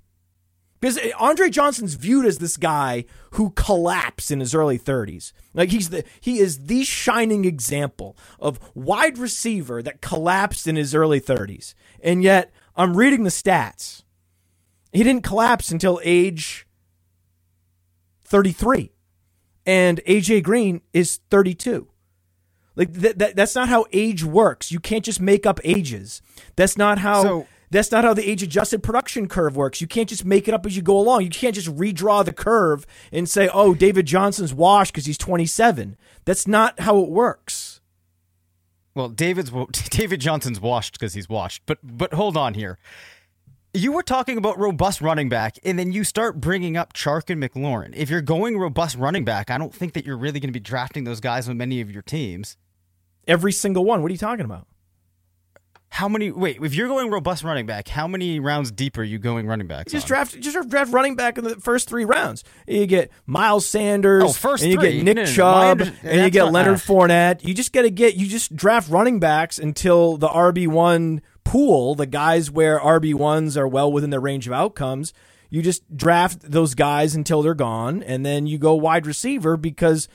Because 0.84 0.98
Andre 1.18 1.48
Johnson's 1.48 1.94
viewed 1.94 2.26
as 2.26 2.36
this 2.36 2.58
guy 2.58 3.06
who 3.30 3.52
collapsed 3.52 4.30
in 4.30 4.40
his 4.40 4.54
early 4.54 4.78
30s. 4.78 5.32
Like 5.54 5.70
he's 5.70 5.88
the 5.88 6.04
he 6.20 6.40
is 6.40 6.66
the 6.66 6.84
shining 6.84 7.46
example 7.46 8.18
of 8.38 8.60
wide 8.74 9.16
receiver 9.16 9.82
that 9.82 10.02
collapsed 10.02 10.66
in 10.66 10.76
his 10.76 10.94
early 10.94 11.22
30s. 11.22 11.72
And 12.02 12.22
yet, 12.22 12.52
I'm 12.76 12.98
reading 12.98 13.22
the 13.24 13.30
stats. 13.30 14.02
He 14.92 15.02
didn't 15.02 15.24
collapse 15.24 15.70
until 15.70 16.02
age 16.04 16.66
33. 18.24 18.92
And 19.64 20.02
AJ 20.06 20.42
Green 20.42 20.82
is 20.92 21.20
32. 21.30 21.88
Like 22.76 22.92
that, 22.92 23.18
that 23.20 23.36
that's 23.36 23.54
not 23.54 23.70
how 23.70 23.86
age 23.90 24.22
works. 24.22 24.70
You 24.70 24.80
can't 24.80 25.04
just 25.04 25.18
make 25.18 25.46
up 25.46 25.60
ages. 25.64 26.20
That's 26.56 26.76
not 26.76 26.98
how 26.98 27.22
So- 27.22 27.46
that's 27.74 27.90
not 27.90 28.04
how 28.04 28.14
the 28.14 28.28
age 28.28 28.42
adjusted 28.42 28.82
production 28.82 29.28
curve 29.28 29.56
works. 29.56 29.80
You 29.80 29.86
can't 29.86 30.08
just 30.08 30.24
make 30.24 30.46
it 30.46 30.54
up 30.54 30.64
as 30.64 30.76
you 30.76 30.82
go 30.82 30.98
along. 30.98 31.22
You 31.22 31.30
can't 31.30 31.54
just 31.54 31.74
redraw 31.74 32.24
the 32.24 32.32
curve 32.32 32.86
and 33.12 33.28
say, 33.28 33.48
"Oh, 33.52 33.74
David 33.74 34.06
Johnson's 34.06 34.54
washed 34.54 34.92
because 34.92 35.06
he's 35.06 35.18
27." 35.18 35.96
That's 36.24 36.46
not 36.46 36.80
how 36.80 36.98
it 37.00 37.10
works. 37.10 37.80
Well, 38.94 39.08
David's 39.08 39.50
David 39.90 40.20
Johnson's 40.20 40.60
washed 40.60 40.92
because 40.94 41.14
he's 41.14 41.28
washed. 41.28 41.62
But 41.66 41.78
but 41.82 42.14
hold 42.14 42.36
on 42.36 42.54
here. 42.54 42.78
You 43.76 43.90
were 43.90 44.04
talking 44.04 44.38
about 44.38 44.56
robust 44.56 45.00
running 45.00 45.28
back, 45.28 45.58
and 45.64 45.76
then 45.76 45.90
you 45.90 46.04
start 46.04 46.40
bringing 46.40 46.76
up 46.76 46.92
Chark 46.92 47.28
and 47.28 47.42
McLaurin. 47.42 47.92
If 47.96 48.08
you're 48.08 48.20
going 48.20 48.56
robust 48.56 48.96
running 48.96 49.24
back, 49.24 49.50
I 49.50 49.58
don't 49.58 49.74
think 49.74 49.94
that 49.94 50.06
you're 50.06 50.16
really 50.16 50.38
going 50.38 50.48
to 50.48 50.52
be 50.52 50.60
drafting 50.60 51.02
those 51.02 51.18
guys 51.18 51.48
on 51.48 51.56
many 51.56 51.80
of 51.80 51.90
your 51.90 52.02
teams. 52.02 52.56
Every 53.26 53.50
single 53.50 53.84
one. 53.84 54.00
What 54.00 54.10
are 54.10 54.14
you 54.14 54.18
talking 54.18 54.44
about? 54.44 54.68
How 55.94 56.08
many? 56.08 56.32
Wait, 56.32 56.58
if 56.60 56.74
you're 56.74 56.88
going 56.88 57.08
robust 57.08 57.44
running 57.44 57.66
back, 57.66 57.86
how 57.86 58.08
many 58.08 58.40
rounds 58.40 58.72
deep 58.72 58.98
are 58.98 59.04
you 59.04 59.16
going 59.20 59.46
running 59.46 59.68
back? 59.68 59.86
Just 59.86 60.06
on? 60.06 60.08
draft, 60.08 60.40
just 60.40 60.68
draft 60.68 60.92
running 60.92 61.14
back 61.14 61.38
in 61.38 61.44
the 61.44 61.54
first 61.54 61.88
three 61.88 62.04
rounds. 62.04 62.42
You 62.66 62.84
get 62.88 63.12
Miles 63.26 63.64
Sanders, 63.64 64.24
Oh, 64.24 64.32
first 64.32 64.64
and 64.64 64.72
you 64.72 64.78
three. 64.80 65.02
get 65.02 65.04
Nick 65.04 65.16
No, 65.16 65.22
no, 65.22 65.28
no. 65.28 65.32
Chubb, 65.36 65.80
under- 65.82 65.92
and 66.02 66.20
you 66.22 66.30
get 66.30 66.50
Leonard 66.50 66.74
ah. 66.74 66.78
Fournette. 66.78 67.44
You 67.46 67.54
just 67.54 67.72
got 67.72 67.82
to 67.82 67.90
get, 67.90 68.16
you 68.16 68.26
just 68.26 68.56
draft 68.56 68.90
running 68.90 69.20
backs 69.20 69.56
until 69.56 70.16
the 70.16 70.26
RB 70.26 70.66
one 70.66 71.22
pool, 71.44 71.94
the 71.94 72.06
guys 72.06 72.50
where 72.50 72.80
RB 72.80 73.14
ones 73.14 73.56
are 73.56 73.68
well 73.68 73.92
within 73.92 74.10
their 74.10 74.18
range 74.18 74.48
of 74.48 74.52
outcomes. 74.52 75.12
You 75.48 75.62
just 75.62 75.96
draft 75.96 76.40
those 76.50 76.74
guys 76.74 77.14
until 77.14 77.40
they're 77.40 77.54
gone, 77.54 78.02
and 78.02 78.26
then 78.26 78.48
you 78.48 78.58
go 78.58 78.74
wide 78.74 79.06
receiver 79.06 79.56
because 79.56 80.08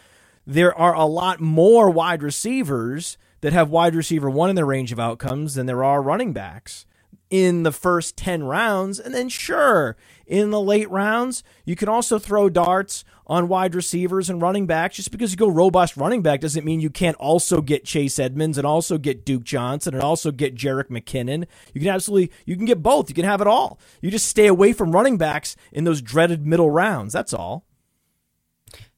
there 0.46 0.78
are 0.78 0.94
a 0.94 1.06
lot 1.06 1.40
more 1.40 1.90
wide 1.90 2.22
receivers 2.22 3.18
that 3.42 3.54
have 3.54 3.70
wide 3.70 3.96
receiver 3.96 4.30
one 4.30 4.50
in 4.50 4.56
their 4.56 4.66
range 4.66 4.92
of 4.92 5.00
outcomes 5.00 5.56
than 5.56 5.66
there 5.66 5.84
are 5.84 6.02
running 6.02 6.34
backs 6.34 6.86
in 7.30 7.64
the 7.64 7.72
first 7.72 8.18
10 8.18 8.44
rounds. 8.44 9.00
And 9.00 9.14
then, 9.14 9.30
sure, 9.30 9.96
in 10.26 10.50
the 10.50 10.62
late 10.62 10.90
rounds, 10.90 11.44
you 11.66 11.76
can 11.76 11.88
also 11.88 12.20
throw 12.20 12.50
darts 12.50 13.04
on 13.28 13.48
wide 13.48 13.76
receivers 13.76 14.30
and 14.30 14.42
running 14.42 14.66
backs. 14.66 14.96
Just 14.96 15.12
because 15.12 15.32
you 15.32 15.38
go 15.38 15.48
robust 15.48 15.96
running 15.96 16.22
back 16.22 16.42
doesn't 16.42 16.66
mean 16.66 16.80
you 16.80 16.90
can't 16.90 17.18
also 17.18 17.62
get 17.62 17.86
Chase 17.86 18.18
Edmonds 18.18 18.58
and 18.58 18.66
also 18.66 18.98
get 18.98 19.26
Duke 19.26 19.44
Johnson 19.44 19.94
and 19.94 20.04
also 20.04 20.32
get 20.32 20.56
Jerick 20.56 20.90
McKinnon. 20.90 21.46
You 21.74 21.82
can 21.82 21.90
absolutely, 21.90 22.32
you 22.46 22.56
can 22.56 22.66
get 22.66 22.82
both. 22.82 23.10
You 23.10 23.16
can 23.16 23.26
have 23.26 23.42
it 23.42 23.48
all. 23.48 23.80
You 24.02 24.10
just 24.10 24.28
stay 24.28 24.48
away 24.48 24.74
from 24.74 24.92
running 24.92 25.18
backs 25.18 25.56
in 25.72 25.84
those 25.84 26.02
dreaded 26.02 26.46
middle 26.46 26.72
rounds. 26.72 27.14
That's 27.14 27.34
all. 27.34 27.66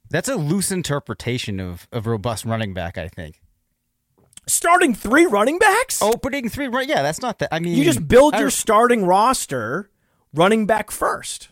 That's 0.10 0.30
a 0.30 0.36
loose 0.36 0.72
interpretation 0.72 1.60
of, 1.60 1.88
of 1.92 2.06
robust 2.06 2.44
running 2.44 2.74
back, 2.74 2.98
I 2.98 3.08
think. 3.08 3.42
Starting 4.52 4.94
three 4.94 5.26
running 5.26 5.60
backs? 5.60 6.02
Opening 6.02 6.50
three, 6.50 6.68
right? 6.68 6.88
Yeah, 6.88 7.02
that's 7.02 7.22
not 7.22 7.40
that. 7.40 7.54
I 7.54 7.60
mean, 7.60 7.78
You 7.78 7.86
just 7.86 8.06
build 8.06 8.36
your 8.38 8.50
starting 8.50 9.06
roster 9.06 9.90
running 10.34 10.66
back 10.66 10.92
first. 10.92 11.50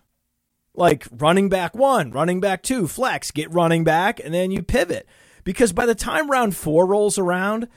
Like 0.74 1.08
running 1.12 1.48
back 1.50 1.76
one, 1.76 2.12
running 2.12 2.42
back 2.42 2.62
two, 2.62 2.88
flex, 2.88 3.32
get 3.32 3.54
running 3.54 3.84
back, 3.84 4.20
and 4.20 4.34
then 4.34 4.52
you 4.52 4.62
pivot. 4.62 5.08
Because 5.44 5.72
by 5.72 5.86
the 5.86 5.96
time 5.96 6.30
round 6.30 6.56
four 6.56 6.86
rolls 6.86 7.18
around, 7.18 7.70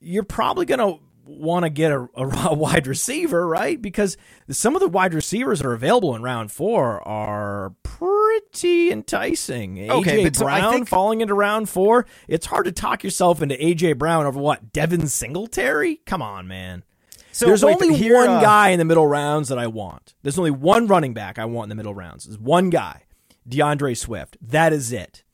you're 0.00 0.22
probably 0.22 0.64
going 0.64 0.78
to 0.78 1.02
want 1.24 1.64
to 1.64 1.70
get 1.70 1.92
a, 1.92 2.08
a 2.16 2.54
wide 2.54 2.86
receiver, 2.86 3.46
right? 3.46 3.80
Because 3.80 4.16
some 4.50 4.74
of 4.74 4.80
the 4.80 4.88
wide 4.88 5.14
receivers 5.14 5.60
that 5.60 5.66
are 5.66 5.72
available 5.72 6.14
in 6.14 6.22
round 6.22 6.52
four 6.52 7.06
are 7.06 7.74
pretty 7.82 8.90
enticing. 8.90 9.90
Okay, 9.90 10.20
AJ 10.20 10.24
but 10.24 10.36
so 10.36 10.44
Brown 10.44 10.72
think- 10.72 10.88
falling 10.88 11.20
into 11.20 11.34
round 11.34 11.68
four, 11.68 12.06
it's 12.28 12.46
hard 12.46 12.64
to 12.66 12.72
talk 12.72 13.04
yourself 13.04 13.42
into 13.42 13.54
AJ 13.56 13.98
Brown 13.98 14.26
over 14.26 14.40
what? 14.40 14.72
Devin 14.72 15.06
Singletary? 15.06 15.96
Come 16.06 16.22
on, 16.22 16.48
man. 16.48 16.84
So, 17.34 17.46
There's 17.46 17.64
wait, 17.64 17.80
only 17.80 17.94
here, 17.96 18.16
one 18.16 18.28
uh, 18.28 18.40
guy 18.42 18.68
in 18.70 18.78
the 18.78 18.84
middle 18.84 19.06
rounds 19.06 19.48
that 19.48 19.58
I 19.58 19.66
want. 19.66 20.14
There's 20.22 20.38
only 20.38 20.50
one 20.50 20.86
running 20.86 21.14
back 21.14 21.38
I 21.38 21.46
want 21.46 21.64
in 21.64 21.68
the 21.70 21.74
middle 21.82 21.94
rounds. 21.94 22.24
There's 22.24 22.38
one 22.38 22.68
guy, 22.68 23.04
DeAndre 23.48 23.96
Swift. 23.96 24.36
That 24.42 24.74
is 24.74 24.92
it. 24.92 25.24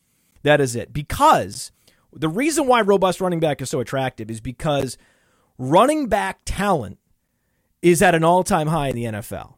That 0.45 0.61
is 0.61 0.77
it. 0.77 0.93
Because 0.93 1.73
the 2.13 2.29
reason 2.29 2.69
why 2.69 2.83
robust 2.83 3.21
running 3.21 3.41
back 3.41 3.61
is 3.61 3.71
so 3.71 3.81
attractive 3.81 4.31
is 4.31 4.41
because 4.41 4.97
running 5.59 6.09
back 6.09 6.41
talent 6.45 6.99
is 7.83 8.01
at 8.01 8.15
an 8.15 8.25
all 8.25 8.45
time 8.45 8.69
high 8.69 8.89
in 8.89 8.97
the 8.97 9.05
NFL. 9.05 9.55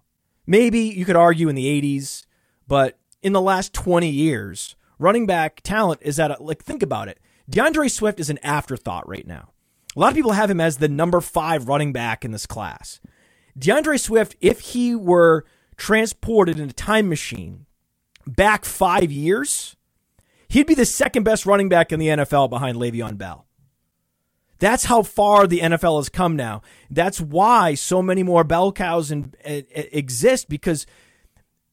Maybe 0.46 0.80
you 0.80 1.04
could 1.04 1.16
argue 1.16 1.48
in 1.48 1.54
the 1.54 1.80
80s, 1.80 2.24
but 2.66 2.98
in 3.22 3.32
the 3.32 3.40
last 3.40 3.72
20 3.72 4.08
years, 4.08 4.74
running 4.98 5.26
back 5.26 5.60
talent 5.62 6.00
is 6.02 6.18
at 6.18 6.30
a, 6.30 6.42
like, 6.42 6.62
think 6.62 6.82
about 6.82 7.08
it. 7.08 7.18
DeAndre 7.50 7.90
Swift 7.90 8.20
is 8.20 8.30
an 8.30 8.38
afterthought 8.42 9.08
right 9.08 9.26
now. 9.26 9.50
A 9.96 10.00
lot 10.00 10.10
of 10.10 10.14
people 10.14 10.32
have 10.32 10.50
him 10.50 10.60
as 10.60 10.76
the 10.76 10.88
number 10.88 11.20
five 11.20 11.68
running 11.68 11.92
back 11.92 12.24
in 12.24 12.30
this 12.30 12.46
class. 12.46 13.00
DeAndre 13.58 13.98
Swift, 13.98 14.36
if 14.40 14.60
he 14.60 14.94
were 14.94 15.44
transported 15.76 16.58
in 16.60 16.70
a 16.70 16.72
time 16.72 17.08
machine 17.08 17.66
back 18.26 18.64
five 18.64 19.10
years, 19.10 19.76
he'd 20.48 20.66
be 20.66 20.74
the 20.74 20.84
second 20.84 21.24
best 21.24 21.46
running 21.46 21.68
back 21.68 21.92
in 21.92 21.98
the 21.98 22.08
NFL 22.08 22.50
behind 22.50 22.76
Le'Veon 22.76 23.18
Bell. 23.18 23.46
That's 24.60 24.84
how 24.84 25.02
far 25.02 25.46
the 25.46 25.60
NFL 25.60 25.98
has 25.98 26.08
come 26.08 26.36
now. 26.36 26.62
That's 26.90 27.20
why 27.20 27.74
so 27.74 28.02
many 28.02 28.22
more 28.22 28.44
bell 28.44 28.72
cows 28.72 29.10
uh, 29.10 29.22
exist 29.44 30.48
because 30.48 30.86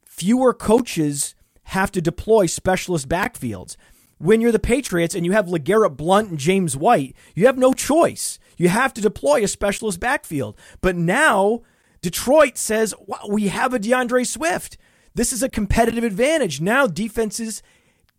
fewer 0.05 0.53
coaches 0.53 1.35
have 1.63 1.91
to 1.91 2.01
deploy 2.01 2.45
specialist 2.45 3.09
backfields. 3.09 3.75
When 4.19 4.41
you're 4.41 4.53
the 4.53 4.57
Patriots 4.57 5.13
and 5.13 5.25
you 5.25 5.33
have 5.33 5.47
LeGarrette 5.47 5.97
Blunt 5.97 6.29
and 6.29 6.39
James 6.39 6.75
White, 6.75 7.15
you 7.35 7.45
have 7.45 7.57
no 7.57 7.73
choice. 7.73 8.39
You 8.55 8.69
have 8.69 8.93
to 8.95 9.01
deploy 9.01 9.43
a 9.43 9.47
specialist 9.47 9.99
backfield. 9.99 10.57
But 10.81 10.95
now 10.95 11.61
Detroit 12.01 12.57
says, 12.57 12.95
wow, 13.05 13.19
we 13.29 13.49
have 13.49 13.73
a 13.73 13.79
DeAndre 13.79 14.25
Swift. 14.25 14.77
This 15.13 15.33
is 15.33 15.43
a 15.43 15.49
competitive 15.49 16.05
advantage. 16.05 16.61
Now 16.61 16.88
defenses 16.88 17.61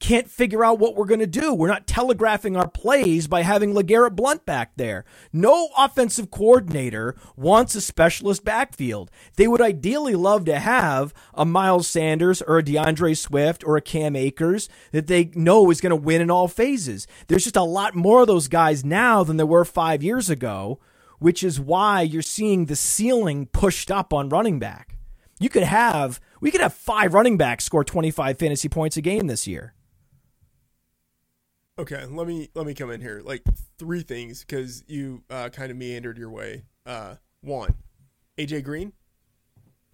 can't 0.00 0.30
figure 0.30 0.64
out 0.64 0.78
what 0.78 0.94
we're 0.94 1.06
going 1.06 1.20
to 1.20 1.26
do. 1.26 1.52
We're 1.52 1.68
not 1.68 1.86
telegraphing 1.86 2.56
our 2.56 2.68
plays 2.68 3.26
by 3.26 3.42
having 3.42 3.74
LeGarrette 3.74 4.16
Blunt 4.16 4.46
back 4.46 4.72
there. 4.76 5.04
No 5.32 5.68
offensive 5.76 6.30
coordinator 6.30 7.16
wants 7.36 7.74
a 7.74 7.80
specialist 7.80 8.44
backfield. 8.44 9.10
They 9.36 9.48
would 9.48 9.60
ideally 9.60 10.14
love 10.14 10.44
to 10.46 10.58
have 10.58 11.12
a 11.34 11.44
Miles 11.44 11.88
Sanders 11.88 12.42
or 12.42 12.58
a 12.58 12.62
DeAndre 12.62 13.16
Swift 13.16 13.64
or 13.64 13.76
a 13.76 13.82
Cam 13.82 14.14
Akers 14.14 14.68
that 14.92 15.08
they 15.08 15.30
know 15.34 15.70
is 15.70 15.80
going 15.80 15.90
to 15.90 15.96
win 15.96 16.20
in 16.20 16.30
all 16.30 16.48
phases. 16.48 17.06
There's 17.26 17.44
just 17.44 17.56
a 17.56 17.62
lot 17.62 17.94
more 17.94 18.20
of 18.20 18.26
those 18.28 18.48
guys 18.48 18.84
now 18.84 19.24
than 19.24 19.36
there 19.36 19.46
were 19.46 19.64
five 19.64 20.02
years 20.02 20.30
ago, 20.30 20.78
which 21.18 21.42
is 21.42 21.58
why 21.58 22.02
you're 22.02 22.22
seeing 22.22 22.66
the 22.66 22.76
ceiling 22.76 23.46
pushed 23.46 23.90
up 23.90 24.12
on 24.12 24.28
running 24.28 24.58
back. 24.58 24.96
You 25.40 25.48
could 25.48 25.62
have, 25.64 26.20
we 26.40 26.50
could 26.50 26.60
have 26.60 26.74
five 26.74 27.14
running 27.14 27.36
backs 27.36 27.64
score 27.64 27.84
25 27.84 28.38
fantasy 28.38 28.68
points 28.68 28.96
a 28.96 29.00
game 29.00 29.26
this 29.26 29.46
year. 29.46 29.74
Okay, 31.78 32.04
let 32.06 32.26
me 32.26 32.48
let 32.54 32.66
me 32.66 32.74
come 32.74 32.90
in 32.90 33.00
here. 33.00 33.22
Like 33.24 33.42
three 33.78 34.02
things 34.02 34.40
because 34.40 34.82
you 34.88 35.22
uh, 35.30 35.48
kind 35.50 35.70
of 35.70 35.76
meandered 35.76 36.18
your 36.18 36.30
way. 36.30 36.64
Uh, 36.84 37.14
one, 37.40 37.74
AJ 38.36 38.64
Green. 38.64 38.92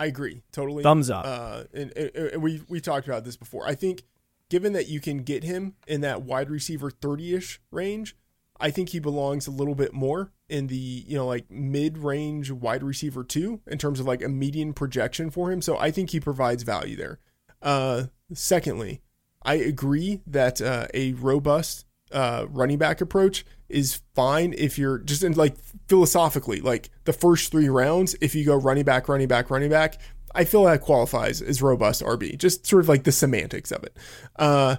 I 0.00 0.06
agree 0.06 0.42
totally. 0.50 0.82
Thumbs 0.82 1.10
up. 1.10 1.24
Uh, 1.26 1.64
and, 1.74 1.92
and, 1.96 2.42
we 2.42 2.62
we 2.68 2.80
talked 2.80 3.06
about 3.06 3.24
this 3.24 3.36
before. 3.36 3.66
I 3.66 3.74
think 3.74 4.02
given 4.48 4.72
that 4.72 4.88
you 4.88 4.98
can 4.98 5.18
get 5.18 5.44
him 5.44 5.74
in 5.86 6.00
that 6.00 6.22
wide 6.22 6.50
receiver 6.50 6.90
thirty 6.90 7.34
ish 7.34 7.60
range, 7.70 8.16
I 8.58 8.70
think 8.70 8.88
he 8.88 8.98
belongs 8.98 9.46
a 9.46 9.50
little 9.50 9.74
bit 9.74 9.92
more 9.92 10.32
in 10.48 10.68
the 10.68 10.76
you 10.76 11.16
know 11.16 11.26
like 11.26 11.50
mid 11.50 11.98
range 11.98 12.50
wide 12.50 12.82
receiver 12.82 13.22
two 13.22 13.60
in 13.66 13.76
terms 13.76 14.00
of 14.00 14.06
like 14.06 14.22
a 14.22 14.28
median 14.28 14.72
projection 14.72 15.30
for 15.30 15.52
him. 15.52 15.60
So 15.60 15.78
I 15.78 15.90
think 15.90 16.10
he 16.10 16.18
provides 16.18 16.62
value 16.62 16.96
there. 16.96 17.18
Uh, 17.60 18.04
secondly, 18.32 19.02
I 19.44 19.54
agree 19.54 20.20
that 20.26 20.60
uh, 20.62 20.86
a 20.94 21.12
robust 21.14 21.84
uh, 22.12 22.46
running 22.48 22.78
back 22.78 23.00
approach 23.00 23.44
is 23.68 24.00
fine 24.14 24.54
if 24.56 24.78
you're 24.78 24.98
just 24.98 25.22
in 25.22 25.32
like 25.32 25.56
philosophically, 25.88 26.60
like 26.60 26.90
the 27.04 27.12
first 27.12 27.50
three 27.50 27.68
rounds, 27.68 28.14
if 28.20 28.34
you 28.34 28.44
go 28.44 28.54
running 28.56 28.84
back, 28.84 29.08
running 29.08 29.28
back, 29.28 29.50
running 29.50 29.70
back, 29.70 30.00
I 30.34 30.44
feel 30.44 30.64
that 30.64 30.80
qualifies 30.80 31.40
as 31.42 31.62
robust 31.62 32.02
RB. 32.02 32.36
Just 32.38 32.66
sort 32.66 32.82
of 32.82 32.88
like 32.88 33.04
the 33.04 33.12
semantics 33.12 33.70
of 33.72 33.84
it. 33.84 33.96
Uh, 34.36 34.76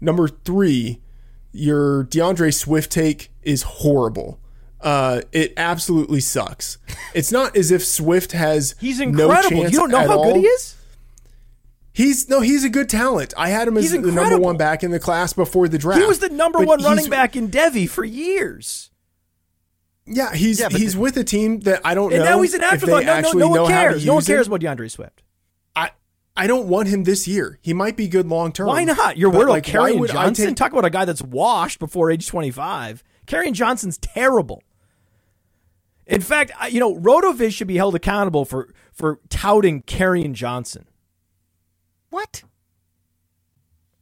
number 0.00 0.28
three, 0.28 1.00
your 1.52 2.04
DeAndre 2.04 2.52
Swift 2.54 2.90
take 2.92 3.30
is 3.42 3.62
horrible. 3.62 4.40
Uh, 4.80 5.20
it 5.32 5.52
absolutely 5.56 6.20
sucks. 6.20 6.78
It's 7.14 7.30
not 7.32 7.56
as 7.56 7.70
if 7.70 7.84
Swift 7.84 8.32
has 8.32 8.74
He's 8.80 8.98
no 9.00 9.08
incredible. 9.08 9.60
chance 9.62 9.72
you 9.72 9.78
don't 9.78 9.90
know 9.90 9.98
how 9.98 10.06
good 10.22 10.32
all. 10.32 10.34
he 10.34 10.46
is? 10.46 10.76
He's 11.92 12.28
no, 12.28 12.40
he's 12.40 12.62
a 12.64 12.68
good 12.68 12.88
talent. 12.88 13.34
I 13.36 13.48
had 13.48 13.66
him 13.68 13.76
as 13.76 13.90
the 13.90 13.98
number 13.98 14.38
one 14.38 14.56
back 14.56 14.82
in 14.84 14.90
the 14.92 15.00
class 15.00 15.32
before 15.32 15.66
the 15.68 15.78
draft. 15.78 16.00
He 16.00 16.06
was 16.06 16.20
the 16.20 16.28
number 16.28 16.58
But 16.60 16.68
one 16.68 16.82
running 16.84 17.10
back 17.10 17.34
in 17.36 17.48
Devi 17.48 17.86
for 17.86 18.04
years. 18.04 18.90
Yeah, 20.06 20.34
he's 20.34 20.60
Yeah, 20.60 20.68
he's 20.70 20.96
with 20.96 21.16
a 21.16 21.24
team 21.24 21.60
that 21.60 21.80
I 21.84 21.94
don't 21.94 22.12
And 22.12 22.24
know. 22.24 22.30
now 22.36 22.42
he's 22.42 22.54
an 22.54 22.62
afterthought. 22.62 23.04
No, 23.04 23.20
no, 23.20 23.30
no 23.32 23.48
one 23.48 23.56
know 23.56 23.64
how 23.66 23.68
to 23.68 23.74
cares. 23.90 24.06
No 24.06 24.14
one 24.14 24.20
use 24.20 24.28
him. 24.28 24.34
cares 24.36 24.46
about 24.46 24.60
DeAndre 24.60 24.90
Swift. 24.90 25.22
I 25.74 25.90
I 26.36 26.46
don't 26.46 26.68
want 26.68 26.88
him 26.88 27.04
this 27.04 27.26
year. 27.26 27.58
He 27.60 27.72
might 27.74 27.96
be 27.96 28.06
good 28.08 28.26
long 28.28 28.52
term. 28.52 28.68
Why 28.68 28.84
not? 28.84 29.16
You're 29.16 29.30
worried 29.30 29.48
like, 29.50 29.68
about 29.68 29.88
Kerryon 29.90 30.08
Johnson? 30.08 30.46
take- 30.48 30.56
Talk 30.56 30.72
about 30.72 30.84
a 30.84 30.90
guy 30.90 31.04
that's 31.04 31.22
washed 31.22 31.80
before 31.80 32.10
age 32.10 32.28
25. 32.28 33.02
Kerryon 33.26 33.52
Johnson's 33.52 33.98
terrible. 33.98 34.62
In 36.06 36.20
fact, 36.20 36.50
I- 36.58 36.68
you 36.68 36.80
know, 36.80 36.94
Rotoviz 36.96 37.52
should 37.52 37.68
be 37.68 37.76
held 37.76 37.94
accountable 37.94 38.44
for 38.44 38.72
for 38.92 39.20
touting 39.28 39.82
Kerryon 39.82 40.32
Johnson 40.34 40.86
What? 42.10 42.42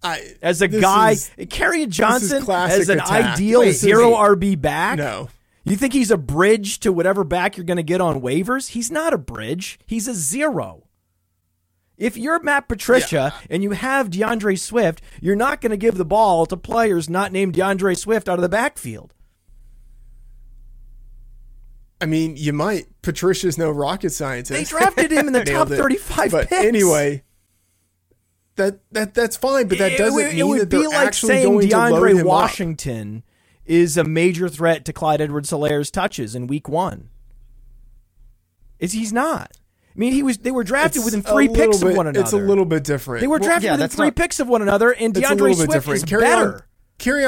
I, 0.03 0.35
as 0.43 0.63
a 0.63 0.69
guy. 0.69 1.13
is- 1.13 1.31
Kerryon 1.39 1.89
Johnson 1.91 2.43
classic 2.43 2.81
as 2.81 2.89
an 2.89 2.99
attack. 3.01 3.35
ideal 3.35 3.61
This 3.61 3.77
is- 3.77 3.81
zero 3.81 4.13
RB 4.15 4.61
back. 4.61 4.99
no. 4.99 5.29
You 5.65 5.77
think 5.77 5.93
he's 5.93 6.11
a 6.11 6.17
bridge 6.17 6.81
to 6.81 6.93
whatever 6.93 7.25
back 7.25 7.57
you're 7.59 7.65
going 7.67 7.77
to 7.77 7.83
get 7.83 8.01
on 8.01 8.23
waivers? 8.23 8.69
He's 8.71 8.91
not 8.91 9.13
a 9.13 9.19
bridge. 9.19 9.79
He's 9.87 10.09
a 10.09 10.15
zero. 10.15 10.85
If 11.99 12.17
you're 12.17 12.41
Matt 12.41 12.69
Patricia 12.69 13.35
and 13.51 13.63
you 13.63 13.73
have 13.73 14.09
DeAndre 14.09 14.59
Swift, 14.59 15.03
you're 15.21 15.37
not 15.37 15.61
going 15.61 15.73
to 15.73 15.77
give 15.77 15.97
the 15.99 16.07
ball 16.07 16.47
to 16.47 16.57
players 16.57 17.11
not 17.11 17.33
named 17.33 17.53
DeAndre 17.55 17.99
Swift 17.99 18.29
out 18.31 18.39
of 18.39 18.43
the 18.43 18.49
backfield. 18.49 19.13
I 22.01 22.07
mean, 22.07 22.37
you 22.37 22.53
might. 22.53 22.87
Patricia's 23.03 23.59
no 23.59 23.71
rocket 23.71 24.11
scientist. 24.11 24.53
They 24.53 24.65
drafted 24.65 25.11
him 25.11 25.27
in 25.27 25.33
the 25.33 25.45
top 25.45 25.71
it. 25.71 25.77
35 25.77 26.31
But 26.31 26.49
picks. 26.49 26.65
anyway, 26.65 27.25
that 28.59 28.79
that 28.93 29.15
that's 29.15 29.37
fine. 29.37 29.67
But 29.69 29.79
that 29.79 29.97
doesn't 29.99 30.21
it, 30.21 30.27
would- 30.27 30.35
mean 30.37 30.49
would 30.49 30.61
that 30.61 30.69
be 30.69 30.77
they're 30.79 30.89
like 30.91 31.07
actually 31.09 31.29
saying 31.29 31.45
going 31.53 31.69
to 31.69 31.77
load 31.79 31.93
DeAndre 31.95 32.11
him 32.13 32.19
up. 32.21 32.27
Washington 32.27 33.25
is 33.65 33.97
a 33.97 34.05
major 34.05 34.49
threat 34.49 34.85
to 34.85 34.93
Clyde 34.93 35.21
Edwards 35.21 35.51
Hilaire's 35.51 35.91
touches 35.91 36.35
in 36.35 36.47
week 36.47 36.69
one. 36.69 37.09
Is 38.79 38.93
he's 38.93 39.13
not. 39.13 39.53
I 39.95 39.99
mean, 39.99 40.13
he 40.13 40.23
was. 40.23 40.39
They 40.39 40.51
were 40.53 40.63
drafted 40.65 40.99
It's 40.99 41.05
within 41.07 41.23
three 41.23 41.49
picks 41.49 41.79
bit- 41.79 41.91
of 41.91 41.97
one 41.97 42.07
another. 42.07 42.21
It's 42.23 42.33
a 42.33 42.37
little 42.37 42.65
bit 42.65 42.85
different. 42.85 43.21
They 43.23 43.27
were 43.27 43.39
Well, 43.39 43.49
drafted 43.49 43.65
yeah, 43.65 43.73
within 43.73 43.89
three 43.89 44.07
not- 44.07 44.17
picks 44.17 44.39
of 44.39 44.49
one 44.49 44.63
another, 44.63 44.93
and 44.93 45.13
DeAndre 45.13 45.55
Swift 45.57 45.73
different. 45.73 45.97
is 45.99 46.05
Carry 46.05 46.23
better. 46.23 46.67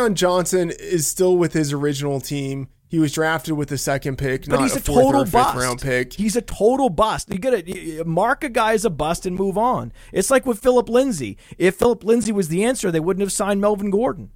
On, 0.05 0.15
Johnson 0.15 0.71
is 0.71 1.07
still 1.07 1.37
with 1.37 1.53
his 1.53 1.73
original 1.73 2.21
team. 2.21 2.69
He 2.91 2.99
was 2.99 3.13
drafted 3.13 3.55
with 3.55 3.69
the 3.69 3.79
second 3.79 4.19
pick, 4.19 4.47
But 4.47 4.57
not 4.59 4.63
he's 4.63 4.75
a 4.75 4.81
a 4.81 4.83
total 4.83 5.25
bust. 5.25 5.57
round 5.57 5.81
pick. 5.81 6.13
He's 6.15 6.35
a 6.35 6.43
total 6.43 6.91
bust. 6.91 7.33
You 7.33 7.39
got 7.39 7.53
to 7.65 8.03
mark 8.05 8.43
a 8.43 8.49
guy 8.49 8.73
as 8.73 8.85
a 8.85 8.91
bust 8.91 9.27
and 9.27 9.37
move 9.37 9.57
on. 9.57 9.93
It's 10.13 10.29
like 10.29 10.45
with 10.45 10.59
Philip 10.59 10.89
Lindsay. 10.89 11.39
If 11.57 11.77
Philip 11.77 12.03
Lindsay 12.03 12.33
was 12.33 12.49
the 12.49 12.65
answer, 12.65 12.91
they 12.91 12.99
wouldn't 12.99 13.23
have 13.23 13.31
signed 13.31 13.61
Melvin 13.61 13.91
Gordon. 13.91 14.31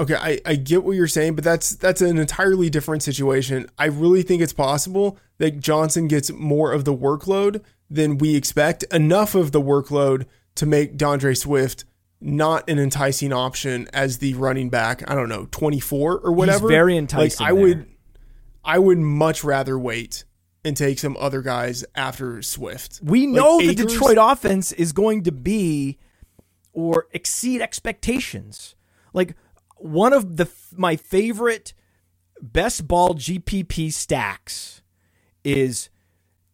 Okay, 0.00 0.16
I, 0.16 0.40
I 0.44 0.56
get 0.56 0.82
what 0.82 0.96
you're 0.96 1.06
saying, 1.06 1.36
but 1.36 1.44
that's 1.44 1.76
that's 1.76 2.00
an 2.00 2.18
entirely 2.18 2.68
different 2.68 3.04
situation. 3.04 3.68
I 3.78 3.84
really 3.86 4.22
think 4.22 4.42
it's 4.42 4.52
possible 4.52 5.16
that 5.38 5.60
Johnson 5.60 6.08
gets 6.08 6.32
more 6.32 6.72
of 6.72 6.84
the 6.84 6.94
workload 6.96 7.62
than 7.88 8.18
we 8.18 8.34
expect, 8.34 8.82
enough 8.92 9.36
of 9.36 9.52
the 9.52 9.60
workload 9.60 10.26
to 10.56 10.66
make 10.66 10.96
DeAndre 10.96 11.36
Swift 11.36 11.84
not 12.20 12.68
an 12.68 12.78
enticing 12.78 13.32
option 13.32 13.88
as 13.92 14.18
the 14.18 14.34
running 14.34 14.68
back. 14.68 15.08
I 15.10 15.14
don't 15.14 15.28
know, 15.28 15.48
24 15.50 16.18
or 16.18 16.32
whatever. 16.32 16.68
very 16.68 16.96
enticing 16.96 17.44
Like 17.44 17.52
I 17.52 17.54
there. 17.54 17.62
would, 17.62 17.86
I 18.64 18.78
would 18.78 18.98
much 18.98 19.42
rather 19.42 19.78
wait 19.78 20.24
and 20.64 20.76
take 20.76 20.98
some 20.98 21.16
other 21.18 21.40
guys 21.42 21.84
after 21.94 22.42
Swift. 22.42 23.00
We 23.02 23.26
Like 23.26 23.34
know 23.36 23.60
the 23.60 23.74
Detroit 23.74 24.18
offense 24.20 24.72
is 24.72 24.92
going 24.92 25.22
to 25.24 25.32
be 25.32 25.98
or 26.72 27.06
exceed 27.12 27.60
expectations. 27.62 28.74
Like 29.12 29.34
one 29.76 30.12
of 30.12 30.36
the 30.36 30.48
my 30.76 30.96
favorite 30.96 31.72
best 32.40 32.86
ball 32.86 33.14
GPP 33.14 33.92
stacks 33.92 34.82
is 35.42 35.88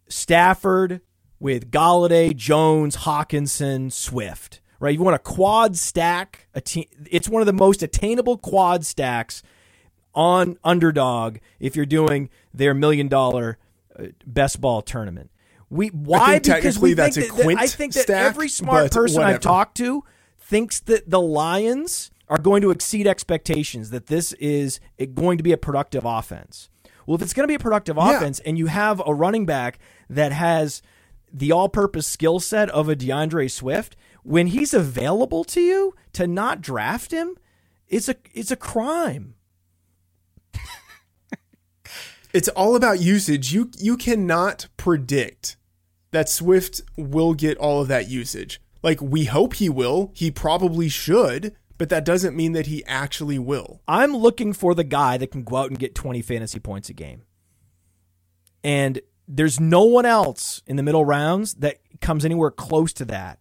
Stafford 0.08 1.00
with 1.38 1.70
Golladay, 1.70 2.34
Jones, 2.34 2.98
Hockenson, 2.98 3.92
Swift. 3.92 4.60
Right? 4.78 4.94
You 4.94 5.02
want 5.02 5.16
a 5.16 5.20
quad 5.20 5.76
stack. 5.76 6.48
It's 6.54 7.28
one 7.28 7.40
of 7.42 7.46
the 7.46 7.52
most 7.52 7.82
attainable 7.82 8.36
quad 8.36 8.84
stacks 8.84 9.42
on 10.14 10.58
underdog 10.64 11.38
if 11.60 11.76
you're 11.76 11.86
doing 11.86 12.30
their 12.52 12.74
million 12.74 13.08
dollar 13.08 13.58
uh, 13.98 14.06
best 14.26 14.60
ball 14.60 14.82
tournament. 14.82 15.30
We 15.68 15.88
why 15.88 16.38
because 16.38 16.78
we 16.78 16.94
that's 16.94 17.16
think 17.16 17.32
a 17.32 17.36
that, 17.36 17.46
that- 17.46 17.58
I 17.58 17.66
think 17.66 17.92
that 17.94 18.02
stack, 18.04 18.26
every 18.26 18.48
smart 18.48 18.92
person 18.92 19.22
I've 19.22 19.40
talked 19.40 19.76
to 19.78 20.04
thinks 20.38 20.80
that 20.80 21.10
the 21.10 21.20
Lions 21.20 22.10
are 22.28 22.38
going 22.38 22.62
to 22.62 22.70
exceed 22.70 23.06
expectations. 23.06 23.90
That 23.90 24.06
this 24.06 24.32
is 24.34 24.78
going 25.14 25.38
to 25.38 25.44
be 25.44 25.52
a 25.52 25.56
productive 25.58 26.04
offense. 26.04 26.68
Well, 27.06 27.16
if 27.16 27.22
it's 27.22 27.32
going 27.32 27.44
to 27.44 27.48
be 27.48 27.54
a 27.54 27.58
productive 27.58 27.96
Yeah. 27.96 28.16
offense, 28.16 28.40
and 28.40 28.58
you 28.58 28.66
have 28.66 29.00
a 29.06 29.14
running 29.14 29.46
back 29.46 29.78
that 30.10 30.32
has 30.32 30.82
the 31.32 31.52
all-purpose 31.52 32.06
skill 32.06 32.40
set 32.40 32.68
of 32.70 32.88
a 32.88 32.96
DeAndre 32.96 33.50
Swift, 33.50 33.96
when 34.26 34.48
he's 34.48 34.74
available 34.74 35.44
to 35.44 35.60
you, 35.60 35.94
to 36.12 36.26
not 36.26 36.60
draft 36.60 37.12
him, 37.12 37.36
it's 37.86 38.08
a 38.08 38.16
it's 38.34 38.50
a 38.50 38.56
crime. 38.56 39.34
it's 42.32 42.48
all 42.48 42.74
about 42.74 43.00
usage. 43.00 43.52
You 43.52 43.70
you 43.78 43.96
cannot 43.96 44.66
predict 44.76 45.56
that 46.10 46.28
Swift 46.28 46.80
will 46.96 47.34
get 47.34 47.56
all 47.58 47.80
of 47.80 47.88
that 47.88 48.08
usage. 48.08 48.60
Like 48.82 49.00
we 49.00 49.26
hope 49.26 49.54
he 49.54 49.68
will. 49.68 50.10
He 50.14 50.32
probably 50.32 50.88
should, 50.88 51.54
but 51.78 51.88
that 51.90 52.04
doesn't 52.04 52.36
mean 52.36 52.52
that 52.52 52.66
he 52.66 52.84
actually 52.84 53.38
will. 53.38 53.80
I'm 53.86 54.16
looking 54.16 54.52
for 54.52 54.74
the 54.74 54.84
guy 54.84 55.18
that 55.18 55.30
can 55.30 55.44
go 55.44 55.56
out 55.56 55.70
and 55.70 55.78
get 55.78 55.94
20 55.94 56.20
fantasy 56.22 56.58
points 56.58 56.88
a 56.88 56.94
game. 56.94 57.22
And 58.64 59.00
there's 59.28 59.60
no 59.60 59.84
one 59.84 60.06
else 60.06 60.62
in 60.66 60.74
the 60.74 60.82
middle 60.82 61.04
rounds 61.04 61.54
that 61.54 61.78
comes 62.00 62.24
anywhere 62.24 62.50
close 62.50 62.92
to 62.94 63.04
that. 63.04 63.38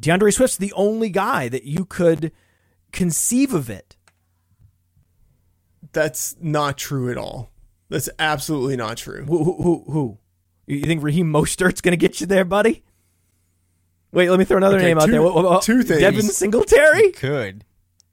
DeAndre 0.00 0.32
Swift's 0.32 0.56
the 0.56 0.72
only 0.72 1.08
guy 1.10 1.48
that 1.48 1.64
you 1.64 1.84
could 1.84 2.32
conceive 2.92 3.54
of 3.54 3.70
it. 3.70 3.96
That's 5.92 6.36
not 6.40 6.76
true 6.76 7.10
at 7.10 7.16
all. 7.16 7.50
That's 7.88 8.08
absolutely 8.18 8.76
not 8.76 8.96
true. 8.96 9.24
Who? 9.24 9.44
Who? 9.44 9.62
Who? 9.62 9.84
who? 9.92 10.18
You 10.66 10.80
think 10.82 11.02
Raheem 11.02 11.30
Mostert's 11.32 11.80
going 11.80 11.92
to 11.92 11.96
get 11.96 12.20
you 12.20 12.26
there, 12.26 12.44
buddy? 12.44 12.82
Wait, 14.12 14.30
let 14.30 14.38
me 14.38 14.44
throw 14.44 14.56
another 14.56 14.76
Okay, 14.76 14.86
name 14.86 14.98
out 14.98 15.08
there. 15.10 15.22
What- 15.22 15.34
what- 15.34 15.62
two 15.62 15.82
things. 15.82 16.00
Devin 16.00 16.22
Singletary? 16.22 17.12
Could. 17.12 17.64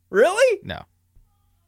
Really? 0.09 0.59
No. 0.63 0.83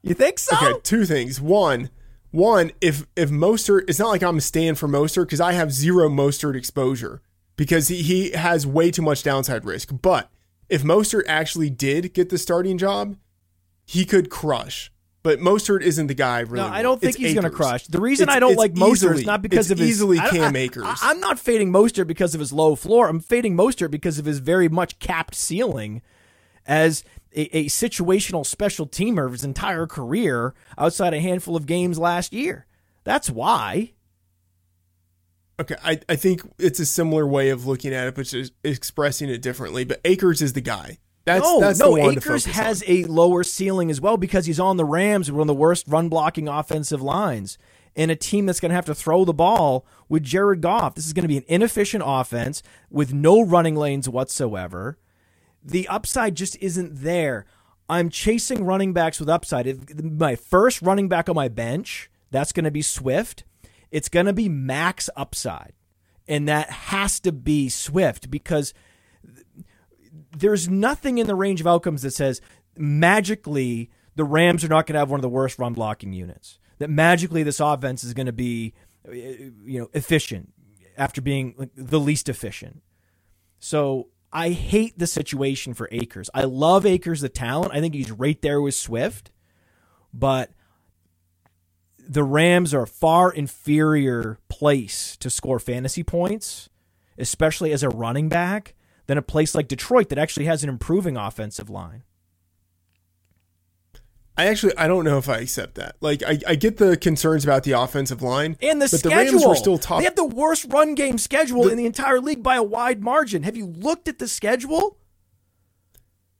You 0.01 0.13
think 0.13 0.37
so? 0.37 0.55
Okay, 0.55 0.79
two 0.83 1.05
things. 1.05 1.39
One, 1.39 1.89
one, 2.31 2.71
if 2.81 3.07
if 3.15 3.29
Mostert, 3.29 3.83
it's 3.87 3.99
not 3.99 4.09
like 4.09 4.21
I'm 4.21 4.41
staying 4.41 4.75
for 4.75 4.87
Mostert 4.89 5.25
because 5.25 5.39
I 5.39 5.53
have 5.53 5.71
zero 5.71 6.09
Mostert 6.09 6.55
exposure 6.55 7.21
because 7.55 7.87
he, 7.87 8.01
he 8.01 8.31
has 8.31 8.65
way 8.65 8.91
too 8.91 9.01
much 9.01 9.23
downside 9.23 9.65
risk. 9.65 9.89
But 10.01 10.29
if 10.69 10.83
Mostert 10.83 11.23
actually 11.27 11.69
did 11.69 12.13
get 12.13 12.29
the 12.29 12.37
starting 12.37 12.77
job, 12.77 13.17
he 13.85 14.05
could 14.05 14.29
crush. 14.29 14.91
But 15.23 15.39
Mostert 15.39 15.81
isn't 15.81 16.07
the 16.07 16.13
guy. 16.13 16.41
Really, 16.41 16.57
No, 16.57 16.67
I 16.67 16.81
don't 16.81 16.99
think 16.99 17.15
he's 17.15 17.33
going 17.33 17.45
to 17.45 17.49
crush. 17.49 17.87
The 17.87 18.01
reason 18.01 18.23
It's- 18.23 18.35
I 18.35 18.39
don't 18.41 18.57
like 18.57 18.73
Mostert 18.73 18.91
easily- 18.91 19.19
is 19.21 19.25
not 19.25 19.41
because 19.41 19.71
of 19.71 19.77
his 19.77 19.89
easily 19.89 20.19
Cam 20.19 20.55
Akers. 20.55 20.83
I, 21.01 21.11
am 21.11 21.21
not 21.21 21.39
fading 21.39 21.71
Mostert 21.71 22.07
because 22.07 22.33
of 22.33 22.39
his 22.39 22.51
low 22.51 22.75
floor. 22.75 23.07
I'm 23.07 23.21
fading 23.21 23.55
Mostert 23.55 23.89
because 23.89 24.19
of 24.19 24.25
his 24.25 24.39
very 24.39 24.67
much 24.67 24.99
capped 24.99 25.35
ceiling 25.35 26.01
as 26.65 27.05
a, 27.33 27.57
a 27.57 27.65
situational 27.65 28.45
special 28.45 28.85
teamer 28.85 29.25
of 29.25 29.31
his 29.31 29.45
entire 29.45 29.87
career 29.87 30.53
outside 30.77 31.13
a 31.13 31.21
handful 31.21 31.55
of 31.55 31.65
games 31.65 31.97
last 31.97 32.33
year. 32.33 32.65
That's 33.05 33.29
why. 33.29 33.93
Okay, 35.59 35.75
I, 35.83 35.99
I 36.09 36.15
think 36.15 36.41
it's 36.57 36.79
a 36.79 36.85
similar 36.85 37.27
way 37.27 37.49
of 37.49 37.67
looking 37.67 37.93
at 37.93 38.07
it, 38.07 38.15
but 38.15 38.25
just 38.25 38.53
expressing 38.63 39.29
it 39.29 39.41
differently. 39.41 39.83
But 39.83 40.01
Akers 40.03 40.41
is 40.41 40.53
the 40.53 40.61
guy. 40.61 40.97
That's 41.25 41.43
no, 41.43 41.59
that's 41.59 41.79
no, 41.79 41.95
the 41.95 42.01
one 42.01 42.17
Akers 42.17 42.45
has 42.45 42.81
on. 42.81 42.89
a 42.89 43.03
lower 43.05 43.43
ceiling 43.43 43.89
as 43.89 44.01
well 44.01 44.17
because 44.17 44.45
he's 44.45 44.59
on 44.59 44.77
the 44.77 44.85
Rams, 44.85 45.31
one 45.31 45.41
of 45.41 45.47
the 45.47 45.53
worst 45.53 45.85
run 45.87 46.09
blocking 46.09 46.47
offensive 46.47 47.01
lines, 47.01 47.57
and 47.95 48.11
a 48.11 48.15
team 48.15 48.45
that's 48.45 48.59
going 48.59 48.71
to 48.71 48.75
have 48.75 48.85
to 48.85 48.95
throw 48.95 49.23
the 49.23 49.33
ball 49.33 49.85
with 50.09 50.23
Jared 50.23 50.61
Goff. 50.61 50.95
This 50.95 51.05
is 51.05 51.13
going 51.13 51.23
to 51.23 51.29
be 51.29 51.37
an 51.37 51.45
inefficient 51.47 52.03
offense 52.05 52.61
with 52.89 53.13
no 53.13 53.41
running 53.41 53.75
lanes 53.75 54.09
whatsoever. 54.09 54.97
The 55.63 55.87
upside 55.87 56.35
just 56.35 56.57
isn't 56.57 57.03
there. 57.03 57.45
I'm 57.87 58.09
chasing 58.09 58.65
running 58.65 58.91
backs 58.91 59.19
with 59.19 59.29
upside. 59.29 59.67
If 59.67 60.03
my 60.03 60.35
first 60.35 60.81
running 60.81 61.07
back 61.07 61.29
on 61.29 61.35
my 61.35 61.47
bench, 61.47 62.09
that's 62.31 62.51
going 62.51 62.65
to 62.65 62.71
be 62.71 62.81
Swift. 62.81 63.45
It's 63.93 64.09
going 64.09 64.25
to 64.25 64.33
be 64.33 64.49
max 64.49 65.09
upside. 65.15 65.73
and 66.27 66.47
that 66.47 66.69
has 66.69 67.19
to 67.21 67.31
be 67.31 67.69
Swift 67.69 68.31
because 68.31 68.73
there's 70.35 70.69
nothing 70.69 71.17
in 71.17 71.27
the 71.27 71.35
range 71.35 71.61
of 71.61 71.67
outcomes 71.67 72.01
that 72.03 72.13
says 72.13 72.41
magically 72.77 73.89
the 74.15 74.23
Rams 74.23 74.63
are 74.63 74.69
not 74.69 74.85
going 74.87 74.93
to 74.93 74.99
have 74.99 75.09
one 75.09 75.19
of 75.19 75.21
the 75.23 75.29
worst 75.29 75.59
run 75.59 75.73
blocking 75.73 76.13
units. 76.13 76.59
That 76.79 76.89
magically 76.89 77.43
this 77.43 77.59
offense 77.59 78.03
is 78.03 78.13
going 78.13 78.25
to 78.27 78.33
be, 78.33 78.73
uh, 79.07 79.11
you 79.11 79.79
know, 79.79 79.89
efficient 79.93 80.53
after 80.97 81.21
being 81.21 81.69
the 81.75 81.99
least 81.99 82.29
efficient. 82.29 82.81
So 83.59 84.09
I 84.31 84.49
hate 84.49 84.97
the 84.97 85.07
situation 85.07 85.73
for 85.73 85.87
Akers. 85.91 86.29
I 86.33 86.43
love 86.43 86.85
Akers, 86.85 87.21
the 87.21 87.29
talent. 87.29 87.73
I 87.73 87.79
think 87.79 87.93
he's 87.93 88.11
right 88.11 88.41
there 88.41 88.61
with 88.61 88.75
Swift, 88.75 89.31
but 90.13 90.51
the 92.07 92.23
Rams 92.23 92.73
are 92.73 92.83
a 92.83 92.87
far 92.87 93.31
inferior 93.31 94.39
place 94.49 95.17
to 95.17 95.29
score 95.29 95.59
fantasy 95.59 96.03
points, 96.03 96.69
especially 97.17 97.71
as 97.71 97.83
a 97.83 97.89
running 97.89 98.29
back, 98.29 98.75
than 99.07 99.17
a 99.17 99.21
place 99.21 99.55
like 99.55 99.67
Detroit 99.67 100.09
that 100.09 100.17
actually 100.17 100.45
has 100.45 100.63
an 100.63 100.69
improving 100.69 101.17
offensive 101.17 101.69
line. 101.69 102.03
I 104.35 104.47
actually 104.47 104.75
I 104.77 104.87
don't 104.87 105.05
know 105.05 105.19
if 105.19 105.29
I 105.29 105.39
accept 105.39 105.75
that. 105.75 105.95
Like 106.01 106.23
I, 106.23 106.39
I 106.47 106.55
get 106.55 106.77
the 106.77 106.97
concerns 106.97 107.43
about 107.43 107.63
the 107.63 107.73
offensive 107.73 108.23
line 108.23 108.57
and 108.61 108.81
the 108.81 108.85
but 108.89 108.99
schedule. 108.99 109.25
The 109.25 109.31
Rams 109.31 109.45
were 109.45 109.55
still 109.55 109.77
top. 109.77 109.99
They 109.99 110.05
have 110.05 110.15
the 110.15 110.25
worst 110.25 110.65
run 110.69 110.95
game 110.95 111.19
schedule 111.19 111.63
the, 111.63 111.69
in 111.69 111.77
the 111.77 111.85
entire 111.85 112.19
league 112.19 112.41
by 112.41 112.55
a 112.55 112.63
wide 112.63 113.03
margin. 113.03 113.43
Have 113.43 113.55
you 113.55 113.67
looked 113.67 114.07
at 114.07 114.17
the 114.17 114.27
schedule? 114.27 114.97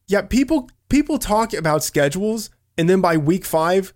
Yeah, 0.08 0.24
people 0.24 0.70
people 0.90 1.20
talk 1.20 1.54
about 1.54 1.84
schedules, 1.84 2.50
and 2.80 2.90
then 2.90 3.00
by 3.00 3.18
week 3.18 3.46
five, 3.46 3.94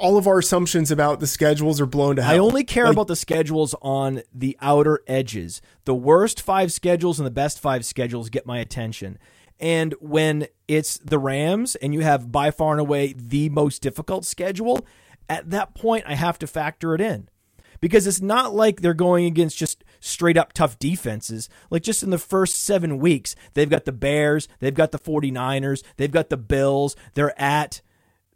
all 0.00 0.16
of 0.16 0.26
our 0.26 0.38
assumptions 0.38 0.90
about 0.90 1.20
the 1.20 1.26
schedules 1.26 1.80
are 1.80 1.86
blown 1.86 2.16
to 2.16 2.22
hell. 2.22 2.34
I 2.34 2.38
only 2.38 2.64
care 2.64 2.84
like, 2.84 2.94
about 2.94 3.06
the 3.06 3.16
schedules 3.16 3.74
on 3.82 4.22
the 4.34 4.56
outer 4.60 5.02
edges. 5.06 5.60
The 5.84 5.94
worst 5.94 6.40
five 6.40 6.72
schedules 6.72 7.20
and 7.20 7.26
the 7.26 7.30
best 7.30 7.60
five 7.60 7.84
schedules 7.84 8.30
get 8.30 8.46
my 8.46 8.58
attention. 8.58 9.18
And 9.60 9.94
when 10.00 10.48
it's 10.66 10.96
the 10.98 11.18
Rams 11.18 11.76
and 11.76 11.92
you 11.92 12.00
have 12.00 12.32
by 12.32 12.50
far 12.50 12.72
and 12.72 12.80
away 12.80 13.12
the 13.14 13.50
most 13.50 13.82
difficult 13.82 14.24
schedule, 14.24 14.86
at 15.28 15.50
that 15.50 15.74
point 15.74 16.04
I 16.08 16.14
have 16.14 16.38
to 16.38 16.46
factor 16.46 16.94
it 16.94 17.00
in. 17.02 17.28
Because 17.80 18.06
it's 18.06 18.20
not 18.20 18.54
like 18.54 18.80
they're 18.80 18.94
going 18.94 19.26
against 19.26 19.56
just 19.56 19.84
straight 20.00 20.36
up 20.36 20.52
tough 20.54 20.78
defenses. 20.78 21.48
Like 21.70 21.82
just 21.82 22.02
in 22.02 22.10
the 22.10 22.18
first 22.18 22.62
seven 22.62 22.98
weeks, 22.98 23.36
they've 23.52 23.70
got 23.70 23.84
the 23.84 23.92
Bears, 23.92 24.48
they've 24.60 24.74
got 24.74 24.92
the 24.92 24.98
49ers, 24.98 25.82
they've 25.96 26.10
got 26.10 26.30
the 26.30 26.36
Bills, 26.36 26.96
they're 27.14 27.38
at 27.40 27.82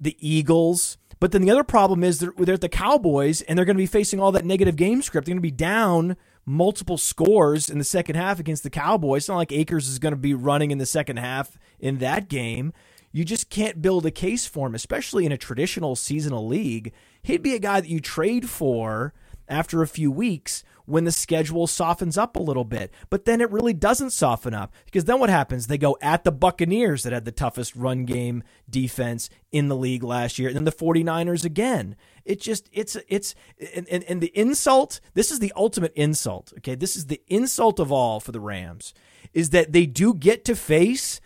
the 0.05 0.17
Eagles. 0.21 0.97
But 1.19 1.33
then 1.33 1.43
the 1.43 1.51
other 1.51 1.65
problem 1.65 2.05
is 2.05 2.21
they're, 2.21 2.33
they're 2.37 2.55
at 2.55 2.61
the 2.61 2.69
Cowboys 2.69 3.43
and 3.43 3.59
they're 3.59 3.65
going 3.65 3.77
to 3.77 3.83
be 3.83 3.87
facing 3.87 4.21
all 4.21 4.33
that 4.33 4.45
negative 4.45 4.77
game 4.77 5.03
script. 5.03 5.27
They're 5.27 5.35
going 5.35 5.43
to 5.43 5.43
be 5.43 5.51
down 5.51 6.17
multiple 6.47 6.99
scores 6.99 7.69
in 7.69 7.79
the 7.79 7.85
second 7.85 8.17
half 8.17 8.39
against 8.39 8.63
the 8.63 8.71
Cowboys. 8.71 9.23
It's 9.23 9.29
not 9.29 9.37
like 9.37 9.53
Akers 9.53 9.89
is 9.89 9.99
going 9.99 10.13
to 10.13 10.21
be 10.21 10.35
running 10.35 10.71
in 10.71 10.79
the 10.79 10.87
second 10.87 11.17
half 11.17 11.59
in 11.81 11.99
that 11.99 12.29
game. 12.29 12.73
You 13.11 13.25
just 13.25 13.49
can't 13.49 13.81
build 13.81 14.05
a 14.05 14.11
case 14.11 14.47
for 14.47 14.67
him, 14.67 14.75
especially 14.75 15.25
in 15.25 15.33
a 15.33 15.39
traditional 15.39 15.97
seasonal 15.97 16.47
league. 16.47 16.93
He'd 17.23 17.43
be 17.43 17.55
a 17.55 17.61
guy 17.61 17.81
that 17.81 17.89
you 17.89 18.01
trade 18.01 18.51
for 18.51 19.15
after 19.49 19.83
a 19.83 19.89
few 19.89 20.11
weeks 20.11 20.65
when 20.87 21.05
the 21.05 21.13
schedule 21.13 21.67
softens 21.67 22.19
up 22.19 22.37
a 22.37 22.43
little 22.43 22.65
bit. 22.65 22.93
But 23.11 23.25
then 23.25 23.41
it 23.41 23.51
really 23.51 23.73
doesn't 23.73 24.11
soften 24.11 24.55
up 24.55 24.73
because 24.85 25.05
then 25.05 25.19
what 25.19 25.31
happens? 25.31 25.67
They 25.67 25.79
go 25.79 25.97
at 26.01 26.25
the 26.25 26.33
Buccaneers 26.33 27.03
that 27.03 27.13
had 27.13 27.25
the 27.25 27.33
toughest 27.33 27.75
run 27.75 28.05
game 28.05 28.43
defense 28.69 29.31
in 29.53 29.69
the 29.69 29.77
league 29.77 30.03
last 30.03 30.39
year, 30.39 30.49
and 30.49 30.57
then 30.57 30.65
the 30.65 30.73
49ers 30.73 31.45
again. 31.45 31.97
It 32.25 32.41
just 32.41 32.69
it's 32.73 32.97
it's 33.09 33.35
and, 33.75 33.89
and, 33.89 34.05
and 34.05 34.21
the 34.21 34.37
insult, 34.39 35.01
this 35.15 35.31
is 35.31 35.39
the 35.39 35.53
ultimate 35.57 35.93
insult. 35.95 36.53
Okay. 36.59 36.75
This 36.75 36.97
is 36.97 37.07
the 37.07 37.21
insult 37.29 37.79
of 37.79 37.93
all 37.93 38.21
for 38.21 38.33
the 38.33 38.41
Rams, 38.41 38.95
is 39.33 39.51
that 39.51 39.73
they 39.73 39.87
do 39.87 40.15
get 40.15 40.45
to 40.47 40.57
face 40.57 41.21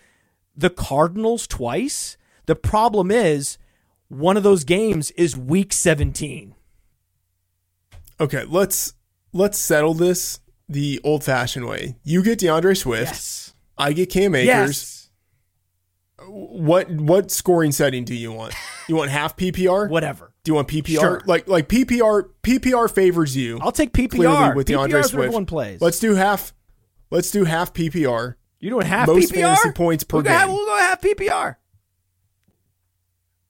the 0.57 0.71
Cardinals 0.71 1.47
twice. 1.47 2.17
The 2.47 2.57
problem 2.57 3.11
is 3.11 3.59
one 4.09 4.37
of 4.37 4.43
those 4.43 4.65
games 4.65 5.11
is 5.13 5.37
week 5.37 5.73
17. 5.73 6.55
Okay, 8.21 8.45
let's 8.45 8.95
let's 9.39 9.59
settle 9.59 9.95
this 9.95 10.41
the 10.69 11.01
old 11.05 11.25
fashioned 11.25 11.67
way. 11.67 11.97
You 12.03 12.23
get 12.23 12.41
DeAndre 12.41 12.77
Swift. 12.77 13.13
Yes. 13.13 13.55
I 13.79 13.93
get 13.93 14.11
Cam 14.11 14.35
Akers. 14.35 14.47
Yes. 14.47 15.05
What 16.29 16.91
what 16.91 17.31
scoring 17.31 17.71
setting 17.73 18.05
do 18.05 18.15
you 18.15 18.33
want? 18.33 18.53
You 18.89 18.97
want 18.97 19.11
half 19.11 19.37
PPR? 19.37 19.89
Whatever. 19.89 20.33
Do 20.43 20.51
you 20.51 20.55
want 20.57 20.69
PPR? 20.69 21.01
Sure. 21.01 21.23
Like 21.27 21.47
like 21.47 21.69
PPR 21.69 22.31
PPR 22.43 22.91
favors 22.93 23.37
you. 23.37 23.59
I'll 23.63 23.73
take 23.73 23.93
PPR 23.93 24.11
clearly 24.11 24.55
with 24.55 24.67
PPR 24.67 24.89
DeAndre 24.89 25.05
Swift. 25.05 25.15
everyone 25.15 25.47
plays. 25.47 25.81
Let's 25.81 26.01
do 26.01 26.17
half. 26.17 26.53
Let's 27.11 27.31
do 27.31 27.45
half 27.45 27.73
PPR. 27.73 28.35
you 28.59 28.71
doing 28.71 28.87
half 28.87 29.09
PPR. 29.09 29.15
most 29.15 29.33
PPR? 29.33 29.41
fantasy 29.43 29.71
points 29.73 30.05
per 30.05 30.17
we'll 30.17 30.25
game. 30.25 30.49
We'll 30.49 30.67
go 30.67 30.77
half 30.77 31.01
PPR. 31.01 31.57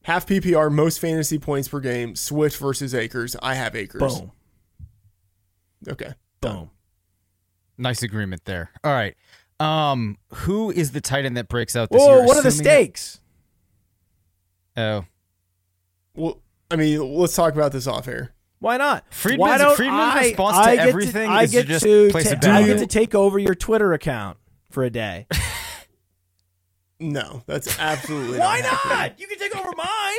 Half 0.02 0.26
PPR, 0.26 0.72
most 0.72 1.00
fantasy 1.00 1.38
points 1.38 1.68
per 1.68 1.80
game. 1.80 2.14
Swift 2.16 2.56
versus 2.58 2.94
Akers. 2.94 3.34
I 3.42 3.54
have 3.54 3.74
Akers. 3.74 4.18
Boom. 4.20 4.32
Okay. 5.86 6.12
Boom. 6.40 6.70
Nice 7.76 8.02
agreement 8.02 8.44
there. 8.44 8.70
All 8.82 8.92
right. 8.92 9.14
Um, 9.60 10.18
who 10.32 10.70
is 10.70 10.92
the 10.92 11.00
tight 11.00 11.24
end 11.24 11.36
that 11.36 11.48
breaks 11.48 11.76
out 11.76 11.90
this 11.90 12.00
Whoa, 12.00 12.16
year? 12.16 12.24
what 12.26 12.36
are 12.36 12.42
the 12.42 12.50
stakes? 12.50 13.20
that- 14.74 14.82
oh, 14.82 15.04
Well, 16.14 16.40
I 16.70 16.76
mean, 16.76 17.00
let's 17.16 17.34
talk 17.34 17.54
about 17.54 17.72
this 17.72 17.86
off 17.86 18.06
air. 18.08 18.34
Why 18.60 18.76
not? 18.76 19.04
Freedman's- 19.12 19.38
Why 19.38 19.58
don't 19.58 19.76
Freedman's 19.76 20.14
I, 20.16 20.20
response 20.28 20.56
to 20.56 20.62
I 20.62 20.76
get 20.76 20.88
everything 20.88 21.30
I 21.30 21.42
is 21.44 21.50
to 21.52 21.56
get 21.58 21.66
just 21.66 21.84
to 21.84 22.10
place 22.10 22.26
a 22.30 22.34
ta- 22.34 22.40
bet 22.40 22.50
I 22.50 22.62
get 22.64 22.78
to 22.78 22.86
take 22.86 23.14
over 23.14 23.38
your 23.38 23.54
Twitter 23.54 23.92
account 23.92 24.38
for 24.70 24.82
a 24.84 24.90
day. 24.90 25.26
No, 27.00 27.44
that's 27.46 27.78
absolutely 27.78 28.40
Why 28.40 28.60
not. 28.60 28.84
not? 28.84 29.20
You 29.20 29.28
can 29.28 29.38
take 29.38 29.54
over 29.54 29.70
mine. 29.76 30.18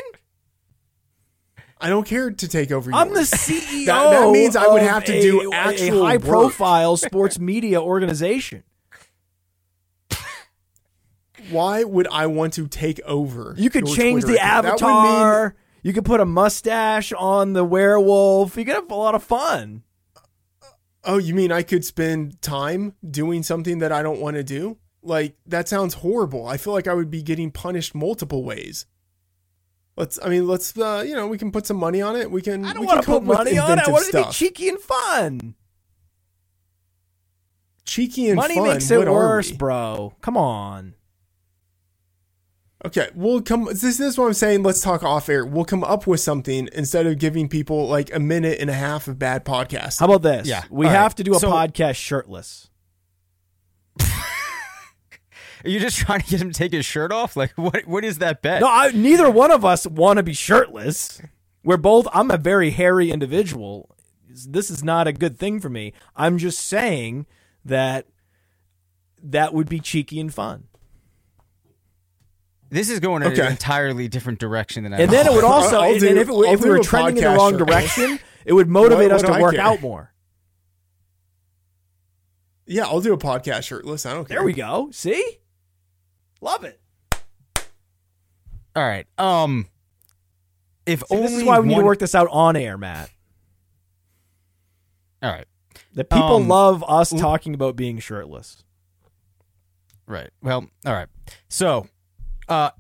I 1.80 1.88
don't 1.90 2.06
care 2.06 2.30
to 2.30 2.48
take 2.48 2.72
over. 2.72 2.92
I'm 2.94 3.14
the. 3.14 3.22
CEO. 3.22 3.86
That- 3.86 4.10
that 4.12 4.32
means 4.32 4.56
I 4.56 4.68
would 4.68 4.82
have 4.82 5.06
to 5.06 5.22
do 5.22 5.52
a- 5.52 5.56
actual 5.56 6.06
high 6.06 6.18
work. 6.18 6.26
profile 6.26 6.98
sports 7.08 7.40
media 7.40 7.82
organization. 7.82 8.64
Why 11.52 11.84
would 11.84 12.08
I 12.12 12.28
want 12.28 12.54
to 12.54 12.68
take 12.68 13.00
over? 13.06 13.56
You 13.58 13.70
could 13.70 13.88
change 13.88 14.24
Twitter 14.24 14.38
the 14.38 14.46
account? 14.46 14.66
Would 14.82 14.88
mean- 14.88 14.88
avatar. 14.92 15.56
You 15.82 15.94
could 15.94 16.04
put 16.04 16.20
a 16.20 16.26
mustache 16.26 17.14
on 17.14 17.54
the 17.54 17.64
werewolf. 17.64 18.58
You 18.58 18.66
could 18.66 18.76
have 18.76 18.92
a 18.92 18.96
lot 18.96 19.16
of 19.16 19.24
fun. 19.24 19.84
oh, 21.06 21.18
you 21.18 21.34
mean 21.34 21.54
I 21.54 21.64
could 21.64 21.86
spend 21.86 22.42
time 22.42 22.94
doing 23.10 23.42
something 23.44 23.80
that 23.80 23.92
I 23.94 24.04
don't 24.04 24.20
want 24.20 24.36
to 24.36 24.44
do? 24.44 24.78
Like 25.02 25.38
that 25.46 25.70
sounds 25.70 25.94
horrible. 25.96 26.46
I 26.46 26.58
feel 26.58 26.74
like 26.74 26.88
I 26.88 26.94
would 26.94 27.10
be 27.10 27.22
getting 27.24 27.50
punished 27.52 27.96
multiple 27.96 28.44
ways. 28.44 28.86
Let's. 30.00 30.18
I 30.24 30.30
mean, 30.30 30.48
let's. 30.48 30.76
Uh, 30.78 31.04
you 31.06 31.14
know, 31.14 31.28
we 31.28 31.38
can 31.38 31.52
put 31.52 31.66
some 31.68 31.76
money 31.78 32.02
on 32.02 32.16
it. 32.16 32.32
We 32.32 32.42
can. 32.42 32.64
I 32.66 32.72
don't 32.72 32.82
we 32.82 32.88
want 32.88 33.02
to 33.02 33.06
can 33.06 33.14
put 33.16 33.20
come 33.20 33.30
up 33.32 33.38
with 33.40 33.48
money 33.48 33.58
on 33.60 33.66
it. 33.66 33.72
I 33.72 33.72
inventive 33.74 33.94
want 33.94 34.08
it 34.08 34.12
to 34.14 34.24
be 34.26 34.32
cheeky 34.32 34.70
and 34.70 34.80
fun. 34.80 35.56
cheeky 37.86 38.28
and 38.30 38.38
Money 38.38 38.56
fun. 38.56 38.64
makes 38.70 38.90
it 38.90 38.98
What 38.98 39.08
worse, 39.10 39.52
bro. 39.52 40.14
Come 40.22 40.38
on. 40.38 40.96
Okay, 42.86 43.10
we'll 43.14 43.42
come. 43.42 43.66
This, 43.66 43.82
this 43.82 44.00
is 44.00 44.18
what 44.18 44.28
I'm 44.28 44.34
saying. 44.34 44.64
Let's 44.64 44.80
talk 44.80 45.04
off 45.04 45.28
air. 45.28 45.46
We'll 45.46 45.66
come 45.66 45.84
up 45.84 46.08
with 46.08 46.22
something 46.22 46.70
instead 46.72 47.06
of 47.06 47.20
giving 47.20 47.50
people 47.50 47.90
like 47.90 48.14
a 48.16 48.20
minute 48.20 48.60
and 48.62 48.70
a 48.70 48.74
half 48.74 49.10
of 49.10 49.20
bad 49.20 49.44
podcasts. 49.44 50.00
How 50.00 50.06
about 50.06 50.22
this? 50.22 50.48
Yeah. 50.48 50.64
We 50.70 50.86
All 50.86 50.94
have 50.94 51.12
right. 51.12 51.18
to 51.18 51.24
do 51.26 51.36
a 51.36 51.40
So- 51.40 51.52
podcast 51.52 51.96
shirtless. 51.96 52.69
Are 55.64 55.70
you 55.70 55.80
just 55.80 55.98
trying 56.06 56.22
to 56.22 56.28
get 56.28 56.42
him 56.42 56.52
to 56.52 56.58
take 56.58 56.72
his 56.74 56.86
shirt 56.86 57.12
off? 57.12 57.36
Like, 57.36 57.52
what? 57.58 57.86
What 57.88 58.04
is 58.06 58.20
that 58.20 58.42
bet? 58.42 58.62
No, 58.62 58.68
I, 58.70 58.92
neither 58.92 59.30
one 59.30 59.52
of 59.52 59.64
us 59.66 59.86
want 59.88 60.18
to 60.18 60.24
be 60.24 60.34
shirtless. 60.34 61.22
We're 61.64 61.78
both. 61.78 62.08
I'm 62.14 62.32
a 62.32 62.38
very 62.38 62.72
hairy 62.72 63.12
individual. 63.12 63.96
This 64.28 64.70
is 64.70 64.84
not 64.84 65.08
a 65.08 65.12
good 65.14 65.38
thing 65.38 65.60
for 65.60 65.70
me. 65.70 65.94
I'm 66.16 66.38
just 66.38 66.60
saying 66.60 67.26
that 67.66 68.06
that 69.22 69.54
would 69.54 69.68
be 69.68 69.80
cheeky 69.80 70.20
and 70.20 70.34
fun. 70.34 70.66
This 72.70 72.90
is 72.90 73.00
going 73.00 73.24
in 73.24 73.32
Okay. 73.32 73.42
an 73.42 73.52
entirely 73.52 74.08
different 74.08 74.40
direction 74.40 74.84
than 74.84 74.94
I. 74.94 75.00
And 75.02 75.12
then 75.12 75.26
it 75.26 75.34
would 75.34 75.44
also, 75.44 75.80
I'll 75.80 75.92
and, 75.92 76.00
do- 76.00 76.08
if, 76.08 76.30
it, 76.30 76.34
if 76.54 76.62
we 76.62 76.70
were 76.70 76.80
trending 76.80 77.18
in 77.18 77.24
the 77.24 77.36
wrong 77.36 77.58
direction, 77.58 78.20
it 78.46 78.54
would 78.54 78.70
motivate 78.70 79.10
What- 79.12 79.16
us 79.16 79.22
to 79.24 79.32
I 79.34 79.42
work 79.42 79.56
care? 79.56 79.64
out 79.66 79.82
more. 79.82 80.14
Yeah, 82.68 82.84
I'll 82.86 83.02
do 83.02 83.12
a 83.14 83.18
podcast 83.18 83.64
shirtless. 83.64 84.06
I 84.06 84.14
don't 84.14 84.28
care. 84.28 84.38
There 84.38 84.46
we 84.46 84.54
go. 84.54 84.90
See, 84.92 85.40
love 86.42 86.64
it. 86.64 86.80
All 88.76 88.84
right. 88.88 89.08
Um, 89.18 89.68
if 90.86 91.00
See, 91.00 91.06
only 91.16 91.28
this 91.28 91.38
is 91.38 91.44
why 91.44 91.60
we 91.60 91.68
need 91.70 91.76
to 91.76 91.84
work 91.84 92.00
this 92.00 92.16
out 92.16 92.28
on 92.32 92.56
air, 92.56 92.78
Matt. 92.78 93.10
All 95.22 95.32
right. 95.32 95.46
The 95.94 96.04
people 96.04 96.36
Um, 96.38 96.48
love 96.48 96.84
us 96.88 97.10
talking 97.10 97.54
about 97.54 97.76
being 97.76 98.00
shirtless. 98.00 98.64
Right. 100.08 100.30
Well, 100.42 100.68
all 100.86 100.94
right. 100.94 101.08
So, 101.50 101.88
uh, 102.48 102.72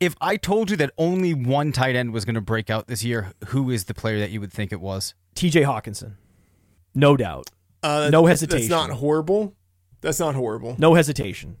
if 0.00 0.14
I 0.20 0.36
told 0.36 0.70
you 0.70 0.76
that 0.78 0.90
only 0.98 1.32
one 1.32 1.72
tight 1.72 1.96
end 1.96 2.12
was 2.12 2.24
going 2.24 2.34
to 2.34 2.40
break 2.40 2.68
out 2.68 2.86
this 2.86 3.02
year, 3.04 3.32
who 3.48 3.70
is 3.70 3.84
the 3.84 3.94
player 3.94 4.18
that 4.18 4.30
you 4.30 4.40
would 4.40 4.52
think 4.52 4.72
it 4.72 4.80
was? 4.80 5.14
T.J. 5.34 5.62
Hockenson, 5.62 6.14
no 6.94 7.16
doubt. 7.16 7.48
Uh, 7.82 8.08
No 8.10 8.26
hesitation. 8.26 8.68
That's 8.68 8.88
not 8.88 8.96
horrible. 8.98 9.54
That's 10.00 10.18
not 10.18 10.34
horrible. 10.34 10.76
No 10.78 10.94
hesitation. 10.94 11.56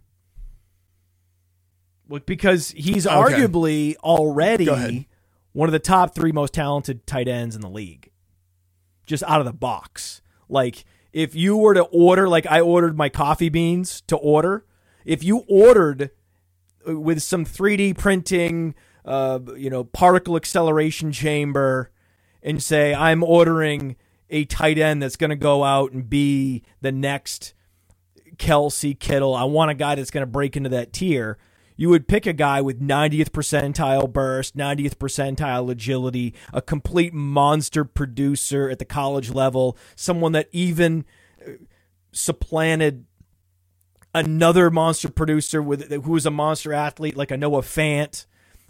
Because 2.26 2.70
he's 2.70 3.06
Okay. 3.06 3.14
arguably 3.16 3.96
already 3.96 5.08
one 5.52 5.68
of 5.68 5.72
the 5.72 5.78
top 5.78 6.14
three 6.14 6.32
most 6.32 6.54
talented 6.54 7.06
tight 7.06 7.28
ends 7.28 7.54
in 7.56 7.62
the 7.62 7.70
league. 7.70 8.10
Just 9.06 9.22
out 9.26 9.40
of 9.40 9.46
the 9.46 9.52
box. 9.52 10.20
Like, 10.48 10.84
if 11.12 11.34
you 11.34 11.56
were 11.56 11.74
to 11.74 11.82
order, 11.84 12.28
like 12.28 12.46
I 12.46 12.60
ordered 12.60 12.96
my 12.96 13.08
coffee 13.08 13.48
beans 13.48 14.02
to 14.02 14.16
order, 14.16 14.64
if 15.04 15.24
you 15.24 15.44
ordered 15.48 16.10
uh, 16.88 16.98
with 17.00 17.22
some 17.22 17.44
3D 17.44 17.96
printing, 17.96 18.74
uh, 19.04 19.38
you 19.56 19.70
know, 19.70 19.82
particle 19.84 20.36
acceleration 20.36 21.10
chamber, 21.12 21.90
and 22.42 22.62
say, 22.62 22.94
I'm 22.94 23.24
ordering 23.24 23.96
a 24.30 24.44
tight 24.44 24.78
end 24.78 25.02
that's 25.02 25.16
going 25.16 25.30
to 25.30 25.36
go 25.36 25.64
out 25.64 25.92
and 25.92 26.08
be 26.08 26.62
the 26.80 26.92
next 26.92 27.54
Kelce 28.36 28.98
Kittle. 28.98 29.34
I 29.34 29.44
want 29.44 29.70
a 29.70 29.74
guy 29.74 29.94
that's 29.94 30.10
going 30.10 30.22
to 30.22 30.30
break 30.30 30.56
into 30.56 30.68
that 30.70 30.92
tier. 30.92 31.38
You 31.76 31.90
would 31.90 32.08
pick 32.08 32.26
a 32.26 32.32
guy 32.32 32.60
with 32.60 32.80
90th 32.80 33.30
percentile 33.30 34.10
burst, 34.10 34.56
90th 34.56 34.96
percentile 34.96 35.70
agility, 35.70 36.34
a 36.52 36.62
complete 36.62 37.12
monster 37.12 37.84
producer 37.84 38.70
at 38.70 38.78
the 38.78 38.84
college 38.84 39.30
level, 39.30 39.76
someone 39.94 40.32
that 40.32 40.48
even 40.52 41.04
uh, 41.46 41.52
supplanted 42.12 43.04
another 44.14 44.70
monster 44.70 45.10
producer 45.10 45.62
with 45.62 45.90
who 45.90 46.12
was 46.12 46.24
a 46.24 46.30
monster 46.30 46.72
athlete 46.72 47.16
like 47.16 47.30
a 47.30 47.36
Noah 47.36 47.60
Fant, 47.60 48.24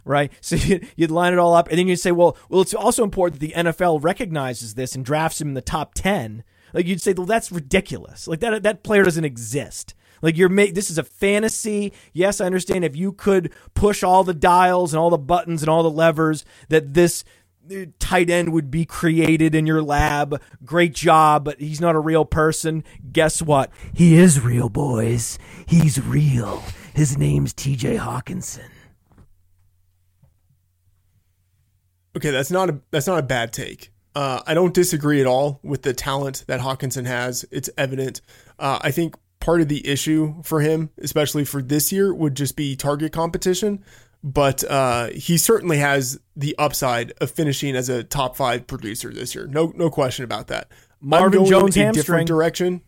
right? 0.04 0.32
So 0.40 0.56
you'd, 0.56 1.10
line 1.10 1.32
it 1.32 1.38
all 1.38 1.54
up, 1.54 1.68
and 1.68 1.78
then 1.78 1.86
you'd 1.86 2.00
say, 2.00 2.12
well, 2.12 2.36
well, 2.48 2.60
it's 2.60 2.74
also 2.74 3.04
important 3.04 3.40
that 3.40 3.46
the 3.46 3.52
NFL 3.52 4.02
recognizes 4.02 4.74
this 4.74 4.94
and 4.94 5.04
drafts 5.04 5.40
him 5.40 5.48
in 5.48 5.54
the 5.54 5.62
top 5.62 5.94
ten. 5.94 6.42
Like 6.72 6.86
you'd 6.86 7.00
say, 7.00 7.12
well, 7.12 7.26
that's 7.26 7.52
ridiculous. 7.52 8.26
Like 8.26 8.40
that 8.40 8.64
that 8.64 8.82
player 8.82 9.04
doesn't 9.04 9.24
exist. 9.24 9.94
Like 10.22 10.36
you're 10.36 10.48
ma- 10.48 10.66
this 10.72 10.90
is 10.90 10.98
a 10.98 11.04
fantasy. 11.04 11.92
Yes, 12.12 12.40
I 12.40 12.46
understand 12.46 12.84
if 12.84 12.96
you 12.96 13.12
could 13.12 13.52
push 13.74 14.02
all 14.02 14.24
the 14.24 14.34
dials 14.34 14.92
and 14.92 15.00
all 15.00 15.10
the 15.10 15.18
buttons 15.18 15.62
and 15.62 15.68
all 15.68 15.82
the 15.82 15.90
levers 15.90 16.44
that 16.68 16.94
this 16.94 17.24
uh, 17.70 17.86
tight 17.98 18.30
end 18.30 18.52
would 18.52 18.70
be 18.70 18.84
created 18.84 19.54
in 19.54 19.66
your 19.66 19.82
lab. 19.82 20.40
Great 20.64 20.94
job, 20.94 21.44
but 21.44 21.60
he's 21.60 21.80
not 21.80 21.94
a 21.94 22.00
real 22.00 22.24
person. 22.24 22.84
Guess 23.12 23.42
what? 23.42 23.70
He 23.94 24.16
is 24.16 24.40
real, 24.40 24.68
boys. 24.68 25.38
He's 25.66 26.00
real. 26.00 26.62
His 26.94 27.18
name's 27.18 27.52
TJ 27.52 27.98
Hockenson. 27.98 28.70
Okay, 32.16 32.30
that's 32.30 32.50
not 32.50 32.70
a 32.70 32.80
that's 32.90 33.06
not 33.06 33.18
a 33.18 33.22
bad 33.22 33.52
take. 33.52 33.92
Uh, 34.14 34.40
I 34.46 34.54
don't 34.54 34.72
disagree 34.72 35.20
at 35.20 35.26
all 35.26 35.60
with 35.62 35.82
the 35.82 35.92
talent 35.92 36.44
that 36.46 36.60
Hockenson 36.60 37.04
has. 37.04 37.44
It's 37.50 37.68
evident. 37.76 38.22
Uh, 38.58 38.78
I 38.80 38.90
think 38.90 39.14
part 39.46 39.60
of 39.60 39.68
the 39.68 39.86
issue 39.86 40.34
for 40.42 40.60
him, 40.60 40.90
especially 40.98 41.44
for 41.44 41.62
this 41.62 41.92
year, 41.92 42.12
would 42.12 42.34
just 42.34 42.56
be 42.56 42.74
target 42.74 43.12
competition. 43.12 43.82
But 44.24 44.64
uh, 44.68 45.10
he 45.10 45.38
certainly 45.38 45.78
has 45.78 46.18
the 46.34 46.56
upside 46.58 47.12
of 47.20 47.30
finishing 47.30 47.76
as 47.76 47.88
a 47.88 48.02
top 48.02 48.36
five 48.36 48.66
producer 48.66 49.12
this 49.12 49.36
year. 49.36 49.46
No, 49.46 49.72
no 49.76 49.88
question 49.88 50.24
about 50.24 50.48
that. 50.48 50.68
Marvin 51.00 51.46
Jones 51.46 51.76
a 51.76 51.80
hamstring. 51.80 51.92
different 51.92 52.26
direction. 52.26 52.80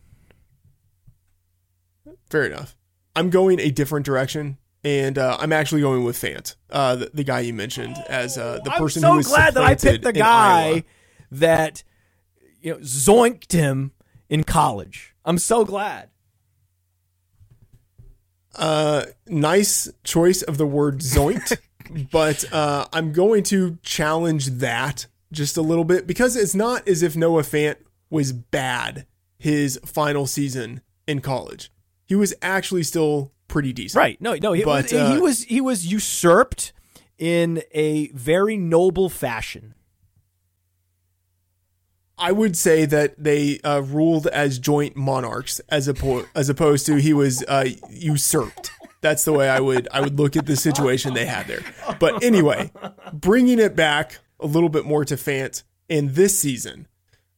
Fair 2.28 2.46
enough. 2.46 2.76
I'm 3.14 3.30
going 3.30 3.60
a 3.60 3.70
different 3.70 4.04
direction, 4.04 4.58
and 4.82 5.16
uh, 5.16 5.36
I'm 5.38 5.52
actually 5.52 5.82
going 5.82 6.02
with 6.02 6.16
Fant, 6.16 6.56
uh, 6.70 6.96
the, 6.96 7.10
the 7.14 7.24
guy 7.24 7.40
you 7.40 7.54
mentioned 7.54 7.96
as 8.08 8.36
uh, 8.36 8.58
the 8.64 8.70
person 8.72 9.04
I'm 9.04 9.08
so 9.08 9.10
who 9.12 9.16
was 9.18 9.28
glad 9.28 9.54
that 9.54 9.62
I 9.62 9.76
picked 9.76 10.02
the 10.02 10.12
guy 10.12 10.82
that 11.30 11.84
you 12.60 12.72
know 12.72 12.78
zoinked 12.78 13.52
him 13.52 13.92
in 14.28 14.42
college. 14.42 15.14
I'm 15.24 15.38
so 15.38 15.64
glad. 15.64 16.10
Uh, 18.58 19.04
nice 19.26 19.88
choice 20.02 20.42
of 20.42 20.58
the 20.58 20.66
word 20.66 20.98
zoinked, 20.98 21.56
but 22.10 22.44
uh, 22.52 22.86
I'm 22.92 23.12
going 23.12 23.44
to 23.44 23.78
challenge 23.82 24.46
that 24.46 25.06
just 25.32 25.56
a 25.56 25.62
little 25.62 25.84
bit 25.84 26.06
because 26.06 26.36
it's 26.36 26.54
not 26.54 26.86
as 26.88 27.02
if 27.02 27.16
Noah 27.16 27.42
Fant 27.42 27.76
was 28.10 28.32
bad 28.32 29.06
his 29.38 29.78
final 29.84 30.26
season 30.26 30.80
in 31.06 31.20
college. 31.20 31.70
He 32.04 32.14
was 32.14 32.34
actually 32.42 32.82
still 32.82 33.32
pretty 33.46 33.72
decent. 33.72 33.98
Right? 33.98 34.20
No, 34.20 34.34
no. 34.34 34.52
He, 34.52 34.64
But, 34.64 34.84
was, 34.84 34.90
he 34.90 34.98
uh, 34.98 35.20
was 35.20 35.42
he 35.44 35.60
was 35.60 35.86
usurped 35.86 36.72
in 37.18 37.62
a 37.72 38.08
very 38.08 38.56
noble 38.56 39.08
fashion. 39.08 39.74
I 42.18 42.32
would 42.32 42.56
say 42.56 42.84
that 42.86 43.22
they 43.22 43.60
uh, 43.60 43.80
ruled 43.80 44.26
as 44.28 44.58
joint 44.58 44.96
monarchs 44.96 45.60
as 45.68 45.88
as 46.34 46.48
opposed 46.48 46.86
to 46.86 46.96
he 46.96 47.12
was 47.12 47.44
uh, 47.44 47.68
usurped. 47.90 48.70
That's 49.00 49.24
the 49.24 49.32
way 49.32 49.48
I 49.48 49.60
would 49.60 49.88
I 49.92 50.00
would 50.00 50.18
look 50.18 50.36
at 50.36 50.46
the 50.46 50.56
situation 50.56 51.14
they 51.14 51.26
had 51.26 51.46
there. 51.46 51.62
But 52.00 52.22
anyway, 52.22 52.72
bringing 53.12 53.58
it 53.58 53.76
back 53.76 54.18
a 54.40 54.46
little 54.46 54.68
bit 54.68 54.84
more 54.84 55.04
to 55.04 55.14
Fant 55.14 55.62
in 55.88 56.14
this 56.14 56.38
season, 56.38 56.88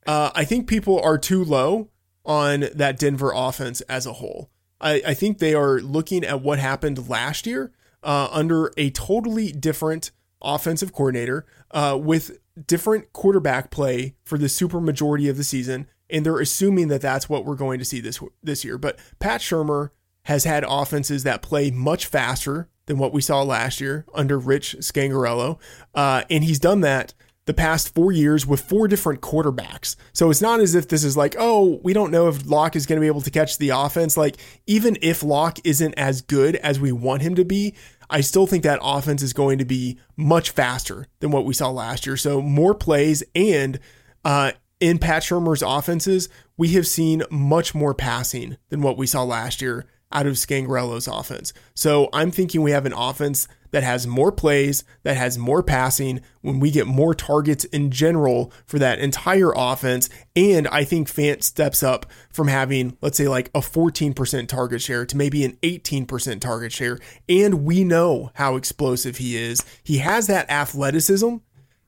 uh, 0.07 0.31
I 0.35 0.45
think 0.45 0.67
people 0.67 1.01
are 1.01 1.19
too 1.19 1.45
low 1.45 1.91
on 2.25 2.67
that 2.75 2.99
Denver 2.99 3.33
offense 3.35 3.81
as 3.83 4.07
a 4.07 4.15
whole. 4.15 4.51
I, 4.81 5.03
I 5.09 5.15
think 5.15 5.39
they 5.39 5.55
are 5.55 5.81
looking 5.81 6.25
at 6.25 6.41
what 6.41 6.59
happened 6.59 7.09
last 7.09 7.47
year 7.47 7.73
uh, 8.03 8.29
under 8.33 8.73
a 8.77 8.91
totally 8.91 9.53
different 9.53 10.11
offensive 10.43 10.93
coordinator 10.93 11.45
uh, 11.71 11.99
with 12.01 12.39
different 12.67 13.13
quarterback 13.13 13.71
play 13.71 14.15
for 14.25 14.39
the 14.39 14.49
super 14.49 14.81
majority 14.81 15.29
of 15.29 15.37
the 15.37 15.45
season, 15.45 15.87
and 16.09 16.25
they're 16.25 16.41
assuming 16.41 16.89
that 16.89 17.01
that's 17.01 17.29
what 17.29 17.45
we're 17.45 17.55
going 17.55 17.79
to 17.79 17.85
see 17.85 18.01
this 18.01 18.21
this 18.43 18.65
year. 18.65 18.79
But 18.79 18.99
Pat 19.19 19.41
Shurmur 19.41 19.91
has 20.25 20.45
had 20.45 20.65
offenses 20.67 21.23
that 21.25 21.43
play 21.43 21.71
much 21.71 22.07
faster 22.07 22.69
than 22.87 22.99
what 22.99 23.13
we 23.13 23.21
saw 23.21 23.43
last 23.43 23.81
year 23.81 24.05
under 24.15 24.39
Rich 24.39 24.77
Scangarello, 24.81 25.59
uh, 25.95 26.25
and 26.29 26.45
he's 26.45 26.59
done 26.59 26.81
that 26.83 27.15
the 27.47 27.55
past 27.55 27.93
four 27.95 28.13
years 28.13 28.47
with 28.47 28.61
four 28.61 28.87
different 28.87 29.21
quarterbacks. 29.21 29.97
So 30.13 30.31
it's 30.31 30.41
not 30.41 30.61
as 30.61 30.75
if 30.75 30.87
this 30.87 31.03
is 31.03 31.17
like, 31.17 31.35
oh, 31.39 31.81
we 31.83 31.93
don't 31.93 32.13
know 32.13 32.29
if 32.29 32.47
Lock 32.47 32.77
is 32.77 32.87
going 32.87 32.99
to 32.99 33.01
be 33.01 33.09
able 33.09 33.23
to 33.23 33.31
catch 33.31 33.59
the 33.59 33.71
offense. 33.71 34.17
Like, 34.17 34.37
even 34.67 34.97
if 35.03 35.23
Lock 35.23 35.59
isn't 35.65 35.95
as 35.95 36.21
good 36.21 36.57
as 36.57 36.79
we 36.79 36.93
want 36.93 37.23
him 37.23 37.35
to 37.35 37.45
be, 37.45 37.75
I 38.11 38.21
still 38.21 38.47
think 38.47 38.65
that 38.65 38.81
offense 38.83 39.23
is 39.23 39.33
going 39.33 39.59
to 39.59 39.65
be 39.65 39.99
much 40.17 40.51
faster 40.51 41.07
than 41.21 41.31
what 41.31 41.45
we 41.45 41.55
saw 41.55 41.71
last 41.71 42.07
year. 42.07 42.17
So 42.17 42.43
more 42.43 42.75
plays 42.75 43.23
and 43.35 43.79
uh, 44.25 44.53
in 44.81 44.99
Pat 44.99 45.23
Shurmur's 45.23 45.63
offenses, 45.63 46.29
we 46.57 46.69
have 46.69 46.87
seen 46.87 47.23
much 47.31 47.75
more 47.75 47.95
passing 47.95 48.57
than 48.71 48.83
what 48.83 48.97
we 48.97 49.07
saw 49.07 49.23
last 49.23 49.63
year 49.63 49.87
out 50.13 50.27
of 50.27 50.35
Scangarello's 50.35 51.07
offense. 51.07 51.53
So 51.75 52.09
I'm 52.13 52.31
thinking 52.31 52.63
we 52.63 52.73
have 52.73 52.87
an 52.87 52.93
offense 52.93 53.47
that 53.71 53.83
has 53.83 54.07
more 54.07 54.33
plays, 54.33 54.85
that 55.03 55.17
has 55.17 55.39
more 55.39 55.63
passing, 55.63 56.21
when 56.41 56.61
we 56.61 56.71
get 56.71 56.87
more 56.87 57.15
targets 57.15 57.65
in 57.65 57.91
general 57.91 58.53
for 58.67 58.79
that 58.79 58.99
entire 58.99 59.53
offense. 59.55 60.09
And 60.35 60.67
I 60.69 60.85
think 60.85 61.09
Fant 61.09 61.43
steps 61.43 61.83
up 61.83 62.07
from 62.31 62.49
having, 62.49 62.97
let's 63.01 63.17
say, 63.17 63.29
like 63.29 63.49
a 63.55 63.61
14% 63.61 64.49
target 64.49 64.83
share 64.83 65.07
to 65.07 65.17
maybe 65.17 65.45
an 65.45 65.57
18% 65.63 66.41
target 66.41 66.73
share. 66.73 66.99
And 67.29 67.65
we 67.65 67.85
know 67.85 68.31
how 68.35 68.57
explosive 68.57 69.19
he 69.19 69.37
is. 69.37 69.61
He 69.83 69.99
has 69.99 70.27
that 70.27 70.51
athleticism 70.51 71.37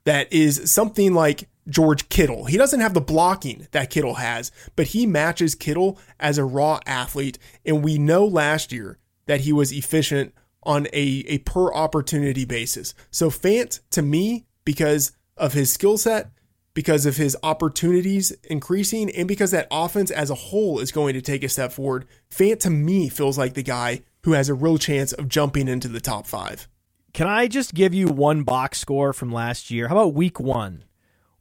that 0.04 0.32
is 0.32 0.70
something 0.70 1.14
like 1.14 1.48
George 1.68 2.08
Kittle. 2.08 2.46
He 2.46 2.56
doesn't 2.56 2.80
have 2.80 2.94
the 2.94 3.00
blocking 3.00 3.68
that 3.70 3.90
Kittle 3.90 4.14
has, 4.14 4.50
but 4.74 4.88
he 4.88 5.06
matches 5.06 5.54
Kittle 5.54 5.98
as 6.18 6.38
a 6.38 6.44
raw 6.44 6.80
athlete. 6.86 7.38
And 7.64 7.84
we 7.84 7.98
know 7.98 8.26
last 8.26 8.72
year 8.72 8.98
that 9.26 9.42
he 9.42 9.52
was 9.52 9.72
efficient 9.72 10.34
on 10.62 10.86
a, 10.92 11.24
a 11.26 11.38
per 11.38 11.72
opportunity 11.72 12.44
basis. 12.44 12.94
So 13.10 13.30
Fant, 13.30 13.80
to 13.90 14.02
me, 14.02 14.46
because 14.64 15.12
of 15.36 15.52
his 15.52 15.72
skill 15.72 15.98
set, 15.98 16.30
because 16.74 17.04
of 17.04 17.16
his 17.16 17.36
opportunities 17.42 18.30
increasing, 18.44 19.10
and 19.10 19.28
because 19.28 19.50
that 19.50 19.68
offense 19.70 20.10
as 20.10 20.30
a 20.30 20.34
whole 20.34 20.78
is 20.78 20.92
going 20.92 21.14
to 21.14 21.20
take 21.20 21.44
a 21.44 21.48
step 21.48 21.72
forward, 21.72 22.06
Fant 22.30 22.60
to 22.60 22.70
me 22.70 23.08
feels 23.08 23.36
like 23.36 23.54
the 23.54 23.62
guy 23.62 24.02
who 24.24 24.32
has 24.32 24.48
a 24.48 24.54
real 24.54 24.78
chance 24.78 25.12
of 25.12 25.28
jumping 25.28 25.68
into 25.68 25.88
the 25.88 26.00
top 26.00 26.26
five. 26.26 26.68
Can 27.12 27.26
I 27.26 27.46
just 27.46 27.74
give 27.74 27.92
you 27.92 28.08
one 28.08 28.42
box 28.42 28.78
score 28.78 29.12
from 29.12 29.30
last 29.30 29.70
year? 29.70 29.88
How 29.88 29.98
about 29.98 30.14
week 30.14 30.40
one, 30.40 30.84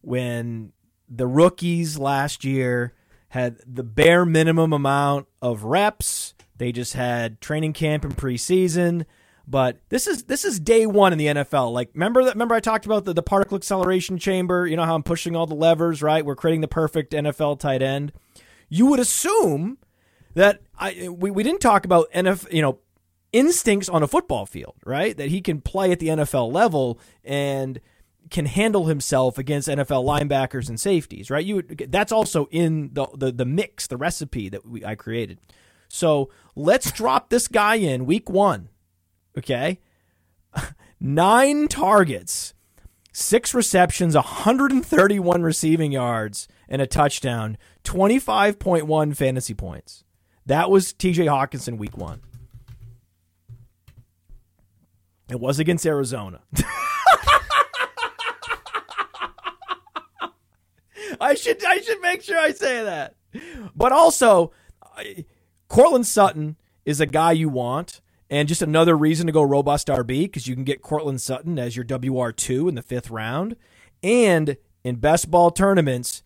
when 0.01 0.73
the 1.07 1.27
rookies 1.27 1.97
last 1.97 2.43
year 2.43 2.93
had 3.29 3.59
the 3.65 3.83
bare 3.83 4.25
minimum 4.25 4.73
amount 4.73 5.27
of 5.41 5.63
reps? 5.63 6.33
They 6.61 6.71
just 6.71 6.93
had 6.93 7.41
training 7.41 7.73
camp 7.73 8.03
and 8.03 8.15
preseason. 8.15 9.05
But 9.47 9.79
this 9.89 10.05
is 10.05 10.25
this 10.25 10.45
is 10.45 10.59
day 10.59 10.85
one 10.85 11.11
in 11.11 11.17
the 11.17 11.25
NFL. 11.25 11.73
Like 11.73 11.89
remember 11.95 12.23
that 12.23 12.35
remember 12.35 12.53
I 12.53 12.59
talked 12.59 12.85
about 12.85 13.03
the, 13.03 13.13
the 13.13 13.23
particle 13.23 13.57
acceleration 13.57 14.19
chamber, 14.19 14.67
you 14.67 14.77
know 14.77 14.85
how 14.85 14.93
I'm 14.93 15.01
pushing 15.01 15.35
all 15.35 15.47
the 15.47 15.55
levers, 15.55 16.03
right? 16.03 16.23
We're 16.23 16.35
creating 16.35 16.61
the 16.61 16.67
perfect 16.67 17.13
NFL 17.13 17.59
tight 17.59 17.81
end. 17.81 18.13
You 18.69 18.85
would 18.85 18.99
assume 18.99 19.79
that 20.35 20.61
I 20.77 21.09
we, 21.09 21.31
we 21.31 21.41
didn't 21.41 21.61
talk 21.61 21.83
about 21.83 22.11
NFL, 22.11 22.53
you 22.53 22.61
know, 22.61 22.77
instincts 23.33 23.89
on 23.89 24.03
a 24.03 24.07
football 24.07 24.45
field, 24.45 24.75
right? 24.85 25.17
That 25.17 25.29
he 25.29 25.41
can 25.41 25.61
play 25.61 25.91
at 25.91 25.97
the 25.97 26.09
NFL 26.09 26.53
level 26.53 26.99
and 27.23 27.81
can 28.29 28.45
handle 28.45 28.85
himself 28.85 29.39
against 29.39 29.67
NFL 29.67 30.05
linebackers 30.05 30.69
and 30.69 30.79
safeties, 30.79 31.31
right? 31.31 31.43
You 31.43 31.63
that's 31.63 32.11
also 32.11 32.47
in 32.51 32.91
the, 32.93 33.07
the 33.15 33.31
the 33.31 33.45
mix, 33.45 33.87
the 33.87 33.97
recipe 33.97 34.47
that 34.49 34.63
we, 34.63 34.85
I 34.85 34.93
created. 34.93 35.39
So 35.91 36.29
let's 36.55 36.91
drop 36.91 37.29
this 37.29 37.47
guy 37.47 37.75
in 37.75 38.05
week 38.05 38.29
one. 38.29 38.69
Okay, 39.37 39.79
nine 40.99 41.67
targets, 41.67 42.53
six 43.11 43.53
receptions, 43.53 44.15
131 44.15 45.43
receiving 45.43 45.91
yards, 45.91 46.47
and 46.67 46.81
a 46.81 46.87
touchdown, 46.87 47.57
25.1 47.83 49.15
fantasy 49.15 49.53
points. 49.53 50.03
That 50.45 50.69
was 50.69 50.93
TJ 50.93 51.27
Hockenson 51.27 51.77
week 51.77 51.97
one. 51.97 52.21
It 55.29 55.39
was 55.39 55.59
against 55.59 55.85
Arizona. 55.85 56.41
I 61.21 61.35
should 61.35 61.63
I 61.63 61.79
should 61.79 62.01
make 62.01 62.21
sure 62.23 62.37
I 62.37 62.51
say 62.51 62.83
that. 62.83 63.15
But 63.75 63.91
also, 63.91 64.51
Courtland 65.71 66.05
Sutton 66.05 66.57
is 66.83 66.99
a 66.99 67.05
guy 67.05 67.31
you 67.31 67.47
want, 67.47 68.01
and 68.29 68.49
just 68.49 68.61
another 68.61 68.97
reason 68.97 69.25
to 69.27 69.31
go 69.31 69.41
robust 69.41 69.87
RB 69.87 70.23
because 70.23 70.45
you 70.45 70.53
can 70.53 70.65
get 70.65 70.81
Courtland 70.81 71.21
Sutton 71.21 71.57
as 71.57 71.77
your 71.77 71.85
WR 71.85 72.31
two 72.31 72.67
in 72.67 72.75
the 72.75 72.81
fifth 72.81 73.09
round. 73.09 73.55
And 74.03 74.57
in 74.83 74.97
best 74.97 75.31
ball 75.31 75.49
tournaments, 75.49 76.23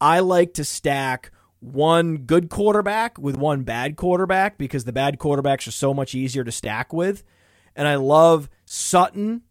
I 0.00 0.20
like 0.20 0.54
to 0.54 0.64
stack 0.64 1.32
one 1.58 2.18
good 2.18 2.48
quarterback 2.48 3.18
with 3.18 3.36
one 3.36 3.64
bad 3.64 3.96
quarterback 3.96 4.56
because 4.56 4.84
the 4.84 4.92
bad 4.92 5.18
quarterbacks 5.18 5.66
are 5.66 5.72
so 5.72 5.92
much 5.92 6.14
easier 6.14 6.44
to 6.44 6.52
stack 6.52 6.92
with. 6.92 7.24
And 7.74 7.88
I 7.88 7.96
love 7.96 8.48
Sutton 8.66 9.42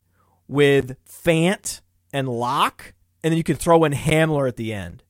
with 0.47 0.95
Fant 1.05 1.81
and 2.13 2.29
Lock 2.29 2.93
and 3.25 3.31
then 3.31 3.37
you 3.37 3.43
can 3.43 3.55
throw 3.55 3.83
in 3.83 3.91
Hamler 3.91 4.47
at 4.47 4.55
the 4.55 4.71
end. 4.71 5.03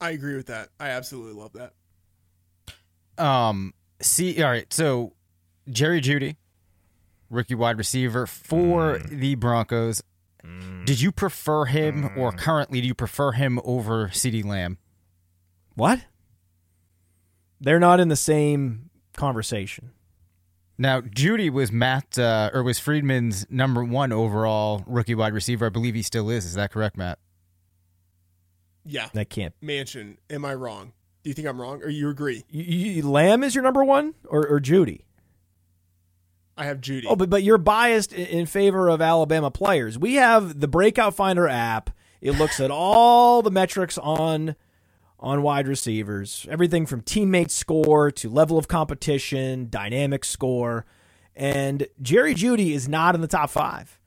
I 0.00 0.10
agree 0.10 0.36
with 0.36 0.46
that. 0.46 0.68
I 0.78 0.90
absolutely 0.90 1.40
love 1.40 1.52
that. 1.54 1.72
Um, 3.22 3.72
see, 4.00 4.42
all 4.42 4.50
right. 4.50 4.70
So 4.72 5.14
Jerry 5.68 6.00
Jeudy, 6.00 6.36
rookie 7.30 7.54
wide 7.54 7.78
receiver 7.78 8.26
for 8.26 8.98
mm. 8.98 9.08
the 9.08 9.34
Broncos. 9.34 10.02
Mm. 10.44 10.84
Did 10.84 11.00
you 11.00 11.12
prefer 11.12 11.64
him, 11.64 12.10
mm. 12.10 12.16
or 12.16 12.32
currently 12.32 12.80
do 12.80 12.86
you 12.86 12.94
prefer 12.94 13.32
him 13.32 13.58
over 13.64 14.08
CeeDee 14.08 14.44
Lamb? 14.44 14.78
What? 15.74 16.04
They're 17.60 17.80
not 17.80 18.00
in 18.00 18.08
the 18.08 18.16
same 18.16 18.90
conversation. 19.14 19.90
Now, 20.78 21.00
Jeudy 21.00 21.50
was 21.50 21.72
Matt 21.72 22.18
uh, 22.18 22.50
or 22.52 22.62
was 22.62 22.78
Freedman's 22.78 23.46
number 23.48 23.82
one 23.82 24.12
overall 24.12 24.84
rookie 24.86 25.14
wide 25.14 25.32
receiver. 25.32 25.66
I 25.66 25.68
believe 25.70 25.94
he 25.94 26.02
still 26.02 26.28
is. 26.28 26.44
Is 26.44 26.54
that 26.54 26.70
correct, 26.70 26.98
Matt? 26.98 27.18
Yeah, 28.86 29.08
that 29.14 29.30
can't. 29.30 29.54
Mansion. 29.60 30.18
Am 30.30 30.44
I 30.44 30.54
wrong? 30.54 30.92
Do 31.22 31.30
you 31.30 31.34
think 31.34 31.48
I'm 31.48 31.60
wrong, 31.60 31.82
or 31.82 31.88
you 31.88 32.08
agree? 32.08 32.44
You, 32.48 32.62
you, 32.62 33.08
Lamb 33.08 33.42
is 33.42 33.54
your 33.54 33.64
number 33.64 33.84
one, 33.84 34.14
or, 34.28 34.46
or 34.46 34.60
Jeudy? 34.60 35.02
I 36.56 36.66
have 36.66 36.80
Jeudy. 36.80 37.06
Oh, 37.08 37.16
but 37.16 37.28
but 37.28 37.42
you're 37.42 37.58
biased 37.58 38.12
in 38.12 38.46
favor 38.46 38.88
of 38.88 39.02
Alabama 39.02 39.50
players. 39.50 39.98
We 39.98 40.14
have 40.14 40.60
the 40.60 40.68
Breakout 40.68 41.14
Finder 41.14 41.48
app. 41.48 41.90
It 42.20 42.32
looks 42.32 42.60
at 42.60 42.70
all 42.70 43.42
the 43.42 43.50
metrics 43.50 43.98
on 43.98 44.56
on 45.18 45.42
wide 45.42 45.66
receivers, 45.66 46.46
everything 46.48 46.86
from 46.86 47.00
teammate 47.00 47.50
score 47.50 48.10
to 48.12 48.28
level 48.28 48.58
of 48.58 48.68
competition, 48.68 49.68
dynamic 49.70 50.24
score. 50.24 50.84
And 51.34 51.86
Jerry 52.00 52.34
Jeudy 52.34 52.72
is 52.72 52.88
not 52.88 53.14
in 53.14 53.20
the 53.20 53.26
top 53.26 53.50
five. 53.50 53.98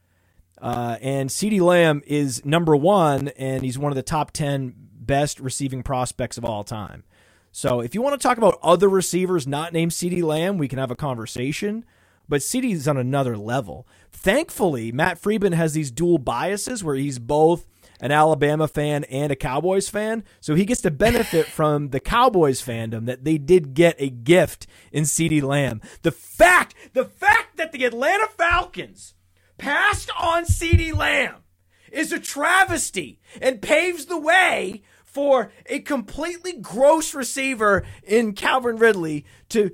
Uh, 0.60 0.98
and 1.00 1.30
CeeDee 1.30 1.60
Lamb 1.60 2.02
is 2.06 2.44
number 2.44 2.76
one, 2.76 3.28
and 3.28 3.62
he's 3.62 3.78
one 3.78 3.92
of 3.92 3.96
the 3.96 4.02
top 4.02 4.30
10 4.32 4.74
best 4.76 5.40
receiving 5.40 5.82
prospects 5.82 6.36
of 6.36 6.44
all 6.44 6.64
time. 6.64 7.04
So 7.52 7.80
if 7.80 7.94
you 7.94 8.02
want 8.02 8.20
to 8.20 8.28
talk 8.28 8.38
about 8.38 8.58
other 8.62 8.88
receivers 8.88 9.46
not 9.46 9.72
named 9.72 9.92
CeeDee 9.92 10.22
Lamb, 10.22 10.58
we 10.58 10.68
can 10.68 10.78
have 10.78 10.90
a 10.90 10.96
conversation. 10.96 11.84
But 12.28 12.42
CeeDee's 12.42 12.86
on 12.86 12.96
another 12.96 13.36
level. 13.36 13.88
Thankfully, 14.12 14.92
Matt 14.92 15.18
Freedman 15.18 15.52
has 15.52 15.72
these 15.72 15.90
dual 15.90 16.18
biases 16.18 16.84
where 16.84 16.94
he's 16.94 17.18
both– 17.18 17.66
an 18.00 18.10
Alabama 18.10 18.66
fan 18.66 19.04
and 19.04 19.30
a 19.30 19.36
Cowboys 19.36 19.88
fan. 19.88 20.24
So 20.40 20.54
he 20.54 20.64
gets 20.64 20.80
to 20.82 20.90
benefit 20.90 21.46
from 21.46 21.90
the 21.90 22.00
Cowboys 22.00 22.62
fandom 22.62 23.06
that 23.06 23.24
they 23.24 23.38
did 23.38 23.74
get 23.74 23.96
a 23.98 24.08
gift 24.08 24.66
in 24.90 25.04
CeeDee 25.04 25.42
Lamb. 25.42 25.80
The 26.02 26.12
fact, 26.12 26.74
the 26.94 27.04
fact 27.04 27.56
that 27.56 27.72
the 27.72 27.84
Atlanta 27.84 28.26
Falcons 28.26 29.14
passed 29.60 30.10
on 30.18 30.44
CeeDee 30.44 30.96
Lamb 30.96 31.36
is 31.92 32.12
a 32.12 32.18
travesty 32.18 33.20
and 33.42 33.60
paves 33.60 34.06
the 34.06 34.18
way 34.18 34.82
for 35.04 35.52
a 35.66 35.80
completely 35.80 36.54
gross 36.54 37.14
receiver 37.14 37.84
in 38.02 38.32
Calvin 38.32 38.76
Ridley 38.76 39.26
to 39.50 39.70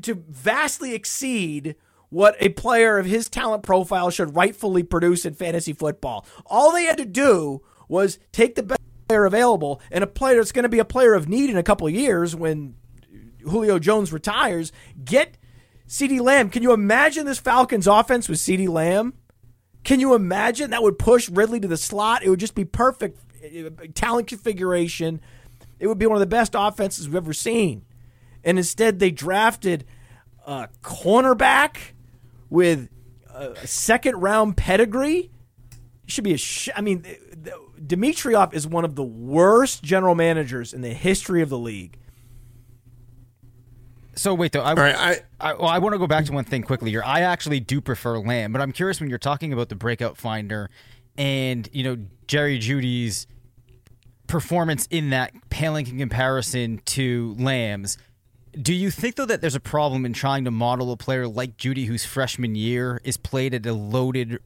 to 0.00 0.24
vastly 0.28 0.94
exceed 0.94 1.76
what 2.08 2.36
a 2.40 2.48
player 2.50 2.96
of 2.96 3.04
his 3.04 3.28
talent 3.28 3.62
profile 3.62 4.08
should 4.08 4.34
rightfully 4.34 4.82
produce 4.82 5.26
in 5.26 5.34
fantasy 5.34 5.74
football. 5.74 6.26
All 6.46 6.72
they 6.72 6.84
had 6.84 6.96
to 6.96 7.04
do 7.04 7.60
was 7.88 8.18
take 8.32 8.54
the 8.54 8.62
best 8.62 8.80
player 9.08 9.26
available 9.26 9.82
and 9.90 10.02
a 10.02 10.06
player 10.06 10.36
that's 10.36 10.52
going 10.52 10.62
to 10.62 10.70
be 10.70 10.78
a 10.78 10.86
player 10.86 11.12
of 11.12 11.28
need 11.28 11.50
in 11.50 11.58
a 11.58 11.62
couple 11.62 11.88
years 11.90 12.34
when 12.34 12.76
Julio 13.42 13.78
Jones 13.78 14.10
retires, 14.10 14.72
get 15.04 15.36
CeeDee 15.92 16.22
Lamb. 16.22 16.48
Can 16.48 16.62
you 16.62 16.72
imagine 16.72 17.26
this 17.26 17.38
Falcons 17.38 17.86
offense 17.86 18.26
with 18.26 18.38
CeeDee 18.38 18.66
Lamb? 18.66 19.12
Can 19.84 20.00
you 20.00 20.14
imagine 20.14 20.70
that 20.70 20.82
would 20.82 20.98
push 20.98 21.28
Ridley 21.28 21.60
to 21.60 21.68
the 21.68 21.76
slot? 21.76 22.22
It 22.22 22.30
would 22.30 22.40
just 22.40 22.54
be 22.54 22.64
perfect 22.64 23.20
eh, 23.42 23.68
talent 23.94 24.26
configuration. 24.26 25.20
It 25.78 25.88
would 25.88 25.98
be 25.98 26.06
one 26.06 26.16
of 26.16 26.20
the 26.20 26.26
best 26.26 26.54
offenses 26.56 27.06
we've 27.06 27.16
ever 27.16 27.34
seen. 27.34 27.84
And 28.42 28.56
instead, 28.56 29.00
they 29.00 29.10
drafted 29.10 29.84
a 30.46 30.70
cornerback 30.82 31.76
with 32.48 32.88
a 33.28 33.54
second 33.66 34.16
round 34.16 34.56
pedigree 34.56 35.30
should 36.06 36.24
be 36.24 36.32
a 36.32 36.38
sh- 36.38 36.70
I 36.74 36.80
mean 36.80 37.04
eh, 37.06 37.50
Dimitroff 37.78 38.54
is 38.54 38.66
one 38.66 38.86
of 38.86 38.94
the 38.94 39.04
worst 39.04 39.82
general 39.82 40.14
managers 40.14 40.72
in 40.72 40.80
the 40.80 40.94
history 40.94 41.42
of 41.42 41.50
the 41.50 41.58
league. 41.58 41.98
So 44.14 44.34
wait 44.34 44.52
though, 44.52 44.60
I, 44.60 44.74
right, 44.74 44.94
I, 44.94 45.20
I, 45.40 45.54
well, 45.54 45.68
I 45.68 45.78
want 45.78 45.94
to 45.94 45.98
go 45.98 46.06
back 46.06 46.26
to 46.26 46.32
one 46.32 46.44
thing 46.44 46.62
quickly 46.62 46.90
here. 46.90 47.02
I 47.04 47.22
actually 47.22 47.60
do 47.60 47.80
prefer 47.80 48.18
Lamb, 48.18 48.52
but 48.52 48.60
I'm 48.60 48.72
curious 48.72 49.00
when 49.00 49.08
you're 49.08 49.18
talking 49.18 49.52
about 49.52 49.68
the 49.68 49.74
breakout 49.74 50.16
finder 50.16 50.70
and 51.16 51.68
you 51.72 51.84
know 51.84 51.98
Jerry 52.26 52.58
Jeudy's 52.58 53.26
performance 54.26 54.86
in 54.90 55.10
that 55.10 55.32
paling 55.50 55.86
in 55.86 55.98
comparison 55.98 56.80
to 56.86 57.36
Lamb's. 57.38 57.98
Do 58.60 58.74
you 58.74 58.90
think 58.90 59.16
though 59.16 59.26
that 59.26 59.40
there's 59.40 59.54
a 59.54 59.60
problem 59.60 60.04
in 60.04 60.12
trying 60.12 60.44
to 60.44 60.50
model 60.50 60.92
a 60.92 60.96
player 60.96 61.26
like 61.26 61.56
Jeudy, 61.56 61.86
whose 61.86 62.04
freshman 62.04 62.54
year 62.54 63.00
is 63.04 63.16
played 63.16 63.54
at 63.54 63.64
a 63.64 63.72
loaded 63.72 64.38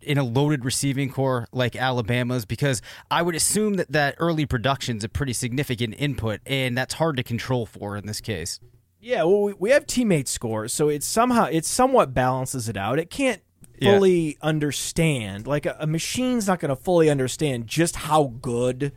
in 0.00 0.16
a 0.16 0.22
loaded 0.22 0.64
receiving 0.64 1.10
corps 1.10 1.48
like 1.50 1.74
Alabama's? 1.74 2.44
Because 2.44 2.82
I 3.10 3.22
would 3.22 3.34
assume 3.34 3.74
that 3.74 3.90
that 3.92 4.16
early 4.18 4.44
production 4.44 4.98
is 4.98 5.04
a 5.04 5.08
pretty 5.08 5.32
significant 5.32 5.94
input, 5.98 6.40
and 6.44 6.76
that's 6.76 6.94
hard 6.94 7.16
to 7.16 7.22
control 7.22 7.64
for 7.64 7.96
in 7.96 8.06
this 8.06 8.20
case. 8.20 8.60
Yeah, 9.00 9.22
well, 9.24 9.54
we 9.58 9.70
have 9.70 9.86
teammate 9.86 10.28
scores, 10.28 10.72
so 10.72 10.88
it 10.88 11.02
somehow 11.02 11.44
it 11.44 11.64
somewhat 11.64 12.14
balances 12.14 12.68
it 12.68 12.76
out. 12.76 12.98
It 12.98 13.10
can't 13.10 13.42
fully 13.80 14.30
yeah. 14.30 14.34
understand 14.42 15.46
like 15.46 15.66
a, 15.66 15.76
a 15.78 15.86
machine's 15.86 16.46
not 16.46 16.58
going 16.60 16.70
to 16.70 16.76
fully 16.76 17.08
understand 17.08 17.66
just 17.66 17.96
how 17.96 18.34
good 18.42 18.92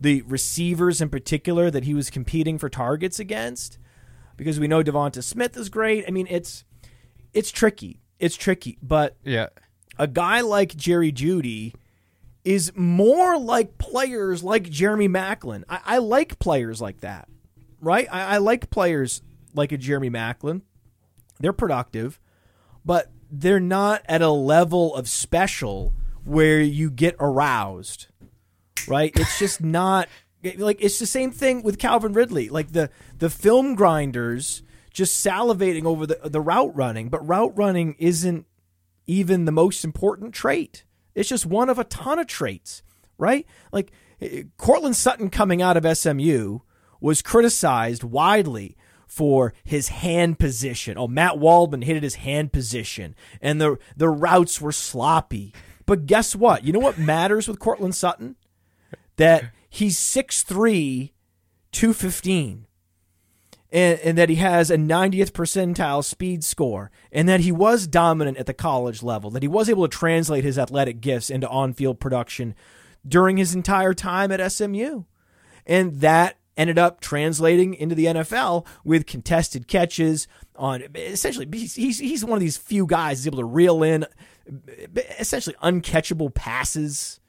the 0.00 0.22
receivers 0.22 1.00
in 1.00 1.08
particular 1.08 1.70
that 1.70 1.84
he 1.84 1.94
was 1.94 2.10
competing 2.10 2.58
for 2.58 2.68
targets 2.68 3.18
against 3.18 3.78
because 4.36 4.58
we 4.60 4.68
know 4.68 4.82
Devonta 4.82 5.22
Smith 5.22 5.56
is 5.56 5.68
great. 5.68 6.04
I 6.06 6.10
mean, 6.10 6.26
it's 6.30 6.64
it's 7.32 7.50
tricky. 7.50 8.00
It's 8.18 8.36
tricky, 8.36 8.78
but 8.82 9.16
yeah, 9.24 9.48
a 9.98 10.06
guy 10.06 10.40
like 10.40 10.76
Jerry 10.76 11.12
Jeudy 11.12 11.74
is 12.44 12.72
more 12.74 13.38
like 13.38 13.78
players 13.78 14.42
like 14.42 14.70
Jeremy 14.70 15.08
Maclin. 15.08 15.64
I, 15.68 15.80
I 15.84 15.98
like 15.98 16.38
players 16.38 16.80
like 16.80 17.00
that, 17.00 17.28
right? 17.80 18.08
I, 18.10 18.34
I 18.34 18.38
like 18.38 18.70
players 18.70 19.22
like 19.54 19.72
a 19.72 19.76
Jeremy 19.76 20.10
Maclin. 20.10 20.62
They're 21.40 21.52
productive, 21.52 22.20
but 22.84 23.10
they're 23.30 23.60
not 23.60 24.02
at 24.08 24.22
a 24.22 24.30
level 24.30 24.94
of 24.94 25.08
special 25.08 25.92
where 26.24 26.60
you 26.60 26.90
get 26.90 27.16
aroused 27.20 28.08
right? 28.88 29.12
It's 29.14 29.38
just 29.38 29.60
not 29.62 30.08
like 30.56 30.78
it's 30.80 30.98
the 30.98 31.06
same 31.06 31.30
thing 31.30 31.62
with 31.62 31.78
Calvin 31.78 32.12
Ridley. 32.12 32.48
Like 32.48 32.72
the 32.72 32.90
the 33.16 33.30
film 33.30 33.74
grinders 33.74 34.62
just 34.92 35.24
salivating 35.24 35.84
over 35.84 36.06
the 36.06 36.18
the 36.24 36.40
route 36.40 36.74
running, 36.74 37.08
but 37.08 37.26
route 37.26 37.56
running 37.56 37.94
isn't 37.98 38.46
even 39.06 39.44
the 39.44 39.52
most 39.52 39.84
important 39.84 40.34
trait. 40.34 40.84
It's 41.14 41.28
just 41.28 41.46
one 41.46 41.68
of 41.68 41.78
a 41.78 41.84
ton 41.84 42.18
of 42.18 42.26
traits, 42.26 42.82
right? 43.16 43.46
Like 43.72 43.92
Courtland 44.56 44.96
Sutton 44.96 45.30
coming 45.30 45.62
out 45.62 45.76
of 45.76 45.98
SMU 45.98 46.60
was 47.00 47.22
criticized 47.22 48.04
widely 48.04 48.76
for 49.08 49.52
his 49.64 49.88
hand 49.88 50.38
position. 50.38 50.96
Oh, 50.96 51.08
Matt 51.08 51.38
Waldman 51.38 51.82
hated 51.82 52.04
his 52.04 52.16
hand 52.16 52.52
position, 52.52 53.16
and 53.40 53.60
the 53.60 53.78
the 53.96 54.08
routes 54.08 54.60
were 54.60 54.70
sloppy. 54.70 55.52
But 55.86 56.06
guess 56.06 56.36
what? 56.36 56.64
You 56.64 56.72
know 56.72 56.78
what 56.78 56.98
matters 56.98 57.48
with 57.48 57.58
Courtland 57.58 57.94
Sutton? 57.94 58.36
That 59.16 59.50
he's 59.68 59.98
6'3", 59.98 61.12
215 61.72 62.66
and, 63.70 63.98
and 64.00 64.18
that 64.18 64.28
he 64.28 64.36
has 64.36 64.70
a 64.70 64.76
90th 64.76 65.32
percentile 65.32 66.04
speed 66.04 66.42
score, 66.42 66.90
and 67.12 67.28
that 67.28 67.40
he 67.40 67.52
was 67.52 67.86
dominant 67.86 68.38
at 68.38 68.46
the 68.46 68.54
college 68.54 69.02
level, 69.02 69.30
that 69.30 69.42
he 69.42 69.48
was 69.48 69.68
able 69.68 69.86
to 69.86 69.96
translate 69.96 70.44
his 70.44 70.58
athletic 70.58 71.00
gifts 71.00 71.30
into 71.30 71.48
on 71.48 71.72
field 71.72 72.00
production 72.00 72.54
during 73.06 73.36
his 73.36 73.54
entire 73.54 73.94
time 73.94 74.32
at 74.32 74.52
SMU. 74.52 75.04
And 75.66 76.00
that 76.00 76.37
ended 76.58 76.78
up 76.78 77.00
translating 77.00 77.72
into 77.72 77.94
the 77.94 78.06
NFL 78.06 78.66
with 78.84 79.06
contested 79.06 79.68
catches 79.68 80.26
on 80.56 80.82
essentially 80.94 81.46
he's, 81.52 81.76
he's, 81.76 82.24
one 82.24 82.36
of 82.36 82.40
these 82.40 82.56
few 82.56 82.84
guys 82.84 83.26
able 83.26 83.38
to 83.38 83.44
reel 83.44 83.82
in 83.82 84.04
essentially 85.18 85.56
uncatchable 85.62 86.34
passes 86.34 87.20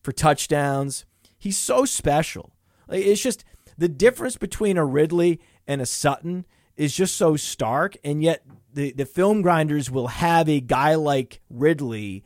for 0.00 0.10
touchdowns. 0.10 1.04
He's 1.38 1.58
so 1.58 1.84
special. 1.84 2.52
It's 2.88 3.22
just 3.22 3.44
the 3.76 3.88
difference 3.88 4.36
between 4.36 4.78
a 4.78 4.84
Ridley 4.84 5.40
and 5.66 5.80
a 5.80 5.86
Sutton 5.86 6.46
is 6.76 6.96
just 6.96 7.16
so 7.16 7.36
stark, 7.36 7.96
and 8.02 8.22
yet 8.22 8.42
the, 8.72 8.92
the 8.92 9.04
film 9.04 9.42
grinders 9.42 9.90
will 9.90 10.08
have 10.08 10.48
a 10.48 10.60
guy 10.60 10.94
like 10.94 11.40
Ridley 11.50 12.24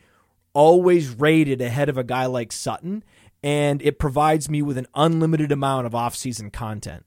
always 0.53 1.11
rated 1.11 1.61
ahead 1.61 1.89
of 1.89 1.99
a 1.99 2.05
guy 2.05 2.27
like 2.27 2.53
Sutton, 2.53 3.05
and 3.43 3.83
it 3.83 3.99
provides 3.99 4.49
me 4.49 4.63
with 4.63 4.79
an 4.79 4.87
unlimited 4.95 5.53
amount 5.53 5.87
of 5.87 5.95
off-season 5.95 6.51
content. 6.51 7.05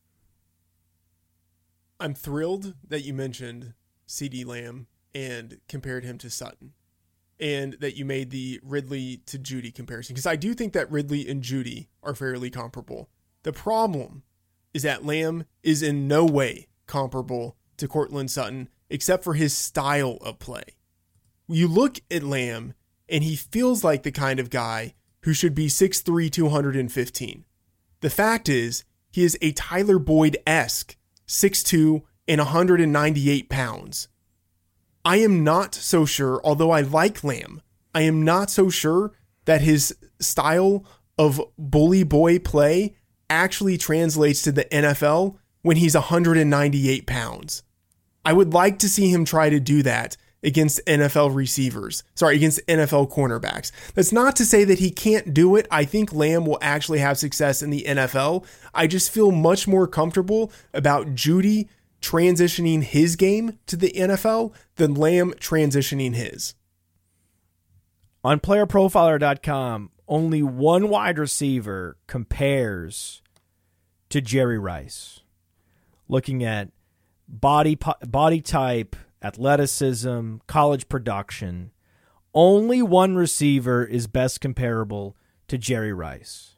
I'm 1.99 2.13
thrilled 2.13 2.75
that 2.87 3.03
you 3.03 3.13
mentioned 3.13 3.73
CeeDee 4.07 4.45
Lamb 4.45 4.87
and 5.13 5.59
compared 5.67 6.05
him 6.05 6.17
to 6.19 6.29
Sutton. 6.29 6.73
And 7.41 7.77
that 7.79 7.95
you 7.95 8.03
made 8.03 8.31
the 8.31 8.59
Ridley 8.63 9.21
to 9.27 9.39
Jeudy 9.39 9.73
comparison. 9.73 10.13
Because 10.13 10.25
I 10.25 10.35
do 10.35 10.53
think 10.53 10.73
that 10.73 10.91
Ridley 10.91 11.25
and 11.29 11.41
Jeudy 11.41 11.87
are 12.03 12.13
fairly 12.13 12.49
comparable. 12.49 13.07
The 13.43 13.53
problem 13.53 14.23
is 14.73 14.83
that 14.83 15.05
Lamb 15.05 15.45
is 15.63 15.81
in 15.81 16.05
no 16.05 16.25
way 16.25 16.67
comparable 16.85 17.55
to 17.77 17.87
Courtland 17.87 18.29
Sutton 18.29 18.67
except 18.89 19.23
for 19.23 19.35
his 19.35 19.55
style 19.55 20.17
of 20.19 20.39
play. 20.39 20.63
You 21.47 21.69
look 21.69 21.99
at 22.11 22.23
Lamb 22.23 22.73
and 23.07 23.23
he 23.23 23.37
feels 23.37 23.85
like 23.85 24.03
the 24.03 24.11
kind 24.11 24.41
of 24.41 24.49
guy 24.49 24.95
who 25.23 25.33
should 25.33 25.55
be 25.55 25.67
6'3, 25.67 26.31
215. 26.31 27.45
The 28.01 28.09
fact 28.09 28.49
is, 28.49 28.83
he 29.11 29.23
is 29.23 29.37
a 29.41 29.51
Tyler 29.51 29.99
Boyd 29.99 30.37
esque 30.45 30.95
6'2 31.27 32.03
and 32.27 32.39
198 32.39 33.49
pounds. 33.49 34.07
I 35.03 35.17
am 35.17 35.43
not 35.43 35.73
so 35.73 36.05
sure, 36.05 36.39
although 36.43 36.71
I 36.71 36.81
like 36.81 37.23
Lamb, 37.23 37.61
I 37.93 38.01
am 38.01 38.23
not 38.23 38.49
so 38.49 38.69
sure 38.69 39.13
that 39.45 39.61
his 39.61 39.95
style 40.19 40.85
of 41.17 41.41
bully 41.57 42.03
boy 42.03 42.39
play 42.39 42.95
actually 43.29 43.77
translates 43.77 44.41
to 44.43 44.51
the 44.51 44.65
NFL 44.65 45.37
when 45.61 45.77
he's 45.77 45.95
198 45.95 47.07
pounds. 47.07 47.63
I 48.23 48.33
would 48.33 48.53
like 48.53 48.79
to 48.79 48.89
see 48.89 49.09
him 49.11 49.25
try 49.25 49.49
to 49.49 49.59
do 49.59 49.81
that 49.83 50.17
against 50.43 50.85
NFL 50.85 51.35
receivers. 51.35 52.03
Sorry, 52.15 52.35
against 52.35 52.65
NFL 52.67 53.11
cornerbacks. 53.11 53.71
That's 53.93 54.11
not 54.11 54.35
to 54.37 54.45
say 54.45 54.63
that 54.63 54.79
he 54.79 54.91
can't 54.91 55.33
do 55.33 55.55
it. 55.55 55.67
I 55.69 55.85
think 55.85 56.13
Lamb 56.13 56.45
will 56.45 56.59
actually 56.61 56.99
have 56.99 57.17
success 57.17 57.61
in 57.61 57.69
the 57.69 57.85
NFL. 57.87 58.45
I 58.73 58.87
just 58.87 59.11
feel 59.11 59.31
much 59.31 59.67
more 59.67 59.87
comfortable 59.87 60.51
about 60.73 61.07
Jeudy 61.15 61.67
transitioning 62.01 62.83
his 62.83 63.15
game 63.15 63.59
to 63.67 63.75
the 63.75 63.91
NFL 63.91 64.53
than 64.75 64.93
Lamb 64.93 65.33
transitioning 65.33 66.15
his. 66.15 66.55
On 68.23 68.39
playerprofiler.com, 68.39 69.91
only 70.07 70.43
one 70.43 70.89
wide 70.89 71.19
receiver 71.19 71.97
compares 72.07 73.21
to 74.09 74.21
Jerry 74.21 74.57
Rice. 74.57 75.21
Looking 76.07 76.43
at 76.43 76.69
body 77.27 77.77
body 78.05 78.41
type, 78.41 78.95
athleticism, 79.23 80.35
college 80.47 80.87
production, 80.89 81.71
only 82.33 82.81
one 82.81 83.15
receiver 83.15 83.83
is 83.83 84.07
best 84.07 84.41
comparable 84.41 85.15
to 85.47 85.57
Jerry 85.57 85.93
Rice. 85.93 86.55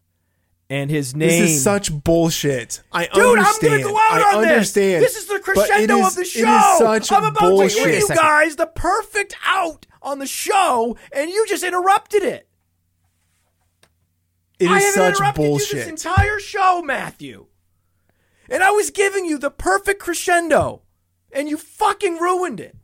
And 0.69 0.89
his 0.89 1.13
name 1.15 1.27
This 1.29 1.51
is 1.51 1.63
such 1.63 1.91
bullshit. 2.03 2.81
I 2.93 3.07
Dude, 3.07 3.39
understand. 3.39 3.73
I'm 3.73 3.81
gonna 3.81 3.93
go 3.93 3.97
out 3.97 4.21
I 4.21 4.37
on 4.37 4.45
understand. 4.45 5.03
this. 5.03 5.13
This 5.13 5.23
is 5.23 5.27
the 5.29 5.39
crescendo 5.39 5.97
is- 5.97 6.07
of 6.07 6.15
the 6.15 6.25
show. 6.25 6.39
It 6.39 6.71
is 6.71 6.77
such 6.77 7.11
I'm 7.11 7.23
about 7.25 7.39
bullshit. 7.39 7.77
to 7.83 7.83
give 7.91 7.99
you 8.09 8.15
guys 8.15 8.55
the 8.55 8.67
perfect 8.67 9.35
out 9.45 9.85
on 10.01 10.19
the 10.19 10.25
show, 10.25 10.95
and 11.11 11.29
you 11.29 11.45
just 11.47 11.63
interrupted 11.63 12.23
it. 12.23 12.47
It 14.59 14.69
I 14.69 14.79
haven't 14.79 14.93
such 14.93 15.13
interrupted 15.15 15.43
bullshit. 15.45 15.69
you 15.71 15.79
this 15.79 15.87
entire 16.05 16.39
show, 16.39 16.81
Matthew. 16.81 17.47
And 18.49 18.63
I 18.63 18.71
was 18.71 18.91
giving 18.91 19.25
you 19.25 19.37
the 19.37 19.51
perfect 19.51 19.99
crescendo, 20.01 20.83
and 21.33 21.49
you 21.49 21.57
fucking 21.57 22.17
ruined 22.17 22.59
it. 22.59 22.75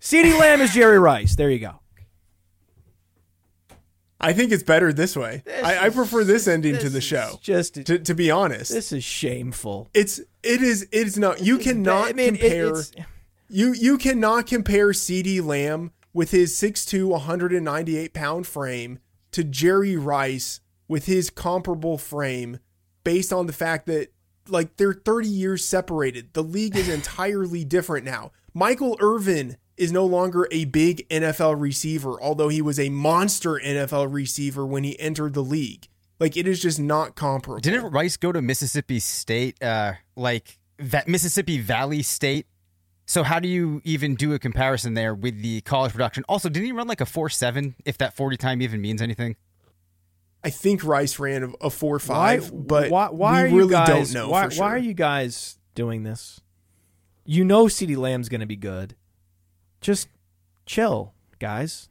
CeeDee 0.00 0.38
Lamb 0.38 0.60
is 0.60 0.72
Jerry 0.74 0.98
Rice. 0.98 1.34
There 1.36 1.50
you 1.50 1.58
go. 1.60 1.80
I 4.20 4.32
think 4.32 4.52
it's 4.52 4.62
better 4.62 4.92
this 4.92 5.16
way. 5.16 5.42
I, 5.62 5.76
I 5.76 5.86
is- 5.88 5.94
prefer 5.94 6.24
this 6.24 6.48
ending 6.48 6.78
to 6.78 6.88
the 6.88 7.00
show. 7.00 7.38
Just 7.42 7.74
To, 7.86 7.98
to 7.98 8.14
be 8.14 8.30
honest, 8.30 8.72
this 8.72 8.92
is 8.92 9.04
shameful. 9.04 9.90
it's 9.92 10.18
it 10.42 10.62
is 10.62 10.82
it 10.92 11.06
is 11.06 11.18
not. 11.18 11.40
You 11.40 11.58
cannot 11.58 12.08
I 12.08 12.12
mean, 12.12 12.28
compare. 12.36 12.66
it's- 12.68 12.92
you 13.48 13.72
you 13.74 13.98
cannot 13.98 14.46
compare 14.46 14.88
CeeDee 14.88 15.42
Lamb 15.44 15.92
with 16.14 16.30
his 16.30 16.54
6'2", 16.54 17.08
198 17.08 18.14
pound 18.14 18.46
frame 18.46 18.98
to 19.32 19.44
Jerry 19.44 19.96
Rice 19.96 20.60
with 20.88 21.06
his 21.06 21.28
comparable 21.28 21.98
frame, 21.98 22.60
based 23.04 23.32
on 23.32 23.46
the 23.46 23.52
fact 23.52 23.86
that 23.86 24.12
like 24.48 24.76
they're 24.76 24.94
thirty 24.94 25.28
years 25.28 25.64
separated. 25.64 26.32
The 26.34 26.42
league 26.42 26.76
is 26.76 26.88
entirely 26.88 27.64
different 27.64 28.04
now. 28.04 28.32
Michael 28.52 28.96
Irvin 29.00 29.56
is 29.76 29.90
no 29.90 30.06
longer 30.06 30.46
a 30.50 30.64
big 30.66 31.08
NFL 31.08 31.60
receiver, 31.60 32.20
although 32.20 32.48
he 32.48 32.62
was 32.62 32.78
a 32.78 32.88
monster 32.88 33.60
NFL 33.64 34.12
receiver 34.12 34.64
when 34.64 34.84
he 34.84 34.98
entered 35.00 35.34
the 35.34 35.42
league. 35.42 35.88
Like 36.20 36.36
it 36.36 36.46
is 36.46 36.62
just 36.62 36.78
not 36.78 37.16
comparable. 37.16 37.60
Didn't 37.60 37.90
Rice 37.90 38.16
go 38.16 38.32
to 38.32 38.40
Mississippi 38.40 39.00
State, 39.00 39.60
uh, 39.62 39.94
like 40.16 40.58
that 40.78 41.08
Mississippi 41.08 41.58
Valley 41.58 42.02
State? 42.02 42.46
So 43.06 43.22
how 43.22 43.40
do 43.40 43.48
you 43.48 43.82
even 43.84 44.14
do 44.14 44.32
a 44.32 44.38
comparison 44.38 44.94
there 44.94 45.14
with 45.14 45.42
the 45.42 45.60
college 45.62 45.92
production? 45.92 46.24
Also, 46.28 46.48
didn't 46.48 46.66
he 46.66 46.72
run 46.72 46.86
like 46.86 47.00
a 47.00 47.06
four 47.06 47.28
seven? 47.28 47.74
If 47.84 47.98
that 47.98 48.16
forty 48.16 48.36
time 48.36 48.62
even 48.62 48.80
means 48.80 49.02
anything? 49.02 49.36
I 50.44 50.50
think 50.50 50.84
Rice 50.84 51.18
ran 51.18 51.54
a, 51.62 51.70
four 51.70 51.94
Why? 51.98 52.38
five, 52.38 52.50
but 52.52 52.90
why, 52.90 53.08
why 53.08 53.44
we 53.44 53.48
are 53.48 53.62
you 53.62 53.70
guys, 53.70 54.12
don't 54.12 54.22
know 54.24 54.28
Why, 54.30 54.44
for 54.44 54.50
sure. 54.50 54.64
why 54.64 54.72
are 54.74 54.78
you 54.78 54.92
guys 54.92 55.58
doing 55.74 56.02
this? 56.02 56.40
You 57.24 57.44
know, 57.44 57.64
CeeDee 57.64 57.96
Lamb's 57.96 58.28
going 58.28 58.42
to 58.42 58.46
be 58.46 58.56
good. 58.56 58.94
Just 59.80 60.08
chill, 60.66 61.14
guys. 61.38 61.88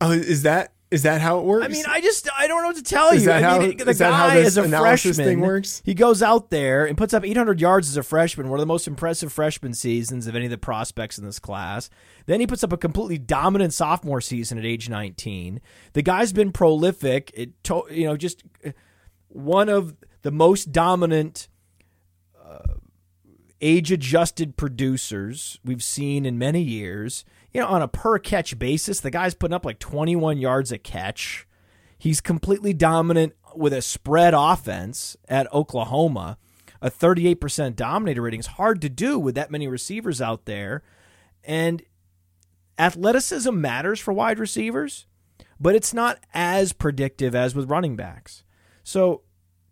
Oh, 0.00 0.12
is 0.12 0.42
that 0.42 0.72
is 0.90 1.02
that 1.02 1.20
how 1.20 1.38
it 1.40 1.44
works? 1.44 1.64
I 1.64 1.68
mean, 1.68 1.84
I 1.88 2.00
just 2.00 2.28
I 2.36 2.46
don't 2.46 2.62
know 2.62 2.68
what 2.68 2.76
to 2.76 2.82
tell 2.82 3.08
Is 3.10 3.22
you. 3.22 3.28
that 3.28 3.42
I 3.42 3.46
how- 3.48 3.58
mean, 3.58 3.76
the 3.78 3.88
is 3.90 3.98
that 3.98 4.12
how 4.14 4.28
guy 4.28 4.36
is 4.36 4.56
a 4.56 4.68
freshman. 4.68 5.14
thing 5.14 5.40
works? 5.40 5.82
He 5.84 5.94
goes 5.94 6.22
out 6.22 6.50
there 6.50 6.86
and 6.86 6.96
puts 6.96 7.12
up 7.12 7.24
800 7.24 7.60
yards 7.60 7.88
as 7.88 7.96
a 7.96 8.02
freshman, 8.02 8.48
one 8.48 8.58
of 8.58 8.62
the 8.62 8.66
most 8.66 8.86
impressive 8.86 9.32
freshman 9.32 9.74
seasons 9.74 10.26
of 10.26 10.36
any 10.36 10.44
of 10.44 10.50
the 10.50 10.58
prospects 10.58 11.18
in 11.18 11.24
this 11.24 11.38
class. 11.38 11.90
Then 12.26 12.40
he 12.40 12.46
puts 12.46 12.64
up 12.64 12.72
a 12.72 12.76
completely 12.76 13.18
dominant 13.18 13.72
sophomore 13.72 14.20
season 14.20 14.58
at 14.58 14.64
age 14.64 14.88
19. 14.88 15.60
The 15.92 16.02
guy's 16.02 16.32
been 16.32 16.52
prolific. 16.52 17.30
It 17.34 17.62
to, 17.64 17.84
you 17.90 18.06
know 18.06 18.16
just 18.16 18.42
uh, 18.64 18.72
one 19.28 19.68
of 19.68 19.96
the 20.22 20.30
most 20.30 20.72
dominant 20.72 21.48
age 23.60 23.90
adjusted 23.90 24.56
producers 24.56 25.58
we've 25.64 25.82
seen 25.82 26.26
in 26.26 26.38
many 26.38 26.62
years. 26.62 27.24
You 27.52 27.60
know, 27.60 27.68
on 27.68 27.82
a 27.82 27.88
per 27.88 28.18
catch 28.18 28.58
basis, 28.58 29.00
the 29.00 29.10
guy's 29.10 29.34
putting 29.34 29.54
up 29.54 29.64
like 29.64 29.78
21 29.78 30.38
yards 30.38 30.72
a 30.72 30.78
catch. 30.78 31.46
He's 31.98 32.20
completely 32.20 32.74
dominant 32.74 33.34
with 33.54 33.72
a 33.72 33.80
spread 33.80 34.34
offense 34.36 35.16
at 35.28 35.52
Oklahoma. 35.52 36.38
A 36.82 36.90
38% 36.90 37.74
dominator 37.74 38.22
rating 38.22 38.40
is 38.40 38.46
hard 38.46 38.82
to 38.82 38.90
do 38.90 39.18
with 39.18 39.34
that 39.34 39.50
many 39.50 39.66
receivers 39.66 40.20
out 40.20 40.44
there. 40.44 40.82
And 41.42 41.82
athleticism 42.78 43.58
matters 43.60 44.00
for 44.00 44.12
wide 44.12 44.38
receivers, 44.38 45.06
but 45.60 45.74
it's 45.74 45.94
not 45.94 46.18
as 46.34 46.72
predictive 46.72 47.34
as 47.34 47.54
with 47.54 47.70
running 47.70 47.96
backs. 47.96 48.44
So 48.84 49.22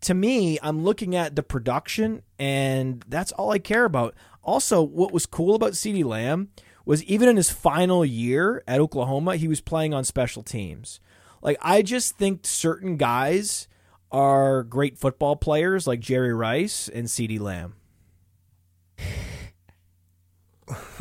to 0.03 0.15
me, 0.15 0.59
I'm 0.63 0.85
looking 0.85 1.15
at 1.17 1.35
the 1.35 1.43
production, 1.43 2.23
and 2.39 3.05
that's 3.09 3.33
all 3.33 3.51
I 3.51 3.59
care 3.59 3.85
about. 3.85 4.15
Also, 4.43 4.83
what 4.83 5.13
was 5.13 5.27
cool 5.27 5.55
about 5.55 5.73
CeeDee 5.73 6.05
Lamb 6.05 6.51
was 6.85 7.03
even 7.05 7.29
in 7.29 7.37
his 7.37 7.51
final 7.51 8.05
year 8.05 8.63
at 8.69 8.81
Oklahoma, 8.81 9.37
he 9.37 9.49
was 9.49 9.63
playing 9.63 9.95
on 9.95 10.05
special 10.05 10.43
teams. 10.43 11.01
Like, 11.41 11.57
I 11.63 11.83
just 11.83 12.17
think 12.17 12.41
certain 12.45 12.97
guys 12.97 13.69
are 14.13 14.63
great 14.63 14.99
football 14.99 15.37
players 15.37 15.87
like 15.87 16.01
Jerry 16.01 16.35
Rice 16.35 16.89
and 16.89 17.07
CeeDee 17.07 17.41
Lamb. 17.41 17.75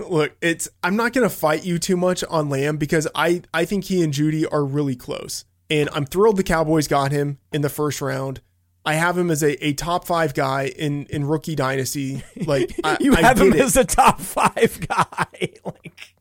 Look, 0.09 0.33
it's 0.41 0.67
I'm 0.83 0.95
not 0.95 1.13
gonna 1.13 1.29
fight 1.29 1.63
you 1.63 1.79
too 1.79 1.95
much 1.97 2.23
on 2.25 2.49
Lamb 2.49 2.77
because 2.77 3.07
I 3.15 3.43
I 3.53 3.65
think 3.65 3.85
he 3.85 4.03
and 4.03 4.13
Jeudy 4.13 4.45
are 4.51 4.65
really 4.65 4.95
close, 4.95 5.45
and 5.69 5.89
I'm 5.93 6.05
thrilled 6.05 6.37
the 6.37 6.43
Cowboys 6.43 6.87
got 6.87 7.11
him 7.11 7.37
in 7.51 7.61
the 7.61 7.69
first 7.69 8.01
round. 8.01 8.41
I 8.85 8.95
have 8.95 9.17
him 9.17 9.31
as 9.31 9.41
a, 9.41 9.65
a 9.65 9.71
top 9.73 10.05
five 10.05 10.33
guy 10.33 10.65
in 10.67 11.05
in 11.05 11.25
rookie 11.25 11.55
dynasty. 11.55 12.23
Like 12.45 12.73
I, 12.83 12.97
you 12.99 13.15
I 13.15 13.21
have 13.21 13.39
him 13.39 13.53
it. 13.53 13.61
as 13.61 13.77
a 13.77 13.85
top 13.85 14.19
five 14.19 14.85
guy. 14.87 15.53
like, 15.65 16.15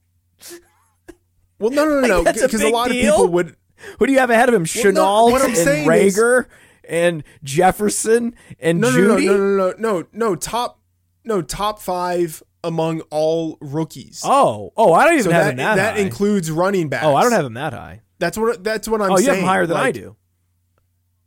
well, 1.59 1.71
no, 1.71 1.85
no, 1.85 1.95
no, 1.95 2.01
Like, 2.01 2.09
no, 2.09 2.23
that's 2.23 2.43
a 2.43 2.47
because 2.47 2.63
a, 2.63 2.69
lot 2.71 2.89
deal? 2.91 3.11
of 3.15 3.17
people 3.17 3.29
would. 3.33 3.57
who 3.99 4.07
do 4.07 4.13
you 4.13 4.19
have 4.21 4.31
ahead 4.31 4.49
of 4.49 4.55
him? 4.55 4.67
no, 4.95 5.25
what 5.27 5.43
I'm 5.43 5.49
and 5.49 5.57
saying 5.57 5.91
is- 5.91 6.17
Reagor 6.17 6.47
and 6.89 7.25
Jefferson 7.43 8.35
and 8.61 8.81
No, 8.81 8.91
no, 8.91 9.01
no, 9.01 9.17
no, 9.17 9.37
no, 9.37 9.57
no, 9.57 9.75
no, 9.79 10.07
no, 10.13 10.37
top, 10.37 10.81
no, 11.25 11.43
top 11.43 11.81
five 11.81 12.43
among 12.65 13.01
all 13.11 13.59
rookies. 13.61 14.23
Oh, 14.25 14.73
oh, 14.77 14.93
I 14.93 15.05
don't 15.05 15.15
even 15.15 15.25
so 15.25 15.31
have 15.31 15.45
that 15.45 15.51
him 15.51 15.57
that, 15.59 15.77
that 15.77 15.95
high. 15.95 16.01
includes 16.01 16.51
running 16.51 16.89
backs. 16.89 17.05
Oh, 17.05 17.15
I 17.15 17.23
don't 17.23 17.33
have 17.33 17.45
him 17.45 17.55
that 17.55 17.73
high. 17.73 18.03
That's 18.19 18.39
what 18.39 18.63
that's 18.63 18.89
what 18.89 19.03
I'm 19.03 19.13
oh, 19.13 19.17
saying. 19.17 19.27
you 19.27 19.31
have 19.33 19.41
him 19.41 19.47
higher 19.47 19.67
than 19.67 19.77
I 19.77 19.91
do. 19.91 20.17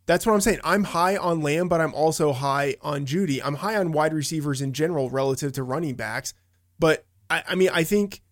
That's 0.06 0.24
what 0.24 0.32
I'm 0.34 0.40
saying. 0.40 0.60
I'm 0.62 0.84
high 0.84 1.16
on 1.16 1.42
Lamb, 1.42 1.68
but 1.68 1.80
I'm 1.80 1.92
also 1.92 2.32
high 2.32 2.76
on 2.80 3.06
Jeudy. 3.06 3.40
I'm 3.44 3.56
high 3.56 3.76
on 3.76 3.90
wide 3.90 4.14
receivers 4.14 4.62
in 4.62 4.72
general 4.72 5.10
relative 5.10 5.52
to 5.52 5.64
running 5.64 5.96
backs. 5.96 6.32
But 6.78 7.04
I, 7.28 7.42
I 7.48 7.54
mean, 7.56 7.70
I 7.72 7.82
think 7.82 8.22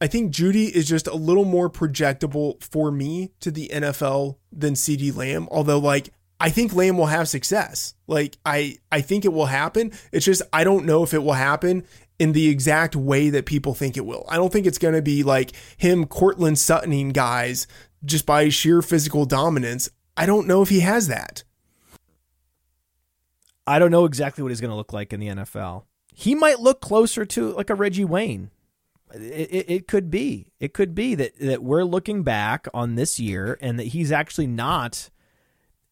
I 0.00 0.06
think 0.06 0.32
Jeudy 0.34 0.68
is 0.68 0.88
just 0.88 1.06
a 1.06 1.14
little 1.14 1.44
more 1.44 1.70
projectable 1.70 2.60
for 2.62 2.90
me 2.90 3.30
to 3.40 3.50
the 3.50 3.70
NFL 3.72 4.36
than 4.50 4.74
CeeDee 4.74 5.14
Lamb. 5.14 5.48
Although, 5.50 5.78
like, 5.78 6.12
I 6.40 6.48
think 6.48 6.74
Lamb 6.74 6.96
will 6.96 7.06
have 7.06 7.28
success. 7.28 7.94
Like, 8.08 8.36
I 8.44 8.78
I 8.90 9.02
think 9.02 9.24
it 9.24 9.32
will 9.32 9.46
happen. 9.46 9.92
It's 10.10 10.24
just 10.24 10.42
I 10.52 10.64
don't 10.64 10.86
know 10.86 11.02
if 11.02 11.14
it 11.14 11.22
will 11.22 11.34
happen 11.34 11.84
in 12.18 12.32
the 12.32 12.48
exact 12.48 12.94
way 12.94 13.30
that 13.30 13.46
people 13.46 13.74
think 13.74 13.96
it 13.96 14.06
will. 14.06 14.24
I 14.28 14.36
don't 14.36 14.52
think 14.52 14.66
it's 14.66 14.78
going 14.78 14.94
to 14.94 15.02
be 15.02 15.22
like 15.22 15.52
him 15.76 16.06
Courtland 16.06 16.58
Suttoning 16.58 17.12
guys 17.12 17.66
just 18.04 18.26
by 18.26 18.48
sheer 18.48 18.82
physical 18.82 19.24
dominance. 19.24 19.88
I 20.16 20.26
don't 20.26 20.46
know 20.46 20.62
if 20.62 20.68
he 20.68 20.80
has 20.80 21.08
that. 21.08 21.44
I 23.66 23.78
don't 23.78 23.90
know 23.90 24.04
exactly 24.04 24.42
what 24.42 24.50
he's 24.50 24.60
going 24.60 24.70
to 24.70 24.76
look 24.76 24.92
like 24.92 25.12
in 25.12 25.20
the 25.20 25.28
NFL. 25.28 25.84
He 26.14 26.34
might 26.34 26.60
look 26.60 26.80
closer 26.80 27.24
to 27.24 27.52
like 27.52 27.70
a 27.70 27.74
Reggie 27.74 28.04
Wayne. 28.04 28.50
It, 29.14 29.20
it, 29.20 29.70
it 29.70 29.88
could 29.88 30.10
be. 30.10 30.48
It 30.58 30.74
could 30.74 30.94
be 30.94 31.14
that 31.14 31.38
that 31.38 31.62
we're 31.62 31.84
looking 31.84 32.22
back 32.22 32.66
on 32.74 32.94
this 32.94 33.20
year 33.20 33.58
and 33.60 33.78
that 33.78 33.88
he's 33.88 34.10
actually 34.10 34.46
not 34.46 35.10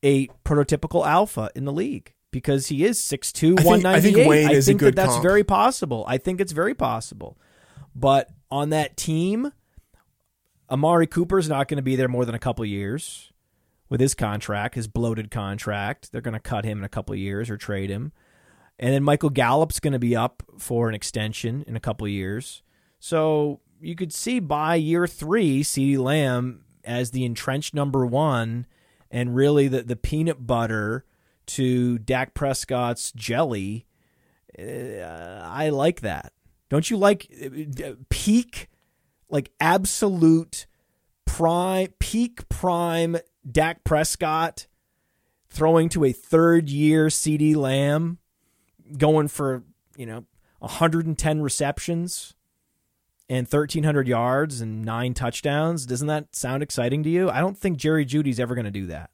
a 0.03 0.29
prototypical 0.45 1.07
alpha 1.07 1.51
in 1.55 1.65
the 1.65 1.73
league 1.73 2.15
because 2.31 2.69
he 2.69 2.85
is 2.85 2.99
6'2", 3.01 3.59
I 3.59 3.63
think- 3.63 3.85
I 3.87 4.01
think 4.01 4.17
198. 4.17 4.29
Wayne 4.29 4.51
is 4.51 4.69
a 4.69 4.75
good 4.75 4.95
that 4.95 4.97
that's 4.97 5.13
comp. 5.15 5.23
very 5.23 5.45
possible. 5.45 6.05
I 6.07 6.19
think 6.19 6.41
it's 6.41 6.53
very 6.53 6.75
possible. 6.75 7.39
But 7.95 8.31
on 8.51 8.71
that 8.71 8.97
team, 8.97 9.53
Amari 10.71 11.07
Cooper's 11.07 11.49
not 11.49 11.69
going 11.69 11.77
to 11.77 11.83
be 11.83 11.97
there 11.97 12.09
more 12.09 12.25
than 12.25 12.35
a 12.35 12.39
couple 12.39 12.65
years 12.65 13.33
with 13.89 14.01
his 14.01 14.15
contract, 14.15 14.77
his 14.77 14.87
bloated 14.87 15.31
contract. 15.31 16.13
They're 16.13 16.21
going 16.21 16.35
to 16.35 16.41
cut 16.41 16.65
him 16.65 16.79
in 16.79 16.85
a 16.85 16.89
couple 16.89 17.15
years 17.17 17.51
or 17.51 17.57
trade 17.57 17.91
him. 17.91 18.13
And 18.79 18.95
then 18.95 19.03
Michael 19.03 19.31
Gallup's 19.31 19.81
going 19.81 19.93
to 19.93 19.99
be 19.99 20.17
up 20.17 20.43
for 20.59 20.89
an 20.89 20.95
extension 20.95 21.65
in 21.67 21.77
a 21.77 21.81
couple 21.81 22.07
years. 22.09 22.63
So 22.99 23.61
you 23.81 23.95
could 23.95 24.13
see 24.13 24.39
by 24.41 24.77
year 24.77 25.07
three, 25.07 25.63
CeeDee 25.63 25.99
Lamb 25.99 26.65
as 26.85 27.11
the 27.11 27.25
entrenched 27.25 27.75
number 27.75 28.07
one 28.07 28.67
and 29.11 29.35
really 29.35 29.69
the, 29.69 29.83
the 29.83 29.97
peanut 29.97 30.47
butter 30.47 31.05
to 31.55 31.99
Dak 31.99 32.35
Prescott's 32.35 33.13
jelly. 33.13 33.87
Uh, 34.59 35.43
I 35.45 35.71
like 35.71 36.01
that. 36.01 36.33
Don't 36.69 36.89
you 36.91 36.97
like 36.97 37.29
uh, 37.85 37.93
peak, 38.09 38.69
like 39.29 39.51
absolute 39.61 40.67
prime, 41.25 41.89
peak 41.99 42.49
prime 42.49 43.17
Dak 43.51 43.83
Prescott 43.85 44.67
throwing 45.49 45.89
to 45.89 46.05
a 46.05 46.13
third 46.13 46.69
year 46.69 47.09
CeeDee 47.09 47.57
Lamb, 47.57 48.19
going 48.97 49.29
for, 49.29 49.65
you 49.97 50.07
know, 50.07 50.25
110 50.61 51.43
receptions 51.43 52.35
and 53.29 53.47
1,300 53.47 54.07
yards 54.07 54.61
and 54.61 54.85
nine 54.85 55.15
touchdowns? 55.15 55.87
Doesn't 55.87 56.09
that 56.09 56.37
sound 56.37 56.63
exciting 56.63 57.03
to 57.03 57.11
you? 57.11 57.31
I 57.31 57.41
don't 57.41 57.59
think 57.59 57.79
Jerry 57.79 58.05
Jeudy's 58.05 58.39
ever 58.39 58.55
going 58.55 58.65
to 58.67 58.71
do 58.71 58.87
that. 58.87 59.11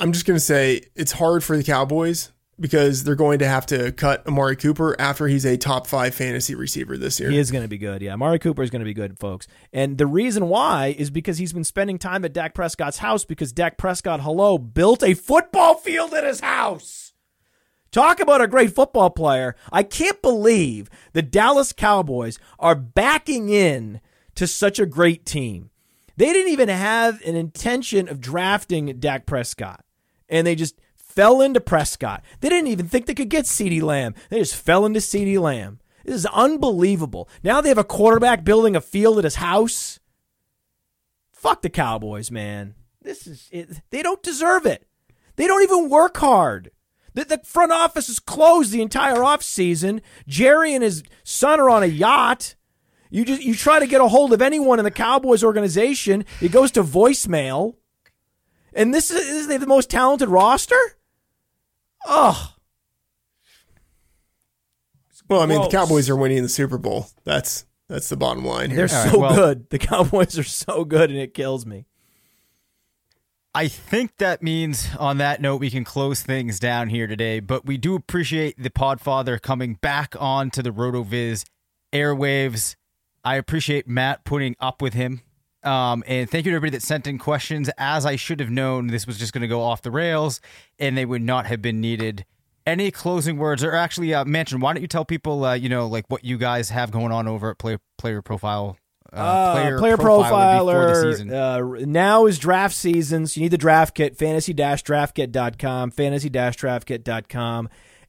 I'm 0.00 0.12
just 0.12 0.26
going 0.26 0.36
to 0.36 0.44
say 0.44 0.82
it's 0.96 1.12
hard 1.12 1.44
for 1.44 1.56
the 1.56 1.62
Cowboys 1.62 2.32
because 2.58 3.04
they're 3.04 3.14
going 3.14 3.38
to 3.40 3.48
have 3.48 3.66
to 3.66 3.92
cut 3.92 4.26
Amari 4.26 4.56
Cooper 4.56 4.94
after 4.98 5.28
he's 5.28 5.44
a 5.46 5.56
top 5.56 5.86
five 5.86 6.14
fantasy 6.14 6.54
receiver 6.54 6.96
this 6.96 7.20
year. 7.20 7.30
He 7.30 7.38
is 7.38 7.50
going 7.50 7.62
to 7.62 7.68
be 7.68 7.78
good. 7.78 8.02
Yeah, 8.02 8.14
Amari 8.14 8.38
Cooper 8.38 8.62
is 8.62 8.70
going 8.70 8.80
to 8.80 8.86
be 8.86 8.94
good, 8.94 9.18
folks. 9.18 9.46
And 9.72 9.98
the 9.98 10.06
reason 10.06 10.48
why 10.48 10.94
is 10.98 11.10
because 11.10 11.38
he's 11.38 11.52
been 11.52 11.64
spending 11.64 11.98
time 11.98 12.24
at 12.24 12.32
Dak 12.32 12.54
Prescott's 12.54 12.98
house 12.98 13.24
because 13.24 13.52
Dak 13.52 13.76
Prescott, 13.78 14.20
hello, 14.20 14.58
built 14.58 15.02
a 15.02 15.14
football 15.14 15.74
field 15.74 16.14
at 16.14 16.24
his 16.24 16.40
house. 16.40 17.12
Talk 17.90 18.20
about 18.20 18.40
a 18.40 18.46
great 18.46 18.74
football 18.74 19.10
player. 19.10 19.56
I 19.72 19.82
can't 19.82 20.22
believe 20.22 20.88
the 21.12 21.22
Dallas 21.22 21.72
Cowboys 21.72 22.38
are 22.58 22.76
backing 22.76 23.48
in 23.48 24.00
to 24.36 24.46
such 24.46 24.78
a 24.78 24.86
great 24.86 25.26
team. 25.26 25.70
They 26.16 26.32
didn't 26.32 26.52
even 26.52 26.68
have 26.68 27.20
an 27.22 27.34
intention 27.34 28.08
of 28.08 28.20
drafting 28.20 28.98
Dak 29.00 29.26
Prescott, 29.26 29.84
and 30.30 30.46
they 30.46 30.54
just 30.54 30.80
fell 30.94 31.40
into 31.40 31.60
Prescott. 31.60 32.22
They 32.40 32.48
didn't 32.48 32.68
even 32.68 32.88
think 32.88 33.06
they 33.06 33.14
could 33.14 33.28
get 33.28 33.44
CeeDee 33.44 33.82
Lamb. 33.82 34.14
They 34.30 34.38
just 34.38 34.54
fell 34.54 34.86
into 34.86 35.00
CeeDee 35.00 35.40
Lamb. 35.40 35.80
This 36.04 36.14
is 36.14 36.26
unbelievable. 36.26 37.28
Now 37.42 37.60
they 37.60 37.68
have 37.68 37.78
a 37.78 37.84
quarterback 37.84 38.44
building 38.44 38.74
a 38.74 38.80
field 38.80 39.18
at 39.18 39.24
his 39.24 39.36
house. 39.36 40.00
Fuck 41.32 41.62
the 41.62 41.70
Cowboys, 41.70 42.30
man. 42.30 42.74
This 43.02 43.26
is 43.26 43.48
it. 43.50 43.80
They 43.90 44.02
don't 44.02 44.22
deserve 44.22 44.66
it. 44.66 44.86
They 45.36 45.46
don't 45.46 45.62
even 45.62 45.88
work 45.88 46.18
hard. 46.18 46.70
The, 47.14 47.24
the 47.24 47.40
front 47.44 47.72
office 47.72 48.08
is 48.08 48.18
closed 48.18 48.72
the 48.72 48.82
entire 48.82 49.16
offseason. 49.16 50.00
Jerry 50.26 50.74
and 50.74 50.84
his 50.84 51.02
son 51.24 51.58
are 51.58 51.70
on 51.70 51.82
a 51.82 51.86
yacht. 51.86 52.54
You 53.10 53.24
just 53.24 53.42
you 53.42 53.54
try 53.54 53.80
to 53.80 53.86
get 53.86 54.00
a 54.00 54.08
hold 54.08 54.32
of 54.32 54.40
anyone 54.40 54.78
in 54.78 54.84
the 54.84 54.90
Cowboys 54.90 55.42
organization, 55.42 56.24
it 56.40 56.52
goes 56.52 56.70
to 56.72 56.84
voicemail. 56.84 57.74
And 58.72 58.94
this 58.94 59.10
is, 59.10 59.26
is 59.28 59.46
they 59.48 59.56
the 59.56 59.66
most 59.66 59.90
talented 59.90 60.28
roster? 60.28 60.78
Oh, 62.06 62.54
well, 65.28 65.40
I 65.40 65.46
mean, 65.46 65.58
gross. 65.58 65.70
the 65.70 65.76
Cowboys 65.76 66.10
are 66.10 66.16
winning 66.16 66.42
the 66.42 66.48
Super 66.48 66.76
Bowl. 66.78 67.06
That's 67.24 67.64
that's 67.88 68.08
the 68.08 68.16
bottom 68.16 68.44
line 68.44 68.70
here. 68.70 68.86
they're 68.86 68.96
All 68.98 69.04
right, 69.04 69.12
so 69.12 69.18
well- 69.18 69.34
good. 69.34 69.70
The 69.70 69.78
Cowboys 69.78 70.38
are 70.38 70.44
so 70.44 70.84
good, 70.84 71.10
and 71.10 71.18
it 71.18 71.34
kills 71.34 71.64
me. 71.66 71.86
I 73.52 73.66
think 73.66 74.16
that 74.18 74.42
means 74.44 74.88
on 74.96 75.18
that 75.18 75.40
note 75.40 75.56
we 75.60 75.70
can 75.70 75.82
close 75.82 76.22
things 76.22 76.60
down 76.60 76.88
here 76.88 77.08
today, 77.08 77.40
but 77.40 77.66
we 77.66 77.78
do 77.78 77.96
appreciate 77.96 78.60
the 78.62 78.70
Podfather 78.70 79.42
coming 79.42 79.74
back 79.74 80.14
on 80.20 80.50
to 80.52 80.62
the 80.62 80.70
RotoViz 80.70 81.44
airwaves. 81.92 82.76
I 83.24 83.34
appreciate 83.34 83.88
Matt 83.88 84.24
putting 84.24 84.54
up 84.60 84.80
with 84.80 84.94
him. 84.94 85.22
Um, 85.62 86.02
and 86.06 86.28
thank 86.30 86.46
you 86.46 86.52
to 86.52 86.56
everybody 86.56 86.76
that 86.78 86.82
sent 86.82 87.06
in 87.06 87.18
questions. 87.18 87.68
As 87.76 88.06
I 88.06 88.16
should 88.16 88.40
have 88.40 88.50
known, 88.50 88.86
this 88.86 89.06
was 89.06 89.18
just 89.18 89.32
going 89.32 89.42
to 89.42 89.48
go 89.48 89.60
off 89.62 89.82
the 89.82 89.90
rails 89.90 90.40
and 90.78 90.96
they 90.96 91.04
would 91.04 91.22
not 91.22 91.46
have 91.46 91.60
been 91.60 91.80
needed. 91.80 92.24
Any 92.66 92.90
closing 92.90 93.36
words, 93.36 93.64
or 93.64 93.74
actually, 93.74 94.12
uh, 94.14 94.24
mention? 94.24 94.60
Why 94.60 94.72
don't 94.74 94.82
you 94.82 94.88
tell 94.88 95.04
people, 95.04 95.44
uh, 95.44 95.54
you 95.54 95.68
know, 95.68 95.86
like 95.86 96.04
what 96.08 96.24
you 96.24 96.38
guys 96.38 96.70
have 96.70 96.90
going 96.90 97.10
on 97.12 97.26
over 97.26 97.50
at 97.50 97.58
Play, 97.58 97.78
Player 97.98 98.22
Profile? 98.22 98.76
Uh, 99.12 99.16
Uh, 99.16 99.52
player, 99.78 99.96
the 99.96 100.02
profiler. 100.04 101.10
season. 101.12 101.32
Uh, 101.32 101.58
now 101.80 102.26
is 102.26 102.38
draft 102.38 102.74
season, 102.76 103.26
so 103.26 103.40
you 103.40 103.46
need 103.46 103.50
the 103.50 103.58
draft 103.58 103.94
kit. 103.94 104.16
Fantasy-draftkit.com. 104.16 105.90
Fantasy-draftkit.com. 105.90 107.68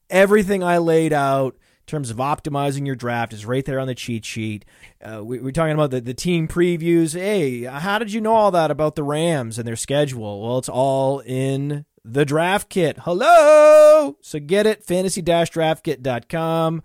Everything 0.10 0.64
I 0.64 0.78
laid 0.78 1.14
out 1.14 1.56
in 1.82 1.86
terms 1.88 2.10
of 2.10 2.18
optimizing 2.18 2.86
your 2.86 2.96
draft 2.96 3.34
is 3.34 3.46
right 3.46 3.66
there 3.66 3.80
on 3.80 3.88
the 3.88 3.96
cheat 3.96 4.26
sheet. 4.26 4.66
Uh, 5.04 5.24
we, 5.24 5.40
we're 5.40 5.52
talking 5.52 5.74
about 5.74 5.92
the, 5.92 6.02
the 6.02 6.14
team 6.14 6.48
previews. 6.48 7.14
Hey, 7.14 7.64
how 7.64 8.00
did 8.00 8.14
you 8.14 8.22
know 8.22 8.34
all 8.34 8.52
that 8.52 8.72
about 8.72 8.96
the 8.96 9.04
Rams 9.04 9.58
and 9.58 9.68
their 9.68 9.76
schedule? 9.76 10.42
Well, 10.42 10.58
it's 10.58 10.70
all 10.70 11.20
in 11.20 11.86
the 12.04 12.26
draft 12.26 12.70
kit. 12.70 13.00
Hello! 13.02 14.18
So 14.22 14.40
get 14.40 14.66
it, 14.66 14.84
fantasy-draftkit.com. 14.84 16.84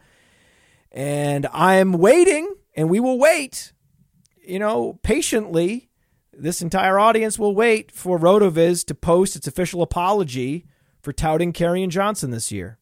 And 0.93 1.47
I'm 1.53 1.93
waiting, 1.93 2.55
and 2.75 2.91
we 2.91 3.01
will 3.01 3.19
wait 3.19 3.73
you 4.47 4.59
know, 4.59 4.99
patiently, 5.03 5.91
this 6.33 6.63
entire 6.63 6.99
audience 6.99 7.39
will 7.39 7.55
wait 7.55 7.91
for 7.91 8.19
RotoViz 8.19 8.85
to 8.87 8.95
post 8.95 9.37
its 9.37 9.47
official 9.47 9.83
apology 9.83 10.67
for 11.03 11.13
touting 11.13 11.53
Kerryon 11.53 11.89
Johnson 11.89 12.31
this 12.31 12.53
year. 12.53 12.79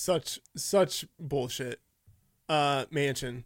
Such 0.00 0.40
such 0.56 1.06
bullshit. 1.18 1.80
Uh, 2.48 2.86
Mansion. 2.90 3.44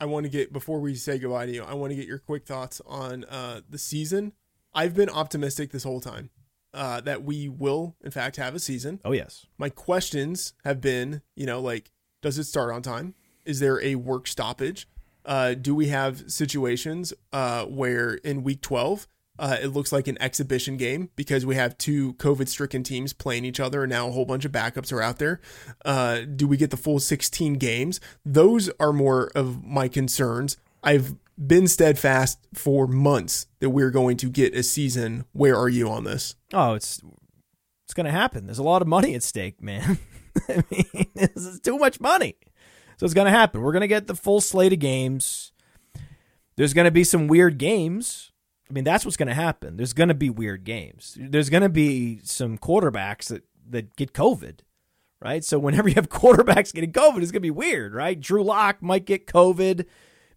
I 0.00 0.06
want 0.06 0.24
to 0.24 0.30
get 0.30 0.52
before 0.52 0.80
we 0.80 0.96
say 0.96 1.18
goodbye 1.18 1.46
to 1.46 1.52
you. 1.52 1.62
I 1.62 1.74
want 1.74 1.92
to 1.92 1.96
get 1.96 2.08
your 2.08 2.18
quick 2.18 2.46
thoughts 2.46 2.80
on 2.84 3.24
uh 3.24 3.60
the 3.68 3.78
season. 3.78 4.32
I've 4.74 4.94
been 4.94 5.08
optimistic 5.08 5.70
this 5.70 5.84
whole 5.84 6.00
time 6.00 6.30
uh, 6.74 7.00
that 7.02 7.22
we 7.22 7.48
will, 7.48 7.94
in 8.02 8.10
fact, 8.10 8.36
have 8.36 8.54
a 8.54 8.58
season. 8.58 9.00
Oh 9.04 9.12
yes. 9.12 9.46
My 9.56 9.68
questions 9.68 10.54
have 10.64 10.80
been, 10.80 11.22
you 11.36 11.46
know, 11.46 11.60
like, 11.60 11.92
does 12.22 12.38
it 12.38 12.44
start 12.44 12.72
on 12.72 12.82
time? 12.82 13.14
Is 13.44 13.60
there 13.60 13.80
a 13.82 13.94
work 13.94 14.26
stoppage? 14.26 14.88
Uh, 15.24 15.54
do 15.54 15.74
we 15.74 15.88
have 15.88 16.30
situations 16.30 17.14
uh, 17.32 17.64
where 17.66 18.14
in 18.14 18.42
week 18.42 18.60
12, 18.60 19.06
uh, 19.38 19.56
it 19.60 19.68
looks 19.68 19.92
like 19.92 20.06
an 20.06 20.20
exhibition 20.20 20.76
game 20.76 21.10
because 21.16 21.44
we 21.44 21.56
have 21.56 21.76
two 21.76 22.14
COVID 22.14 22.48
stricken 22.48 22.82
teams 22.82 23.12
playing 23.12 23.44
each 23.44 23.60
other, 23.60 23.82
and 23.82 23.90
now 23.90 24.08
a 24.08 24.12
whole 24.12 24.24
bunch 24.24 24.44
of 24.44 24.52
backups 24.52 24.92
are 24.92 25.02
out 25.02 25.18
there. 25.18 25.40
Uh, 25.84 26.20
do 26.20 26.46
we 26.46 26.56
get 26.56 26.70
the 26.70 26.76
full 26.76 27.00
16 27.00 27.54
games? 27.54 28.00
Those 28.24 28.70
are 28.78 28.92
more 28.92 29.30
of 29.34 29.64
my 29.64 29.88
concerns. 29.88 30.56
I've 30.82 31.16
been 31.36 31.66
steadfast 31.66 32.38
for 32.54 32.86
months 32.86 33.46
that 33.58 33.70
we're 33.70 33.90
going 33.90 34.16
to 34.18 34.30
get 34.30 34.54
a 34.54 34.62
season. 34.62 35.24
Where 35.32 35.56
are 35.56 35.68
you 35.68 35.88
on 35.88 36.04
this? 36.04 36.36
Oh, 36.52 36.74
it's 36.74 37.02
it's 37.84 37.94
going 37.94 38.06
to 38.06 38.12
happen. 38.12 38.46
There's 38.46 38.58
a 38.58 38.62
lot 38.62 38.82
of 38.82 38.88
money 38.88 39.14
at 39.14 39.22
stake, 39.22 39.62
man. 39.62 39.98
I 40.48 40.64
mean, 40.70 41.06
this 41.14 41.36
is 41.36 41.60
too 41.60 41.78
much 41.78 42.00
money. 42.00 42.36
So 42.98 43.04
it's 43.04 43.14
going 43.14 43.26
to 43.26 43.30
happen. 43.30 43.60
We're 43.60 43.72
going 43.72 43.80
to 43.80 43.88
get 43.88 44.06
the 44.06 44.14
full 44.14 44.40
slate 44.40 44.72
of 44.72 44.78
games. 44.78 45.52
There's 46.56 46.74
going 46.74 46.84
to 46.84 46.92
be 46.92 47.02
some 47.04 47.26
weird 47.26 47.58
games. 47.58 48.30
I 48.68 48.72
mean, 48.72 48.84
that's 48.84 49.04
what's 49.04 49.16
going 49.16 49.28
to 49.28 49.34
happen. 49.34 49.76
There's 49.76 49.92
going 49.92 50.08
to 50.08 50.14
be 50.14 50.30
weird 50.30 50.64
games. 50.64 51.16
There's 51.20 51.50
going 51.50 51.62
to 51.62 51.68
be 51.68 52.20
some 52.22 52.56
quarterbacks 52.56 53.28
that, 53.28 53.44
that 53.70 53.94
get 53.96 54.12
COVID, 54.12 54.60
right? 55.20 55.44
So 55.44 55.58
whenever 55.58 55.88
you 55.88 55.94
have 55.96 56.08
quarterbacks 56.10 56.72
getting 56.72 56.92
COVID, 56.92 57.22
it's 57.22 57.30
going 57.30 57.34
to 57.34 57.40
be 57.40 57.50
weird, 57.50 57.94
right? 57.94 58.18
Drew 58.18 58.42
Lock 58.42 58.82
might 58.82 59.04
get 59.04 59.26
COVID 59.26 59.84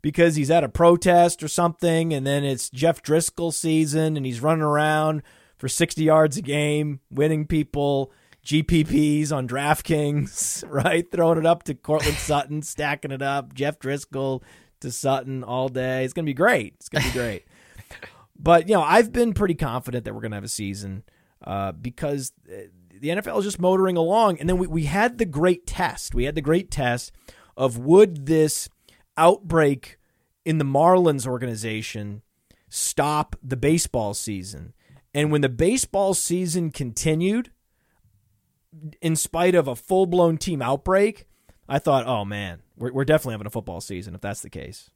because 0.02 0.36
he's 0.36 0.52
at 0.52 0.64
a 0.64 0.70
protest 0.70 1.42
or 1.42 1.48
something, 1.48 2.14
and 2.14 2.28
then 2.28 2.44
it's 2.44 2.70
Jeff 2.70 3.02
Driskel 3.02 3.54
season 3.54 4.18
and 4.18 4.26
he's 4.26 4.42
running 4.42 4.64
around 4.64 5.24
for 5.58 5.68
60 5.68 6.04
yards 6.04 6.38
a 6.38 6.42
game, 6.42 7.00
winning 7.10 7.48
people 7.48 8.12
GPPs 8.46 9.32
on 9.32 9.48
DraftKings, 9.48 10.64
right? 10.70 11.10
Throwing 11.12 11.38
it 11.38 11.46
up 11.46 11.64
to 11.64 11.74
Courtland 11.74 12.18
Sutton, 12.18 12.62
stacking 12.62 13.12
it 13.12 13.22
up, 13.22 13.54
Jeff 13.54 13.80
Driskel 13.80 14.44
to 14.82 14.92
Sutton 14.92 15.44
all 15.44 15.70
day. 15.70 16.04
It's 16.06 16.14
going 16.14 16.26
to 16.26 16.30
be 16.30 16.34
great. 16.36 16.76
It's 16.76 16.90
going 16.90 17.04
to 17.04 17.10
be 17.10 17.18
great. 17.18 17.46
but, 18.40 18.68
you 18.68 18.76
know, 18.76 18.82
I've 18.82 19.12
been 19.12 19.34
pretty 19.34 19.56
confident 19.56 20.06
that 20.06 20.14
we're 20.14 20.22
going 20.22 20.32
to 20.32 20.38
have 20.38 20.44
a 20.44 20.50
season 20.50 21.04
uh, 21.46 21.72
because 21.72 22.34
the 22.46 23.10
NFL 23.10 23.40
is 23.40 23.46
just 23.46 23.60
motoring 23.60 23.98
along. 23.98 24.40
And 24.40 24.48
then 24.48 24.58
we, 24.58 24.68
we 24.68 24.84
had 24.84 25.18
the 25.18 25.26
great 25.26 25.66
test. 25.66 26.16
We 26.16 26.26
had 26.26 26.36
the 26.36 26.42
great 26.42 26.72
test 26.72 27.12
of 27.56 27.78
would 27.78 28.26
this 28.26 28.70
outbreak 29.18 29.98
in 30.46 30.58
the 30.58 30.66
Marlins 30.66 31.28
organization 31.28 32.22
stop 32.70 33.36
the 33.44 33.58
baseball 33.58 34.14
season? 34.14 34.74
And 35.14 35.32
when 35.32 35.42
the 35.42 35.50
baseball 35.50 36.14
season 36.14 36.72
continued, 36.72 37.52
in 39.02 39.16
spite 39.16 39.56
of 39.56 39.68
a 39.68 39.76
full 39.76 40.06
blown 40.06 40.38
team 40.38 40.62
outbreak, 40.62 41.28
I 41.68 41.80
thought, 41.80 42.06
oh 42.06 42.26
man, 42.26 42.62
we're, 42.78 42.92
we're 42.92 43.06
definitely 43.06 43.34
having 43.34 43.48
a 43.48 43.52
football 43.52 43.82
season 43.82 44.16
if 44.16 44.22
that's 44.22 44.42
the 44.42 44.50
case. 44.50 44.90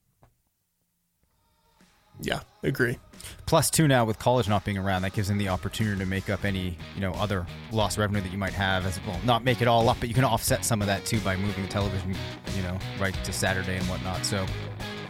Yeah, 2.22 2.42
agree. 2.64 2.98
Plus 3.46 3.70
two 3.70 3.88
now 3.88 4.06
with 4.06 4.18
college 4.18 4.48
not 4.48 4.64
being 4.64 4.78
around, 4.78 5.02
that 5.04 5.14
gives 5.14 5.28
them 5.28 5.38
the 5.38 5.50
opportunity 5.50 6.00
to 6.00 6.06
make 6.06 6.30
up 6.30 6.46
any 6.46 6.78
you 6.96 7.02
know 7.02 7.12
other 7.14 7.46
lost 7.72 7.98
revenue 7.98 8.22
that 8.22 8.32
you 8.32 8.38
might 8.38 8.54
have 8.54 8.86
as 8.86 9.00
well. 9.06 9.20
Not 9.26 9.44
make 9.44 9.62
it 9.62 9.68
all 9.68 9.90
up, 9.90 9.98
but 10.00 10.10
you 10.10 10.16
can 10.16 10.24
offset 10.24 10.64
some 10.64 10.82
of 10.82 10.88
that 10.88 11.06
too 11.06 11.20
by 11.20 11.36
moving 11.36 11.64
the 11.64 11.70
television, 11.70 12.16
you 12.56 12.64
know, 12.64 12.78
right 13.00 13.14
to 13.24 13.34
Saturday 13.34 13.78
and 13.78 13.86
whatnot. 13.88 14.26
So 14.26 14.46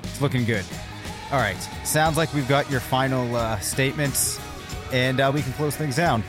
it's 0.04 0.22
looking 0.22 0.46
good. 0.46 0.66
All 1.32 1.40
right, 1.40 1.58
sounds 1.86 2.18
like 2.18 2.34
we've 2.34 2.50
got 2.50 2.70
your 2.70 2.82
final 2.82 3.36
uh, 3.36 3.60
statements, 3.60 4.40
and 4.92 5.20
uh, 5.20 5.32
we 5.34 5.42
can 5.42 5.54
close 5.54 5.76
things 5.76 5.96
down. 5.96 6.24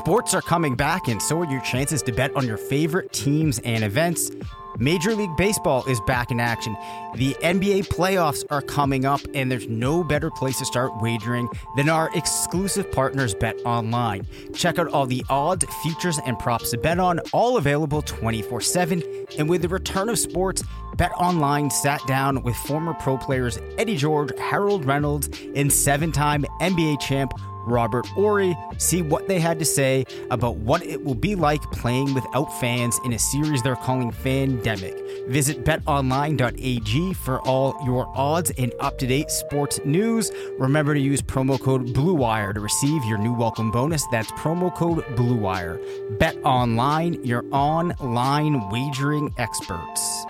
Sports 0.00 0.32
are 0.32 0.40
coming 0.40 0.76
back, 0.76 1.08
and 1.08 1.20
so 1.20 1.42
are 1.42 1.50
your 1.50 1.60
chances 1.60 2.02
to 2.04 2.10
bet 2.10 2.34
on 2.34 2.46
your 2.46 2.56
favorite 2.56 3.12
teams 3.12 3.58
and 3.58 3.84
events. 3.84 4.30
Major 4.78 5.14
League 5.14 5.36
Baseball 5.36 5.84
is 5.84 6.00
back 6.00 6.30
in 6.30 6.40
action. 6.40 6.74
The 7.16 7.34
NBA 7.42 7.88
playoffs 7.88 8.42
are 8.48 8.62
coming 8.62 9.04
up, 9.04 9.20
and 9.34 9.52
there's 9.52 9.68
no 9.68 10.02
better 10.02 10.30
place 10.30 10.58
to 10.60 10.64
start 10.64 10.90
wagering 11.02 11.50
than 11.76 11.90
our 11.90 12.08
exclusive 12.16 12.90
partners, 12.90 13.34
Bet 13.34 13.56
Online. 13.66 14.26
Check 14.54 14.78
out 14.78 14.88
all 14.88 15.04
the 15.04 15.22
odds, 15.28 15.66
futures, 15.82 16.18
and 16.24 16.38
props 16.38 16.70
to 16.70 16.78
bet 16.78 16.98
on, 16.98 17.20
all 17.34 17.58
available 17.58 18.00
24 18.00 18.62
7. 18.62 19.02
And 19.36 19.50
with 19.50 19.60
the 19.60 19.68
return 19.68 20.08
of 20.08 20.18
sports, 20.18 20.62
Bet 20.96 21.12
Online 21.18 21.68
sat 21.68 22.00
down 22.06 22.42
with 22.42 22.56
former 22.56 22.94
pro 22.94 23.18
players 23.18 23.58
Eddie 23.76 23.98
George, 23.98 24.30
Harold 24.38 24.86
Reynolds, 24.86 25.28
and 25.54 25.70
seven 25.70 26.10
time 26.10 26.46
NBA 26.62 27.00
champ 27.00 27.34
Robert 27.70 28.06
Horry, 28.08 28.56
see 28.78 29.02
what 29.02 29.28
they 29.28 29.40
had 29.40 29.58
to 29.58 29.64
say 29.64 30.04
about 30.30 30.56
what 30.56 30.84
it 30.84 31.02
will 31.04 31.14
be 31.14 31.34
like 31.34 31.62
playing 31.72 32.14
without 32.14 32.46
fans 32.60 32.98
in 33.04 33.12
a 33.12 33.18
series 33.18 33.62
they're 33.62 33.76
calling 33.76 34.10
Fandemic. 34.10 35.28
Visit 35.28 35.64
betonline.ag 35.64 37.14
for 37.14 37.40
all 37.42 37.80
your 37.84 38.10
odds 38.14 38.50
and 38.58 38.72
up 38.80 38.98
to 38.98 39.06
date 39.06 39.30
sports 39.30 39.80
news. 39.84 40.30
Remember 40.58 40.94
to 40.94 41.00
use 41.00 41.22
promo 41.22 41.60
code 41.60 41.86
BLUEWIRE 41.94 42.54
to 42.54 42.60
receive 42.60 43.04
your 43.04 43.18
new 43.18 43.32
welcome 43.32 43.70
bonus. 43.70 44.06
That's 44.08 44.30
promo 44.32 44.74
code 44.74 45.04
BLUEWIRE. 45.16 46.18
Bet 46.18 46.36
Online, 46.44 47.22
your 47.24 47.44
online 47.52 48.68
wagering 48.70 49.32
experts. 49.38 50.26